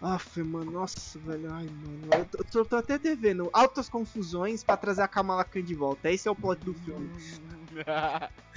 Aff, 0.00 0.40
mano, 0.44 0.70
nossa, 0.70 1.18
velho, 1.18 1.50
ai, 1.52 1.66
mano, 1.66 2.08
eu 2.14 2.24
tô, 2.26 2.44
tô- 2.44 2.64
tô 2.64 2.76
até 2.76 2.96
devendo 2.98 3.50
altas 3.52 3.88
confusões 3.88 4.62
pra 4.62 4.76
trazer 4.76 5.02
a 5.02 5.08
Kamala 5.08 5.42
Khan 5.44 5.60
de 5.64 5.74
volta, 5.74 6.08
esse 6.12 6.28
é 6.28 6.30
o 6.30 6.36
plot 6.36 6.62
do 6.64 6.72
filme. 6.72 7.10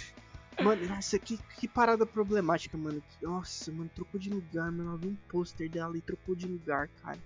Mano, 0.60 0.86
nossa, 0.88 1.18
que, 1.18 1.38
que 1.60 1.68
parada 1.68 2.06
problemática, 2.06 2.78
mano, 2.78 3.02
nossa, 3.22 3.72
mano, 3.72 3.89
trocou 3.95 4.20
de 4.20 4.30
lugar, 4.30 4.72
mano, 4.72 4.97
vi 4.97 5.08
um 5.08 5.16
pôster 5.30 5.70
dela 5.70 5.97
e 5.97 6.02
trocou 6.02 6.36
de 6.36 6.47
lugar, 6.47 6.88
cara. 7.02 7.20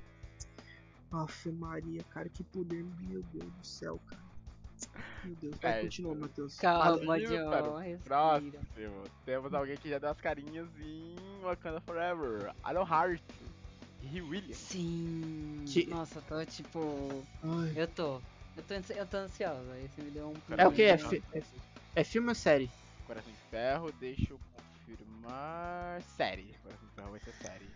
Aff, 1.12 1.50
Maria, 1.52 2.04
cara, 2.10 2.30
que 2.30 2.44
poder, 2.44 2.84
meu 3.02 3.24
Deus 3.24 3.52
do 3.54 3.66
céu, 3.66 4.00
cara. 4.08 4.26
Meu 5.24 5.36
Deus, 5.36 5.58
vai, 5.62 5.80
É, 5.80 5.82
continua, 5.84 6.16
Matheus. 6.16 6.56
Calma, 6.58 7.20
John. 7.20 7.50
Próximo, 8.04 8.52
temos 9.26 9.54
alguém 9.54 9.78
que 9.78 9.90
já 9.90 9.98
deu 9.98 10.10
as 10.10 10.20
carinhas 10.20 10.68
em 10.80 11.16
Wakanda 11.42 11.80
Forever. 11.82 12.54
Alan 12.64 12.84
Hart. 12.84 13.22
E 14.02 14.22
Williams. 14.22 14.58
Sim. 14.58 15.64
Que- 15.68 15.86
Nossa, 15.88 16.22
tô 16.22 16.46
tipo. 16.46 17.24
Ai. 17.42 17.74
Eu 17.76 17.88
tô. 17.88 18.22
Eu 18.56 18.64
tô, 18.64 18.74
eu 18.94 19.08
tô 19.08 19.18
ansiosa. 19.18 19.80
Esse 19.82 20.02
me 20.02 20.12
deu 20.12 20.28
um. 20.30 20.34
É 20.58 20.68
o 20.68 20.72
que? 20.72 20.84
É, 20.84 20.98
pouquinho- 20.98 21.24
fi- 21.32 21.38
é, 21.96 22.02
é 22.02 22.04
filme 22.04 22.30
ou 22.30 22.36
série? 22.36 22.70
Coração 23.06 23.32
de 23.32 23.38
Ferro, 23.50 23.92
deixa 24.00 24.34
eu 24.34 24.40
confirmar. 24.56 26.02
Série. 26.18 26.56
Coração 26.64 26.88
de 26.88 26.96
Ferro 26.96 27.12
vai 27.12 27.20
ser 27.20 27.34
série. 27.34 27.70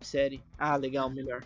Série. 0.00 0.42
Ah, 0.58 0.76
legal, 0.76 1.08
melhor. 1.10 1.42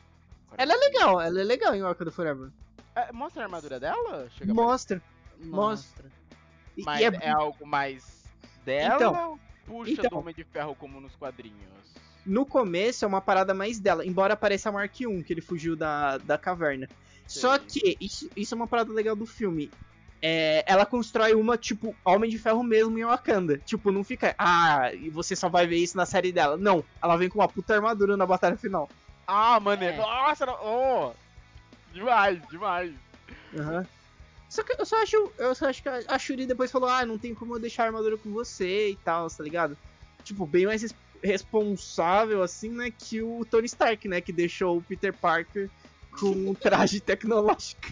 Coração 0.48 0.56
Ela 0.58 0.72
é 0.74 0.76
de- 0.78 0.84
legal, 0.84 1.20
ela 1.20 1.40
é 1.40 1.44
legal 1.44 1.74
em 1.74 1.82
Wakanda 1.82 2.10
Forever. 2.10 2.50
É, 2.94 3.12
mostra 3.12 3.42
a 3.42 3.46
armadura 3.46 3.78
dela? 3.78 4.28
Chega 4.30 4.52
Mostra. 4.52 5.02
Mostra. 5.44 6.10
E- 6.76 6.82
Mas 6.82 7.00
e 7.00 7.04
é... 7.04 7.08
é- 7.20 7.30
algo 7.30 7.66
mais 7.66 8.24
dela 8.64 8.96
Então, 8.96 9.30
ou 9.32 9.38
puxa 9.66 9.92
então. 9.92 10.10
do 10.10 10.18
Homem 10.18 10.34
de 10.34 10.44
Ferro 10.44 10.74
como 10.74 11.00
nos 11.00 11.14
quadrinhos? 11.16 11.58
No 12.26 12.44
começo 12.44 13.04
é 13.04 13.08
uma 13.08 13.20
parada 13.20 13.54
mais 13.54 13.78
dela, 13.78 14.04
embora 14.04 14.34
apareça 14.34 14.68
a 14.68 14.72
Mark 14.72 14.94
1, 15.00 15.22
que 15.22 15.32
ele 15.32 15.40
fugiu 15.40 15.74
da, 15.76 16.18
da 16.18 16.36
caverna. 16.36 16.88
Só 17.26 17.56
Sei. 17.56 17.66
que 17.66 18.04
isso, 18.04 18.28
isso 18.36 18.54
é 18.54 18.56
uma 18.56 18.66
parada 18.66 18.92
legal 18.92 19.14
do 19.16 19.24
filme. 19.26 19.70
É, 20.20 20.64
ela 20.66 20.84
constrói 20.84 21.34
uma, 21.34 21.56
tipo, 21.56 21.94
Homem 22.04 22.28
de 22.28 22.38
Ferro 22.38 22.62
mesmo 22.64 22.98
em 22.98 23.04
Wakanda. 23.04 23.58
Tipo, 23.58 23.92
não 23.92 24.02
fica, 24.02 24.34
ah, 24.38 24.92
e 24.92 25.10
você 25.10 25.36
só 25.36 25.48
vai 25.48 25.66
ver 25.66 25.76
isso 25.76 25.96
na 25.96 26.04
série 26.06 26.32
dela. 26.32 26.56
Não, 26.56 26.84
ela 27.02 27.16
vem 27.16 27.28
com 27.28 27.38
uma 27.38 27.48
puta 27.48 27.74
armadura 27.74 28.16
na 28.16 28.26
batalha 28.26 28.56
final. 28.56 28.90
Ah, 29.26 29.60
mano, 29.60 29.84
É. 29.84 29.96
nossa, 29.96 30.44
não- 30.46 30.58
oh, 30.60 31.14
demais, 31.92 32.40
demais. 32.48 32.92
Aham. 33.54 33.86
Só 34.48 34.62
que 34.64 34.80
eu 34.80 34.86
só 34.86 35.02
acho, 35.02 35.16
eu 35.38 35.54
só 35.54 35.66
acho 35.68 35.82
que 35.82 35.88
a 35.88 36.18
Shuri 36.18 36.46
depois 36.46 36.70
falou, 36.70 36.88
ah, 36.88 37.04
não 37.04 37.18
tem 37.18 37.34
como 37.34 37.54
eu 37.54 37.60
deixar 37.60 37.84
a 37.84 37.86
armadura 37.86 38.16
com 38.16 38.30
você 38.32 38.90
e 38.90 38.96
tal, 38.96 39.28
tá 39.28 39.44
ligado? 39.44 39.76
Tipo, 40.24 40.46
bem 40.46 40.64
mais 40.66 40.80
res- 40.82 40.94
responsável, 41.22 42.42
assim, 42.42 42.70
né, 42.70 42.90
que 42.90 43.22
o 43.22 43.44
Tony 43.44 43.66
Stark, 43.66 44.08
né, 44.08 44.20
que 44.20 44.32
deixou 44.32 44.78
o 44.78 44.82
Peter 44.82 45.12
Parker 45.12 45.70
com 46.18 46.50
um 46.50 46.54
traje 46.54 47.00
tecnológico. 47.00 47.86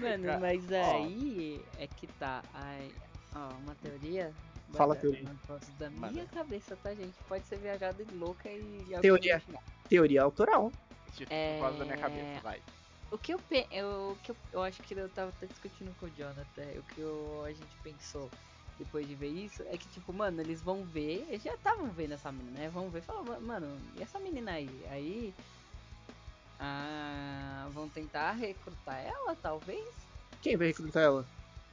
Mano, 0.00 0.40
mas 0.40 0.70
ó. 0.70 0.96
aí 0.96 1.64
é 1.78 1.86
que 1.86 2.06
tá. 2.06 2.44
Ai, 2.54 2.92
ó, 3.34 3.48
uma 3.58 3.74
teoria. 3.74 4.34
Fala 4.72 4.94
teoria. 4.94 5.34
Da 5.78 5.88
minha 5.90 6.26
cabeça, 6.26 6.76
tá, 6.76 6.94
gente? 6.94 7.14
Pode 7.26 7.46
ser 7.46 7.58
viajada 7.58 8.02
e 8.02 8.14
louca 8.16 8.50
e. 8.50 8.86
Teoria. 9.00 9.42
Teoria 9.88 10.22
autoral. 10.22 10.72
Tipo, 11.14 11.32
É. 11.32 11.56
por 11.56 11.62
causa 11.62 11.78
da 11.78 11.84
minha 11.86 11.96
cabeça, 11.96 12.40
vai. 12.42 12.62
O 13.10 13.16
que 13.16 13.32
eu, 13.32 13.38
pe- 13.38 13.66
eu, 13.70 14.12
o 14.12 14.16
que 14.16 14.30
eu, 14.30 14.36
eu 14.52 14.62
acho 14.62 14.82
que 14.82 14.92
eu 14.94 15.08
tava 15.08 15.30
até 15.30 15.46
discutindo 15.46 15.94
com 15.98 16.04
o 16.04 16.10
Jonathan, 16.10 16.62
o 16.78 16.82
que 16.82 17.00
eu- 17.00 17.42
a 17.42 17.50
gente 17.52 17.74
pensou 17.82 18.30
depois 18.78 19.08
de 19.08 19.14
ver 19.14 19.28
isso 19.28 19.62
é 19.70 19.78
que, 19.78 19.88
tipo, 19.88 20.12
mano, 20.12 20.42
eles 20.42 20.60
vão 20.60 20.84
ver, 20.84 21.24
eles 21.28 21.42
já 21.42 21.54
estavam 21.54 21.90
vendo 21.90 22.12
essa 22.12 22.30
menina, 22.30 22.60
né? 22.60 22.68
Vão 22.68 22.90
ver 22.90 22.98
e 22.98 23.02
falar, 23.02 23.40
mano, 23.40 23.66
e 23.96 24.02
essa 24.02 24.18
menina 24.18 24.52
aí? 24.52 24.68
Aí. 24.90 25.34
Ah, 26.58 27.68
vão 27.72 27.88
tentar 27.88 28.32
recrutar 28.32 29.00
ela, 29.04 29.34
talvez? 29.36 30.08
Quem 30.42 30.56
vai 30.56 30.68
recrutar 30.68 31.02
ela? 31.02 31.26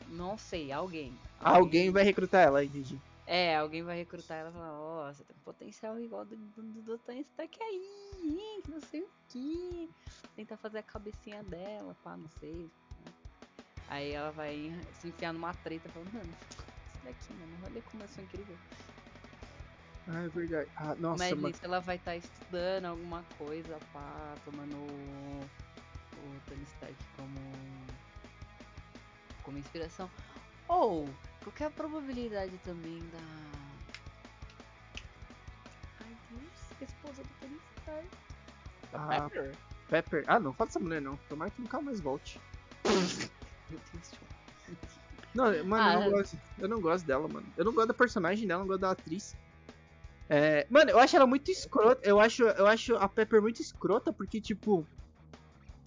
Não 0.07 0.37
sei, 0.37 0.71
alguém. 0.71 1.17
Alguém 1.39 1.91
vai 1.91 2.03
recrutar 2.03 2.41
ela, 2.43 2.63
entendi. 2.63 2.97
É, 3.27 3.55
alguém 3.55 3.83
vai 3.83 3.97
recrutar 3.97 4.37
ela 4.37 4.49
e 4.49 4.53
falar, 4.53 4.71
ó, 4.79 5.11
você 5.13 5.23
tem 5.23 5.35
um 5.35 5.39
potencial 5.43 5.99
igual 5.99 6.25
do, 6.25 6.35
do, 6.35 6.61
do, 6.61 6.81
do 6.83 6.97
Tony 6.99 7.21
Stark 7.21 7.57
aí, 7.63 7.81
hein, 8.23 8.61
que 8.63 8.69
não 8.71 8.79
sei 8.81 9.01
o 9.01 9.09
que. 9.29 9.89
Tentar 10.35 10.57
fazer 10.57 10.79
a 10.79 10.83
cabecinha 10.83 11.43
dela, 11.43 11.95
pá, 12.03 12.15
não 12.15 12.29
sei. 12.39 12.69
né? 12.99 13.13
Aí 13.87 14.11
ela 14.11 14.31
vai 14.31 14.71
se 14.93 15.07
enfiar 15.07 15.33
numa 15.33 15.53
treta 15.53 15.89
falando, 15.89 16.13
mano, 16.13 16.35
isso 16.87 17.03
daqui, 17.03 17.33
mano, 17.33 17.57
olha 17.63 17.81
como 17.81 18.03
eu 18.03 18.07
sou 18.07 18.23
incrível. 18.23 18.57
Ah, 20.07 20.21
é 20.23 20.27
verdade. 20.29 20.69
Ah, 20.75 20.95
nossa, 20.99 21.23
Mas 21.23 21.31
mano. 21.31 21.47
nisso 21.47 21.61
ela 21.63 21.79
vai 21.79 21.95
estar 21.95 22.15
estudando 22.15 22.85
alguma 22.85 23.23
coisa, 23.37 23.79
pá, 23.91 24.35
tomando 24.45 24.75
o, 24.75 25.41
o 25.41 26.39
Tony 26.47 26.63
Stark 26.63 26.95
como, 27.17 27.39
como 29.43 29.57
inspiração. 29.57 30.09
Ou, 30.67 31.09
qual 31.43 31.55
que 31.55 31.63
é 31.63 31.67
a 31.67 31.71
probabilidade 31.71 32.55
também 32.65 32.99
da. 33.09 33.17
Ai 36.01 36.15
Deus, 36.31 36.89
esposa 36.89 37.23
do 37.23 37.29
Tony 37.41 37.59
Stark. 37.79 38.07
Ah, 38.93 39.29
Pepper? 39.29 39.55
Pepper. 39.89 40.23
Ah, 40.27 40.39
não, 40.39 40.53
fala 40.53 40.67
dessa 40.67 40.79
mulher 40.79 41.01
não. 41.01 41.17
Tomara 41.29 41.49
que 41.51 41.61
nunca 41.61 41.81
mais 41.81 41.99
volte. 41.99 42.39
Meu 43.69 43.79
Deus. 43.91 44.13
Não, 45.33 45.45
mano, 45.65 45.65
eu, 45.65 45.75
Ah. 45.75 45.99
não 45.99 46.11
gosto, 46.11 46.39
eu 46.59 46.67
não 46.69 46.81
gosto 46.81 47.05
dela, 47.05 47.27
mano. 47.27 47.45
Eu 47.57 47.65
não 47.65 47.73
gosto 47.73 47.87
da 47.87 47.93
personagem 47.93 48.47
dela, 48.47 48.59
não 48.61 48.67
gosto 48.67 48.81
da 48.81 48.91
atriz. 48.91 49.35
É, 50.29 50.65
mano, 50.69 50.91
eu 50.91 50.99
acho 50.99 51.15
ela 51.15 51.27
muito 51.27 51.51
escrota. 51.51 52.01
Eu 52.07 52.19
acho, 52.19 52.43
eu 52.43 52.67
acho 52.67 52.95
a 52.95 53.07
Pepper 53.07 53.41
muito 53.41 53.61
escrota, 53.61 54.11
porque, 54.11 54.41
tipo. 54.41 54.85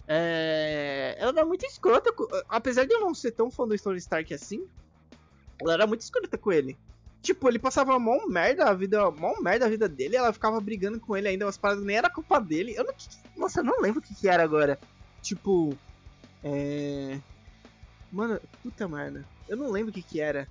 É, 0.07 1.15
ela 1.19 1.31
era 1.31 1.45
muito 1.45 1.65
escrota. 1.65 2.11
Apesar 2.47 2.85
de 2.85 2.93
eu 2.93 3.01
não 3.01 3.13
ser 3.13 3.31
tão 3.31 3.51
fã 3.51 3.67
do 3.67 3.77
Tony 3.77 3.97
Stark 3.97 4.33
assim, 4.33 4.67
ela 5.61 5.73
era 5.73 5.87
muito 5.87 6.01
escrota 6.01 6.37
com 6.37 6.51
ele. 6.51 6.77
Tipo, 7.21 7.49
ele 7.49 7.59
passava 7.59 7.99
mó 7.99 8.25
merda 8.27 8.65
a 8.65 8.73
vida, 8.73 9.11
mó 9.11 9.33
merda 9.41 9.65
a 9.65 9.69
vida 9.69 9.89
dele, 9.89 10.15
ela 10.15 10.31
ficava 10.31 10.59
brigando 10.61 10.99
com 10.99 11.17
ele 11.17 11.27
ainda, 11.27 11.45
umas 11.45 11.57
paradas 11.57 11.83
nem 11.83 11.97
era 11.97 12.09
culpa 12.09 12.39
dele. 12.39 12.73
Eu 12.77 12.85
não, 12.85 12.93
nossa, 13.35 13.59
eu 13.59 13.63
não 13.65 13.81
lembro 13.81 13.99
o 13.99 14.01
que, 14.01 14.15
que 14.15 14.27
era 14.29 14.41
agora. 14.41 14.79
Tipo, 15.21 15.77
é. 16.43 17.19
Mano, 18.11 18.39
puta 18.63 18.87
merda. 18.87 19.25
Eu 19.47 19.57
não 19.57 19.69
lembro 19.69 19.91
o 19.91 19.93
que 19.93 20.01
que 20.01 20.21
era. 20.21 20.47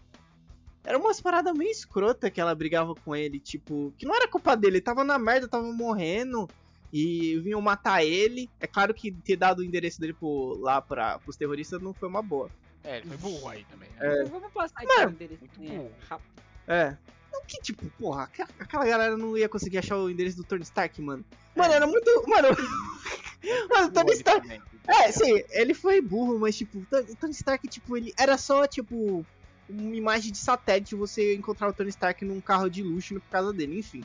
Era 0.89 0.97
umas 0.97 1.21
paradas 1.21 1.53
meio 1.53 1.71
escrota 1.71 2.31
que 2.31 2.41
ela 2.41 2.55
brigava 2.55 2.95
com 2.95 3.15
ele, 3.15 3.39
tipo, 3.39 3.93
que 3.99 4.07
não 4.07 4.17
era 4.17 4.27
culpa 4.27 4.57
dele, 4.57 4.77
ele 4.77 4.81
tava 4.81 5.05
na 5.05 5.19
merda, 5.19 5.47
tava 5.47 5.71
morrendo 5.71 6.49
e 6.91 7.39
vinham 7.41 7.61
matar 7.61 8.03
ele. 8.03 8.49
É 8.59 8.67
claro 8.67 8.95
que 8.95 9.13
ter 9.13 9.37
dado 9.37 9.59
o 9.59 9.63
endereço 9.63 10.01
dele 10.01 10.15
pro, 10.15 10.57
lá 10.59 10.81
pra, 10.81 11.19
pros 11.19 11.37
terroristas 11.37 11.83
não 11.83 11.93
foi 11.93 12.09
uma 12.09 12.23
boa. 12.23 12.49
É, 12.83 12.97
ele 12.97 13.07
foi 13.07 13.17
burro 13.19 13.49
aí 13.51 13.67
também. 13.71 13.87
Né? 13.91 13.97
É. 14.01 14.25
Vamos 14.25 14.51
passar 14.51 14.81
aqui 14.81 15.05
o 15.05 15.11
endereço 15.11 15.41
muito 15.41 15.61
né, 15.61 15.77
burro. 15.77 16.23
É. 16.67 16.97
Não 17.31 17.45
que, 17.45 17.61
tipo, 17.61 17.85
porra, 17.99 18.23
aquela, 18.23 18.87
galera 18.87 19.15
não 19.15 19.37
ia 19.37 19.47
conseguir 19.47 19.77
achar 19.77 19.99
o 19.99 20.09
endereço 20.09 20.39
do 20.39 20.45
Tony 20.45 20.63
Stark, 20.63 21.03
mano. 21.03 21.23
Mano, 21.55 21.75
era 21.75 21.87
muito. 21.87 22.11
Mano. 22.27 22.49
mano, 23.69 23.89
o 23.89 23.93
Tony 23.93 24.13
Stark. 24.13 24.63
É, 24.87 25.13
sim, 25.13 25.45
ele 25.51 25.75
foi 25.75 26.01
burro, 26.01 26.39
mas, 26.39 26.57
tipo, 26.57 26.79
o 26.79 27.17
Tony 27.17 27.33
Stark, 27.33 27.69
tipo, 27.69 27.95
ele 27.95 28.15
era 28.17 28.39
só, 28.39 28.67
tipo, 28.67 29.23
uma 29.69 29.95
imagem 29.95 30.33
de 30.33 30.39
satélite 30.39 30.95
você 30.95 31.35
encontrar 31.35 31.69
o 31.69 31.73
Tony 31.73 31.91
Stark 31.91 32.25
num 32.25 32.41
carro 32.41 32.69
de 32.69 32.83
luxo 32.83 33.15
por 33.21 33.29
causa 33.31 33.53
dele, 33.53 33.79
enfim. 33.79 34.05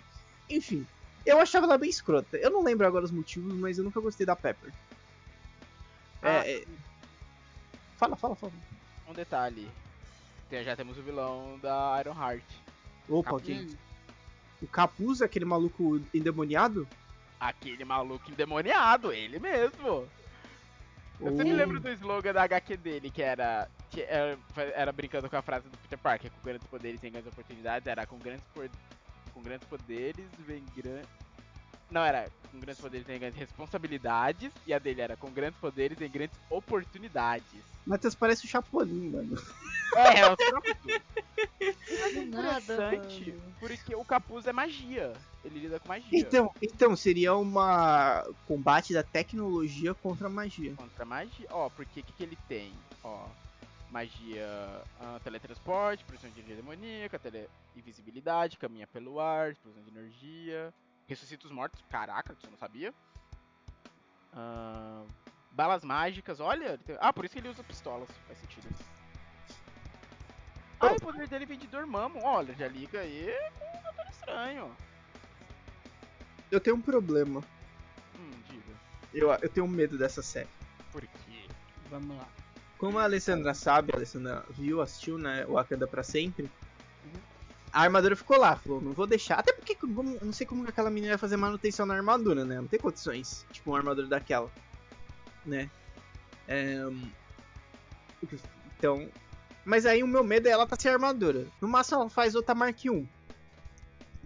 Enfim, 0.49 0.85
eu 1.25 1.39
achava 1.39 1.65
ela 1.65 1.77
bem 1.77 1.89
escrota. 1.89 2.37
Eu 2.37 2.49
não 2.51 2.63
lembro 2.63 2.85
agora 2.85 3.05
os 3.05 3.11
motivos, 3.11 3.53
mas 3.53 3.77
eu 3.77 3.83
nunca 3.83 3.99
gostei 3.99 4.25
da 4.25 4.35
Pepper. 4.35 4.71
É, 6.21 6.29
Ah, 6.29 6.47
é... 6.49 6.63
Fala, 7.97 8.15
fala, 8.15 8.35
fala. 8.35 8.53
Um 9.07 9.13
detalhe. 9.13 9.69
Já 10.51 10.75
temos 10.75 10.97
o 10.97 11.01
vilão 11.01 11.57
da 11.61 11.97
Iron 11.99 12.13
Heart. 12.13 12.43
Opa, 13.09 13.31
Capuz. 13.31 13.43
quem? 13.45 13.77
O 14.61 14.67
Capuz, 14.67 15.21
aquele 15.21 15.45
maluco 15.45 15.99
endemoniado? 16.13 16.87
Aquele 17.39 17.83
maluco 17.83 18.29
endemoniado, 18.29 19.11
ele 19.11 19.39
mesmo. 19.39 20.07
Eu 21.19 21.35
sempre 21.35 21.53
lembro 21.53 21.79
do 21.79 21.89
slogan 21.89 22.33
da 22.33 22.43
HQ 22.43 22.77
dele, 22.77 23.09
que 23.09 23.21
era, 23.21 23.69
era. 24.01 24.37
era 24.55 24.91
brincando 24.91 25.29
com 25.29 25.35
a 25.35 25.41
frase 25.41 25.67
do 25.67 25.77
Peter 25.77 25.97
Parker, 25.97 26.31
com 26.31 26.41
grandes 26.43 26.67
poderes 26.67 27.03
e 27.03 27.09
grandes 27.09 27.31
oportunidades, 27.31 27.87
era 27.87 28.05
com 28.05 28.17
grandes, 28.17 28.43
por, 28.53 28.69
com 29.33 29.41
grandes 29.41 29.67
poderes 29.67 30.25
vem 30.39 30.63
grandes. 30.75 31.09
Não, 31.91 32.01
era 32.01 32.27
com 32.51 32.59
grandes 32.59 32.81
poderes 32.81 33.05
vem 33.05 33.19
grandes 33.19 33.39
responsabilidades, 33.39 34.51
e 34.65 34.73
a 34.73 34.79
dele 34.79 35.01
era 35.01 35.15
com 35.15 35.29
grandes 35.31 35.59
poderes 35.59 35.97
vem 35.97 36.09
grandes 36.09 36.37
oportunidades. 36.49 37.61
Matheus 37.85 38.15
parece 38.15 38.45
o 38.45 38.47
Chapolin, 38.47 39.09
mano. 39.09 39.35
É, 39.95 40.35
tudo. 40.35 40.61
do 42.13 42.25
nada, 42.31 42.59
Interessante, 42.61 43.31
mano. 43.31 43.55
porque 43.59 43.95
o 43.95 44.05
capuz 44.05 44.47
é 44.47 44.53
magia. 44.53 45.13
Ele 45.43 45.59
lida 45.59 45.79
com 45.79 45.89
magia. 45.89 46.07
Então, 46.17 46.51
então, 46.61 46.95
seria 46.95 47.35
uma 47.35 48.25
combate 48.47 48.93
da 48.93 49.03
tecnologia 49.03 49.93
contra 49.93 50.27
a 50.27 50.29
magia. 50.29 50.73
Contra 50.75 51.03
magia. 51.03 51.47
Ó, 51.51 51.69
porque 51.69 51.99
o 51.99 52.03
que, 52.03 52.13
que 52.13 52.23
ele 52.23 52.37
tem? 52.47 52.73
Ó, 53.03 53.25
magia, 53.93 54.47
ah, 54.99 55.19
teletransporte, 55.23 56.03
produção 56.03 56.29
de 56.31 56.39
energia 56.39 56.55
demoníaca, 56.55 57.19
tele 57.19 57.47
invisibilidade, 57.75 58.57
caminha 58.57 58.87
pelo 58.87 59.19
ar, 59.19 59.51
explosão 59.51 59.83
de 59.83 59.89
energia, 59.91 60.73
ressuscita 61.07 61.45
os 61.45 61.51
mortos. 61.53 61.79
Caraca, 61.89 62.33
você 62.33 62.49
não 62.49 62.57
sabia? 62.57 62.91
Ah, 64.33 65.03
balas 65.51 65.83
mágicas, 65.83 66.39
olha. 66.39 66.77
tem- 66.79 66.97
Ah, 66.99 67.13
por 67.13 67.23
isso 67.23 67.33
que 67.33 67.39
ele 67.39 67.49
usa 67.49 67.63
pistolas. 67.63 68.09
Faz 68.27 68.39
sentido. 68.39 68.67
Ah, 70.79 70.87
o 70.91 70.99
poder 70.99 71.27
dele 71.27 71.45
vem 71.45 71.57
de 71.59 71.67
Dormammu. 71.67 72.19
Olha, 72.23 72.53
já 72.55 72.67
liga 72.67 72.99
aí 72.99 73.29
com 73.59 73.83
Doutor 73.83 74.05
Estranho. 74.11 74.75
Eu 76.51 76.59
tenho 76.59 76.75
um 76.75 76.81
problema. 76.81 77.39
Hum, 78.19 78.31
diga. 78.49 78.73
Eu, 79.13 79.29
eu 79.41 79.49
tenho 79.49 79.67
medo 79.67 79.97
dessa 79.97 80.21
série. 80.23 80.49
Por 80.91 81.01
quê? 81.01 81.47
Vamos 81.89 82.17
lá. 82.17 82.27
Como 82.83 82.99
a 82.99 83.03
Alessandra 83.03 83.53
sabe, 83.53 83.93
a 83.93 83.95
Alessandra 83.95 84.43
viu, 84.49 84.81
assistiu, 84.81 85.17
né? 85.17 85.45
O 85.47 85.53
Wakanda 85.53 85.87
pra 85.87 86.03
sempre. 86.03 86.51
Uhum. 87.05 87.21
A 87.71 87.81
armadura 87.81 88.13
ficou 88.13 88.37
lá, 88.37 88.57
falou, 88.57 88.81
não 88.81 88.91
vou 88.91 89.07
deixar. 89.07 89.39
Até 89.39 89.53
porque 89.53 89.77
não 90.21 90.33
sei 90.33 90.45
como 90.45 90.65
que 90.65 90.69
aquela 90.69 90.89
menina 90.89 91.13
ia 91.13 91.17
fazer 91.17 91.37
manutenção 91.37 91.85
na 91.85 91.93
armadura, 91.93 92.43
né? 92.43 92.57
Não 92.57 92.67
tem 92.67 92.77
condições. 92.77 93.45
Tipo, 93.53 93.71
uma 93.71 93.77
armadura 93.77 94.07
daquela. 94.07 94.51
Né? 95.45 95.69
É, 96.45 96.85
Então. 98.77 99.09
Mas 99.63 99.85
aí 99.85 100.03
o 100.03 100.07
meu 100.07 100.21
medo 100.21 100.49
é 100.49 100.51
ela 100.51 100.67
tá 100.67 100.75
sem 100.77 100.91
armadura. 100.91 101.47
No 101.61 101.69
máximo 101.69 102.01
ela 102.01 102.09
faz 102.09 102.35
outra 102.35 102.53
Mark 102.53 102.79
1. 102.83 103.07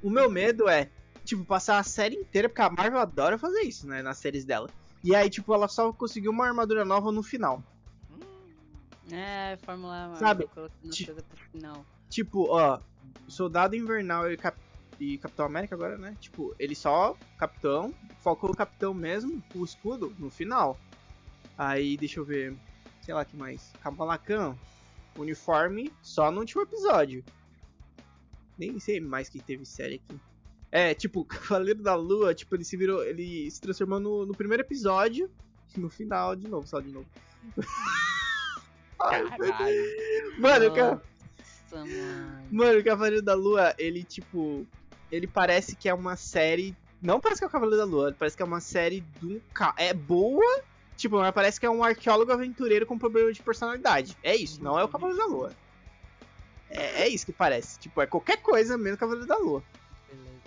O 0.02 0.10
meu 0.10 0.32
medo 0.32 0.68
é, 0.68 0.90
tipo, 1.24 1.46
passar 1.46 1.78
a 1.78 1.84
série 1.84 2.16
inteira, 2.16 2.50
porque 2.50 2.64
a 2.64 2.72
Marvel 2.72 3.00
adora 3.00 3.38
fazer 3.38 3.62
isso, 3.62 3.88
né? 3.88 4.02
Nas 4.02 4.18
séries 4.18 4.46
dela. 4.46 4.68
E 5.04 5.14
aí, 5.14 5.30
tipo, 5.30 5.54
ela 5.54 5.68
só 5.68 5.94
conseguiu 5.94 6.32
uma 6.32 6.48
armadura 6.48 6.84
nova 6.84 7.12
no 7.12 7.22
final. 7.22 7.64
É, 9.12 9.58
Fórmula 9.64 10.10
1. 10.14 10.16
Sabe, 10.18 10.50
final. 11.52 11.86
Tipo, 12.10 12.48
ó, 12.50 12.80
Soldado 13.28 13.76
Invernal 13.76 14.32
e, 14.32 14.38
Cap- 14.38 14.58
e 15.00 15.18
Capitão 15.18 15.46
América 15.46 15.76
agora, 15.76 15.98
né? 15.98 16.16
Tipo, 16.20 16.54
ele 16.60 16.76
só, 16.76 17.16
Capitão, 17.38 17.94
focou 18.22 18.52
o 18.52 18.56
Capitão 18.56 18.94
mesmo, 18.94 19.42
o 19.56 19.64
escudo, 19.64 20.14
no 20.20 20.30
final. 20.30 20.78
Aí, 21.58 21.98
deixa 21.98 22.20
eu 22.20 22.26
ver, 22.26 22.56
sei 23.02 23.14
lá 23.14 23.24
que 23.26 23.36
mais. 23.36 23.72
Kamala 23.82 24.18
Khan, 24.18 24.56
uniforme, 25.18 25.92
só 26.02 26.30
no 26.32 26.40
último 26.40 26.62
episódio. 26.64 27.24
Nem 28.58 28.80
sei 28.80 29.00
mais 29.00 29.30
que 29.30 29.40
teve 29.40 29.66
série 29.66 29.96
aqui. 29.96 30.20
É, 30.72 30.94
tipo, 30.94 31.24
Cavaleiro 31.26 31.82
da 31.82 31.96
Lua, 31.96 32.34
tipo, 32.36 32.56
ele 32.56 32.64
se 32.66 32.76
virou, 32.76 33.04
ele 33.04 33.50
se 33.50 33.62
transformou 33.62 34.00
no, 34.00 34.26
no 34.26 34.34
primeiro 34.36 34.64
episódio, 34.64 35.30
no 35.76 35.90
final 35.90 36.36
de 36.36 36.48
novo, 36.48 36.68
só 36.68 36.80
de 36.82 36.90
novo. 36.90 37.08
Caralho. 38.98 40.40
mano. 40.40 41.02
Nossa, 41.72 41.86
mano. 41.86 42.48
Mano, 42.52 42.80
o 42.80 42.84
Cavaleiro 42.84 43.22
da 43.22 43.34
Lua, 43.34 43.74
ele, 43.78 44.04
tipo. 44.04 44.66
Ele 45.12 45.28
parece 45.28 45.76
que 45.76 45.88
é 45.88 45.94
uma 45.94 46.16
série. 46.16 46.76
Não 47.02 47.20
parece 47.20 47.40
que 47.40 47.46
é 47.46 47.48
o 47.48 47.52
Cavaleiro 47.52 47.78
da 47.78 47.86
Lua, 47.86 48.16
parece 48.18 48.36
que 48.36 48.42
é 48.42 48.46
uma 48.46 48.60
série 48.60 49.02
de 49.02 49.26
um 49.26 49.42
ca... 49.54 49.74
É 49.78 49.94
boa, 49.94 50.64
tipo, 50.96 51.20
mas 51.20 51.32
parece 51.32 51.60
que 51.60 51.66
é 51.66 51.70
um 51.70 51.84
arqueólogo 51.84 52.32
aventureiro 52.32 52.88
com 52.88 52.98
problema 52.98 53.32
de 53.32 53.42
personalidade. 53.42 54.18
É 54.24 54.36
isso, 54.36 54.62
não 54.64 54.80
é 54.80 54.84
o 54.84 54.88
Cavaleiro 54.88 55.20
da 55.20 55.26
Lua. 55.28 55.52
É, 56.70 57.04
é 57.04 57.08
isso 57.08 57.26
que 57.26 57.32
parece. 57.32 57.80
Tipo, 57.80 58.02
é 58.02 58.08
qualquer 58.08 58.38
coisa 58.38 58.78
menos 58.78 59.00
Cavaleiro 59.00 59.28
da 59.28 59.38
Lua. 59.38 59.64
Beleza. 60.10 60.42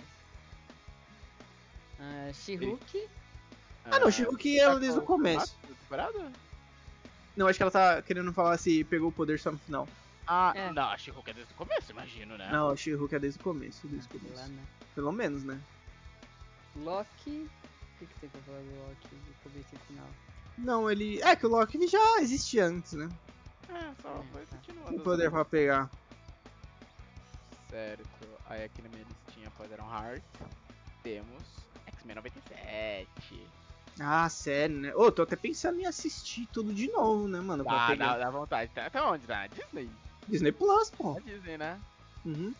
Ah, 1.99 2.33
She-Hulk. 2.33 3.09
Ah, 3.85 3.99
não, 3.99 4.11
She-Hulk 4.11 4.59
é 4.59 4.65
tá 4.65 4.75
desde 4.75 4.99
o 4.99 5.01
começo. 5.01 5.57
temporada? 5.65 6.31
Não, 7.35 7.47
acho 7.47 7.57
que 7.57 7.63
ela 7.63 7.71
tá 7.71 8.01
querendo 8.01 8.31
falar 8.33 8.57
se 8.57 8.83
pegou 8.83 9.09
o 9.09 9.11
poder 9.11 9.39
só 9.39 9.51
no 9.51 9.57
final. 9.57 9.87
Ah, 10.27 10.53
É. 10.55 10.71
não, 10.71 10.83
a 10.89 10.97
She-Hulk 10.97 11.29
é 11.29 11.33
desde 11.33 11.53
o 11.53 11.55
começo, 11.57 11.91
imagino, 11.91 12.37
né? 12.37 12.49
Não, 12.51 12.69
a 12.69 12.75
She-Hulk 12.75 13.15
é 13.15 13.19
desde 13.19 13.39
o 13.39 13.43
começo. 13.43 13.87
Desde 13.87 14.07
o 14.07 14.13
lá, 14.17 14.19
começo. 14.35 14.51
né? 14.51 14.63
Pelo 14.95 15.11
menos, 15.11 15.43
né? 15.43 15.59
Loki. 16.75 17.49
O 17.95 17.99
que, 17.99 18.05
que 18.05 18.19
tem 18.19 18.29
pra 18.29 18.41
falar 18.41 18.59
do 18.59 18.75
Loki 18.87 19.07
do 19.15 19.33
começo 19.43 19.67
e 19.75 19.77
final? 19.87 20.07
Não, 20.57 20.89
ele. 20.91 21.21
É 21.21 21.35
que 21.35 21.45
o 21.45 21.49
Loki 21.49 21.77
ele 21.77 21.87
já 21.87 22.19
existia 22.21 22.65
antes, 22.65 22.93
né? 22.93 23.09
É, 23.69 23.91
só 24.01 24.09
É, 24.09 24.23
foi 24.31 24.45
tá. 24.45 24.57
continuando. 24.57 24.97
O 24.97 24.99
poder 25.01 25.29
pra 25.31 25.45
pegar. 25.45 25.89
Certo. 27.69 28.05
Aí 28.49 28.63
aqui 28.65 28.81
na 28.81 28.89
minha 28.89 29.05
listinha 29.27 29.47
após 29.47 29.71
Iron 29.71 29.89
Heart, 29.89 30.23
temos 31.03 31.43
X-Men 31.87 32.15
97. 32.17 33.47
Ah, 33.99 34.27
sério, 34.29 34.77
né? 34.77 34.95
Ô, 34.95 35.11
tô 35.11 35.21
até 35.23 35.35
pensando 35.35 35.79
em 35.79 35.85
assistir 35.85 36.47
tudo 36.53 36.73
de 36.73 36.89
novo, 36.91 37.27
né, 37.27 37.39
mano? 37.39 37.63
Pra 37.63 37.73
Dá, 37.73 37.87
pegar. 37.87 38.17
dá, 38.17 38.25
dá 38.25 38.29
vontade. 38.31 38.71
Tá, 38.73 38.89
tá 38.89 39.09
onde? 39.11 39.25
Tá 39.27 39.47
Disney? 39.47 39.89
Disney 40.27 40.51
Plus, 40.51 40.89
pô. 40.91 41.13
Na 41.15 41.19
Disney, 41.19 41.57
né? 41.57 41.79
Uhum. 42.25 42.53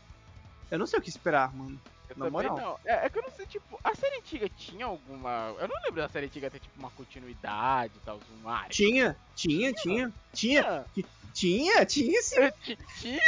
Eu 0.69 0.79
não 0.79 0.85
sei 0.85 0.99
o 0.99 1.01
que 1.01 1.09
esperar, 1.09 1.53
mano. 1.55 1.79
Eu 2.09 2.15
Na 2.17 2.29
moral. 2.29 2.57
não. 2.57 2.79
É, 2.85 3.05
é 3.05 3.09
que 3.09 3.17
eu 3.17 3.23
não 3.23 3.31
sei, 3.31 3.45
tipo, 3.45 3.79
a 3.83 3.95
série 3.95 4.17
antiga 4.17 4.49
tinha 4.49 4.85
alguma. 4.85 5.55
Eu 5.59 5.67
não 5.67 5.75
lembro 5.83 6.01
da 6.01 6.09
série 6.09 6.25
antiga 6.25 6.49
ter, 6.49 6.59
tipo, 6.59 6.77
uma 6.77 6.91
continuidade 6.91 7.93
e 7.95 8.05
tal, 8.05 8.19
um 8.43 8.49
ar. 8.49 8.67
Tinha, 8.69 9.15
tinha, 9.35 9.71
tinha, 9.73 10.13
tinha, 10.33 10.85
tinha, 11.33 11.85
tinha 11.85 12.21
sim. 12.23 12.37
Tinha? 12.61 12.81
Tinha? 12.99 13.21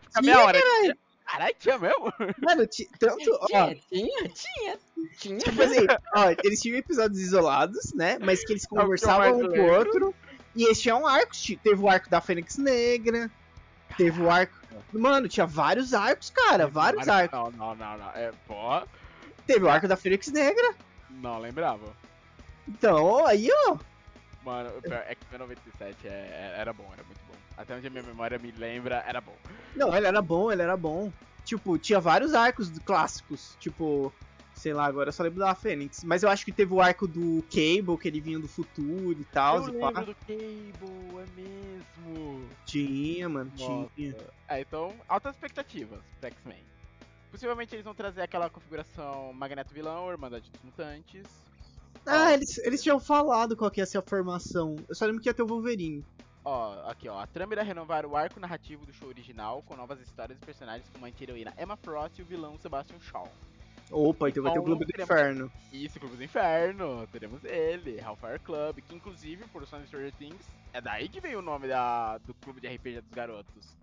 Fica 0.00 0.22
meia 0.22 0.44
hora. 0.44 0.60
Caralho, 1.30 1.54
tinha 1.58 1.78
mesmo? 1.78 2.12
Mano, 2.38 2.66
tanto, 2.98 3.38
ó, 3.40 3.46
Tinha, 3.46 3.76
tinha, 3.88 4.28
tinha. 4.28 4.78
Tinha. 5.18 5.38
tipo 5.38 5.62
assim, 5.62 5.86
ó, 6.14 6.34
eles 6.44 6.60
tinham 6.60 6.76
episódios 6.78 7.20
isolados, 7.20 7.92
né? 7.94 8.18
Mas 8.20 8.44
que 8.44 8.52
eles 8.52 8.64
É 8.64 8.68
que 8.68 8.74
conversavam 8.74 9.38
um 9.38 9.48
com 9.48 9.58
o 9.60 9.72
outro. 9.72 10.14
E 10.54 10.64
eles 10.64 10.80
tinham 10.80 11.06
arcos, 11.06 11.44
teve 11.62 11.80
o 11.80 11.88
arco 11.88 12.10
da 12.10 12.20
Fênix 12.20 12.56
Negra, 12.58 13.30
teve 13.96 14.20
o 14.20 14.30
arco. 14.30 14.58
Mano, 14.92 15.28
tinha 15.28 15.46
vários 15.46 15.94
arcos, 15.94 16.30
cara, 16.30 16.66
vários 16.66 17.08
arcos. 17.08 17.38
Não, 17.38 17.50
não, 17.52 17.74
não, 17.76 17.98
não. 17.98 18.10
É, 18.10 18.32
pô. 18.46 18.82
Teve 19.46 19.64
o 19.64 19.70
arco 19.70 19.86
da 19.86 19.96
Fênix 19.96 20.28
Negra. 20.28 20.74
Não 21.10 21.38
lembrava. 21.38 21.94
Então, 22.66 23.24
aí, 23.26 23.48
ó. 23.68 23.76
Mano, 24.44 24.70
o 24.78 24.82
pior, 24.82 25.04
X-Men 25.08 25.38
97 25.40 26.08
é, 26.08 26.10
é- 26.10 26.54
era 26.58 26.72
bom, 26.72 26.88
era 26.92 27.02
muito 27.04 27.20
bom. 27.28 27.29
Até 27.60 27.76
onde 27.76 27.86
a 27.86 27.90
minha 27.90 28.02
memória 28.02 28.38
me 28.38 28.50
lembra, 28.52 29.04
era 29.06 29.20
bom. 29.20 29.36
Não, 29.76 29.94
ele 29.94 30.06
era 30.06 30.22
bom, 30.22 30.50
ele 30.50 30.62
era 30.62 30.78
bom. 30.78 31.12
Tipo, 31.44 31.76
tinha 31.76 32.00
vários 32.00 32.32
arcos 32.32 32.70
clássicos. 32.86 33.54
Tipo, 33.60 34.10
sei 34.54 34.72
lá, 34.72 34.86
agora 34.86 35.10
eu 35.10 35.12
só 35.12 35.22
lembro 35.22 35.40
da 35.40 35.54
Fênix. 35.54 36.02
Mas 36.02 36.22
eu 36.22 36.30
acho 36.30 36.42
que 36.42 36.52
teve 36.52 36.72
o 36.72 36.80
arco 36.80 37.06
do 37.06 37.44
Cable, 37.50 37.98
que 38.00 38.08
ele 38.08 38.18
vinha 38.18 38.38
do 38.38 38.48
futuro 38.48 39.12
e 39.12 39.24
tal. 39.26 39.68
eu 39.68 39.74
e 39.74 39.78
pá. 39.78 39.88
lembro 39.88 40.06
do 40.06 40.14
Cable, 40.14 41.18
é 41.18 41.26
mesmo. 41.36 42.48
Tinha, 42.64 43.28
mano, 43.28 43.52
Nossa. 43.58 43.90
tinha. 43.94 44.16
É, 44.48 44.60
então, 44.62 44.94
altas 45.06 45.34
expectativas 45.34 46.00
pra 46.18 46.30
X-Men. 46.30 46.64
Possivelmente 47.30 47.74
eles 47.74 47.84
vão 47.84 47.94
trazer 47.94 48.22
aquela 48.22 48.48
configuração 48.48 49.34
Magneto 49.34 49.74
vilão, 49.74 50.10
Irmandade 50.10 50.50
dos 50.50 50.62
Mutantes. 50.62 51.26
Ah, 52.06 52.32
eles, 52.32 52.56
eles 52.58 52.82
tinham 52.82 52.98
falado 52.98 53.54
qual 53.54 53.70
que 53.70 53.82
ia 53.82 53.86
ser 53.86 53.98
a 53.98 54.02
formação. 54.02 54.76
Eu 54.88 54.94
só 54.94 55.04
lembro 55.04 55.20
que 55.20 55.28
ia 55.28 55.34
ter 55.34 55.42
o 55.42 55.46
Wolverine. 55.46 56.02
Ó, 56.44 56.88
aqui 56.88 57.08
ó, 57.08 57.18
a 57.20 57.26
trama 57.26 57.52
irá 57.52 57.62
renovar 57.62 58.06
o 58.06 58.16
arco 58.16 58.40
narrativo 58.40 58.86
do 58.86 58.92
show 58.92 59.08
original 59.08 59.62
com 59.62 59.76
novas 59.76 60.00
histórias 60.00 60.38
e 60.40 60.44
personagens 60.44 60.88
como 60.90 61.04
a 61.04 61.08
anti-heroína 61.08 61.52
Emma 61.58 61.76
Frost 61.76 62.18
e 62.18 62.22
o 62.22 62.24
vilão 62.24 62.56
Sebastian 62.58 62.98
Shaw. 63.00 63.30
Opa, 63.90 64.28
então 64.30 64.42
vai 64.44 64.52
ter 64.52 64.58
o 64.58 64.62
Então, 64.62 64.64
Clube 64.64 64.84
do 64.84 64.92
teremos- 64.92 65.10
Inferno. 65.10 65.52
Isso, 65.72 65.98
Clube 66.00 66.16
do 66.16 66.24
Inferno, 66.24 67.06
teremos 67.08 67.44
ele, 67.44 67.98
Hellfire 67.98 68.38
Club, 68.38 68.76
que 68.80 68.94
inclusive, 68.94 69.44
por 69.48 69.66
Sonic 69.66 69.88
Stranger 69.88 70.12
Things, 70.14 70.46
é 70.72 70.80
daí 70.80 71.08
que 71.08 71.20
veio 71.20 71.40
o 71.40 71.42
nome 71.42 71.66
da, 71.68 72.16
do 72.18 72.32
clube 72.34 72.60
de 72.60 72.68
RPG 72.68 73.00
dos 73.02 73.10
garotos. 73.12 73.76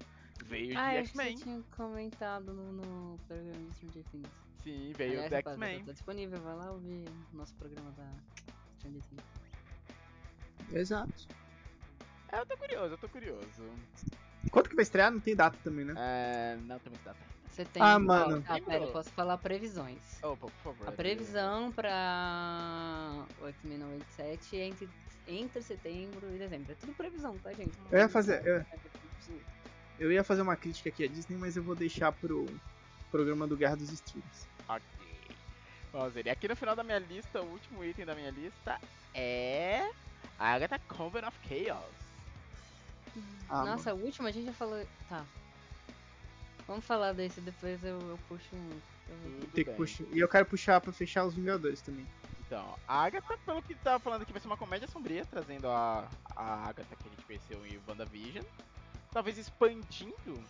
Veio 0.45 0.79
Ah, 0.79 0.91
de 0.91 0.97
X-Men. 1.09 1.35
tinha 1.35 1.61
comentado 1.75 2.53
no, 2.53 2.71
no 2.71 3.19
programa 3.27 3.51
do 3.59 3.73
Stranger 3.75 4.03
Things. 4.11 4.29
Sim, 4.63 4.93
veio 4.97 5.11
Aliás, 5.21 5.29
do 5.29 5.35
X-Men. 5.35 5.83
Tá 5.83 5.91
disponível, 5.91 6.41
vai 6.41 6.55
lá 6.55 6.71
ouvir 6.71 7.03
o 7.33 7.37
nosso 7.37 7.53
programa 7.55 7.91
da 7.91 8.09
Stranger 8.79 9.01
Things. 9.09 9.23
Exato. 10.71 11.27
É, 12.31 12.39
eu 12.39 12.45
tô 12.45 12.57
curioso, 12.57 12.93
eu 12.93 12.97
tô 12.97 13.09
curioso. 13.09 13.63
Quanto 14.51 14.69
que 14.69 14.75
vai 14.75 14.83
estrear? 14.83 15.11
Não 15.11 15.19
tem 15.19 15.35
data 15.35 15.57
também, 15.63 15.85
né? 15.85 15.93
É, 15.97 16.57
não 16.61 16.79
temos 16.79 16.99
data 17.03 17.17
ainda. 17.19 17.37
Setembro. 17.51 17.87
Ah, 17.87 17.99
mano. 17.99 18.43
Ah, 18.47 18.59
pera, 18.61 18.83
eu 18.85 18.91
posso 18.91 19.09
falar 19.11 19.37
previsões. 19.37 20.21
Opa, 20.21 20.47
por 20.47 20.51
favor. 20.63 20.87
A 20.87 20.91
previsão 20.91 21.71
pra 21.71 23.25
o 23.41 23.47
X-Men 23.47 23.79
97 23.79 24.57
é 24.59 24.65
entre, 24.67 24.89
entre 25.27 25.61
setembro 25.61 26.33
e 26.33 26.37
dezembro. 26.37 26.71
É 26.71 26.75
tudo 26.75 26.93
previsão, 26.93 27.37
tá, 27.39 27.51
gente? 27.53 27.71
Eu 27.91 27.97
ia 27.97 28.09
fazer- 28.09 28.45
eu- 28.45 28.65
Eu 29.99 30.11
ia 30.11 30.23
fazer 30.23 30.43
uma 30.43 30.55
crítica 30.55 30.89
aqui 30.89 31.03
à 31.05 31.07
Disney, 31.07 31.35
mas 31.37 31.57
eu 31.57 31.63
vou 31.63 31.73
deixar 31.75 32.11
pro 32.11 32.45
programa 33.09 33.47
do 33.47 33.57
Guerra 33.57 33.75
dos 33.75 33.91
Streams. 33.91 34.47
Ok. 34.69 34.83
Vamos 35.91 36.13
ver. 36.13 36.27
E 36.27 36.29
aqui 36.29 36.47
no 36.47 36.55
final 36.55 36.75
da 36.75 36.83
minha 36.83 36.99
lista, 36.99 37.41
o 37.41 37.45
último 37.51 37.83
item 37.83 38.05
da 38.05 38.13
minha 38.13 38.29
lista 38.29 38.79
é. 39.15 39.89
Agatha 40.37 40.77
Convent 40.87 41.25
of 41.25 41.35
Chaos. 41.49 42.06
Ah, 43.49 43.63
Nossa, 43.65 43.93
o 43.93 44.03
último 44.03 44.27
a 44.27 44.31
gente 44.31 44.45
já 44.45 44.53
falou. 44.53 44.85
Tá. 45.09 45.25
Vamos 46.67 46.83
falar 46.85 47.13
desse, 47.13 47.39
depois 47.39 47.81
eu, 47.83 47.97
eu 47.99 48.19
puxo 48.27 48.55
um. 48.55 48.81
eu- 49.09 49.47
Tem 49.53 49.63
que 49.63 49.71
puxar. 49.71 50.03
E 50.11 50.19
eu 50.19 50.27
quero 50.27 50.45
puxar 50.45 50.81
pra 50.81 50.91
fechar 50.91 51.25
os 51.25 51.33
Vingadores 51.33 51.81
também. 51.81 52.05
Então, 52.39 52.77
a 52.87 53.03
Agatha, 53.03 53.37
pelo 53.45 53.61
que 53.61 53.75
tava 53.75 53.99
falando 53.99 54.21
aqui, 54.21 54.31
vai 54.31 54.41
ser 54.41 54.47
uma 54.47 54.57
comédia 54.57 54.87
sombria, 54.87 55.25
trazendo 55.25 55.67
a, 55.69 56.07
a 56.35 56.67
Agatha 56.67 56.95
que 56.95 57.07
a 57.07 57.11
gente 57.11 57.25
conheceu 57.25 57.65
em 57.65 57.79
WandaVision. 57.87 58.43
Talvez 59.11 59.37
expandindo 59.37 60.43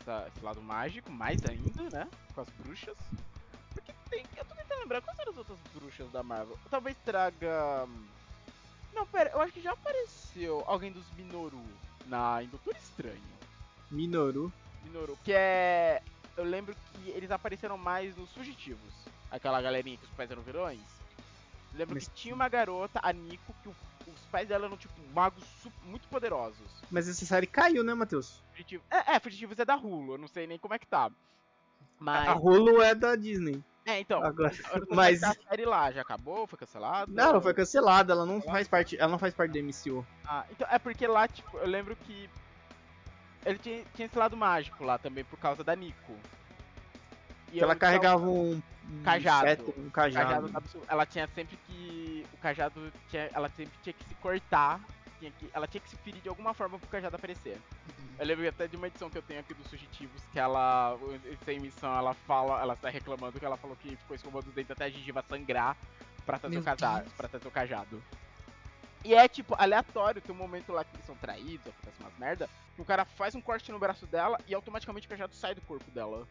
essa- 0.00 0.28
esse 0.28 0.44
lado 0.44 0.62
mágico 0.62 1.10
mais 1.10 1.44
ainda, 1.44 1.82
né? 1.90 2.08
Com 2.34 2.40
as 2.40 2.48
bruxas. 2.50 2.96
Porque 3.74 3.92
tem. 4.08 4.24
Eu 4.36 4.44
tô 4.44 4.54
tentando 4.54 4.80
lembrar 4.80 5.02
quais 5.02 5.18
eram 5.18 5.32
as 5.32 5.38
outras 5.38 5.58
bruxas 5.74 6.10
da 6.12 6.22
Marvel. 6.22 6.56
Talvez 6.70 6.96
traga. 7.04 7.86
Não, 8.96 9.06
pera, 9.06 9.30
eu 9.30 9.40
acho 9.40 9.52
que 9.52 9.60
já 9.60 9.72
apareceu 9.72 10.64
alguém 10.66 10.90
dos 10.90 11.04
Minoru 11.12 11.62
na, 12.06 12.42
em 12.42 12.48
Doutor 12.48 12.74
Estranho. 12.74 13.22
Minoru. 13.90 14.52
Minoru, 14.82 15.18
que 15.22 15.32
é. 15.32 16.02
Eu 16.36 16.44
lembro 16.44 16.74
que 16.74 17.10
eles 17.10 17.30
apareceram 17.30 17.76
mais 17.78 18.16
nos 18.16 18.32
fugitivos. 18.32 18.92
Aquela 19.30 19.60
galerinha 19.62 19.96
que 19.96 20.04
os 20.04 20.10
pais 20.12 20.30
eram 20.30 20.42
vilões. 20.42 20.80
Eu 21.72 21.78
lembro 21.78 21.94
Mas- 21.94 22.08
que 22.08 22.14
tinha 22.14 22.34
uma 22.34 22.48
garota, 22.48 22.98
a 23.02 23.12
Nico, 23.12 23.54
que 23.62 23.68
o- 23.68 23.76
os 24.06 24.20
pais 24.30 24.48
dela 24.48 24.66
eram 24.66 24.76
tipo 24.76 24.94
magos 25.14 25.44
muito 25.84 26.08
poderosos. 26.08 26.66
Mas 26.90 27.08
essa 27.08 27.24
série 27.26 27.46
caiu, 27.46 27.84
né, 27.84 27.92
Matheus? 27.94 28.42
Fugitivo- 28.52 28.82
É, 28.90 29.14
é, 29.16 29.20
fugitivos 29.20 29.58
é 29.58 29.64
da 29.64 29.76
Hulu, 29.76 30.14
eu 30.14 30.18
não 30.18 30.28
sei 30.28 30.46
nem 30.46 30.58
como 30.58 30.74
é 30.74 30.78
que 30.78 30.86
tá. 30.86 31.10
Mas. 31.98 32.28
A 32.28 32.34
Hulu 32.34 32.82
é 32.82 32.94
da 32.94 33.16
Disney. 33.16 33.62
É, 33.86 34.00
então. 34.00 34.22
Agora, 34.22 34.52
mas 34.90 35.22
a 35.22 35.32
série 35.32 35.64
lá 35.64 35.92
já 35.92 36.02
acabou? 36.02 36.46
Foi 36.48 36.58
cancelada? 36.58 37.10
não, 37.10 37.30
ela 37.30 37.40
foi 37.40 37.54
cancelada, 37.54 38.12
ela 38.12 38.26
não 38.26 38.42
faz 38.42 38.66
parte, 38.66 38.98
ela 38.98 39.12
não 39.12 39.18
faz 39.18 39.32
parte 39.32 39.52
do 39.52 39.62
MCU. 39.62 40.04
Ah, 40.24 40.44
então 40.50 40.66
é 40.68 40.78
porque 40.78 41.06
lá, 41.06 41.28
tipo, 41.28 41.56
eu 41.58 41.68
lembro 41.68 41.94
que. 41.94 42.28
Ele 43.44 43.58
tinha, 43.58 43.84
tinha 43.94 44.06
esse 44.06 44.18
lado 44.18 44.36
mágico 44.36 44.82
lá 44.82 44.98
também 44.98 45.22
por 45.24 45.38
causa 45.38 45.62
da 45.62 45.76
Nico. 45.76 46.16
E 47.52 47.60
ela 47.60 47.76
carregava 47.76 48.26
um, 48.26 48.60
um 48.90 49.02
Cajado. 49.04 49.72
um 49.78 49.88
cajado. 49.88 50.48
cajado 50.50 50.82
ela 50.88 51.06
tinha 51.06 51.28
sempre 51.32 51.56
que. 51.66 52.26
O 52.34 52.36
cajado 52.38 52.92
tinha. 53.08 53.30
Ela 53.32 53.48
sempre 53.50 53.78
tinha 53.84 53.92
que 53.92 54.04
se 54.04 54.14
cortar. 54.16 54.80
Tinha 55.18 55.30
que, 55.30 55.50
ela 55.52 55.66
tinha 55.66 55.80
que 55.80 55.88
se 55.88 55.96
ferir 55.96 56.20
de 56.20 56.28
alguma 56.28 56.52
forma 56.52 56.78
pro 56.78 56.88
cajado 56.88 57.16
aparecer. 57.16 57.58
Eu 58.18 58.26
lembro 58.26 58.48
até 58.48 58.66
de 58.66 58.76
uma 58.76 58.86
edição 58.86 59.10
que 59.10 59.18
eu 59.18 59.22
tenho 59.22 59.40
aqui 59.40 59.54
dos 59.54 59.66
fugitivos 59.66 60.22
que 60.32 60.38
ela. 60.38 60.98
Sem 61.44 61.60
missão, 61.60 61.94
ela 61.96 62.14
fala. 62.14 62.60
Ela 62.60 62.74
está 62.74 62.88
reclamando 62.88 63.38
que 63.38 63.44
ela 63.44 63.56
falou 63.56 63.76
que 63.76 63.96
ficou 63.96 64.16
escovando 64.16 64.46
os 64.46 64.54
dentes 64.54 64.70
até 64.70 64.84
a 64.86 64.90
gengiva 64.90 65.24
sangrar 65.28 65.76
pra 66.24 66.38
trazer, 66.38 66.54
Meu 66.54 66.62
o 66.62 66.64
cajado, 66.64 67.10
pra 67.10 67.28
trazer 67.28 67.48
o 67.48 67.50
cajado. 67.50 68.02
E 69.04 69.14
é 69.14 69.28
tipo, 69.28 69.54
aleatório, 69.56 70.20
tem 70.20 70.34
um 70.34 70.38
momento 70.38 70.72
lá 70.72 70.82
que 70.82 70.96
eles 70.96 71.06
são 71.06 71.14
traídos, 71.14 71.68
acontece 71.68 72.00
umas 72.00 72.18
merda, 72.18 72.50
que 72.74 72.82
o 72.82 72.84
cara 72.84 73.04
faz 73.04 73.36
um 73.36 73.40
corte 73.40 73.70
no 73.70 73.78
braço 73.78 74.04
dela 74.06 74.36
e 74.48 74.54
automaticamente 74.54 75.06
o 75.06 75.10
cajado 75.10 75.34
sai 75.34 75.54
do 75.54 75.60
corpo 75.60 75.88
dela. 75.92 76.26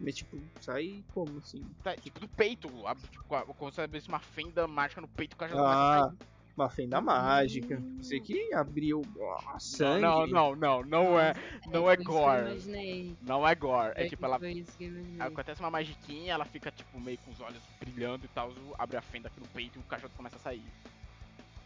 Mas 0.00 0.16
tipo, 0.16 0.36
sai 0.60 1.04
como 1.14 1.38
assim? 1.38 1.62
Tá, 1.84 1.94
tipo, 1.94 2.18
do 2.18 2.26
peito, 2.26 2.68
tipo, 3.10 3.54
como 3.54 3.70
se 3.70 3.80
abrisse 3.80 4.08
uma 4.08 4.18
fenda 4.18 4.66
mágica 4.66 5.00
no 5.00 5.06
peito, 5.06 5.34
o 5.34 5.36
cajado 5.36 5.62
Ah. 5.62 6.12
Uma 6.56 6.68
fenda 6.68 7.00
mágica. 7.00 7.82
Você 8.00 8.20
que 8.20 8.52
abriu 8.54 9.02
ó, 9.18 9.58
sangue. 9.58 10.02
Não, 10.02 10.26
não, 10.26 10.54
não, 10.56 10.82
não 10.82 11.20
é, 11.20 11.34
não 11.68 11.90
é 11.90 11.94
isso 11.94 12.02
que 12.04 12.08
eu 12.10 12.14
gore. 12.14 13.16
Não 13.22 13.46
é 13.48 13.54
gore. 13.54 13.92
É 13.96 14.06
É 14.06 14.08
tipo, 14.08 14.24
ela 14.24 14.38
isso 14.50 14.76
acontece 15.18 15.60
uma 15.60 15.70
magiquinha, 15.70 16.34
ela 16.34 16.44
fica 16.44 16.70
tipo 16.70 16.98
meio 17.00 17.18
com 17.18 17.30
os 17.30 17.40
olhos 17.40 17.62
brilhando 17.78 18.24
e 18.24 18.28
tal, 18.28 18.52
abre 18.78 18.96
a 18.96 19.02
fenda 19.02 19.28
aqui 19.28 19.40
no 19.40 19.48
peito 19.48 19.78
e 19.78 19.80
o 19.80 19.84
cajado 19.84 20.12
começa 20.16 20.36
a 20.36 20.40
sair. 20.40 20.62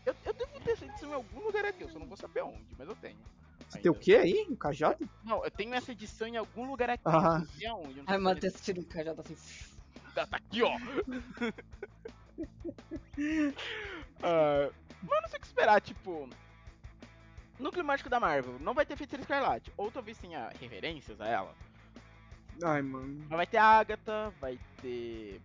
Eu, 0.06 0.14
eu 0.24 0.32
devo 0.34 0.60
ter 0.60 0.72
essa 0.72 0.84
edição 0.84 1.10
em 1.10 1.14
algum 1.14 1.40
lugar 1.40 1.64
aqui, 1.64 1.82
eu 1.82 1.88
só 1.88 1.98
não 1.98 2.06
vou 2.06 2.16
saber 2.16 2.42
onde, 2.42 2.74
mas 2.78 2.86
eu 2.88 2.96
tenho. 2.96 3.16
Você 3.68 3.78
tem 3.80 3.90
o 3.90 3.94
que 3.94 4.14
aí? 4.14 4.46
Um 4.50 4.54
cajado? 4.56 5.08
Não, 5.24 5.42
eu 5.44 5.50
tenho 5.50 5.74
essa 5.74 5.92
edição 5.92 6.28
em 6.28 6.36
algum 6.36 6.66
lugar 6.66 6.90
aqui, 6.90 7.02
Ah. 7.06 7.10
eu 7.10 7.38
não 7.40 7.46
sei 7.46 7.66
aonde. 7.66 7.98
Eu 7.98 8.04
não 8.04 8.12
Ai, 8.12 8.16
se 8.18 8.22
Matheus 8.22 8.60
tira 8.60 8.80
um 8.80 8.84
cajado 8.84 9.20
assim. 9.22 9.36
Tá, 10.14 10.26
tá 10.26 10.36
aqui, 10.36 10.62
ó. 10.62 10.70
Ah, 14.22 14.70
mas 15.02 15.22
não 15.22 15.28
sei 15.28 15.38
o 15.38 15.40
que 15.40 15.46
esperar, 15.46 15.80
tipo. 15.80 16.28
Núcleo 17.58 17.84
mágico 17.84 18.08
da 18.08 18.18
Marvel 18.18 18.58
não 18.58 18.74
vai 18.74 18.86
ter 18.86 18.96
Feiticeira 18.96 19.22
Escarlate, 19.22 19.72
ou 19.76 19.90
talvez 19.90 20.18
tenha 20.18 20.50
referências 20.60 21.20
a 21.20 21.26
ela. 21.26 21.54
Ai, 22.62 22.82
mano. 22.82 23.24
Mas 23.28 23.36
vai 23.36 23.46
ter 23.46 23.58
Agatha, 23.58 24.32
vai 24.40 24.58
ter. 24.80 25.40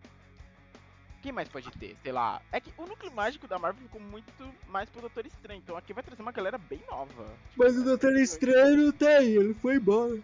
Quem 1.22 1.32
mais 1.32 1.50
pode 1.50 1.70
ter? 1.72 1.98
Sei 2.02 2.12
lá. 2.12 2.42
É 2.52 2.62
que 2.62 2.74
o 2.78 2.86
núcleo 2.86 3.12
mágico 3.12 3.48
da 3.48 3.60
Marvel 3.60 3.84
ficou 3.84 4.00
muito 4.00 4.32
mais 4.68 4.90
pro 4.90 5.02
Doutor 5.02 5.26
Estranho, 5.26 5.60
então 5.60 5.76
aqui 5.76 5.92
vai 5.92 6.04
trazer 6.04 6.22
uma 6.22 6.32
galera 6.32 6.58
bem 6.58 6.82
nova. 6.90 7.26
Tipo, 7.50 7.58
Mas 7.58 7.76
o 7.78 7.84
Doutor 7.84 8.16
Estranho 8.16 8.94
não 9.00 9.08
aí, 9.08 9.36
ele 9.36 9.54
foi 9.56 9.76
embora. 9.76 10.20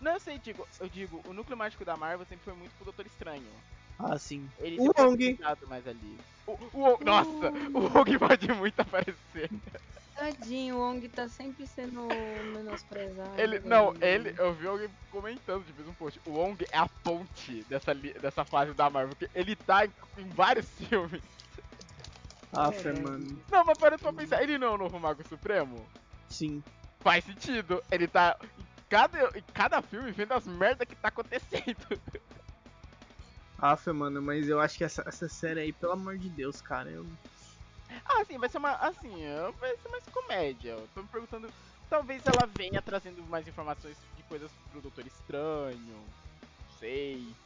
Não, 0.00 0.12
eu 0.12 0.20
sei, 0.20 0.38
digo, 0.38 0.66
eu 0.80 0.88
digo, 0.88 1.20
o 1.26 1.34
núcleo 1.34 1.58
mágico 1.58 1.84
da 1.84 1.96
Marvel 1.96 2.24
sempre 2.24 2.44
foi 2.44 2.54
muito 2.54 2.72
pro 2.76 2.86
Doutor 2.86 3.04
Estranho. 3.04 3.44
Ah, 4.02 4.18
sim. 4.18 4.48
Ele 4.58 4.78
O 4.80 4.90
Wong. 4.96 5.38
mais 5.68 5.86
ali. 5.86 6.18
O, 6.46 6.52
o, 6.52 6.80
Wong- 6.80 7.04
nossa, 7.04 7.50
o 7.74 7.80
Wong 7.80 8.18
pode 8.18 8.52
muito 8.52 8.80
aparecer. 8.80 9.50
Tadinho, 10.16 10.76
o 10.76 10.80
Ong 10.80 11.08
tá 11.08 11.28
sempre 11.28 11.66
sendo 11.66 12.08
menosprezado. 12.54 13.40
Ele, 13.40 13.58
não, 13.60 13.94
ele, 14.00 14.34
eu 14.38 14.52
vi 14.54 14.66
alguém 14.66 14.88
comentando, 15.10 15.64
tipo, 15.64 15.82
um 15.88 15.94
post. 15.94 16.20
O 16.26 16.32
Wong 16.32 16.66
é 16.70 16.78
a 16.78 16.86
ponte 17.04 17.62
dessa, 17.64 17.94
dessa 17.94 18.44
fase 18.44 18.72
da 18.74 18.90
Marvel, 18.90 19.14
porque 19.16 19.30
ele 19.38 19.54
tá 19.56 19.84
em, 19.84 19.92
em 20.18 20.28
vários 20.30 20.68
filmes. 20.88 21.22
Ah, 22.52 22.70
É, 22.72 22.92
mano. 23.00 23.38
Não, 23.50 23.64
mas 23.64 23.78
para 23.78 23.96
pra 23.98 24.12
pensar, 24.12 24.42
ele 24.42 24.58
não 24.58 24.68
é 24.68 24.70
o 24.70 24.78
novo 24.78 24.98
Mago 24.98 25.22
Supremo? 25.28 25.86
Sim. 26.28 26.62
Faz 27.00 27.24
sentido. 27.24 27.82
Ele 27.90 28.08
tá 28.08 28.36
em 28.42 28.66
cada, 28.88 29.38
em 29.38 29.42
cada 29.54 29.80
filme 29.82 30.10
vendo 30.10 30.32
as 30.32 30.46
merdas 30.46 30.86
que 30.88 30.96
tá 30.96 31.08
acontecendo. 31.08 31.76
Aff, 33.60 33.86
mano, 33.92 34.22
mas 34.22 34.48
eu 34.48 34.58
acho 34.60 34.78
que 34.78 34.84
essa, 34.84 35.02
essa 35.06 35.28
série 35.28 35.60
aí, 35.60 35.72
pelo 35.72 35.92
amor 35.92 36.16
de 36.18 36.30
Deus, 36.30 36.60
cara, 36.60 36.90
eu. 36.90 37.06
Ah, 38.04 38.22
assim, 38.22 38.38
vai 38.38 38.48
ser 38.48 38.58
uma. 38.58 38.72
Assim, 38.76 39.22
é, 39.22 39.50
vai 39.52 39.76
ser 39.76 39.88
mais 39.88 40.06
comédia. 40.06 40.70
Eu 40.70 40.88
tô 40.88 41.02
me 41.02 41.08
perguntando. 41.08 41.52
Talvez 41.88 42.24
ela 42.26 42.46
venha 42.46 42.80
trazendo 42.80 43.22
mais 43.24 43.46
informações 43.46 43.98
de 44.16 44.22
coisas 44.24 44.50
pro 44.70 44.80
Doutor 44.80 45.06
Estranho. 45.06 45.96
Não 46.58 46.68
sei. 46.78 47.36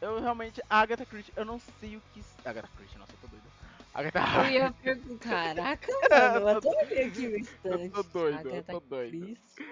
Eu 0.00 0.20
realmente. 0.20 0.60
A 0.68 0.80
Agatha 0.80 1.06
Christie, 1.06 1.32
eu 1.36 1.44
não 1.44 1.58
sei 1.58 1.96
o 1.96 2.02
que. 2.12 2.20
Agatha 2.44 2.68
Christie, 2.76 2.98
nossa, 2.98 3.14
eu 3.14 3.18
tô 3.20 3.28
doido. 3.28 3.52
Agatha 3.94 4.18
Eu 4.44 4.50
ia 4.50 4.72
perguntar, 4.72 5.54
caraca, 5.54 5.86
mano, 6.10 6.60
eu 6.64 6.88
vi 6.88 6.98
aqui 7.00 7.28
no 7.28 7.38
instante. 7.38 7.62
Eu 7.94 8.02
tô 8.02 8.02
doido, 8.02 8.48
eu 8.48 8.56
Agatha 8.56 8.72
tô 8.72 8.80
doido. 8.80 9.10
Christie. 9.10 9.66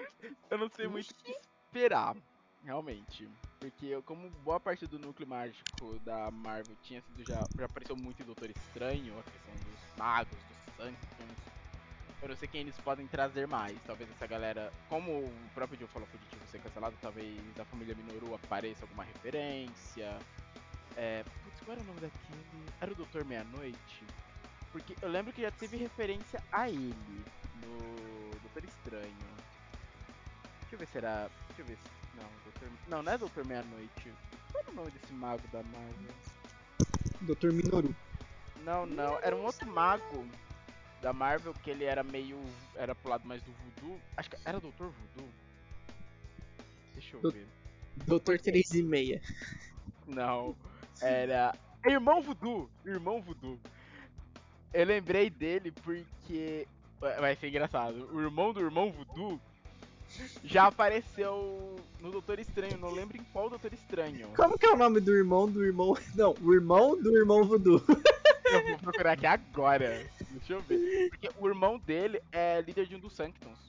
Eu 0.49 0.57
não 0.57 0.69
sei 0.69 0.87
muito 0.87 1.11
o 1.11 1.15
que 1.15 1.31
esperar, 1.65 2.15
realmente. 2.63 3.27
Porque 3.59 4.01
como 4.03 4.29
boa 4.43 4.59
parte 4.59 4.87
do 4.87 4.97
núcleo 4.97 5.27
mágico 5.27 5.99
da 6.03 6.31
Marvel 6.31 6.75
tinha 6.83 7.01
sido 7.01 7.23
já, 7.23 7.39
já 7.57 7.65
apareceu 7.65 7.95
muito 7.95 8.21
em 8.21 8.25
Doutor 8.25 8.49
Estranho, 8.49 9.13
a 9.19 9.23
questão 9.23 9.53
dos 9.53 9.97
magos, 9.97 10.33
dos 10.33 10.75
Sanctums. 10.75 11.51
Eu 12.21 12.29
não 12.29 12.35
sei 12.35 12.47
quem 12.47 12.61
eles 12.61 12.77
podem 12.77 13.07
trazer 13.07 13.47
mais. 13.47 13.77
Talvez 13.85 14.09
essa 14.11 14.27
galera, 14.27 14.71
como 14.87 15.11
o 15.11 15.49
próprio 15.55 15.79
Joe 15.79 15.87
falou 15.87 16.07
fugitivo 16.07 16.45
ser 16.51 16.59
cancelado, 16.59 16.95
talvez 17.01 17.39
a 17.59 17.65
família 17.65 17.95
Minoru 17.95 18.35
apareça 18.35 18.83
alguma 18.83 19.03
referência. 19.03 20.19
É. 20.95 21.23
Putz, 21.43 21.61
qual 21.61 21.75
era 21.75 21.81
o 21.81 21.87
nome 21.87 21.99
daquele? 21.99 22.65
Era 22.79 22.91
o 22.91 22.95
Doutor 22.95 23.25
Meia-Noite? 23.25 24.05
Porque 24.71 24.95
eu 25.01 25.09
lembro 25.09 25.33
que 25.33 25.41
já 25.41 25.51
teve 25.51 25.77
referência 25.77 26.41
a 26.51 26.69
ele 26.69 27.25
no 27.55 28.39
Doutor 28.39 28.65
Estranho. 28.65 29.31
Deixa 30.61 30.75
eu 30.75 30.79
ver 30.79 30.87
se 30.87 30.97
era. 30.97 31.29
Deixa 31.47 31.61
eu 31.61 31.65
ver 31.65 31.77
se. 31.77 32.00
Não, 32.15 32.29
Doutor... 32.43 32.69
Não, 32.87 33.03
não 33.03 33.11
é 33.11 33.17
Doutor 33.17 33.45
Meia-Noite. 33.45 34.13
Qual 34.51 34.63
é 34.65 34.69
o 34.69 34.73
nome 34.73 34.91
desse 34.91 35.13
mago 35.13 35.47
da 35.51 35.61
Marvel? 35.63 36.13
Dr. 37.21 37.51
Minoru. 37.53 37.95
Não, 38.63 38.85
não. 38.85 39.17
Era 39.19 39.35
um 39.35 39.43
outro 39.43 39.67
mago 39.67 40.25
da 41.01 41.13
Marvel 41.13 41.53
que 41.63 41.69
ele 41.69 41.83
era 41.85 42.03
meio. 42.03 42.37
Era 42.75 42.93
pro 42.95 43.09
lado 43.09 43.27
mais 43.27 43.41
do 43.43 43.51
voodoo. 43.51 43.99
Acho 44.17 44.29
que 44.29 44.37
era 44.45 44.59
Doutor 44.59 44.91
Voodoo. 44.91 45.29
Deixa 46.93 47.15
eu 47.15 47.21
Do- 47.21 47.31
ver. 47.31 47.47
Dr. 48.05 48.37
3 48.41 48.71
e 48.73 48.83
meia. 48.83 49.21
Não. 50.07 50.55
Era. 51.01 51.55
Irmão 51.85 52.21
Voodoo! 52.21 52.69
Irmão 52.85 53.21
Voodoo. 53.21 53.59
Eu 54.73 54.85
lembrei 54.85 55.29
dele 55.29 55.71
porque. 55.71 56.67
Vai 56.99 57.19
vai 57.19 57.35
ser 57.35 57.47
engraçado. 57.49 58.07
O 58.13 58.21
irmão 58.21 58.53
do 58.53 58.59
irmão 58.61 58.91
Voodoo 58.91 59.41
já 60.43 60.67
apareceu 60.67 61.75
no 61.99 62.11
Doutor 62.11 62.39
Estranho. 62.39 62.77
Não 62.77 62.91
lembro 62.91 63.17
em 63.17 63.23
qual 63.25 63.49
Doutor 63.49 63.73
Estranho. 63.73 64.29
Como 64.35 64.57
que 64.57 64.65
é 64.65 64.69
o 64.71 64.77
nome 64.77 64.99
do 64.99 65.15
irmão 65.15 65.49
do 65.49 65.63
irmão. 65.63 65.95
Não, 66.15 66.35
o 66.41 66.53
irmão 66.53 67.01
do 67.01 67.15
irmão 67.17 67.43
voodoo. 67.43 67.81
Eu 68.45 68.67
vou 68.69 68.77
procurar 68.79 69.13
aqui 69.13 69.25
agora. 69.25 70.05
Deixa 70.31 70.53
eu 70.53 70.61
ver. 70.61 71.09
Porque 71.09 71.29
o 71.39 71.47
irmão 71.47 71.77
dele 71.79 72.21
é 72.31 72.61
líder 72.61 72.85
de 72.85 72.95
um 72.95 72.99
dos 72.99 73.13
Sanctons. 73.13 73.59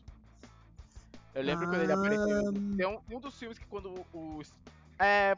Eu 1.34 1.42
lembro 1.42 1.66
quando 1.68 1.82
ele 1.82 1.92
Ah. 1.92 1.96
apareceu. 1.96 2.52
Tem 2.76 2.86
um, 2.86 2.98
um 3.16 3.20
dos 3.20 3.38
filmes 3.38 3.58
que 3.58 3.66
quando 3.66 4.04
os. 4.12 4.52
É. 4.98 5.34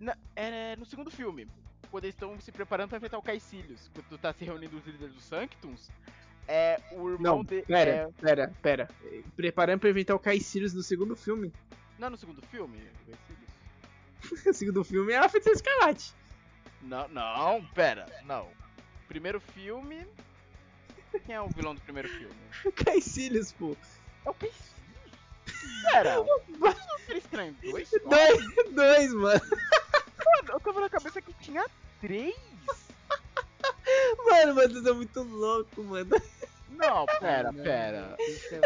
na- 0.00 0.16
é 0.34 0.76
no 0.76 0.86
segundo 0.86 1.10
filme. 1.10 1.46
Quando 1.90 2.04
eles 2.04 2.14
estão 2.14 2.38
se 2.40 2.50
preparando 2.52 2.88
pra 2.88 2.98
enfrentar 2.98 3.18
o 3.18 3.22
Caecilius. 3.22 3.90
Quando 3.92 4.06
tu 4.08 4.18
tá 4.18 4.32
se 4.32 4.44
reunindo 4.44 4.76
os 4.76 4.86
líderes 4.86 5.14
dos 5.14 5.24
Sanctons. 5.24 5.90
É 6.48 6.80
o 6.92 7.10
irmão 7.10 7.38
Não, 7.38 7.44
dele. 7.44 7.64
pera, 7.66 7.90
É... 7.90 8.08
pera, 8.20 8.52
pera. 8.62 8.88
Preparando 9.36 9.80
pra 9.80 9.90
inventar 9.90 10.14
o 10.14 10.20
Caecilius 10.20 10.72
no 10.74 10.82
segundo 10.82 11.16
filme. 11.16 11.52
Não 11.98 12.06
é 12.06 12.10
no 12.10 12.16
segundo 12.16 12.40
filme? 12.42 12.78
o 14.46 14.52
segundo 14.52 14.84
filme 14.84 15.12
é 15.12 15.16
a 15.18 15.28
Feiticeira 15.28 15.56
Escarlate. 15.56 16.14
Não, 16.82 17.08
não, 17.08 17.64
pera. 17.74 18.06
Não. 18.24 18.48
Primeiro 19.08 19.40
filme. 19.40 20.06
Quem 21.24 21.34
é 21.34 21.40
o 21.40 21.48
vilão 21.48 21.74
do 21.74 21.80
primeiro 21.80 22.08
filme? 22.08 22.34
O 22.64 22.70
Caecilius, 22.84 23.52
pô. 23.52 23.76
É 24.24 24.30
o 24.30 24.34
Caecilius? 24.34 24.72
Pera. 25.90 26.14
Doutor 26.16 26.76
Estranho 27.16 27.56
2? 27.62 27.90
Dois, 28.04 28.74
dois, 28.74 29.14
mano. 29.14 29.40
Mano, 29.40 30.48
eu 30.48 30.60
tava 30.60 30.80
na 30.80 30.90
cabeça 30.90 31.22
que 31.22 31.32
tinha 31.34 31.64
três. 32.00 32.34
Mano, 34.30 34.54
mas 34.54 34.72
você 34.72 34.90
é 34.90 34.92
muito 34.92 35.22
louco, 35.22 35.82
mano. 35.84 36.10
Não, 36.70 37.06
pera, 37.20 37.52
Não, 37.52 37.62
pera. 37.62 38.16
isso 38.28 38.54
é. 38.54 38.60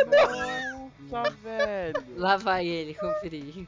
Nossa, 1.11 1.31
velho. 1.31 2.05
Lá 2.17 2.37
vai 2.37 2.67
ele 2.67 2.95
conferir. 2.95 3.67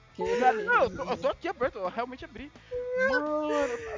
Não, 0.65 0.85
eu 0.85 0.97
tô, 0.97 1.11
eu 1.11 1.17
tô 1.17 1.29
aqui 1.29 1.49
aberto, 1.49 1.79
eu 1.79 1.89
realmente 1.89 2.25
abri. 2.25 2.51
Mano, 3.09 3.49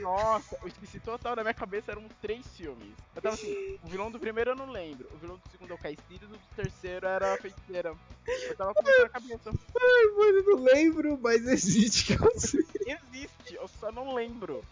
nossa, 0.01 0.56
eu 0.62 0.68
esqueci 0.68 1.01
total, 1.01 1.36
na 1.36 1.42
minha 1.42 1.52
cabeça 1.55 1.90
eram 1.92 2.06
três 2.22 2.46
filmes. 2.56 2.94
Eu 3.14 3.22
tava 3.22 3.34
assim, 3.34 3.78
o 3.82 3.88
vilão 3.88 4.10
do 4.10 4.20
primeiro 4.20 4.51
eu 4.52 4.56
não 4.56 4.70
lembro, 4.70 5.09
o 5.12 5.16
vilão 5.18 5.36
do 5.36 5.51
segundo 5.51 5.72
é 5.72 5.74
o 5.74 5.78
Caecilius, 5.78 6.30
o 6.30 6.34
do 6.34 6.40
terceiro 6.56 7.06
era 7.06 7.34
a 7.34 7.36
feiticeira. 7.36 7.94
Eu 8.26 8.56
tava 8.56 8.72
com 8.72 8.88
isso 8.88 9.02
na 9.02 9.09
cabeça. 9.09 9.51
Ai, 9.51 10.06
mano, 10.16 10.38
eu 10.38 10.44
não 10.44 10.62
lembro, 10.64 11.18
mas 11.20 11.46
existe 11.46 12.16
Caecilius. 12.16 12.74
Existe, 12.86 13.55
eu 13.55 13.68
só 13.80 13.90
não 13.90 14.14
lembro. 14.14 14.64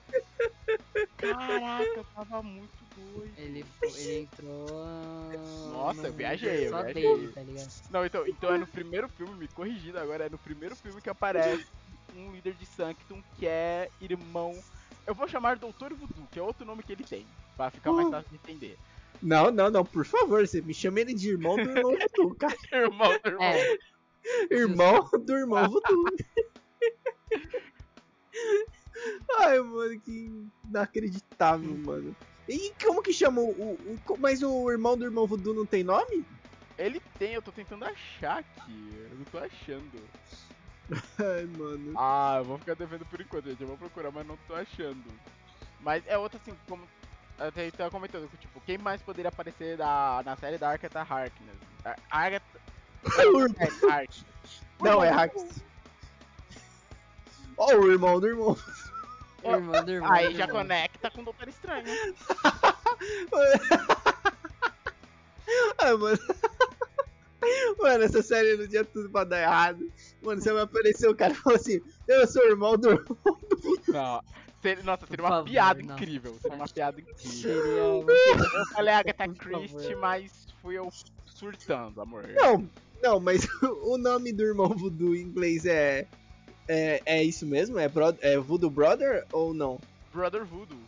Caraca, 1.16 1.85
eu 1.97 2.05
tava 2.15 2.43
muito 2.43 2.82
Ele, 3.36 3.64
ele 3.82 4.19
entrou. 4.20 4.66
Nossa, 5.73 6.02
no 6.02 6.09
eu 6.09 6.12
viajei, 6.12 6.66
eu 6.66 6.70
Só 6.70 6.82
viajei. 6.82 7.02
dele, 7.02 7.32
tá 7.32 7.40
ligado? 7.43 7.69
Não, 7.90 8.06
então, 8.06 8.27
então 8.27 8.55
é 8.55 8.59
no 8.59 8.66
primeiro 8.66 9.09
filme, 9.09 9.35
me 9.35 9.48
corrigindo 9.48 9.98
agora, 9.98 10.27
é 10.27 10.28
no 10.31 10.39
primeiro 10.39 10.77
filme 10.77 11.01
que 11.01 11.10
aparece 11.10 11.66
um 12.14 12.31
líder 12.32 12.55
de 12.55 12.66
Sanctum 12.66 13.23
que 13.39 13.47
é 13.47 13.89
irmão. 14.01 14.55
Eu 15.06 15.14
vou 15.14 15.27
chamar 15.28 15.56
Doutor 15.56 15.93
Voodoo, 15.94 16.28
que 16.31 16.39
é 16.39 16.43
outro 16.43 16.64
nome 16.64 16.82
que 16.82 16.93
ele 16.93 17.05
tem, 17.05 17.27
pra 17.56 17.70
ficar 17.70 17.93
mais 17.93 18.06
Uh. 18.09 18.10
fácil 18.10 18.31
de 18.31 18.36
entender. 18.36 18.78
Não, 19.20 19.51
não, 19.51 19.70
não, 19.70 19.85
por 19.85 20.05
favor, 20.05 20.47
você 20.47 20.60
me 20.60 20.74
chama 20.74 21.01
ele 21.01 21.14
de 21.14 21.31
irmão 21.31 21.56
do 21.56 21.62
irmão 21.70 21.97
voodoo, 21.97 22.35
cara. 22.39 22.56
Irmão 22.73 23.12
do 23.23 23.28
irmão. 23.28 23.44
É, 23.44 23.78
Irmão 24.51 25.10
do 25.24 25.32
irmão 25.36 25.69
voodoo. 25.69 26.05
Ai, 29.39 29.59
mano, 29.60 30.01
que 30.01 30.31
inacreditável, 30.69 31.74
mano. 31.78 32.14
E 32.53 32.74
como 32.85 33.03
que 33.03 33.12
chama 33.12 33.41
o, 33.41 33.49
o, 33.51 33.95
o- 33.95 34.19
Mas 34.19 34.43
o 34.43 34.70
irmão 34.70 34.97
do 34.97 35.05
irmão 35.05 35.27
voodoo 35.27 35.55
não 35.55 35.66
tem 35.66 35.83
nome? 35.83 36.27
Ele 36.77 37.01
tem, 37.19 37.35
eu 37.35 37.43
tô 37.43 37.51
tentando 37.53 37.85
achar 37.85 38.39
aqui. 38.39 38.95
Eu 39.11 39.16
não 39.16 39.24
tô 39.24 39.39
achando. 39.39 40.09
Ai, 41.19 41.47
mano. 41.47 41.95
Ah, 41.97 42.37
eu 42.39 42.45
vou 42.45 42.59
ficar 42.59 42.74
devendo 42.74 43.07
por 43.07 43.20
enquanto, 43.20 43.49
gente. 43.49 43.61
Eu 43.62 43.69
vou 43.69 43.79
procurar, 43.79 44.11
mas 44.11 44.27
não 44.27 44.37
tô 44.37 44.55
achando. 44.55 45.19
Mas 45.81 46.03
é 46.07 46.19
outra 46.19 46.39
assim, 46.41 46.55
como. 46.69 46.87
Eu 47.39 47.47
até 47.47 47.70
tava 47.70 47.91
comentando, 47.91 48.29
que, 48.29 48.37
tipo, 48.37 48.61
quem 48.61 48.77
mais 48.79 49.03
poderia 49.03 49.29
aparecer 49.31 49.77
da, 49.77 50.23
na 50.24 50.37
série 50.37 50.59
da 50.59 50.70
Agatha 50.70 51.01
Harkness? 51.01 51.59
A- 51.85 51.99
Agatha. 52.11 52.61
É, 53.59 53.91
Harkness. 53.91 54.62
Não, 54.81 55.03
é 55.03 55.11
Hax. 55.11 55.33
Ó, 57.57 57.74
o 57.77 57.91
irmão 57.91 58.20
do 58.20 58.29
irmão. 58.29 58.57
Irmão 59.51 59.85
do 59.85 59.90
irmão. 59.90 60.12
Aí 60.12 60.28
do 60.28 60.36
já 60.36 60.44
irmão. 60.44 60.62
conecta 60.62 61.10
com 61.10 61.20
o 61.20 61.24
Doutor 61.24 61.48
Estranho. 61.48 61.86
ah, 65.78 65.97
mano. 65.97 66.19
Mano, 67.78 68.05
essa 68.05 68.23
série 68.23 68.56
não 68.56 68.69
tinha 68.69 68.85
tudo 68.85 69.10
pra 69.10 69.24
dar 69.24 69.43
errado. 69.43 69.90
Mano, 70.23 70.40
você 70.40 70.52
vai 70.52 70.62
aparecer 70.62 71.09
o 71.09 71.16
cara 71.16 71.32
e 71.32 71.36
falar 71.36 71.56
assim: 71.56 71.81
Eu 72.06 72.27
sou 72.27 72.43
o 72.43 72.47
irmão 72.47 72.77
do. 72.77 72.90
Não. 73.89 74.23
Seria, 74.62 74.85
nossa, 74.85 75.06
seria 75.09 75.24
uma 75.24 75.31
favor, 75.31 75.51
piada 75.51 75.82
não. 75.82 75.94
incrível. 75.97 76.39
Seria 76.40 76.56
uma 76.56 76.69
piada 76.69 77.01
incrível. 77.01 78.06
Eu 78.06 78.66
falei 78.73 78.94
Agatha 78.94 79.28
Christie, 79.28 79.97
mas 79.97 80.47
fui 80.62 80.78
eu 80.78 80.89
surtando, 81.27 82.01
amor. 82.01 82.28
Não, 82.28 82.69
não, 83.02 83.19
mas 83.19 83.44
o 83.82 83.98
nome 83.98 84.32
do 84.32 84.44
irmão 84.44 84.69
voodoo 84.69 85.16
em 85.16 85.23
inglês 85.23 85.66
é. 85.66 86.06
É, 86.69 87.03
é 87.05 87.23
isso 87.23 87.47
mesmo? 87.47 87.79
É, 87.79 87.89
bro, 87.89 88.17
é 88.21 88.39
Voodoo 88.39 88.71
Brother 88.71 89.27
ou 89.33 89.53
não? 89.53 89.79
Brother 90.13 90.45
Voodoo. 90.45 90.79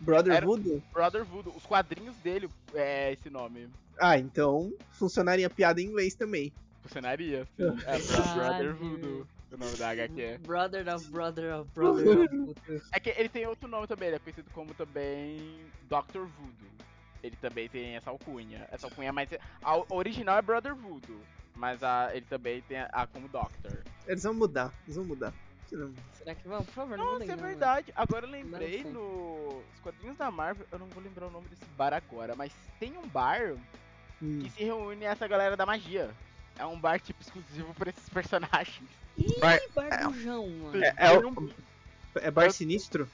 Brother 0.00 0.34
Era- 0.34 0.46
Voodoo? 0.46 0.82
Brother 0.92 1.24
Voodoo. 1.24 1.54
Os 1.56 1.64
quadrinhos 1.64 2.16
dele 2.16 2.48
é 2.74 3.12
esse 3.12 3.30
nome. 3.30 3.68
Ah, 3.98 4.18
então 4.18 4.72
funcionaria 4.92 5.46
a 5.46 5.50
piada 5.50 5.80
em 5.80 5.86
inglês 5.86 6.14
também. 6.14 6.52
Funcionaria, 6.82 7.46
sim. 7.56 7.64
É 7.86 7.98
Brother. 8.34 8.74
Voodoo. 8.74 9.26
O 9.52 9.56
nome 9.56 9.76
da 9.76 9.90
HQ. 9.90 10.38
Brother 10.44 10.94
of 10.94 11.08
Brother 11.10 11.54
of 11.60 11.70
Brother 11.74 12.08
of 12.08 12.26
Voodoo. 12.36 12.54
É 12.92 13.00
que 13.00 13.10
ele 13.10 13.28
tem 13.28 13.46
outro 13.46 13.68
nome 13.68 13.86
também, 13.86 14.08
ele 14.08 14.16
é 14.16 14.18
conhecido 14.18 14.50
como 14.52 14.74
também 14.74 15.38
Dr. 15.88 16.24
Voodoo. 16.26 16.76
Ele 17.22 17.36
também 17.40 17.68
tem 17.68 17.96
essa 17.96 18.10
alcunha. 18.10 18.68
Essa 18.70 18.86
alcunha, 18.86 19.12
mas 19.12 19.28
a 19.62 19.94
original 19.94 20.36
é 20.38 20.42
Brother 20.42 20.74
Voodoo. 20.74 21.20
Mas 21.54 21.82
a, 21.82 22.10
ele 22.14 22.26
também 22.28 22.60
tem 22.62 22.78
a, 22.78 22.88
a 22.92 23.06
como 23.06 23.28
Doctor. 23.28 23.82
Eles 24.06 24.22
vão 24.22 24.34
mudar, 24.34 24.72
eles 24.84 24.96
vão 24.96 25.04
mudar. 25.04 25.32
Não- 25.72 25.92
Será 26.16 26.34
que 26.34 26.46
vamos? 26.46 26.66
Por 26.66 26.74
favor, 26.74 26.96
não 26.96 27.04
Nossa, 27.04 27.18
mudem, 27.18 27.30
é 27.30 27.36
não, 27.36 27.42
verdade. 27.44 27.92
Agora 27.96 28.24
eu 28.26 28.30
lembrei 28.30 28.82
sei. 28.82 28.92
nos 28.92 29.64
quadrinhos 29.82 30.16
da 30.16 30.30
Marvel, 30.30 30.64
eu 30.70 30.78
não 30.78 30.86
vou 30.86 31.02
lembrar 31.02 31.26
o 31.26 31.30
nome 31.30 31.48
desse 31.48 31.64
bar 31.76 31.92
agora, 31.92 32.34
mas 32.36 32.52
tem 32.78 32.96
um 32.96 33.06
bar 33.08 33.54
Hum. 34.22 34.40
que 34.42 34.50
se 34.50 34.62
reúne 34.64 35.04
essa 35.04 35.26
galera 35.26 35.56
da 35.56 35.66
magia. 35.66 36.10
É 36.58 36.64
um 36.64 36.78
bar 36.78 36.98
tipo 37.00 37.20
exclusivo 37.20 37.74
pra 37.74 37.90
esses 37.90 38.08
personagens. 38.08 38.88
Ih, 39.18 39.38
Bar- 39.40 39.60
barbujão, 39.74 40.48
mano. 40.48 40.82
É, 40.84 40.88
é 40.96 41.08
Tem 41.10 41.18
o- 41.24 41.28
um- 41.40 41.50
É 42.16 42.30
Bar 42.30 42.50
Sinistro? 42.50 43.08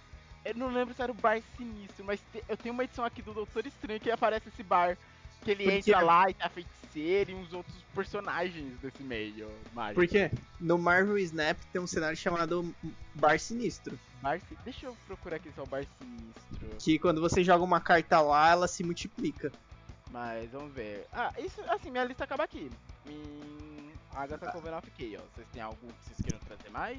Eu 0.44 0.54
não 0.54 0.72
lembro 0.72 0.94
se 0.94 1.02
era 1.02 1.10
o 1.10 1.14
bar 1.14 1.40
sinistro, 1.56 2.04
mas 2.04 2.20
te- 2.32 2.44
eu 2.48 2.56
tenho 2.56 2.72
uma 2.72 2.84
edição 2.84 3.04
aqui 3.04 3.20
do 3.22 3.32
Doutor 3.32 3.66
Estranho 3.66 3.98
que 4.00 4.10
aparece 4.10 4.48
esse 4.48 4.62
bar. 4.62 4.96
Que 5.42 5.50
ele 5.52 5.64
Porque- 5.64 5.90
entra 5.90 6.00
lá 6.02 6.30
e 6.30 6.34
tá 6.34 6.48
feiticeiro 6.48 6.81
e 7.00 7.34
uns 7.34 7.52
outros 7.52 7.74
personagens 7.94 8.78
desse 8.80 9.02
meio 9.02 9.48
mágico. 9.72 10.00
Porque 10.00 10.30
no 10.60 10.78
Marvel 10.78 11.18
Snap 11.18 11.58
tem 11.72 11.80
um 11.80 11.86
cenário 11.86 12.16
chamado 12.16 12.74
Bar 13.14 13.38
Sinistro. 13.38 13.98
Bar 14.20 14.40
si- 14.40 14.56
Deixa 14.64 14.86
eu 14.86 14.96
procurar 15.06 15.36
aqui 15.36 15.50
só 15.54 15.62
o 15.62 15.66
bar 15.66 15.84
sinistro. 15.98 16.68
Que 16.78 16.98
quando 16.98 17.20
você 17.20 17.42
joga 17.42 17.64
uma 17.64 17.80
carta 17.80 18.20
lá, 18.20 18.50
ela 18.50 18.68
se 18.68 18.84
multiplica. 18.84 19.50
Mas 20.10 20.50
vamos 20.50 20.72
ver. 20.74 21.06
Ah, 21.12 21.32
isso, 21.38 21.60
assim, 21.68 21.90
minha 21.90 22.04
lista 22.04 22.24
acaba 22.24 22.44
aqui. 22.44 22.70
Em 23.06 23.90
Agatha 24.14 24.52
Covenant 24.52 24.84
fiquei, 24.84 25.16
ó. 25.16 25.20
Vocês 25.34 25.46
têm 25.52 25.62
algo 25.62 25.78
que 25.80 26.06
vocês 26.08 26.18
queiram 26.22 26.38
trazer 26.46 26.70
mais? 26.70 26.98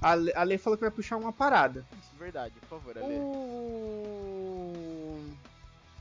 A 0.00 0.14
Le, 0.14 0.32
a 0.34 0.44
Le 0.44 0.58
falou 0.58 0.76
que 0.76 0.84
vai 0.84 0.90
puxar 0.90 1.16
uma 1.16 1.32
parada. 1.32 1.84
Isso, 2.00 2.10
verdade, 2.18 2.54
por 2.60 2.68
favor, 2.80 2.96
Ale. 2.98 3.14
O. 3.16 5.24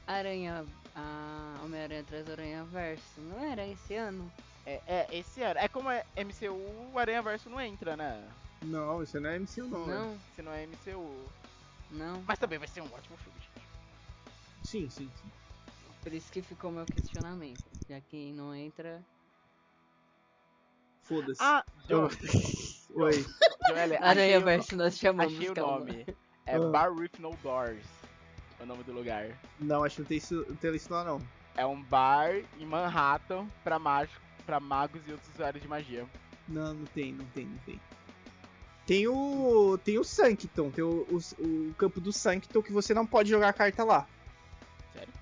Aranha. 0.08 0.66
A 0.96 1.60
Homem-Aranha 1.64 2.04
traz 2.04 2.30
Aranha 2.30 2.64
Verso. 2.66 3.20
Não 3.22 3.40
era 3.52 3.66
esse 3.68 3.96
ano? 3.96 4.32
É, 4.66 4.82
é, 4.88 5.08
esse 5.12 5.42
ano. 5.42 5.60
É 5.60 5.68
como 5.68 5.90
é 5.90 6.04
MCU, 6.18 6.54
o 6.94 7.00
Aranha 7.00 7.22
Verso 7.22 7.50
não 7.50 7.60
entra, 7.62 7.96
né? 7.98 8.28
Não, 8.62 9.02
isso 9.02 9.20
não 9.20 9.30
é 9.30 9.40
MCU 9.40 9.64
não. 9.68 9.88
Não, 9.88 10.20
Se 10.36 10.42
não 10.42 10.52
é 10.52 10.68
MCU. 10.68 11.26
não. 11.92 12.22
Mas 12.28 12.38
também 12.40 12.60
vai 12.60 12.68
ser 12.68 12.82
um 12.82 12.86
ótimo 12.94 13.18
filme, 13.18 13.40
gente. 13.40 14.68
Sim, 14.68 14.90
sim, 14.90 15.10
sim. 15.22 15.32
Por 16.04 16.14
isso 16.14 16.32
que 16.32 16.42
ficou 16.42 16.72
meu 16.72 16.86
questionamento. 16.86 17.64
Já 17.90 18.00
quem 18.02 18.34
não 18.34 18.54
entra. 18.56 19.02
Foda-se. 21.04 21.42
Ah, 21.42 21.64
John, 21.88 22.08
Oi. 22.96 23.26
Achei 23.66 23.98
Aranha 23.98 24.40
Verso 24.40 24.76
nós 24.76 24.98
chamamos. 24.98 25.34
achei 25.34 25.50
o 25.50 25.54
calma. 25.54 25.80
nome. 25.80 26.06
É 26.46 26.56
Ah. 26.56 26.60
Bar 26.70 26.92
with 26.94 27.12
No 27.20 27.36
Doors. 27.38 27.84
É 28.62 28.64
o 28.64 28.68
nome 28.68 28.84
do 28.84 28.94
lugar. 28.94 29.36
Não, 29.60 29.84
acho 29.84 29.96
que 29.96 30.02
não 30.02 30.08
tem 30.08 30.18
isso, 30.18 30.46
não 30.48 30.56
tem 30.56 30.76
isso 30.76 30.94
lá 30.94 31.04
não. 31.04 31.20
É 31.58 31.66
um 31.66 31.82
bar 31.82 32.32
em 32.60 32.66
Manhattan 32.66 33.48
pra, 33.64 33.80
mágico, 33.80 34.22
pra 34.46 34.60
magos 34.60 35.02
e 35.08 35.12
outros 35.12 35.34
usuários 35.34 35.64
de 35.64 35.68
magia. 35.68 36.06
Não, 36.48 36.72
não 36.72 36.86
tem, 36.86 37.12
não 37.12 37.26
tem, 37.26 37.46
não 37.46 37.58
tem. 37.66 37.82
Tem 38.86 39.08
o. 39.08 39.80
Tem 39.80 39.98
o 39.98 40.04
Sancton, 40.04 40.70
tem 40.70 40.84
o, 40.84 41.08
o, 41.10 41.44
o 41.44 41.74
campo 41.74 42.00
do 42.00 42.14
Sancton 42.14 42.62
que 42.62 42.72
você 42.72 42.94
não 42.94 43.06
pode 43.06 43.30
jogar 43.30 43.50
a 43.50 43.54
carta 43.54 43.84
lá. 43.84 44.08
Sério? 44.94 45.14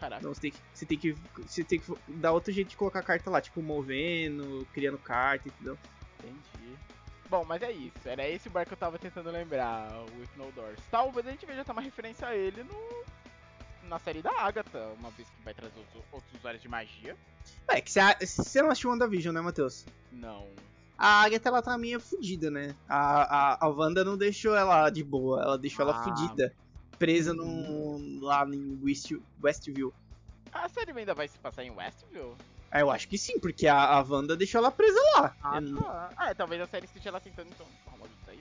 Caraca. 0.00 0.22
Não, 0.22 0.34
você 0.34 0.40
tem, 0.40 0.50
que, 0.50 0.58
você 0.74 0.86
tem 0.86 0.98
que. 0.98 1.12
Você 1.46 1.64
tem 1.64 1.78
que 1.78 1.94
dar 2.08 2.32
outro 2.32 2.52
jeito 2.52 2.70
de 2.70 2.76
colocar 2.76 3.00
a 3.00 3.04
carta 3.04 3.30
lá, 3.30 3.40
tipo 3.40 3.62
movendo, 3.62 4.66
criando 4.72 4.98
carta, 4.98 5.48
entendeu? 5.48 5.78
Entendi. 6.18 6.76
Bom, 7.32 7.46
mas 7.46 7.62
é 7.62 7.72
isso. 7.72 7.96
Era 8.04 8.28
esse 8.28 8.48
o 8.48 8.50
bar 8.50 8.66
que 8.66 8.74
eu 8.74 8.76
tava 8.76 8.98
tentando 8.98 9.30
lembrar, 9.30 9.90
o 9.90 10.20
With 10.20 10.28
No 10.36 10.52
Doors. 10.52 10.78
Talvez 10.90 11.26
a 11.26 11.30
gente 11.30 11.46
veja 11.46 11.62
até 11.62 11.72
uma 11.72 11.80
referência 11.80 12.28
a 12.28 12.36
ele 12.36 12.62
no 12.62 13.04
na 13.88 13.98
série 13.98 14.20
da 14.20 14.30
Agatha, 14.32 14.88
uma 14.98 15.10
vez 15.12 15.26
que 15.30 15.42
vai 15.42 15.54
trazer 15.54 15.72
outros, 15.78 16.04
outros 16.12 16.34
usuários 16.34 16.60
de 16.60 16.68
magia. 16.68 17.16
É, 17.68 17.80
que 17.80 17.90
você, 17.90 18.60
não 18.60 18.68
assistiu 18.68 18.90
WandaVision, 18.90 19.34
né, 19.34 19.40
Matheus? 19.40 19.86
Não. 20.12 20.46
A 20.98 21.22
Agatha, 21.22 21.48
ela 21.48 21.62
tá 21.62 21.78
meio 21.78 21.98
fudida, 22.00 22.50
né? 22.50 22.76
A, 22.86 23.22
a, 23.22 23.64
a 23.64 23.68
Wanda 23.68 24.04
não 24.04 24.18
deixou 24.18 24.54
ela 24.54 24.90
de 24.90 25.02
boa, 25.02 25.40
ela 25.40 25.56
deixou 25.58 25.86
ela 25.88 25.98
Ah. 25.98 26.04
fudida. 26.04 26.54
Presa 26.98 27.32
num, 27.32 28.18
lá 28.20 28.46
em 28.46 28.78
West, 28.82 29.10
Westview. 29.42 29.90
A 30.52 30.68
série 30.68 30.92
ainda 30.92 31.14
vai 31.14 31.28
se 31.28 31.38
passar 31.38 31.64
em 31.64 31.70
Westview? 31.70 32.36
Ah, 32.72 32.80
eu 32.80 32.90
acho 32.90 33.06
que 33.06 33.18
sim, 33.18 33.38
porque 33.38 33.66
a, 33.66 33.76
a 33.98 34.02
Wanda 34.02 34.34
deixou 34.34 34.58
ela 34.58 34.70
presa 34.72 34.98
lá. 35.16 35.36
Ah, 35.42 35.60
Eu- 35.60 35.76
tá. 35.76 36.14
Ah, 36.16 36.30
é, 36.30 36.34
talvez 36.34 36.60
a 36.62 36.66
série 36.66 36.86
esteja 36.86 37.10
lá 37.10 37.20
tentando 37.20 37.50
então 37.50 37.66
arrumar 37.86 38.06
isso 38.06 38.30
aí. 38.30 38.40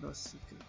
Nossa, 0.00 0.36
cara. 0.48 0.62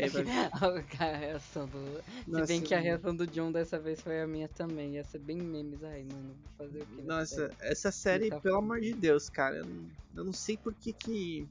Aí 0.00 0.08
vai- 0.08 0.24
a 1.00 1.16
reação 1.16 1.66
do. 1.68 2.00
Nossa, 2.28 2.46
Se 2.46 2.60
bem 2.60 2.62
que 2.68 2.74
a 2.74 2.78
reação 2.78 3.14
do 3.14 3.26
John 3.26 3.50
dessa 3.52 3.78
vez 3.78 4.00
foi 4.00 4.22
a 4.22 4.26
minha 4.26 4.48
também. 4.48 4.94
Ia 4.94 5.04
ser 5.04 5.18
bem 5.18 5.36
memes. 5.36 5.82
Ai, 5.82 6.04
mano, 6.04 6.34
vou 6.34 6.50
fazer 6.56 6.82
o 6.82 6.86
que? 6.86 7.02
Nossa, 7.02 7.54
essa 7.60 7.90
série, 7.90 8.30
Tá 8.30 8.40
pelo 8.40 8.58
amor 8.58 8.80
de 8.80 8.94
Deus, 8.94 9.28
cara, 9.28 9.56
eu 9.56 9.64
não, 9.66 9.90
eu 10.16 10.24
não 10.24 10.32
sei 10.32 10.56
por 10.56 10.72
que 10.74 10.92
que... 10.92 11.48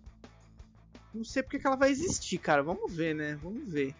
Não 1.13 1.25
sei 1.25 1.43
por 1.43 1.49
que 1.51 1.59
que 1.59 1.67
ela 1.67 1.75
vai 1.75 1.91
existir, 1.91 2.39
cara. 2.39 2.63
Vamos 2.63 2.95
ver, 2.95 3.13
né? 3.13 3.35
Vamos 3.35 3.69
ver. 3.69 3.93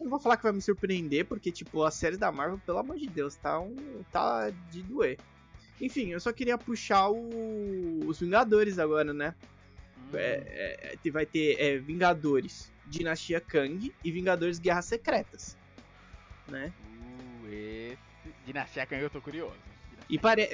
Não 0.00 0.08
vou 0.10 0.20
falar 0.20 0.36
que 0.36 0.42
vai 0.42 0.52
me 0.52 0.60
surpreender, 0.62 1.24
porque, 1.26 1.50
tipo, 1.50 1.82
a 1.82 1.90
série 1.90 2.16
da 2.16 2.30
Marvel, 2.30 2.58
pelo 2.64 2.78
amor 2.78 2.96
de 2.96 3.08
Deus, 3.08 3.34
tá, 3.36 3.58
um, 3.60 4.02
tá 4.12 4.50
de 4.70 4.82
doer. 4.82 5.18
Enfim, 5.80 6.10
eu 6.10 6.20
só 6.20 6.32
queria 6.32 6.58
puxar 6.58 7.08
o- 7.08 8.04
os 8.06 8.18
Vingadores 8.20 8.78
agora, 8.78 9.12
né? 9.12 9.34
Hum, 9.96 10.16
É, 10.16 10.96
é, 11.04 11.10
vai 11.10 11.26
ter 11.26 11.56
é, 11.60 11.78
Vingadores 11.78 12.72
Dinastia 12.86 13.40
Kang 13.40 13.94
e 14.02 14.10
Vingadores 14.12 14.58
Guerras 14.58 14.86
Secretas, 14.86 15.56
né? 16.48 16.72
Uh, 16.80 17.48
esse. 17.48 17.98
Dinastia 18.46 18.86
Kang 18.86 19.02
eu 19.02 19.10
tô 19.10 19.20
curioso. 19.20 19.58
E 20.08 20.18
pare... 20.18 20.48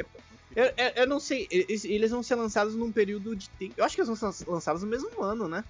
Eu, 0.56 0.64
eu, 0.66 0.88
eu 0.96 1.06
não 1.06 1.18
sei, 1.20 1.48
eles, 1.50 1.84
eles 1.84 2.10
vão 2.10 2.22
ser 2.22 2.34
lançados 2.36 2.74
num 2.76 2.92
período 2.92 3.34
de 3.36 3.48
tempo. 3.50 3.74
Eu 3.76 3.84
acho 3.84 3.94
que 3.94 4.00
eles 4.00 4.08
vão 4.18 4.32
ser 4.32 4.44
lançados 4.48 4.82
no 4.82 4.88
mesmo 4.88 5.22
ano, 5.22 5.48
né? 5.48 5.64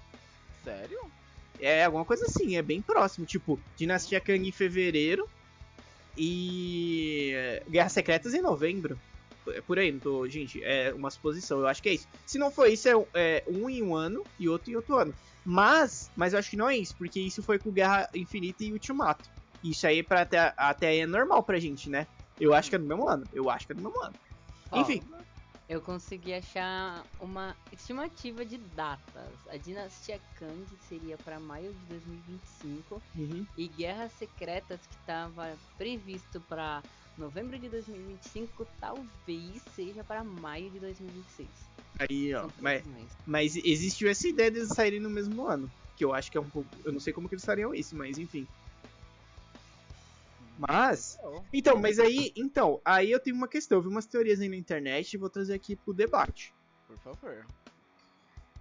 Sério? 0.63 0.99
É 1.59 1.85
alguma 1.85 2.05
coisa 2.05 2.25
assim, 2.25 2.55
é 2.55 2.61
bem 2.61 2.81
próximo. 2.81 3.25
Tipo, 3.25 3.59
Dinastia 3.75 4.19
Kang 4.19 4.47
em 4.47 4.51
fevereiro 4.51 5.27
e 6.17 7.31
é, 7.33 7.63
Guerras 7.69 7.93
Secretas 7.93 8.33
em 8.33 8.41
novembro. 8.41 8.99
É 9.47 9.61
por 9.61 9.77
aí, 9.77 9.91
não 9.91 9.99
tô. 9.99 10.27
Gente, 10.27 10.63
é 10.63 10.93
uma 10.93 11.11
suposição, 11.11 11.59
eu 11.59 11.67
acho 11.67 11.81
que 11.81 11.89
é 11.89 11.93
isso. 11.93 12.07
Se 12.25 12.37
não 12.37 12.49
for 12.49 12.67
isso, 12.67 12.87
é, 12.89 12.93
é 13.13 13.43
um 13.47 13.69
em 13.69 13.83
um 13.83 13.95
ano 13.95 14.23
e 14.39 14.49
outro 14.49 14.71
em 14.71 14.75
outro 14.75 14.97
ano. 14.97 15.13
Mas, 15.45 16.09
mas 16.15 16.33
eu 16.33 16.39
acho 16.39 16.49
que 16.49 16.57
não 16.57 16.67
é 16.67 16.75
isso, 16.75 16.95
porque 16.97 17.19
isso 17.19 17.43
foi 17.43 17.59
com 17.59 17.71
Guerra 17.71 18.09
Infinita 18.15 18.63
e 18.63 18.73
Ultimato. 18.73 19.29
Isso 19.63 19.85
aí 19.85 20.01
pra 20.01 20.21
até, 20.21 20.53
até 20.57 20.97
é 20.97 21.05
normal 21.05 21.43
pra 21.43 21.59
gente, 21.59 21.89
né? 21.89 22.07
Eu 22.39 22.53
acho 22.53 22.69
que 22.69 22.75
é 22.75 22.79
no 22.79 22.85
mesmo 22.85 23.07
ano. 23.07 23.23
Eu 23.31 23.49
acho 23.49 23.65
que 23.67 23.73
é 23.73 23.75
no 23.75 23.83
mesmo 23.83 24.03
ano. 24.03 24.15
Enfim. 24.73 25.03
Eu 25.67 25.81
consegui 25.81 26.33
achar 26.33 27.03
uma 27.19 27.55
estimativa 27.71 28.45
de 28.45 28.57
datas. 28.57 29.47
A 29.47 29.57
Dinastia 29.57 30.19
Kang 30.35 30.63
seria 30.87 31.17
para 31.17 31.39
maio 31.39 31.73
de 31.73 31.85
2025 31.87 33.01
Uhum. 33.15 33.45
e 33.57 33.67
Guerras 33.67 34.11
Secretas 34.13 34.85
que 34.85 34.95
estava 34.95 35.57
previsto 35.77 36.39
para 36.41 36.83
novembro 37.17 37.57
de 37.57 37.67
2025 37.69 38.65
talvez 38.79 39.61
seja 39.73 40.03
para 40.03 40.23
maio 40.23 40.69
de 40.69 40.79
2026. 40.79 41.49
Aí, 41.97 42.33
ó. 42.35 42.49
Mas, 42.59 42.83
mas 43.25 43.55
existiu 43.55 44.09
essa 44.09 44.27
ideia 44.27 44.51
deles 44.51 44.69
saírem 44.69 44.99
no 44.99 45.09
mesmo 45.09 45.47
ano. 45.47 45.71
Que 45.95 46.03
eu 46.03 46.13
acho 46.13 46.29
que 46.29 46.37
é 46.37 46.41
um 46.41 46.49
pouco. 46.49 46.69
Eu 46.83 46.91
não 46.91 46.99
sei 46.99 47.13
como 47.13 47.27
que 47.27 47.35
eles 47.35 47.45
fariam 47.45 47.73
isso, 47.73 47.95
mas 47.95 48.17
enfim. 48.17 48.45
Mas. 50.57 51.17
Então, 51.53 51.77
mas 51.77 51.99
aí. 51.99 52.31
Então, 52.35 52.79
aí 52.85 53.11
eu 53.11 53.19
tenho 53.19 53.35
uma 53.35 53.47
questão. 53.47 53.77
Eu 53.77 53.81
vi 53.81 53.87
umas 53.89 54.05
teorias 54.05 54.39
aí 54.39 54.47
na 54.49 54.55
internet 54.55 55.13
e 55.13 55.17
vou 55.17 55.29
trazer 55.29 55.53
aqui 55.53 55.75
pro 55.75 55.93
debate. 55.93 56.53
Por 56.87 56.97
favor. 56.99 57.45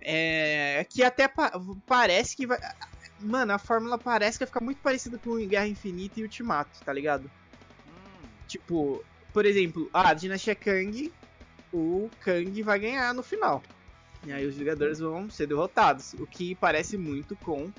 É. 0.01 0.85
Que 0.91 1.03
até 1.03 1.29
pa- 1.29 1.53
parece 1.87 2.37
que 2.37 2.47
vai. 2.47 2.59
Mano, 3.21 3.53
a 3.53 3.59
fórmula 3.59 3.97
parece 3.97 4.37
que 4.39 4.45
vai 4.45 4.49
ficar 4.49 4.61
muito 4.61 4.79
parecida 4.83 5.19
com 5.19 5.37
Guerra 5.47 5.67
Infinita 5.69 6.19
e 6.21 6.23
Ultimato, 6.25 6.81
tá 6.85 6.93
ligado? 6.93 7.31
Hum, 7.87 8.29
Tipo, 8.49 9.05
por 9.33 9.47
exemplo, 9.47 9.89
a 9.93 10.13
Dinastia 10.13 10.55
Kang, 10.55 11.13
o 11.73 12.11
Kang 12.21 12.63
vai 12.63 12.79
ganhar 12.81 13.15
no 13.15 13.23
final. 13.23 13.63
E 14.27 14.33
aí 14.33 14.45
os 14.47 14.57
Vingadores 14.57 14.99
vão 14.99 15.31
ser 15.31 15.47
derrotados. 15.47 16.13
O 16.15 16.27
que 16.27 16.55
parece 16.57 16.97
muito 16.99 17.37
com 17.37 17.73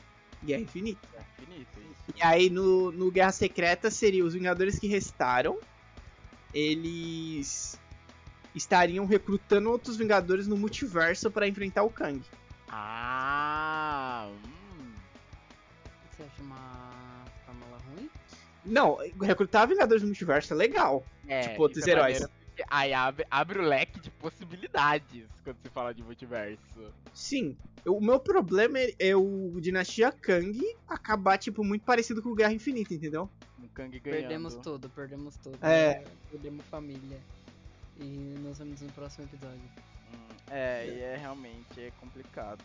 Guerra 0.43 0.61
Infinita. 0.61 0.99
é 1.15 1.41
infinito 1.43 1.79
isso. 1.79 2.17
E 2.17 2.23
aí 2.23 2.49
no, 2.49 2.91
no 2.91 3.11
Guerra 3.11 3.31
Secreta 3.31 3.89
seria 3.91 4.23
os 4.25 4.33
Vingadores 4.33 4.77
que 4.79 4.87
restaram. 4.87 5.57
Eles 6.53 7.77
estariam 8.55 9.05
recrutando 9.05 9.69
outros 9.69 9.97
Vingadores 9.97 10.47
no 10.47 10.55
multiverso 10.57 11.29
pra 11.29 11.47
enfrentar 11.47 11.83
o 11.83 11.89
Kang. 11.89 12.21
Ah, 12.69 14.27
hum. 14.29 14.93
Você 16.15 16.23
acha 16.23 16.41
uma 16.41 17.25
fórmula 17.45 17.77
ruim? 17.89 18.09
Não, 18.65 18.97
recrutar 19.21 19.67
Vingadores 19.67 20.01
no 20.01 20.07
multiverso 20.07 20.53
é 20.53 20.55
legal. 20.55 21.05
É, 21.27 21.41
Tipo, 21.41 21.63
outros 21.63 21.85
é 21.85 21.91
heróis. 21.91 22.19
porque 22.19 22.63
Aí 22.69 22.93
abre, 22.93 23.25
abre 23.29 23.59
o 23.59 23.63
leque 23.63 23.99
possibilidades 24.75 25.27
quando 25.43 25.57
se 25.61 25.69
fala 25.69 25.93
de 25.93 26.03
multiverso. 26.03 26.93
Sim. 27.13 27.57
O 27.85 28.01
meu 28.01 28.19
problema 28.19 28.79
é, 28.79 28.93
é 28.99 29.15
o 29.15 29.59
Dinastia 29.61 30.11
Kang 30.11 30.59
acabar, 30.87 31.37
tipo, 31.37 31.63
muito 31.63 31.85
parecido 31.85 32.21
com 32.21 32.29
o 32.29 32.35
Guerra 32.35 32.53
Infinita, 32.53 32.93
entendeu? 32.93 33.29
Um 33.59 33.67
Kang 33.69 33.99
ganhando. 33.99 34.21
Perdemos 34.21 34.55
tudo, 34.55 34.89
perdemos 34.89 35.37
tudo. 35.37 35.57
É. 35.61 35.99
né? 35.99 36.05
Perdemos 36.31 36.65
família. 36.65 37.19
E 37.99 38.03
nos 38.03 38.57
vemos 38.57 38.81
no 38.81 38.91
próximo 38.91 39.25
episódio. 39.25 39.61
Hum, 40.13 40.35
é, 40.49 40.87
e 40.87 40.99
é 40.99 41.15
realmente 41.15 41.79
é 41.79 41.91
complicado. 41.99 42.63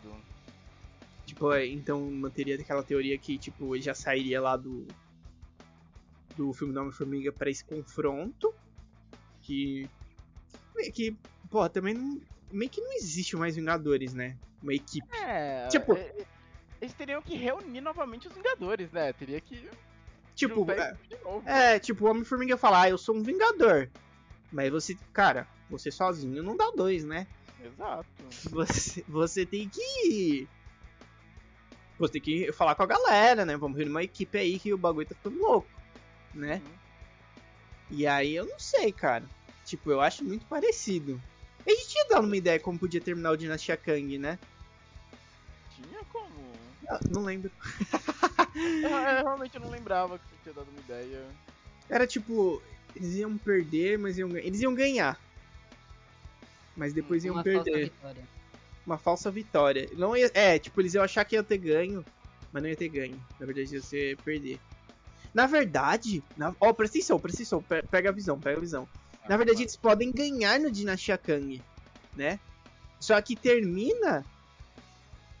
Tipo, 1.25 1.53
é, 1.53 1.65
então 1.67 2.01
manteria 2.11 2.55
aquela 2.55 2.83
teoria 2.83 3.17
que, 3.17 3.37
tipo, 3.37 3.75
ele 3.75 3.83
já 3.83 3.93
sairia 3.93 4.41
lá 4.41 4.57
do. 4.57 4.85
Do 6.35 6.53
filme 6.53 6.73
da 6.73 6.81
Homem-Formiga 6.81 7.31
pra 7.31 7.49
esse 7.49 7.63
confronto. 7.63 8.53
Que. 9.41 9.87
Que, 10.93 11.15
porra, 11.51 11.69
também 11.69 11.93
não. 11.93 12.19
Meio 12.49 12.69
que 12.71 12.81
não 12.81 12.93
existe 12.93 13.35
mais 13.35 13.55
Vingadores, 13.55 14.13
né? 14.13 14.35
Uma 14.63 14.73
equipe. 14.73 15.07
É, 15.17 15.67
Tipo- 15.67 15.93
é, 15.95 16.25
eles 16.81 16.93
teriam 16.93 17.21
que 17.21 17.35
reunir 17.35 17.81
novamente 17.81 18.27
os 18.27 18.33
Vingadores, 18.33 18.91
né? 18.91 19.13
Teria 19.13 19.39
que 19.39 19.69
Tipo, 20.35 20.69
é, 20.71 20.93
isso 20.93 21.07
de 21.09 21.23
novo. 21.23 21.47
é, 21.47 21.77
tipo, 21.79 22.05
o 22.05 22.09
Homem-Formiga 22.09 22.57
fala, 22.57 22.81
ah, 22.81 22.89
eu 22.89 22.97
sou 22.97 23.15
um 23.15 23.21
Vingador. 23.21 23.89
Mas 24.51 24.69
você, 24.71 24.97
cara, 25.13 25.47
você 25.69 25.91
sozinho 25.91 26.41
não 26.41 26.57
dá 26.57 26.71
dois, 26.75 27.03
né? 27.05 27.27
Exato. 27.63 28.05
Você, 28.49 29.03
você 29.07 29.45
tem 29.45 29.69
que. 29.69 30.47
Você 31.99 32.13
tem 32.13 32.21
que 32.21 32.51
falar 32.51 32.73
com 32.75 32.83
a 32.83 32.87
galera, 32.87 33.45
né? 33.45 33.55
Vamos 33.55 33.77
reunir 33.77 33.91
uma 33.91 34.03
equipe 34.03 34.37
aí 34.37 34.59
que 34.59 34.73
o 34.73 34.77
bagulho 34.77 35.07
tá 35.07 35.13
ficando 35.15 35.39
louco, 35.39 35.69
né? 36.33 36.61
Uhum. 36.65 36.71
E 37.91 38.07
aí 38.07 38.35
eu 38.35 38.45
não 38.45 38.57
sei, 38.59 38.91
cara. 38.91 39.23
Tipo, 39.63 39.91
eu 39.91 40.01
acho 40.01 40.23
muito 40.23 40.45
parecido. 40.47 41.21
A 41.65 41.69
gente 41.69 41.89
tinha 41.89 42.05
dado 42.09 42.25
uma 42.25 42.37
ideia 42.37 42.59
como 42.59 42.79
podia 42.79 43.01
terminar 43.01 43.31
o 43.31 43.37
Dinastia 43.37 43.77
Kang, 43.77 44.17
né? 44.17 44.37
Tinha 45.75 46.03
como? 46.05 46.55
Ah, 46.89 46.99
Não 47.09 47.23
lembro. 47.23 47.51
eu, 48.55 48.89
eu 48.89 49.23
realmente 49.25 49.59
não 49.59 49.69
lembrava 49.69 50.17
que 50.17 50.25
você 50.29 50.35
tinha 50.43 50.53
dado 50.53 50.69
uma 50.69 50.79
ideia. 50.79 51.25
Era 51.89 52.07
tipo, 52.07 52.61
eles 52.95 53.15
iam 53.15 53.37
perder, 53.37 53.97
mas 53.97 54.17
iam 54.17 54.29
ganhar. 54.31 54.45
Eles 54.45 54.61
iam 54.61 54.73
ganhar. 54.73 55.21
Mas 56.75 56.93
depois 56.93 57.23
iam 57.23 57.35
Uma 57.35 57.43
falsa 57.43 57.63
perder. 57.63 57.89
vitória. 57.89 58.27
Uma 58.85 58.97
falsa 58.97 59.31
vitória. 59.31 59.89
Não 59.95 60.17
ia, 60.17 60.31
é, 60.33 60.57
tipo, 60.57 60.81
eles 60.81 60.93
iam 60.93 61.03
achar 61.03 61.23
que 61.25 61.35
ia 61.35 61.43
ter 61.43 61.57
ganho, 61.57 62.03
mas 62.51 62.63
não 62.63 62.69
ia 62.69 62.75
ter 62.75 62.89
ganho. 62.89 63.21
Na 63.39 63.45
verdade 63.45 63.73
ia 63.75 63.81
ser 63.81 64.17
perder. 64.17 64.59
Na 65.33 65.45
verdade, 65.47 66.23
na... 66.35 66.53
ó, 66.59 66.73
presta 66.73 66.97
atenção, 66.97 67.19
presta 67.19 67.41
atenção, 67.41 67.61
pe- 67.63 67.83
pega 67.83 68.09
a 68.09 68.13
visão, 68.13 68.39
pega 68.39 68.57
a 68.57 68.61
visão. 68.61 68.87
Na 69.27 69.37
verdade, 69.37 69.61
eles 69.61 69.75
podem 69.75 70.11
ganhar 70.11 70.59
no 70.59 70.71
Dinastia 70.71 71.17
Kang, 71.17 71.61
né? 72.15 72.39
Só 72.99 73.19
que 73.21 73.35
termina. 73.35 74.25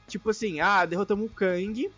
Tipo 0.07 0.29
assim, 0.29 0.59
ah, 0.59 0.85
derrotamos 0.85 1.29
o 1.29 1.33
Kang. 1.33 1.89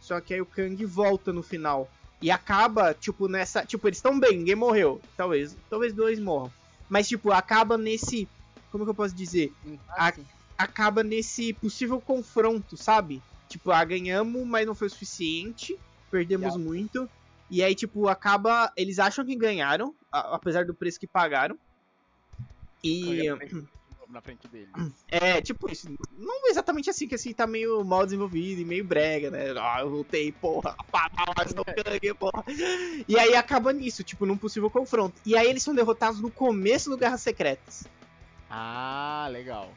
Só 0.00 0.20
que 0.20 0.34
aí 0.34 0.40
o 0.40 0.46
Kang 0.46 0.84
volta 0.84 1.32
no 1.32 1.42
final. 1.42 1.90
E 2.22 2.30
acaba, 2.30 2.92
tipo, 2.92 3.28
nessa. 3.28 3.64
Tipo, 3.64 3.88
eles 3.88 3.98
estão 3.98 4.18
bem, 4.18 4.38
ninguém 4.38 4.54
morreu. 4.54 5.00
Talvez. 5.16 5.56
Talvez 5.68 5.92
dois 5.92 6.18
morram. 6.18 6.50
Mas, 6.88 7.08
tipo, 7.08 7.32
acaba 7.32 7.78
nesse. 7.78 8.28
Como 8.70 8.84
que 8.84 8.90
eu 8.90 8.94
posso 8.94 9.14
dizer? 9.14 9.52
Empate? 9.64 10.24
Acaba 10.58 11.02
nesse 11.02 11.54
possível 11.54 12.00
confronto, 12.00 12.76
sabe? 12.76 13.22
Tipo, 13.48 13.70
ah, 13.70 13.84
ganhamos, 13.84 14.46
mas 14.46 14.66
não 14.66 14.74
foi 14.74 14.88
o 14.88 14.90
suficiente. 14.90 15.78
Perdemos 16.10 16.54
Yeah. 16.54 16.64
muito. 16.64 17.08
E 17.50 17.62
aí, 17.62 17.74
tipo, 17.74 18.08
acaba. 18.08 18.70
Eles 18.76 18.98
acham 18.98 19.24
que 19.24 19.34
ganharam, 19.36 19.94
a- 20.10 20.34
apesar 20.34 20.64
do 20.64 20.74
preço 20.74 20.98
que 20.98 21.06
pagaram. 21.06 21.58
E. 22.82 23.26
na 24.08 24.20
frente 24.20 24.48
dele. 24.48 24.68
É, 25.12 25.40
tipo 25.40 25.70
isso. 25.70 25.92
Não 26.16 26.48
exatamente 26.48 26.88
assim, 26.88 27.08
que 27.08 27.14
assim 27.16 27.32
tá 27.32 27.46
meio 27.46 27.84
mal 27.84 28.04
desenvolvido 28.04 28.60
e 28.60 28.64
meio 28.64 28.84
brega, 28.84 29.28
né? 29.30 29.52
Ah, 29.58 29.78
eu 29.80 29.90
voltei, 29.90 30.30
porra, 30.30 30.76
porra. 32.18 32.44
E 33.08 33.18
aí 33.18 33.34
acaba 33.34 33.72
nisso, 33.72 34.04
tipo, 34.04 34.24
num 34.24 34.36
possível 34.36 34.70
confronto. 34.70 35.20
E 35.26 35.36
aí 35.36 35.48
eles 35.48 35.62
são 35.62 35.74
derrotados 35.74 36.20
no 36.20 36.30
começo 36.30 36.88
do 36.90 36.96
Guerras 36.96 37.20
Secretas. 37.22 37.84
Ah, 38.48 39.28
legal. 39.30 39.72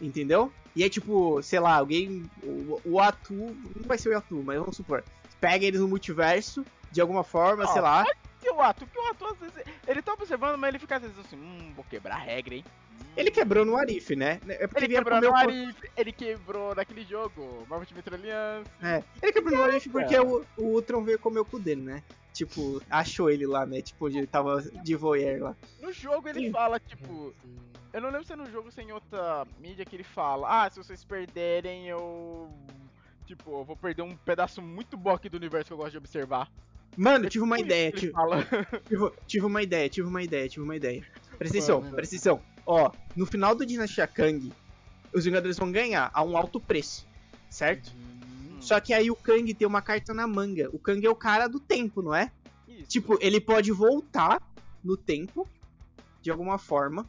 Entendeu? 0.00 0.52
E 0.74 0.82
aí, 0.82 0.88
tipo, 0.90 1.42
sei 1.42 1.60
lá, 1.60 1.74
alguém. 1.76 2.24
O, 2.42 2.80
o 2.84 3.00
Atu. 3.00 3.34
Não 3.34 3.86
vai 3.86 3.98
ser 3.98 4.08
o 4.08 4.16
Atu, 4.16 4.42
mas 4.42 4.58
vamos 4.58 4.76
supor. 4.76 5.04
Pega 5.40 5.66
eles 5.66 5.80
no 5.80 5.88
multiverso, 5.88 6.64
de 6.90 7.00
alguma 7.00 7.22
forma, 7.24 7.66
sei 7.66 7.80
Ó, 7.80 7.84
lá. 7.84 8.06
E 8.42 8.50
o 8.50 8.60
ato? 8.60 8.86
Que 8.86 8.98
o 8.98 9.06
ato 9.06 9.26
às 9.26 9.38
vezes. 9.38 9.64
Ele 9.86 10.02
tá 10.02 10.12
observando, 10.12 10.58
mas 10.58 10.68
ele 10.68 10.78
fica 10.78 10.96
às 10.96 11.02
vezes 11.02 11.18
assim, 11.18 11.36
hum, 11.36 11.72
vou 11.74 11.84
quebrar 11.84 12.16
a 12.16 12.18
regra, 12.18 12.56
hein? 12.56 12.64
Hum. 12.66 13.04
Ele 13.16 13.30
quebrou 13.30 13.64
no 13.64 13.76
Arif, 13.76 14.16
né? 14.16 14.40
É 14.48 14.66
porque 14.66 14.84
Ele 14.84 14.94
quebrou 14.94 15.20
no 15.20 15.34
Arif, 15.34 15.76
ele 15.96 16.12
quebrou 16.12 16.74
naquele 16.74 17.04
jogo, 17.04 17.66
Marvel 17.68 17.80
Ultimate 17.80 18.14
Alliance. 18.14 18.70
É, 18.82 19.02
ele 19.22 19.32
quebrou 19.32 19.58
no 19.58 19.64
Arif 19.64 19.88
porque 19.88 20.18
o, 20.18 20.44
o 20.56 20.64
Ultron 20.74 21.04
veio 21.04 21.18
comer 21.18 21.40
o 21.40 21.44
cu 21.44 21.58
dele, 21.58 21.82
né? 21.82 22.02
Tipo, 22.32 22.82
achou 22.88 23.30
ele 23.30 23.46
lá, 23.46 23.66
né? 23.66 23.82
Tipo, 23.82 24.06
onde 24.06 24.18
ele 24.18 24.26
tava 24.26 24.62
de 24.62 24.96
voyeur 24.96 25.42
lá. 25.42 25.56
No 25.80 25.92
jogo 25.92 26.28
ele 26.28 26.46
Sim. 26.46 26.52
fala, 26.52 26.80
tipo. 26.80 27.34
Eu 27.92 28.00
não 28.00 28.08
lembro 28.08 28.24
se 28.24 28.32
é 28.32 28.36
no 28.36 28.50
jogo 28.50 28.66
ou 28.66 28.72
se 28.72 28.80
é 28.80 28.84
em 28.84 28.92
outra 28.92 29.46
mídia 29.60 29.84
que 29.84 29.94
ele 29.94 30.02
fala, 30.02 30.64
ah, 30.64 30.70
se 30.70 30.78
vocês 30.78 31.04
perderem, 31.04 31.88
eu. 31.88 32.50
Tipo, 33.26 33.60
eu 33.60 33.64
vou 33.64 33.76
perder 33.76 34.02
um 34.02 34.16
pedaço 34.16 34.62
muito 34.62 34.96
bom 34.96 35.10
aqui 35.10 35.28
do 35.28 35.36
universo 35.36 35.68
que 35.68 35.72
eu 35.74 35.76
gosto 35.76 35.92
de 35.92 35.98
observar. 35.98 36.50
Mano, 36.96 37.28
tive 37.28 37.44
uma 37.44 37.58
ideia, 37.58 37.90
tive, 37.90 38.12
fala. 38.12 38.46
tive, 38.88 39.10
tive 39.26 39.46
uma 39.46 39.62
ideia, 39.62 39.88
tive 39.88 40.08
uma 40.08 40.22
ideia, 40.22 40.48
tive 40.48 40.64
uma 40.64 40.76
ideia. 40.76 41.04
Presta 41.38 41.56
atenção, 41.58 41.80
Mano. 41.80 41.94
presta 41.94 42.16
atenção. 42.16 42.40
Ó, 42.66 42.90
no 43.16 43.26
final 43.26 43.54
do 43.54 43.66
Dinastia 43.66 44.06
Kang, 44.06 44.52
os 45.12 45.24
Vingadores 45.24 45.58
vão 45.58 45.72
ganhar 45.72 46.10
a 46.12 46.22
um 46.22 46.36
alto 46.36 46.60
preço, 46.60 47.06
certo? 47.48 47.92
Uhum. 47.92 48.60
Só 48.60 48.78
que 48.80 48.92
aí 48.92 49.10
o 49.10 49.16
Kang 49.16 49.52
tem 49.52 49.66
uma 49.66 49.82
carta 49.82 50.14
na 50.14 50.26
manga. 50.26 50.68
O 50.72 50.78
Kang 50.78 51.04
é 51.04 51.10
o 51.10 51.16
cara 51.16 51.48
do 51.48 51.58
tempo, 51.58 52.02
não 52.02 52.14
é? 52.14 52.30
Isso. 52.68 52.88
Tipo, 52.88 53.18
ele 53.20 53.40
pode 53.40 53.72
voltar 53.72 54.40
no 54.84 54.96
tempo, 54.96 55.48
de 56.20 56.30
alguma 56.30 56.58
forma. 56.58 57.08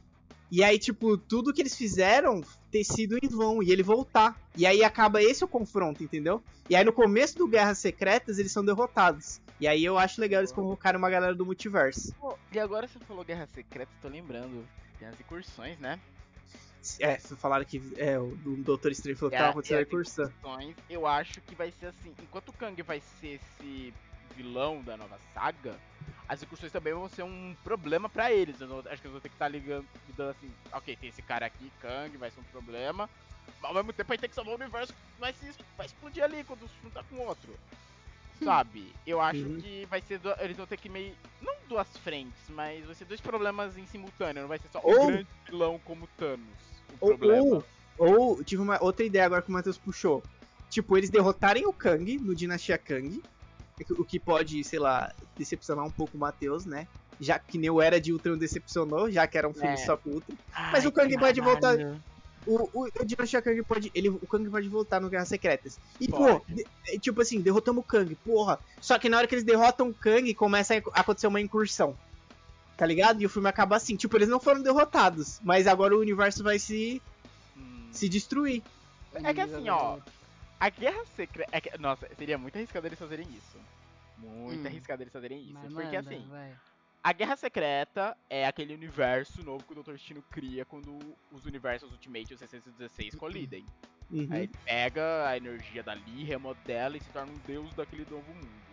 E 0.56 0.64
aí, 0.64 0.78
tipo, 0.78 1.18
tudo 1.18 1.52
que 1.52 1.64
eles 1.64 1.76
fizeram 1.76 2.44
ter 2.70 2.84
sido 2.84 3.18
em 3.18 3.28
vão, 3.28 3.64
e 3.64 3.72
ele 3.72 3.82
voltar. 3.82 4.40
E 4.56 4.68
aí 4.68 4.84
acaba 4.84 5.20
esse 5.20 5.44
o 5.44 5.48
confronto, 5.48 6.04
entendeu? 6.04 6.44
E 6.70 6.76
aí 6.76 6.86
no 6.86 6.94
começo 6.94 7.36
do 7.36 7.48
Guerras 7.48 7.80
Secretas, 7.80 8.38
eles 8.38 8.52
são 8.52 8.64
derrotados. 8.64 9.42
E 9.60 9.68
aí 9.68 9.84
eu 9.84 9.98
acho 9.98 10.22
legal 10.22 10.42
eles 10.42 10.52
convocarem 10.52 11.00
uma 11.00 11.10
galera 11.10 11.34
do 11.34 11.44
multiverso. 11.44 12.14
Pô, 12.22 12.38
e 12.52 12.60
agora 12.60 12.88
você 12.88 13.00
falou 13.00 13.26
Guerra 13.26 13.48
Secreta, 13.48 13.92
tô 14.00 14.08
lembrando. 14.08 14.64
Tem 15.00 15.08
as 15.08 15.20
incursões, 15.20 15.80
né? 15.80 16.00
É, 17.00 17.18
falaram 17.18 17.66
que 17.66 17.82
é, 17.98 18.20
o 18.20 18.36
do 18.36 18.56
Doutor 18.58 18.92
Estranho 18.92 19.18
falou 19.18 19.32
que 19.32 19.36
É, 19.38 19.40
tava 19.40 19.52
acontecendo 19.54 19.80
a 19.80 19.82
incursão. 19.82 20.26
Incursões, 20.26 20.76
eu 20.88 21.08
acho 21.08 21.42
que 21.42 21.56
vai 21.56 21.74
ser 21.80 21.88
assim. 21.88 22.14
Enquanto 22.22 22.50
o 22.50 22.54
Kang 22.54 22.80
vai 22.84 23.02
ser 23.20 23.40
esse 23.42 23.92
vilão 24.38 24.84
da 24.84 24.98
nova 24.98 25.18
saga, 25.34 25.80
as 26.28 26.42
incursões 26.42 26.72
também 26.72 26.94
vão 26.94 27.10
ser 27.10 27.24
um 27.24 27.56
problema 27.64 28.08
pra 28.10 28.32
eles. 28.32 28.60
Não- 28.60 28.80
acho 28.80 29.02
que 29.02 29.08
eles 29.08 29.12
vão 29.12 29.20
ter 29.22 29.30
que 29.30 29.36
estar 29.36 29.48
ligando, 29.48 29.86
lidando 30.08 30.32
assim, 30.32 30.52
ok, 30.72 30.96
tem 30.96 31.10
esse 31.10 31.22
cara 31.22 31.46
aqui, 31.46 31.72
Kang, 31.82 32.16
vai 32.18 32.32
ser 32.32 32.40
um 32.40 32.44
problema. 32.52 33.10
Mas 33.62 33.70
ao 33.70 33.74
mesmo 33.76 33.94
tempo 33.94 34.08
vai 34.08 34.18
ter 34.18 34.28
que 34.28 34.36
salvar 34.36 34.54
o 34.54 34.58
universo, 34.58 34.94
vai, 35.20 35.34
se, 35.34 35.52
vai 35.78 35.86
explodir 35.86 36.24
ali 36.24 36.44
quando 36.44 36.68
se 36.68 36.74
juntar 36.84 37.04
com 37.04 37.18
outro. 37.20 37.54
Sabe? 38.44 38.94
Eu 39.06 39.22
acho 39.22 39.40
Uhum. 39.42 39.60
que 39.62 39.86
vai 39.86 40.02
ser. 40.02 40.20
du- 40.20 40.36
Eles 40.40 40.58
vão 40.58 40.66
ter 40.66 40.78
que 40.78 40.90
meio. 40.90 41.16
Não 41.42 41.54
duas 41.68 41.88
frentes, 41.98 42.50
mas 42.50 42.84
vai 42.86 42.96
ser 42.96 43.06
dois 43.06 43.22
problemas 43.22 43.78
em 43.78 43.86
simultâneo. 43.86 44.42
Não 44.42 44.50
vai 44.50 44.60
ser 44.60 44.68
só 44.70 44.82
Ou- 44.84 45.04
um 45.04 45.08
grande 45.08 45.28
vilão 45.46 45.80
como 45.86 46.08
Thanos. 46.18 46.48
O 46.92 46.94
Ou, 47.00 47.18
problema. 47.18 47.42
ou, 47.42 47.66
ou 47.98 48.44
tive 48.44 48.62
uma 48.62 48.84
outra 48.84 49.06
ideia 49.06 49.26
agora 49.26 49.42
que 49.42 49.50
o 49.50 49.54
Matheus 49.54 49.78
puxou. 49.78 50.22
Tipo, 50.70 50.98
eles 50.98 51.10
derrotarem 51.10 51.66
o 51.66 51.72
Kang 51.74 52.18
no 52.18 52.36
Dinastia 52.36 52.78
Kang. 52.78 53.22
O 53.98 54.06
que 54.06 54.20
pode, 54.20 54.64
sei 54.64 54.80
lá, 54.80 55.12
decepcionar 55.38 55.86
um 55.86 55.92
pouco 55.92 56.16
o 56.16 56.20
Matheus, 56.20 56.66
né? 56.66 56.88
Já 57.20 57.38
que 57.40 57.58
nem 57.58 57.70
o 57.70 57.82
Era 57.82 58.00
de 58.00 58.12
Ultron 58.14 58.38
decepcionou, 58.38 59.10
já 59.12 59.26
que 59.28 59.38
era 59.38 59.48
um 59.48 59.54
filme 59.54 59.70
É. 59.74 59.78
só 59.78 59.98
com 59.98 60.10
o 60.10 60.14
Ultron. 60.14 60.36
Mas 60.72 60.86
o 60.86 60.92
Kang 60.92 61.18
pode 61.18 61.42
voltar. 61.42 61.76
O, 62.46 62.70
o, 62.74 62.88
o 63.00 63.06
Dinastia 63.06 63.42
Kang 63.42 63.62
pode. 63.64 63.90
Ele, 63.96 64.10
o 64.10 64.28
Kang 64.28 64.50
pode 64.50 64.68
voltar 64.68 65.00
no 65.00 65.10
Guerras 65.10 65.30
Secretas. 65.30 65.80
E, 66.00 66.08
pô, 66.10 66.40
Pode. 66.40 66.54
de- 66.56 66.68
é, 66.90 67.00
tipo 67.00 67.22
assim, 67.22 67.40
derrotamos 67.42 67.84
o 67.84 67.88
Kang, 67.88 68.14
porra. 68.16 68.60
Só 68.82 69.00
que 69.00 69.08
na 69.10 69.18
hora 69.18 69.28
que 69.28 69.34
eles 69.36 69.46
derrotam 69.46 69.90
o 69.90 69.94
Kang, 69.94 70.34
começa 70.34 70.74
a 70.76 71.00
acontecer 71.00 71.28
uma 71.28 71.40
incursão. 71.42 71.96
Tá 72.76 72.86
ligado? 72.86 73.22
E 73.22 73.26
o 73.26 73.30
filme 73.30 73.48
acaba 73.48 73.76
assim. 73.78 73.96
Tipo, 73.96 74.18
eles 74.18 74.28
não 74.28 74.40
foram 74.42 74.62
derrotados. 74.62 75.40
Mas 75.42 75.68
agora 75.68 75.96
o 75.96 76.00
universo 76.02 76.44
vai 76.44 76.60
se, 76.60 77.02
Hum. 77.56 77.88
se 77.92 78.10
destruir. 78.10 78.62
É 79.14 79.34
que 79.34 79.40
assim, 79.42 79.70
ó, 79.70 79.98
A 80.64 80.70
Guerra 80.70 81.04
Secreta. 81.18 81.50
É 81.52 81.60
que- 81.60 81.78
nossa, 81.78 82.08
seria 82.18 82.38
muito 82.38 82.56
arriscado 82.56 82.88
eles 82.88 82.98
fazerem 82.98 83.28
isso. 83.32 83.58
Muito 84.18 84.64
Hum. 84.64 84.66
arriscado 84.66 85.04
eles 85.04 85.12
fazerem 85.12 85.42
isso. 85.42 85.54
Mas 85.56 85.74
porque 85.74 85.98
manda, 85.98 86.00
assim, 86.00 86.26
vai. 86.30 86.56
a 87.04 87.12
Guerra 87.12 87.36
Secreta 87.36 88.18
é 88.30 88.48
aquele 88.48 88.74
universo 88.74 89.44
novo 89.44 89.66
que 89.66 89.74
o 89.78 89.84
Dr. 89.84 89.92
Destino 89.92 90.24
cria 90.32 90.64
quando 90.64 90.98
os 91.34 91.46
universos 91.46 91.92
Ultimate 91.92 92.32
e 92.32 92.34
os 92.36 92.40
616 92.40 93.14
colidem. 93.16 93.66
Uhum. 94.10 94.26
Aí 94.32 94.44
ele 94.44 94.52
pega 94.64 95.28
a 95.28 95.36
energia 95.36 95.84
dali, 95.84 96.24
remodela 96.24 96.96
e 96.96 97.02
se 97.02 97.10
torna 97.10 97.34
um 97.34 97.38
deus 97.40 97.74
daquele 97.74 98.06
novo 98.10 98.34
mundo. 98.34 98.64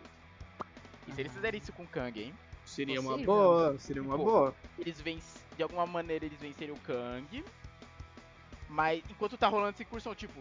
E 1.09 1.11
se 1.11 1.19
eles 1.19 1.33
fizerem 1.33 1.59
isso 1.59 1.73
com 1.73 1.85
Kang, 1.85 2.21
hein? 2.23 2.33
Seria 2.65 3.01
uma 3.01 3.11
Possível. 3.13 3.33
boa, 3.33 3.77
seria 3.79 4.01
uma 4.01 4.15
Pô. 4.17 4.23
boa. 4.23 4.55
Eles 4.79 5.01
venc... 5.01 5.21
De 5.57 5.63
alguma 5.63 5.85
maneira 5.85 6.23
eles 6.25 6.39
vencerem 6.39 6.73
o 6.73 6.79
Kang. 6.79 7.43
Mas 8.69 9.03
enquanto 9.09 9.37
tá 9.37 9.49
rolando 9.49 9.71
essa 9.71 9.83
incursão, 9.83 10.15
tipo, 10.15 10.39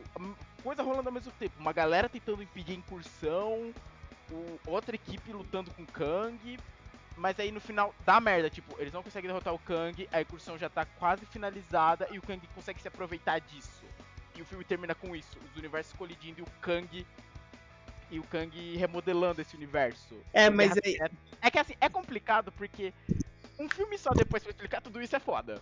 coisa 0.62 0.82
rolando 0.82 1.08
ao 1.08 1.12
mesmo 1.12 1.32
tempo. 1.32 1.54
Uma 1.58 1.72
galera 1.72 2.08
tentando 2.08 2.42
impedir 2.42 2.72
a 2.72 2.76
incursão, 2.76 3.72
outra 4.66 4.94
equipe 4.94 5.32
lutando 5.32 5.70
com 5.72 5.82
o 5.82 5.86
Kang. 5.86 6.58
Mas 7.16 7.38
aí 7.38 7.52
no 7.52 7.60
final 7.60 7.94
dá 8.06 8.18
merda, 8.18 8.48
tipo, 8.48 8.74
eles 8.80 8.94
não 8.94 9.02
conseguem 9.02 9.28
derrotar 9.28 9.52
o 9.52 9.58
Kang, 9.58 10.08
a 10.10 10.22
incursão 10.22 10.56
já 10.56 10.70
tá 10.70 10.86
quase 10.86 11.26
finalizada 11.26 12.08
e 12.10 12.18
o 12.18 12.22
Kang 12.22 12.40
consegue 12.54 12.80
se 12.80 12.88
aproveitar 12.88 13.40
disso. 13.40 13.84
E 14.34 14.40
o 14.40 14.44
filme 14.46 14.64
termina 14.64 14.94
com 14.94 15.14
isso, 15.14 15.36
os 15.50 15.56
universos 15.58 15.92
colidindo 15.92 16.40
e 16.40 16.42
o 16.42 16.46
Kang. 16.62 17.06
E 18.10 18.18
o 18.18 18.22
Kang 18.24 18.76
remodelando 18.76 19.40
esse 19.42 19.54
universo. 19.54 20.16
É, 20.32 20.48
mas 20.48 20.72
aí- 20.72 20.92
Secreta. 20.92 21.14
É 21.42 21.50
que 21.50 21.58
assim, 21.58 21.74
é 21.80 21.88
complicado 21.90 22.50
porque 22.52 22.92
um 23.58 23.68
filme 23.68 23.98
só 23.98 24.10
depois 24.10 24.42
pra 24.42 24.50
explicar 24.50 24.80
tudo 24.80 25.02
isso 25.02 25.14
é 25.14 25.20
foda. 25.20 25.60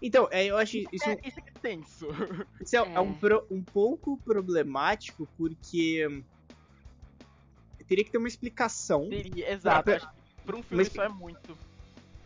Então, 0.00 0.28
é, 0.30 0.46
eu 0.46 0.56
acho 0.56 0.76
isso, 0.76 1.08
É, 1.08 1.18
isso 1.26 1.40
é 1.40 1.52
tenso. 1.60 2.08
isso 2.62 2.76
é, 2.76 2.78
é 2.78 2.94
É. 2.94 3.00
um, 3.00 3.18
pro- 3.18 3.46
um 3.50 3.64
pouco 3.64 4.18
problemático 4.18 5.28
porque 5.36 6.06
teria 7.88 8.04
que 8.04 8.10
ter 8.10 8.18
uma 8.18 8.28
explicação, 8.28 9.08
Seria, 9.08 9.50
exato. 9.52 9.84
pra- 9.84 9.96
acho 9.96 10.06
que 10.08 10.12
pra 10.44 10.56
um 10.56 10.62
filme 10.62 10.84
mas- 10.84 10.92
só 10.92 11.02
é 11.04 11.08
muito. 11.08 11.58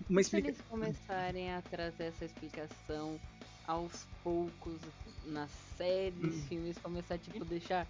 uma 0.09 0.21
Se 0.23 0.27
explica... 0.29 0.49
eles 0.49 0.61
começarem 0.63 1.53
a 1.53 1.63
trazer 1.63 2.05
essa 2.05 2.25
explicação 2.25 3.19
aos 3.65 4.07
poucos 4.23 4.83
nas 5.25 5.51
séries, 5.77 6.35
Hum. 6.35 6.47
filmes, 6.49 6.79
começar 6.79 7.19
tipo 7.19 7.45
deixar 7.45 7.87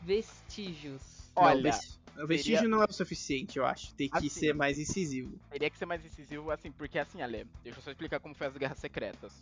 vestígios. 0.00 1.30
Não, 1.36 1.44
Olha, 1.44 1.62
ves- 1.72 1.98
o 2.18 2.26
vestígio 2.26 2.68
não 2.68 2.82
é 2.82 2.86
o 2.88 2.92
suficiente, 2.92 3.58
eu 3.58 3.66
acho. 3.66 3.94
Tem 3.94 4.08
que 4.08 4.16
Assim. 4.18 4.28
ser 4.28 4.54
mais 4.54 4.78
incisivo. 4.78 5.38
teria 5.50 5.70
que 5.70 5.78
ser 5.78 5.86
mais 5.86 6.04
incisivo, 6.04 6.50
assim, 6.50 6.70
porque 6.70 6.98
assim, 6.98 7.22
Ale, 7.22 7.46
deixa 7.62 7.78
eu 7.78 7.82
só 7.82 7.90
explicar 7.90 8.20
como 8.20 8.34
foi 8.34 8.46
as 8.46 8.56
Guerras 8.56 8.78
Secretas. 8.78 9.32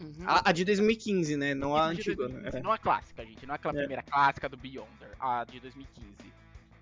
Uhum. 0.00 0.24
A, 0.26 0.48
a 0.50 0.52
de 0.52 0.64
2015, 0.64 1.36
né? 1.36 1.54
Não 1.54 1.76
a 1.76 1.92
de 1.92 2.00
antiga, 2.00 2.16
2015, 2.16 2.56
né? 2.56 2.62
Não 2.62 2.72
a 2.72 2.78
clássica, 2.78 3.24
gente. 3.24 3.46
Não 3.46 3.54
aquela 3.54 3.74
É. 3.74 3.78
primeira 3.78 4.02
clássica 4.02 4.48
do 4.48 4.56
Beyonder, 4.56 5.10
a 5.20 5.44
de 5.44 5.60
2015. 5.60 6.32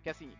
Que 0.02 0.08
assim, 0.08 0.30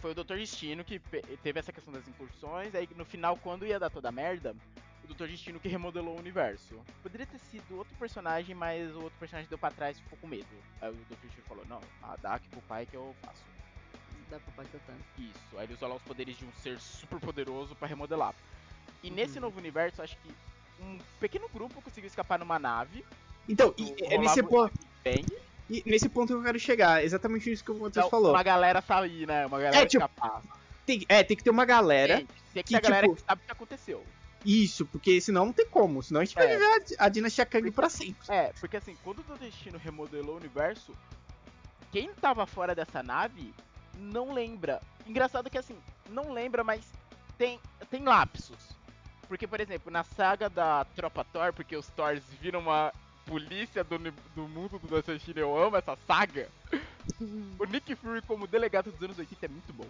foi 0.00 0.12
o 0.12 0.14
Dr. 0.14 0.36
Destino 0.36 0.82
que 0.84 0.98
teve 1.42 1.58
essa 1.60 1.72
questão 1.72 1.92
das 1.92 2.06
incursões, 2.08 2.74
aí 2.74 2.88
no 2.96 3.04
final, 3.04 3.36
quando 3.36 3.66
ia 3.66 3.78
dar 3.78 3.90
toda 3.90 4.08
a 4.08 4.12
merda, 4.12 4.56
o 5.04 5.06
Dr. 5.12 5.26
Destino 5.26 5.60
que 5.60 5.68
remodelou 5.68 6.16
o 6.16 6.18
universo. 6.18 6.80
Poderia 7.02 7.26
ter 7.26 7.38
sido 7.38 7.76
outro 7.76 7.94
personagem, 7.98 8.54
mas 8.54 8.90
o 8.96 9.02
outro 9.02 9.18
personagem 9.18 9.46
deu 9.50 9.58
pra 9.58 9.70
trás 9.70 9.98
e 9.98 10.02
ficou 10.02 10.18
com 10.18 10.26
medo. 10.26 10.46
Aí 10.80 10.88
o 10.90 10.94
Dr. 10.94 11.16
Destino 11.22 11.44
falou, 11.46 11.64
não, 11.68 11.80
dá 12.22 12.34
aqui 12.34 12.48
pro 12.48 12.62
pai 12.62 12.86
que 12.86 12.96
eu 12.96 13.14
faço. 13.20 13.42
Da 14.30 14.38
Papacotã. 14.40 14.92
Isso, 15.18 15.58
aí 15.58 15.64
ele 15.64 15.74
usa 15.74 15.86
lá 15.86 15.94
os 15.96 16.02
poderes 16.02 16.36
de 16.36 16.44
um 16.44 16.52
ser 16.62 16.78
super 16.80 17.18
poderoso 17.20 17.74
pra 17.74 17.86
remodelar. 17.88 18.34
E 19.02 19.10
nesse 19.10 19.34
Uhum. 19.36 19.42
novo 19.42 19.58
universo, 19.58 20.02
acho 20.02 20.16
que 20.18 20.30
um 20.80 20.98
pequeno 21.20 21.48
grupo 21.52 21.80
conseguiu 21.82 22.08
escapar 22.08 22.38
numa 22.38 22.58
nave. 22.58 23.04
Então, 23.48 23.74
e, 23.78 23.94
é 24.04 24.18
nesse, 24.18 24.40
Olavo 24.40 24.70
po 24.70 24.70
Bang. 25.04 25.26
e 25.70 25.82
nesse 25.86 26.08
ponto 26.08 26.28
que 26.28 26.32
eu 26.34 26.42
quero 26.42 26.58
chegar. 26.58 27.04
Exatamente 27.04 27.50
isso 27.52 27.62
que 27.64 27.70
o 27.70 27.74
Matheus 27.74 27.96
Então, 28.06 28.10
falou. 28.10 28.30
uma 28.32 28.42
galera 28.42 28.80
sair, 28.80 29.26
né? 29.26 29.46
Uma 29.46 29.58
galera 29.58 29.82
É, 29.82 29.86
tipo, 29.86 30.02
escapar. 30.04 30.42
Tem, 30.86 31.04
é, 31.08 31.22
tem 31.22 31.36
que 31.36 31.42
ter 31.44 31.50
uma 31.50 31.64
galera. 31.64 32.16
Tem, 32.18 32.26
tem 32.26 32.62
que 32.62 32.62
que, 32.64 32.70
ter 32.70 32.76
a 32.76 32.80
galera 32.80 33.06
tipo, 33.06 33.16
que 33.20 33.22
sabe 33.26 33.42
o 33.42 33.44
que 33.46 33.52
aconteceu. 33.52 34.04
Isso, 34.44 34.84
porque 34.86 35.20
senão 35.20 35.46
não 35.46 35.52
tem 35.52 35.66
como. 35.66 36.02
Senão 36.02 36.20
a 36.20 36.24
gente 36.24 36.34
vai 36.34 36.46
É. 36.46 36.56
viver 36.58 36.96
a, 36.98 37.04
a 37.06 37.08
dinastia 37.08 37.46
Kang 37.46 37.70
pra 37.70 37.88
sempre. 37.88 38.26
É, 38.28 38.52
porque 38.60 38.76
assim, 38.76 38.96
quando 39.02 39.20
o 39.26 39.38
Destino 39.38 39.78
remodelou 39.78 40.34
o 40.34 40.38
universo, 40.38 40.94
quem 41.92 42.12
tava 42.14 42.46
fora 42.46 42.74
dessa 42.74 43.02
nave 43.02 43.54
não 43.98 44.32
lembra. 44.32 44.80
Engraçado 45.06 45.50
que 45.50 45.58
assim, 45.58 45.78
não 46.08 46.32
lembra, 46.32 46.62
mas 46.64 46.84
tem, 47.38 47.60
tem 47.90 48.04
lapsos. 48.04 48.74
Porque, 49.28 49.46
por 49.46 49.60
exemplo, 49.60 49.90
na 49.90 50.04
saga 50.04 50.48
da 50.50 50.84
Tropa 50.96 51.24
Thor, 51.24 51.52
porque 51.52 51.76
os 51.76 51.86
Thors 51.88 52.22
viram 52.40 52.60
uma 52.60 52.92
polícia 53.26 53.82
do, 53.82 53.98
do 53.98 54.48
mundo 54.48 54.78
do 54.78 55.02
Destino, 55.02 55.40
eu 55.40 55.56
amo 55.56 55.76
essa 55.76 55.96
saga. 56.06 56.48
O 57.58 57.64
Nick 57.64 57.94
Fury 57.96 58.22
como 58.22 58.46
delegado 58.46 58.90
dos 58.92 59.02
anos 59.02 59.18
80 59.18 59.46
é 59.46 59.48
muito 59.48 59.72
bom. 59.72 59.86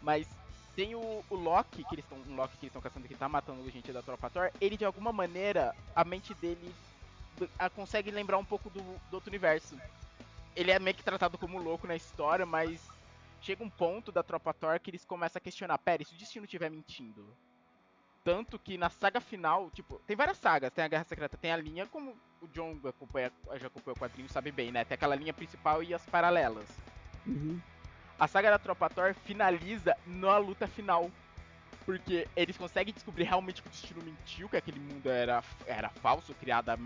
Mas 0.00 0.26
tem 0.74 0.94
o, 0.94 1.22
o 1.28 1.34
Loki, 1.36 1.84
que 1.84 1.94
eles 1.94 2.04
estão. 2.04 2.18
Um 2.26 2.34
Loki 2.36 2.56
que 2.56 2.64
eles 2.66 2.70
estão 2.70 2.80
caçando 2.82 3.06
que 3.06 3.14
tá 3.14 3.28
matando 3.28 3.70
gente 3.70 3.92
da 3.92 4.02
Tropa 4.02 4.30
Thor, 4.30 4.50
ele 4.60 4.76
de 4.76 4.84
alguma 4.84 5.12
maneira, 5.12 5.74
a 5.94 6.04
mente 6.04 6.32
dele 6.34 6.74
a- 7.58 7.68
consegue 7.70 8.10
lembrar 8.10 8.38
um 8.38 8.44
pouco 8.44 8.70
do, 8.70 8.80
do 8.82 9.14
outro 9.14 9.28
universo. 9.30 9.76
Ele 10.56 10.70
é 10.70 10.78
meio 10.78 10.96
que 10.96 11.02
tratado 11.04 11.36
como 11.38 11.58
louco 11.62 11.86
na 11.86 11.96
história, 11.96 12.44
mas 12.46 12.80
chega 13.42 13.62
um 13.62 13.68
ponto 13.68 14.10
da 14.10 14.22
Tropa 14.22 14.54
Thor 14.54 14.78
que 14.80 14.90
eles 14.90 15.04
começam 15.04 15.38
a 15.38 15.42
questionar, 15.42 15.76
pera, 15.78 16.02
e 16.02 16.06
se 16.06 16.14
o 16.14 16.18
destino 16.18 16.44
estiver 16.44 16.70
mentindo? 16.70 17.26
Tanto 18.24 18.58
que 18.58 18.78
na 18.78 18.88
saga 18.88 19.20
final, 19.20 19.68
tipo, 19.70 19.98
tem 20.06 20.16
várias 20.16 20.38
sagas, 20.38 20.70
tem 20.70 20.84
a 20.84 20.88
Guerra 20.88 21.04
Secreta, 21.04 21.36
tem 21.36 21.50
a 21.50 21.56
linha, 21.56 21.86
como 21.86 22.16
o 22.40 22.46
John 22.48 22.78
acompanha, 22.84 23.32
já 23.56 23.66
acompanhou 23.66 23.96
o 23.96 24.00
quadrinho, 24.00 24.28
sabe 24.28 24.52
bem, 24.52 24.70
né? 24.70 24.84
Tem 24.84 24.94
aquela 24.94 25.16
linha 25.16 25.34
principal 25.34 25.82
e 25.82 25.92
as 25.92 26.06
paralelas. 26.06 26.68
Uhum. 27.26 27.60
A 28.18 28.28
saga 28.28 28.50
da 28.50 28.58
Tropa 28.58 28.88
Thor 28.88 29.12
finaliza 29.14 29.96
na 30.06 30.38
luta 30.38 30.68
final. 30.68 31.10
Porque 31.84 32.28
eles 32.36 32.56
conseguem 32.56 32.94
descobrir 32.94 33.24
realmente 33.24 33.60
que 33.60 33.68
o 33.68 33.70
destino 33.70 34.02
mentiu, 34.02 34.48
que 34.48 34.56
aquele 34.56 34.78
mundo 34.78 35.10
era, 35.10 35.42
era 35.66 35.88
falso, 35.90 36.34
criado 36.34 36.66
da 36.66 36.76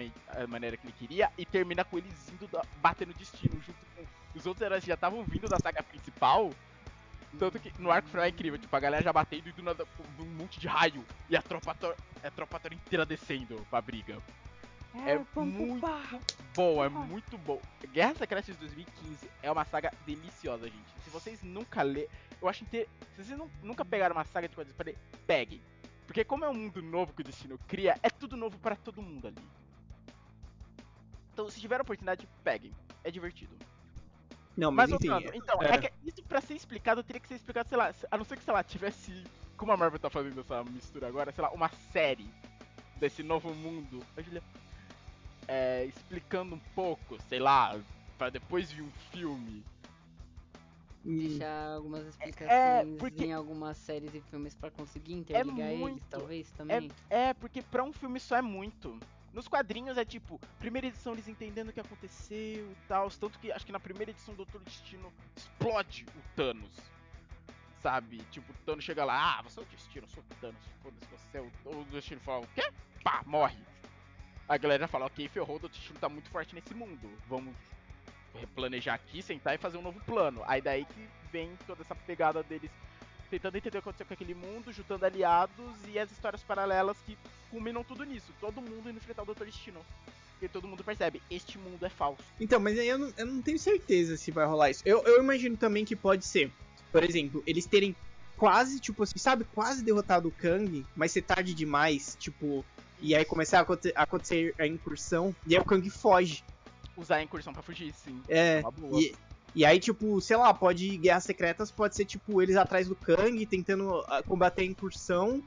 maneira 0.48 0.76
que 0.76 0.86
ele 0.86 0.94
queria, 0.94 1.30
e 1.36 1.44
termina 1.44 1.84
com 1.84 1.98
eles 1.98 2.32
indo 2.32 2.46
da, 2.48 2.64
bater 2.76 3.06
no 3.06 3.14
destino, 3.14 3.60
junto 3.60 3.78
com 3.94 4.38
os 4.38 4.46
outros 4.46 4.64
heróis 4.64 4.82
que 4.82 4.88
já 4.88 4.94
estavam 4.94 5.22
vindo 5.24 5.48
da 5.48 5.58
saga 5.58 5.82
principal. 5.82 6.50
Tanto 7.38 7.60
que 7.60 7.70
no 7.78 7.90
arco 7.90 8.08
final 8.08 8.24
é 8.24 8.28
incrível, 8.30 8.58
tipo, 8.58 8.74
a 8.74 8.80
galera 8.80 9.02
já 9.02 9.12
batendo 9.12 9.48
e 9.48 9.52
do 9.52 9.62
nada 9.62 9.86
um 10.18 10.24
monte 10.24 10.58
de 10.58 10.66
raio, 10.66 11.04
e 11.28 11.36
a 11.36 11.42
Tropa 11.42 11.76
a 12.22 12.30
Tropa 12.30 12.60
inteira 12.72 13.04
descendo 13.04 13.66
pra 13.68 13.82
briga. 13.82 14.16
É 15.04 15.18
muito 15.44 15.86
bom, 16.54 16.84
é 16.84 16.88
muito 16.88 17.38
bom. 17.38 17.60
Guerra 17.92 18.14
Secreta 18.14 18.52
de 18.52 18.58
2015 18.58 19.30
é 19.42 19.50
uma 19.50 19.64
saga 19.64 19.92
deliciosa, 20.06 20.66
gente. 20.68 21.00
Se 21.04 21.10
vocês 21.10 21.42
nunca 21.42 21.82
ler, 21.82 22.08
eu 22.40 22.48
acho 22.48 22.64
que 22.64 22.86
se 23.14 23.24
vocês 23.24 23.38
nu- 23.38 23.50
nunca 23.62 23.84
pegaram 23.84 24.14
uma 24.14 24.24
saga 24.24 24.48
de 24.48 24.54
quadrinhos 24.54 24.76
para 24.76 24.86
ler, 24.86 24.98
peguem. 25.26 25.60
Porque 26.06 26.24
como 26.24 26.44
é 26.44 26.48
um 26.48 26.54
mundo 26.54 26.80
novo 26.82 27.12
que 27.12 27.20
o 27.22 27.24
Destino 27.24 27.58
cria, 27.66 27.98
é 28.02 28.08
tudo 28.08 28.36
novo 28.36 28.58
para 28.58 28.76
todo 28.76 29.02
mundo 29.02 29.26
ali. 29.26 29.36
Então, 31.32 31.50
se 31.50 31.60
tiver 31.60 31.78
a 31.78 31.82
oportunidade, 31.82 32.26
peguem. 32.42 32.72
É 33.04 33.10
divertido. 33.10 33.54
Não, 34.56 34.70
mas, 34.72 34.88
Mas 34.90 35.02
enfim. 35.04 35.30
então, 35.34 35.60
é 35.62 35.66
era. 35.66 35.78
que 35.78 35.92
isso 36.04 36.22
pra 36.22 36.40
ser 36.40 36.54
explicado 36.54 37.02
teria 37.02 37.20
que 37.20 37.28
ser 37.28 37.34
explicado, 37.34 37.68
sei 37.68 37.76
lá, 37.76 37.94
a 38.10 38.16
não 38.16 38.24
ser 38.24 38.38
que, 38.38 38.44
sei 38.44 38.54
lá, 38.54 38.62
tivesse, 38.64 39.22
como 39.56 39.70
a 39.70 39.76
Marvel 39.76 39.98
tá 40.00 40.08
fazendo 40.08 40.40
essa 40.40 40.64
mistura 40.64 41.06
agora, 41.08 41.30
sei 41.32 41.42
lá, 41.42 41.50
uma 41.50 41.68
série 41.92 42.26
desse 42.96 43.22
novo 43.22 43.52
mundo. 43.54 44.02
Ô, 44.16 44.22
Julia, 44.22 44.42
é, 45.48 45.84
explicando 45.86 46.54
um 46.56 46.60
pouco, 46.74 47.18
sei 47.28 47.38
lá, 47.38 47.78
pra 48.18 48.30
depois 48.30 48.70
vir 48.72 48.82
um 48.82 48.90
filme. 49.12 49.64
Hum, 51.04 51.18
Deixar 51.28 51.68
algumas 51.74 52.04
explicações 52.06 52.98
porque- 52.98 53.24
em 53.26 53.32
algumas 53.32 53.76
séries 53.76 54.12
e 54.14 54.20
filmes 54.22 54.54
pra 54.56 54.70
conseguir 54.70 55.14
interligar 55.14 55.68
eles, 55.68 55.78
muito, 55.80 56.02
talvez 56.10 56.50
também. 56.52 56.90
É, 57.08 57.32
porque 57.34 57.62
pra 57.62 57.84
um 57.84 57.92
filme 57.92 58.18
só 58.18 58.36
é 58.36 58.42
muito. 58.42 58.98
Nos 59.32 59.46
quadrinhos 59.46 59.98
é 59.98 60.04
tipo, 60.04 60.40
primeira 60.58 60.86
edição 60.86 61.12
eles 61.12 61.28
entendendo 61.28 61.68
o 61.68 61.72
que 61.72 61.78
aconteceu 61.78 62.70
e 62.72 62.76
tal. 62.88 63.08
Tanto 63.10 63.38
que 63.38 63.52
acho 63.52 63.66
que 63.66 63.70
na 63.72 63.78
primeira 63.78 64.10
edição 64.10 64.34
do 64.34 64.38
Doutor 64.38 64.62
Destino 64.62 65.12
explode 65.36 66.06
o 66.08 66.22
Thanos. 66.34 66.72
Sabe? 67.82 68.16
Tipo, 68.32 68.50
o 68.50 68.56
Thanos 68.64 68.82
chega 68.82 69.04
lá, 69.04 69.38
ah, 69.38 69.42
você 69.42 69.60
é 69.60 69.62
o 69.62 69.66
Destino, 69.66 70.06
eu 70.06 70.10
sou 70.10 70.22
o 70.28 70.34
Thanos, 70.40 70.60
foda-se, 70.82 71.06
você 71.06 71.38
é 71.38 71.40
o. 71.42 71.80
O 71.80 71.84
Destino 71.84 72.20
fala, 72.22 72.44
o 72.44 72.48
quê? 72.48 72.72
Pá, 73.04 73.22
morre. 73.26 73.58
A 74.48 74.56
galera 74.56 74.86
fala, 74.86 75.06
ok, 75.06 75.28
ferrou, 75.28 75.56
o 75.56 75.68
Destino 75.68 75.98
tá 75.98 76.08
muito 76.08 76.30
forte 76.30 76.54
nesse 76.54 76.72
mundo. 76.74 77.10
Vamos 77.28 77.54
replanejar 78.34 78.94
aqui, 78.94 79.22
sentar 79.22 79.54
e 79.54 79.58
fazer 79.58 79.78
um 79.78 79.82
novo 79.82 80.00
plano. 80.00 80.42
Aí 80.46 80.60
daí 80.60 80.84
que 80.84 81.08
vem 81.32 81.50
toda 81.66 81.82
essa 81.82 81.94
pegada 81.94 82.42
deles 82.42 82.70
tentando 83.30 83.56
entender 83.56 83.78
o 83.78 83.82
que 83.82 83.88
aconteceu 83.88 84.06
com 84.06 84.14
aquele 84.14 84.34
mundo, 84.34 84.72
juntando 84.72 85.04
aliados 85.04 85.74
e 85.88 85.98
as 85.98 86.10
histórias 86.10 86.42
paralelas 86.42 86.96
que 87.04 87.18
culminam 87.50 87.82
tudo 87.82 88.04
nisso. 88.04 88.32
Todo 88.40 88.60
mundo 88.60 88.88
indo 88.88 88.98
enfrentar 88.98 89.22
o 89.22 89.26
Doutor 89.26 89.46
Destino. 89.46 89.80
Porque 90.32 90.48
todo 90.48 90.68
mundo 90.68 90.84
percebe, 90.84 91.22
este 91.30 91.58
mundo 91.58 91.84
é 91.84 91.88
falso. 91.88 92.22
Então, 92.38 92.60
mas 92.60 92.78
aí 92.78 92.88
eu 92.88 92.98
não, 92.98 93.12
eu 93.16 93.26
não 93.26 93.42
tenho 93.42 93.58
certeza 93.58 94.16
se 94.16 94.30
vai 94.30 94.46
rolar 94.46 94.70
isso. 94.70 94.82
Eu, 94.84 95.02
eu 95.04 95.22
imagino 95.22 95.56
também 95.56 95.84
que 95.84 95.96
pode 95.96 96.26
ser, 96.26 96.52
por 96.92 97.02
exemplo, 97.02 97.42
eles 97.46 97.64
terem 97.64 97.96
quase, 98.36 98.78
tipo 98.78 99.02
assim, 99.02 99.18
sabe, 99.18 99.44
quase 99.44 99.82
derrotado 99.82 100.28
o 100.28 100.32
Kang, 100.32 100.84
mas 100.94 101.12
ser 101.12 101.22
tarde 101.22 101.54
demais, 101.54 102.16
tipo, 102.20 102.64
e 103.00 103.14
aí 103.14 103.24
começar 103.24 103.58
a 103.58 103.62
aconte- 103.62 103.92
a 103.94 104.02
acontecer 104.02 104.54
a 104.58 104.66
incursão, 104.66 105.34
e 105.46 105.54
aí 105.54 105.60
o 105.60 105.64
Kang 105.64 105.88
foge. 105.90 106.42
Usar 106.96 107.16
a 107.16 107.22
incursão 107.22 107.52
pra 107.52 107.62
fugir, 107.62 107.92
sim. 107.94 108.20
É, 108.26 108.60
uma 108.60 108.70
boa. 108.70 108.98
e, 109.00 109.14
e 109.54 109.64
aí, 109.66 109.78
tipo, 109.78 110.18
sei 110.20 110.36
lá, 110.36 110.52
pode. 110.54 110.96
Guerras 110.96 111.24
Secretas 111.24 111.70
pode 111.70 111.94
ser, 111.94 112.06
tipo, 112.06 112.40
eles 112.40 112.56
atrás 112.56 112.88
do 112.88 112.94
Kang, 112.96 113.44
tentando 113.46 114.02
ah, 114.08 114.22
combater 114.22 114.62
a 114.62 114.66
incursão. 114.66 115.42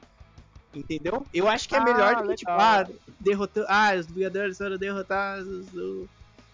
Entendeu? 0.72 1.26
Eu 1.34 1.48
acho 1.48 1.68
que 1.68 1.74
é 1.74 1.78
Ah, 1.78 1.84
melhor 1.84 2.22
do 2.22 2.28
que, 2.28 2.36
tipo, 2.36 2.50
ah, 2.52 2.86
derrotando. 3.18 3.66
Ah, 3.68 3.92
os 3.98 4.06
Vingadores 4.06 4.56
foram 4.56 4.78
derrotados. 4.78 5.66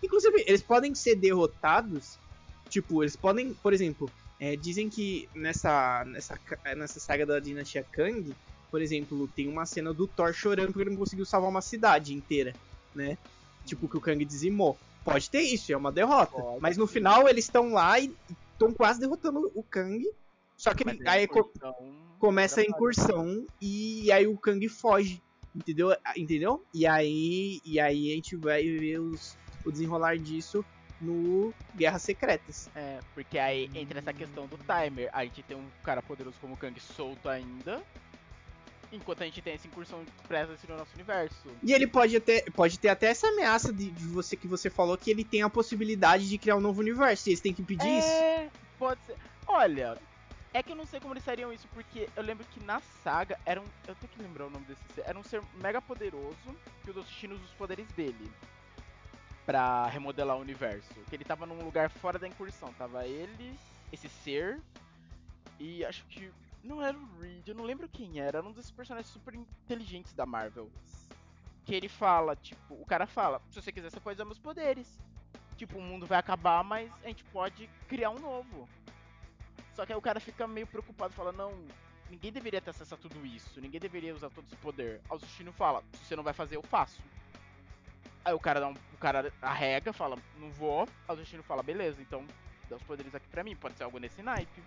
Inclusive, 0.02 0.44
eles 0.47 0.62
podem 0.62 0.94
ser 0.94 1.16
derrotados. 1.16 2.18
Tipo, 2.70 3.02
eles 3.02 3.14
podem, 3.14 3.52
por 3.52 3.74
exemplo, 3.74 4.10
é, 4.40 4.56
dizem 4.56 4.89
que 4.89 5.28
nessa, 5.35 6.02
nessa, 6.06 6.39
nessa 6.74 6.98
saga 6.98 7.27
da 7.27 7.39
dinastia 7.39 7.85
Kang, 7.93 8.35
por 8.70 8.80
exemplo, 8.82 9.28
tem 9.28 9.48
uma 9.48 9.64
cena 9.66 9.93
do 9.93 10.06
Thor 10.06 10.32
chorando 10.32 10.68
porque 10.68 10.82
ele 10.82 10.90
não 10.90 10.98
conseguiu 10.98 11.24
salvar 11.24 11.51
uma 11.51 11.60
cidade 11.62 12.14
inteira, 12.14 12.55
né? 12.94 13.16
Tipo, 13.64 13.88
que 13.88 13.97
o 13.97 14.01
Kang 14.01 14.24
dizimou. 14.24 14.76
Pode 15.05 15.30
ter 15.30 15.40
isso, 15.43 15.72
é 15.72 15.76
uma 15.76 15.93
derrota. 15.93 16.32
Pode, 16.32 16.60
Mas 16.60 16.76
no 16.76 16.86
final 16.86 17.28
eles 17.28 17.44
estão 17.44 17.72
lá 17.72 17.98
e 18.01 18.12
estão 18.52 18.72
quase 18.72 18.98
derrotando 19.01 19.51
o 19.55 19.62
Kang. 19.62 20.05
Só 20.56 20.72
que 20.74 20.88
ele- 20.88 21.06
aí 21.09 21.26
co- 21.28 21.51
começa 22.18 22.60
a 22.60 22.64
incursão 22.64 23.47
e 23.60 24.10
aí 24.10 24.26
o 24.26 24.36
Kang 24.38 24.68
foge. 24.68 25.22
Entendeu? 25.55 25.88
Entendeu? 26.16 26.64
E 26.74 26.86
aí, 26.86 27.60
e 27.64 27.80
aí 27.80 28.12
a 28.12 28.14
gente 28.14 28.36
vai 28.36 28.62
ver 28.62 28.98
os, 29.01 29.36
o 29.64 29.70
desenrolar 29.72 30.18
disso 30.18 30.64
no 31.01 31.52
Guerras 31.74 32.02
Secretas. 32.02 32.68
É, 32.74 32.98
porque 33.14 33.38
aí 33.38 33.70
entra 33.74 33.98
essa 34.01 34.12
questão 34.12 34.47
do 34.47 34.56
timer. 34.59 35.09
A 35.12 35.24
gente 35.24 35.43
tem 35.43 35.56
um 35.56 35.66
cara 35.82 36.02
poderoso 36.02 36.36
como 36.40 36.55
o 36.55 36.56
Kang 36.56 36.78
solto 36.80 37.28
ainda. 37.28 37.82
Enquanto 38.92 39.22
a 39.22 39.24
gente 39.24 39.42
tem 39.42 39.54
essa 39.54 39.66
incursão 39.66 40.02
expressa 40.02 40.52
assim, 40.52 40.66
no 40.68 40.76
nosso 40.76 40.94
universo. 40.94 41.48
E 41.62 41.72
ele 41.72 41.86
pode 41.86 42.18
ter, 42.20 42.50
pode 42.52 42.78
ter 42.78 42.88
até 42.88 43.08
essa 43.08 43.26
ameaça 43.28 43.72
de, 43.72 43.90
de 43.90 44.06
você 44.06 44.36
que 44.36 44.46
você 44.46 44.70
falou 44.70 44.96
que 44.96 45.10
ele 45.10 45.24
tem 45.24 45.42
a 45.42 45.50
possibilidade 45.50 46.28
de 46.28 46.38
criar 46.38 46.56
um 46.56 46.60
novo 46.60 46.80
universo. 46.80 47.28
E 47.28 47.30
eles 47.30 47.40
têm 47.40 47.52
que 47.52 47.62
impedir 47.62 47.98
isso. 47.98 48.08
É, 48.08 48.50
pode 48.78 49.00
ser. 49.04 49.16
Olha, 49.46 49.98
é 50.56 50.62
que 50.62 50.72
eu 50.72 50.76
não 50.76 50.86
sei 50.86 51.00
como 51.00 51.12
eles 51.12 51.24
fariam 51.24 51.52
isso, 51.52 51.68
porque 51.74 52.08
eu 52.16 52.22
lembro 52.22 52.46
que 52.46 52.64
na 52.64 52.80
saga 53.04 53.38
era 53.44 53.60
um. 53.60 53.64
Eu 53.86 53.94
tenho 53.96 54.10
que 54.12 54.22
lembrar 54.22 54.46
o 54.46 54.50
nome 54.50 54.64
desse 54.64 54.82
ser. 54.94 55.04
Era 55.06 55.18
um 55.18 55.22
ser 55.22 55.42
mega 55.60 55.82
poderoso 55.82 56.56
que 56.82 56.90
o 56.90 56.94
Destino 56.94 57.34
usa 57.34 57.44
os 57.44 57.50
poderes 57.52 57.86
dele 57.88 58.30
pra 59.44 59.86
remodelar 59.86 60.36
o 60.36 60.40
universo. 60.40 60.94
Que 61.10 61.16
ele 61.16 61.24
tava 61.24 61.44
num 61.44 61.62
lugar 61.62 61.90
fora 61.90 62.18
da 62.18 62.26
incursão. 62.26 62.72
Tava 62.72 63.06
ele, 63.06 63.54
esse 63.92 64.08
ser, 64.08 64.58
e 65.60 65.84
acho 65.84 66.04
que. 66.06 66.32
Não 66.66 66.82
era 66.82 66.98
o 66.98 67.20
Reed, 67.20 67.47
eu 67.47 67.55
não 67.55 67.64
lembro 67.64 67.88
quem 67.88 68.18
era, 68.18 68.38
era 68.38 68.47
um 68.47 68.51
desses 68.51 68.72
personagens 68.72 69.12
super 69.12 69.34
inteligentes 69.34 70.12
da 70.12 70.26
Marvel. 70.26 70.68
Que 71.64 71.74
ele 71.76 71.88
fala, 71.88 72.34
tipo, 72.34 72.74
o 72.74 72.84
cara 72.84 73.06
fala, 73.06 73.40
se 73.51 73.62
você 73.62 73.70
quiser 73.70 73.88
você 73.88 74.01
pode 74.01 74.16
usar 74.16 74.24
meus 74.24 74.38
poderes. 74.38 74.98
Tipo, 75.56 75.78
o 75.78 75.82
mundo 75.82 76.06
vai 76.06 76.18
acabar, 76.18 76.64
mas 76.64 76.93
a 77.05 77.09
gente 77.09 77.22
pode 77.24 77.70
criar 77.88 78.10
um 78.10 78.18
novo. 78.18 78.68
Só 79.74 79.86
que 79.86 79.93
aí 79.93 79.98
o 79.98 80.02
cara 80.02 80.18
fica 80.18 80.47
meio 80.47 80.66
preocupado, 80.66 81.14
fala, 81.14 81.30
não, 81.30 81.52
ninguém 82.10 82.32
deveria 82.32 82.60
ter 82.60 82.70
acesso 82.70 82.94
a 82.94 82.98
tudo 82.98 83.24
isso, 83.24 83.60
ninguém 83.60 83.80
deveria 83.80 84.12
usar 84.12 84.30
todo 84.30 84.44
esse 84.44 84.56
poder. 84.56 85.01
Aí 85.09 85.16
o 85.16 85.52
fala, 85.52 85.84
se 85.93 86.05
você 86.05 86.16
não 86.16 86.24
vai 86.24 86.32
fazer, 86.32 86.56
eu 86.56 86.62
faço. 86.62 87.01
Aí 88.24 88.34
o 88.34 88.40
cara 88.40 88.59
dá 88.59 88.66
um, 88.66 88.74
o 88.93 88.98
cara 88.98 89.32
arrega, 89.40 89.93
fala, 89.93 90.18
não 90.36 90.51
vou. 90.51 90.88
Aí 91.09 91.16
o 91.16 91.43
fala, 91.44 91.62
beleza, 91.62 92.02
então 92.02 92.26
dá 92.68 92.74
os 92.74 92.82
poderes 92.82 93.14
aqui 93.14 93.28
pra 93.28 93.44
mim. 93.44 93.55
Pode 93.55 93.76
ser 93.76 93.84
algo 93.84 94.01
nesse 94.01 94.20
naipe. 94.20 94.62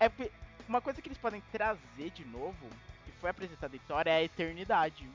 É 0.00 0.08
porque 0.08 0.32
uma 0.68 0.80
coisa 0.80 1.00
que 1.02 1.08
eles 1.08 1.18
podem 1.18 1.42
trazer 1.52 2.10
de 2.10 2.24
novo, 2.26 2.68
que 3.04 3.12
foi 3.20 3.30
apresentado 3.30 3.74
em 3.74 3.80
Thor, 3.80 4.02
é 4.06 4.12
a 4.16 4.22
eternidade. 4.22 5.08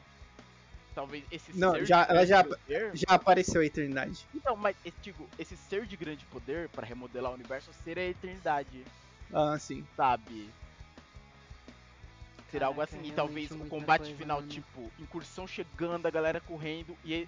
Talvez 0.95 1.23
esse 1.31 1.57
Não, 1.57 1.73
ser 1.73 1.85
já- 1.85 2.03
de 2.03 2.11
ela 2.11 2.25
grande 2.25 2.29
já- 2.29 2.43
poder... 2.43 2.91
Já 2.97 3.07
apareceu 3.15 3.61
a 3.61 3.65
eternidade. 3.65 4.25
Então, 4.33 4.55
mas 4.55 4.75
esse, 4.83 4.97
digo, 5.01 5.29
esse 5.37 5.55
ser 5.55 5.85
de 5.85 5.95
grande 5.95 6.25
poder 6.25 6.67
pra 6.69 6.85
remodelar 6.85 7.31
o 7.31 7.35
universo 7.35 7.71
seria 7.83 8.03
a 8.03 8.07
eternidade, 8.07 8.85
Ah, 9.33 9.57
sim. 9.59 9.85
sabe? 9.95 10.49
Será 12.51 12.65
algo 12.67 12.81
assim, 12.81 12.99
e 13.03 13.11
talvez 13.11 13.51
o 13.51 13.57
muita 13.57 13.69
combate 13.69 14.01
coisa, 14.01 14.17
final, 14.17 14.41
né? 14.41 14.47
tipo, 14.49 14.91
incursão 14.97 15.45
chegando, 15.47 16.07
a 16.07 16.09
galera 16.09 16.41
correndo 16.41 16.97
e, 17.05 17.27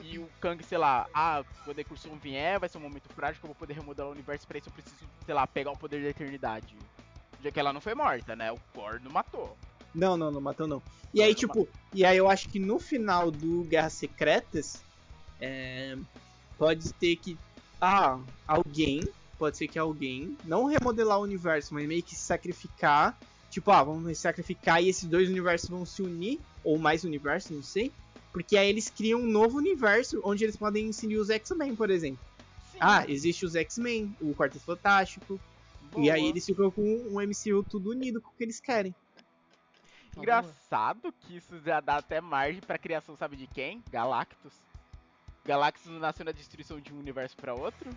e 0.00 0.16
o 0.16 0.30
Kang, 0.40 0.62
sei 0.62 0.78
lá, 0.78 1.08
ah, 1.12 1.42
quando 1.64 1.78
a 1.78 1.82
incursão 1.82 2.16
vier, 2.16 2.60
vai 2.60 2.68
ser 2.68 2.78
um 2.78 2.82
momento 2.82 3.08
frágil 3.08 3.40
que 3.40 3.44
eu 3.44 3.48
vou 3.48 3.56
poder 3.56 3.74
remodelar 3.74 4.08
o 4.10 4.14
universo, 4.14 4.46
pra 4.46 4.58
isso 4.58 4.68
eu 4.68 4.72
preciso, 4.72 5.04
sei 5.26 5.34
lá, 5.34 5.44
pegar 5.44 5.72
o 5.72 5.76
poder 5.76 6.00
da 6.04 6.08
eternidade. 6.10 6.76
Já 7.42 7.50
que 7.50 7.60
ela 7.60 7.72
não 7.72 7.80
foi 7.80 7.94
morta, 7.94 8.34
né? 8.34 8.50
O 8.52 8.58
Thor 8.74 9.00
não 9.02 9.10
matou. 9.10 9.56
Não, 9.94 10.16
não, 10.16 10.30
não 10.30 10.40
matou 10.40 10.66
não. 10.66 10.82
E 11.14 11.22
aí, 11.22 11.30
Não, 11.30 11.34
tipo, 11.36 11.68
e 11.94 12.04
aí 12.04 12.16
eu 12.16 12.28
acho 12.28 12.48
que 12.48 12.58
no 12.58 12.78
final 12.78 13.30
do 13.30 13.64
Guerras 13.64 13.94
Secretas, 13.94 14.82
é, 15.40 15.96
pode 16.58 16.92
ter 16.94 17.16
que. 17.16 17.38
Ah, 17.80 18.18
alguém, 18.46 19.00
pode 19.38 19.56
ser 19.56 19.68
que 19.68 19.78
alguém, 19.78 20.36
não 20.44 20.66
remodelar 20.66 21.18
o 21.18 21.22
universo, 21.22 21.72
mas 21.72 21.86
meio 21.86 22.02
que 22.02 22.14
sacrificar. 22.14 23.16
Tipo, 23.50 23.70
ah, 23.70 23.82
vamos 23.82 24.18
sacrificar 24.18 24.82
e 24.82 24.88
esses 24.88 25.04
dois 25.04 25.28
universos 25.28 25.70
vão 25.70 25.86
se 25.86 26.02
unir, 26.02 26.38
ou 26.64 26.76
mais 26.78 27.04
universos, 27.04 27.50
não 27.50 27.62
sei. 27.62 27.90
Porque 28.32 28.56
aí 28.56 28.68
eles 28.68 28.90
criam 28.90 29.20
um 29.20 29.26
novo 29.26 29.56
universo 29.56 30.20
onde 30.22 30.44
eles 30.44 30.56
podem 30.56 30.86
inserir 30.86 31.16
os 31.16 31.30
X-Men, 31.30 31.74
por 31.74 31.88
exemplo. 31.90 32.20
Sim, 32.72 32.78
Ah, 32.80 33.04
existe 33.08 33.46
os 33.46 33.54
X-Men, 33.54 34.14
o 34.20 34.34
Quarteto 34.34 34.64
Fantástico. 34.64 35.40
E 35.96 36.10
aí 36.10 36.26
eles 36.26 36.44
ficam 36.44 36.70
com 36.70 36.82
um 36.82 37.20
MCU 37.20 37.64
tudo 37.68 37.90
unido 37.90 38.20
com 38.20 38.30
o 38.30 38.32
que 38.32 38.44
eles 38.44 38.60
querem. 38.60 38.94
Uma 40.14 40.22
Engraçado 40.22 41.12
que 41.12 41.36
isso 41.36 41.58
já 41.60 41.80
dá 41.80 41.96
até 41.96 42.20
margem 42.20 42.60
pra 42.60 42.78
criação, 42.78 43.16
sabe 43.16 43.36
de 43.36 43.46
quem? 43.46 43.82
Galactus. 43.90 44.52
Galactus 45.44 45.86
nasceu 45.98 46.24
na 46.24 46.32
destruição 46.32 46.80
de 46.80 46.92
um 46.92 46.98
universo 46.98 47.36
pra 47.36 47.54
outro. 47.54 47.90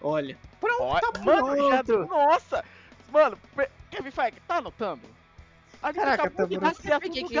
Olha. 0.00 0.38
Ó, 0.80 1.00
tá 1.00 1.20
mano, 1.24 1.70
já. 1.70 1.84
pronto. 1.84 2.08
Nossa! 2.08 2.64
Mano, 3.10 3.38
Kevin 3.90 4.10
Feige, 4.10 4.40
tá 4.46 4.56
anotando? 4.56 5.17
A 5.82 5.92
gente 5.92 5.96
Caraca, 5.96 6.22
acabou 6.24 6.36
tá 6.38 6.44
de 6.46 6.58
dar 6.58 6.66
a 6.66 6.70
pronto. 6.70 6.82
criação 6.82 7.00
Por 7.00 7.10
que, 7.10 7.24
que 7.24 7.34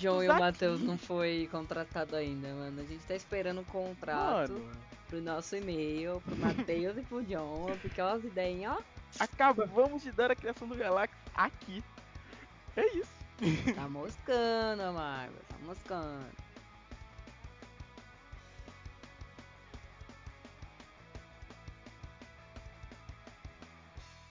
John 0.00 0.22
e 0.22 0.28
o. 0.28 0.38
Matheus 0.38 0.80
não 0.80 0.96
foi 0.96 1.48
contratado 1.50 2.14
ainda, 2.16 2.48
mano? 2.48 2.80
A 2.80 2.84
gente 2.84 3.04
tá 3.04 3.14
esperando 3.14 3.60
um 3.60 3.64
contrato 3.64 4.52
Mano, 4.52 4.70
pro 5.08 5.20
nosso 5.20 5.56
e-mail, 5.56 6.22
pro 6.24 6.36
Matheus 6.36 6.96
e 6.96 7.02
pro 7.02 7.22
John, 7.24 7.76
porque 7.82 8.00
ó, 8.00 8.14
as 8.14 8.24
ideias, 8.24 8.72
ó, 8.72 8.80
acabamos 9.18 10.02
de 10.02 10.12
dar 10.12 10.30
a 10.30 10.36
criação 10.36 10.68
do 10.68 10.76
Galactus 10.76 11.18
aqui. 11.34 11.82
É 12.76 12.86
isso. 12.96 13.20
tá 13.74 13.88
moscando, 13.88 14.92
Marvel, 14.92 15.40
tá 15.48 15.56
moscando. 15.64 16.26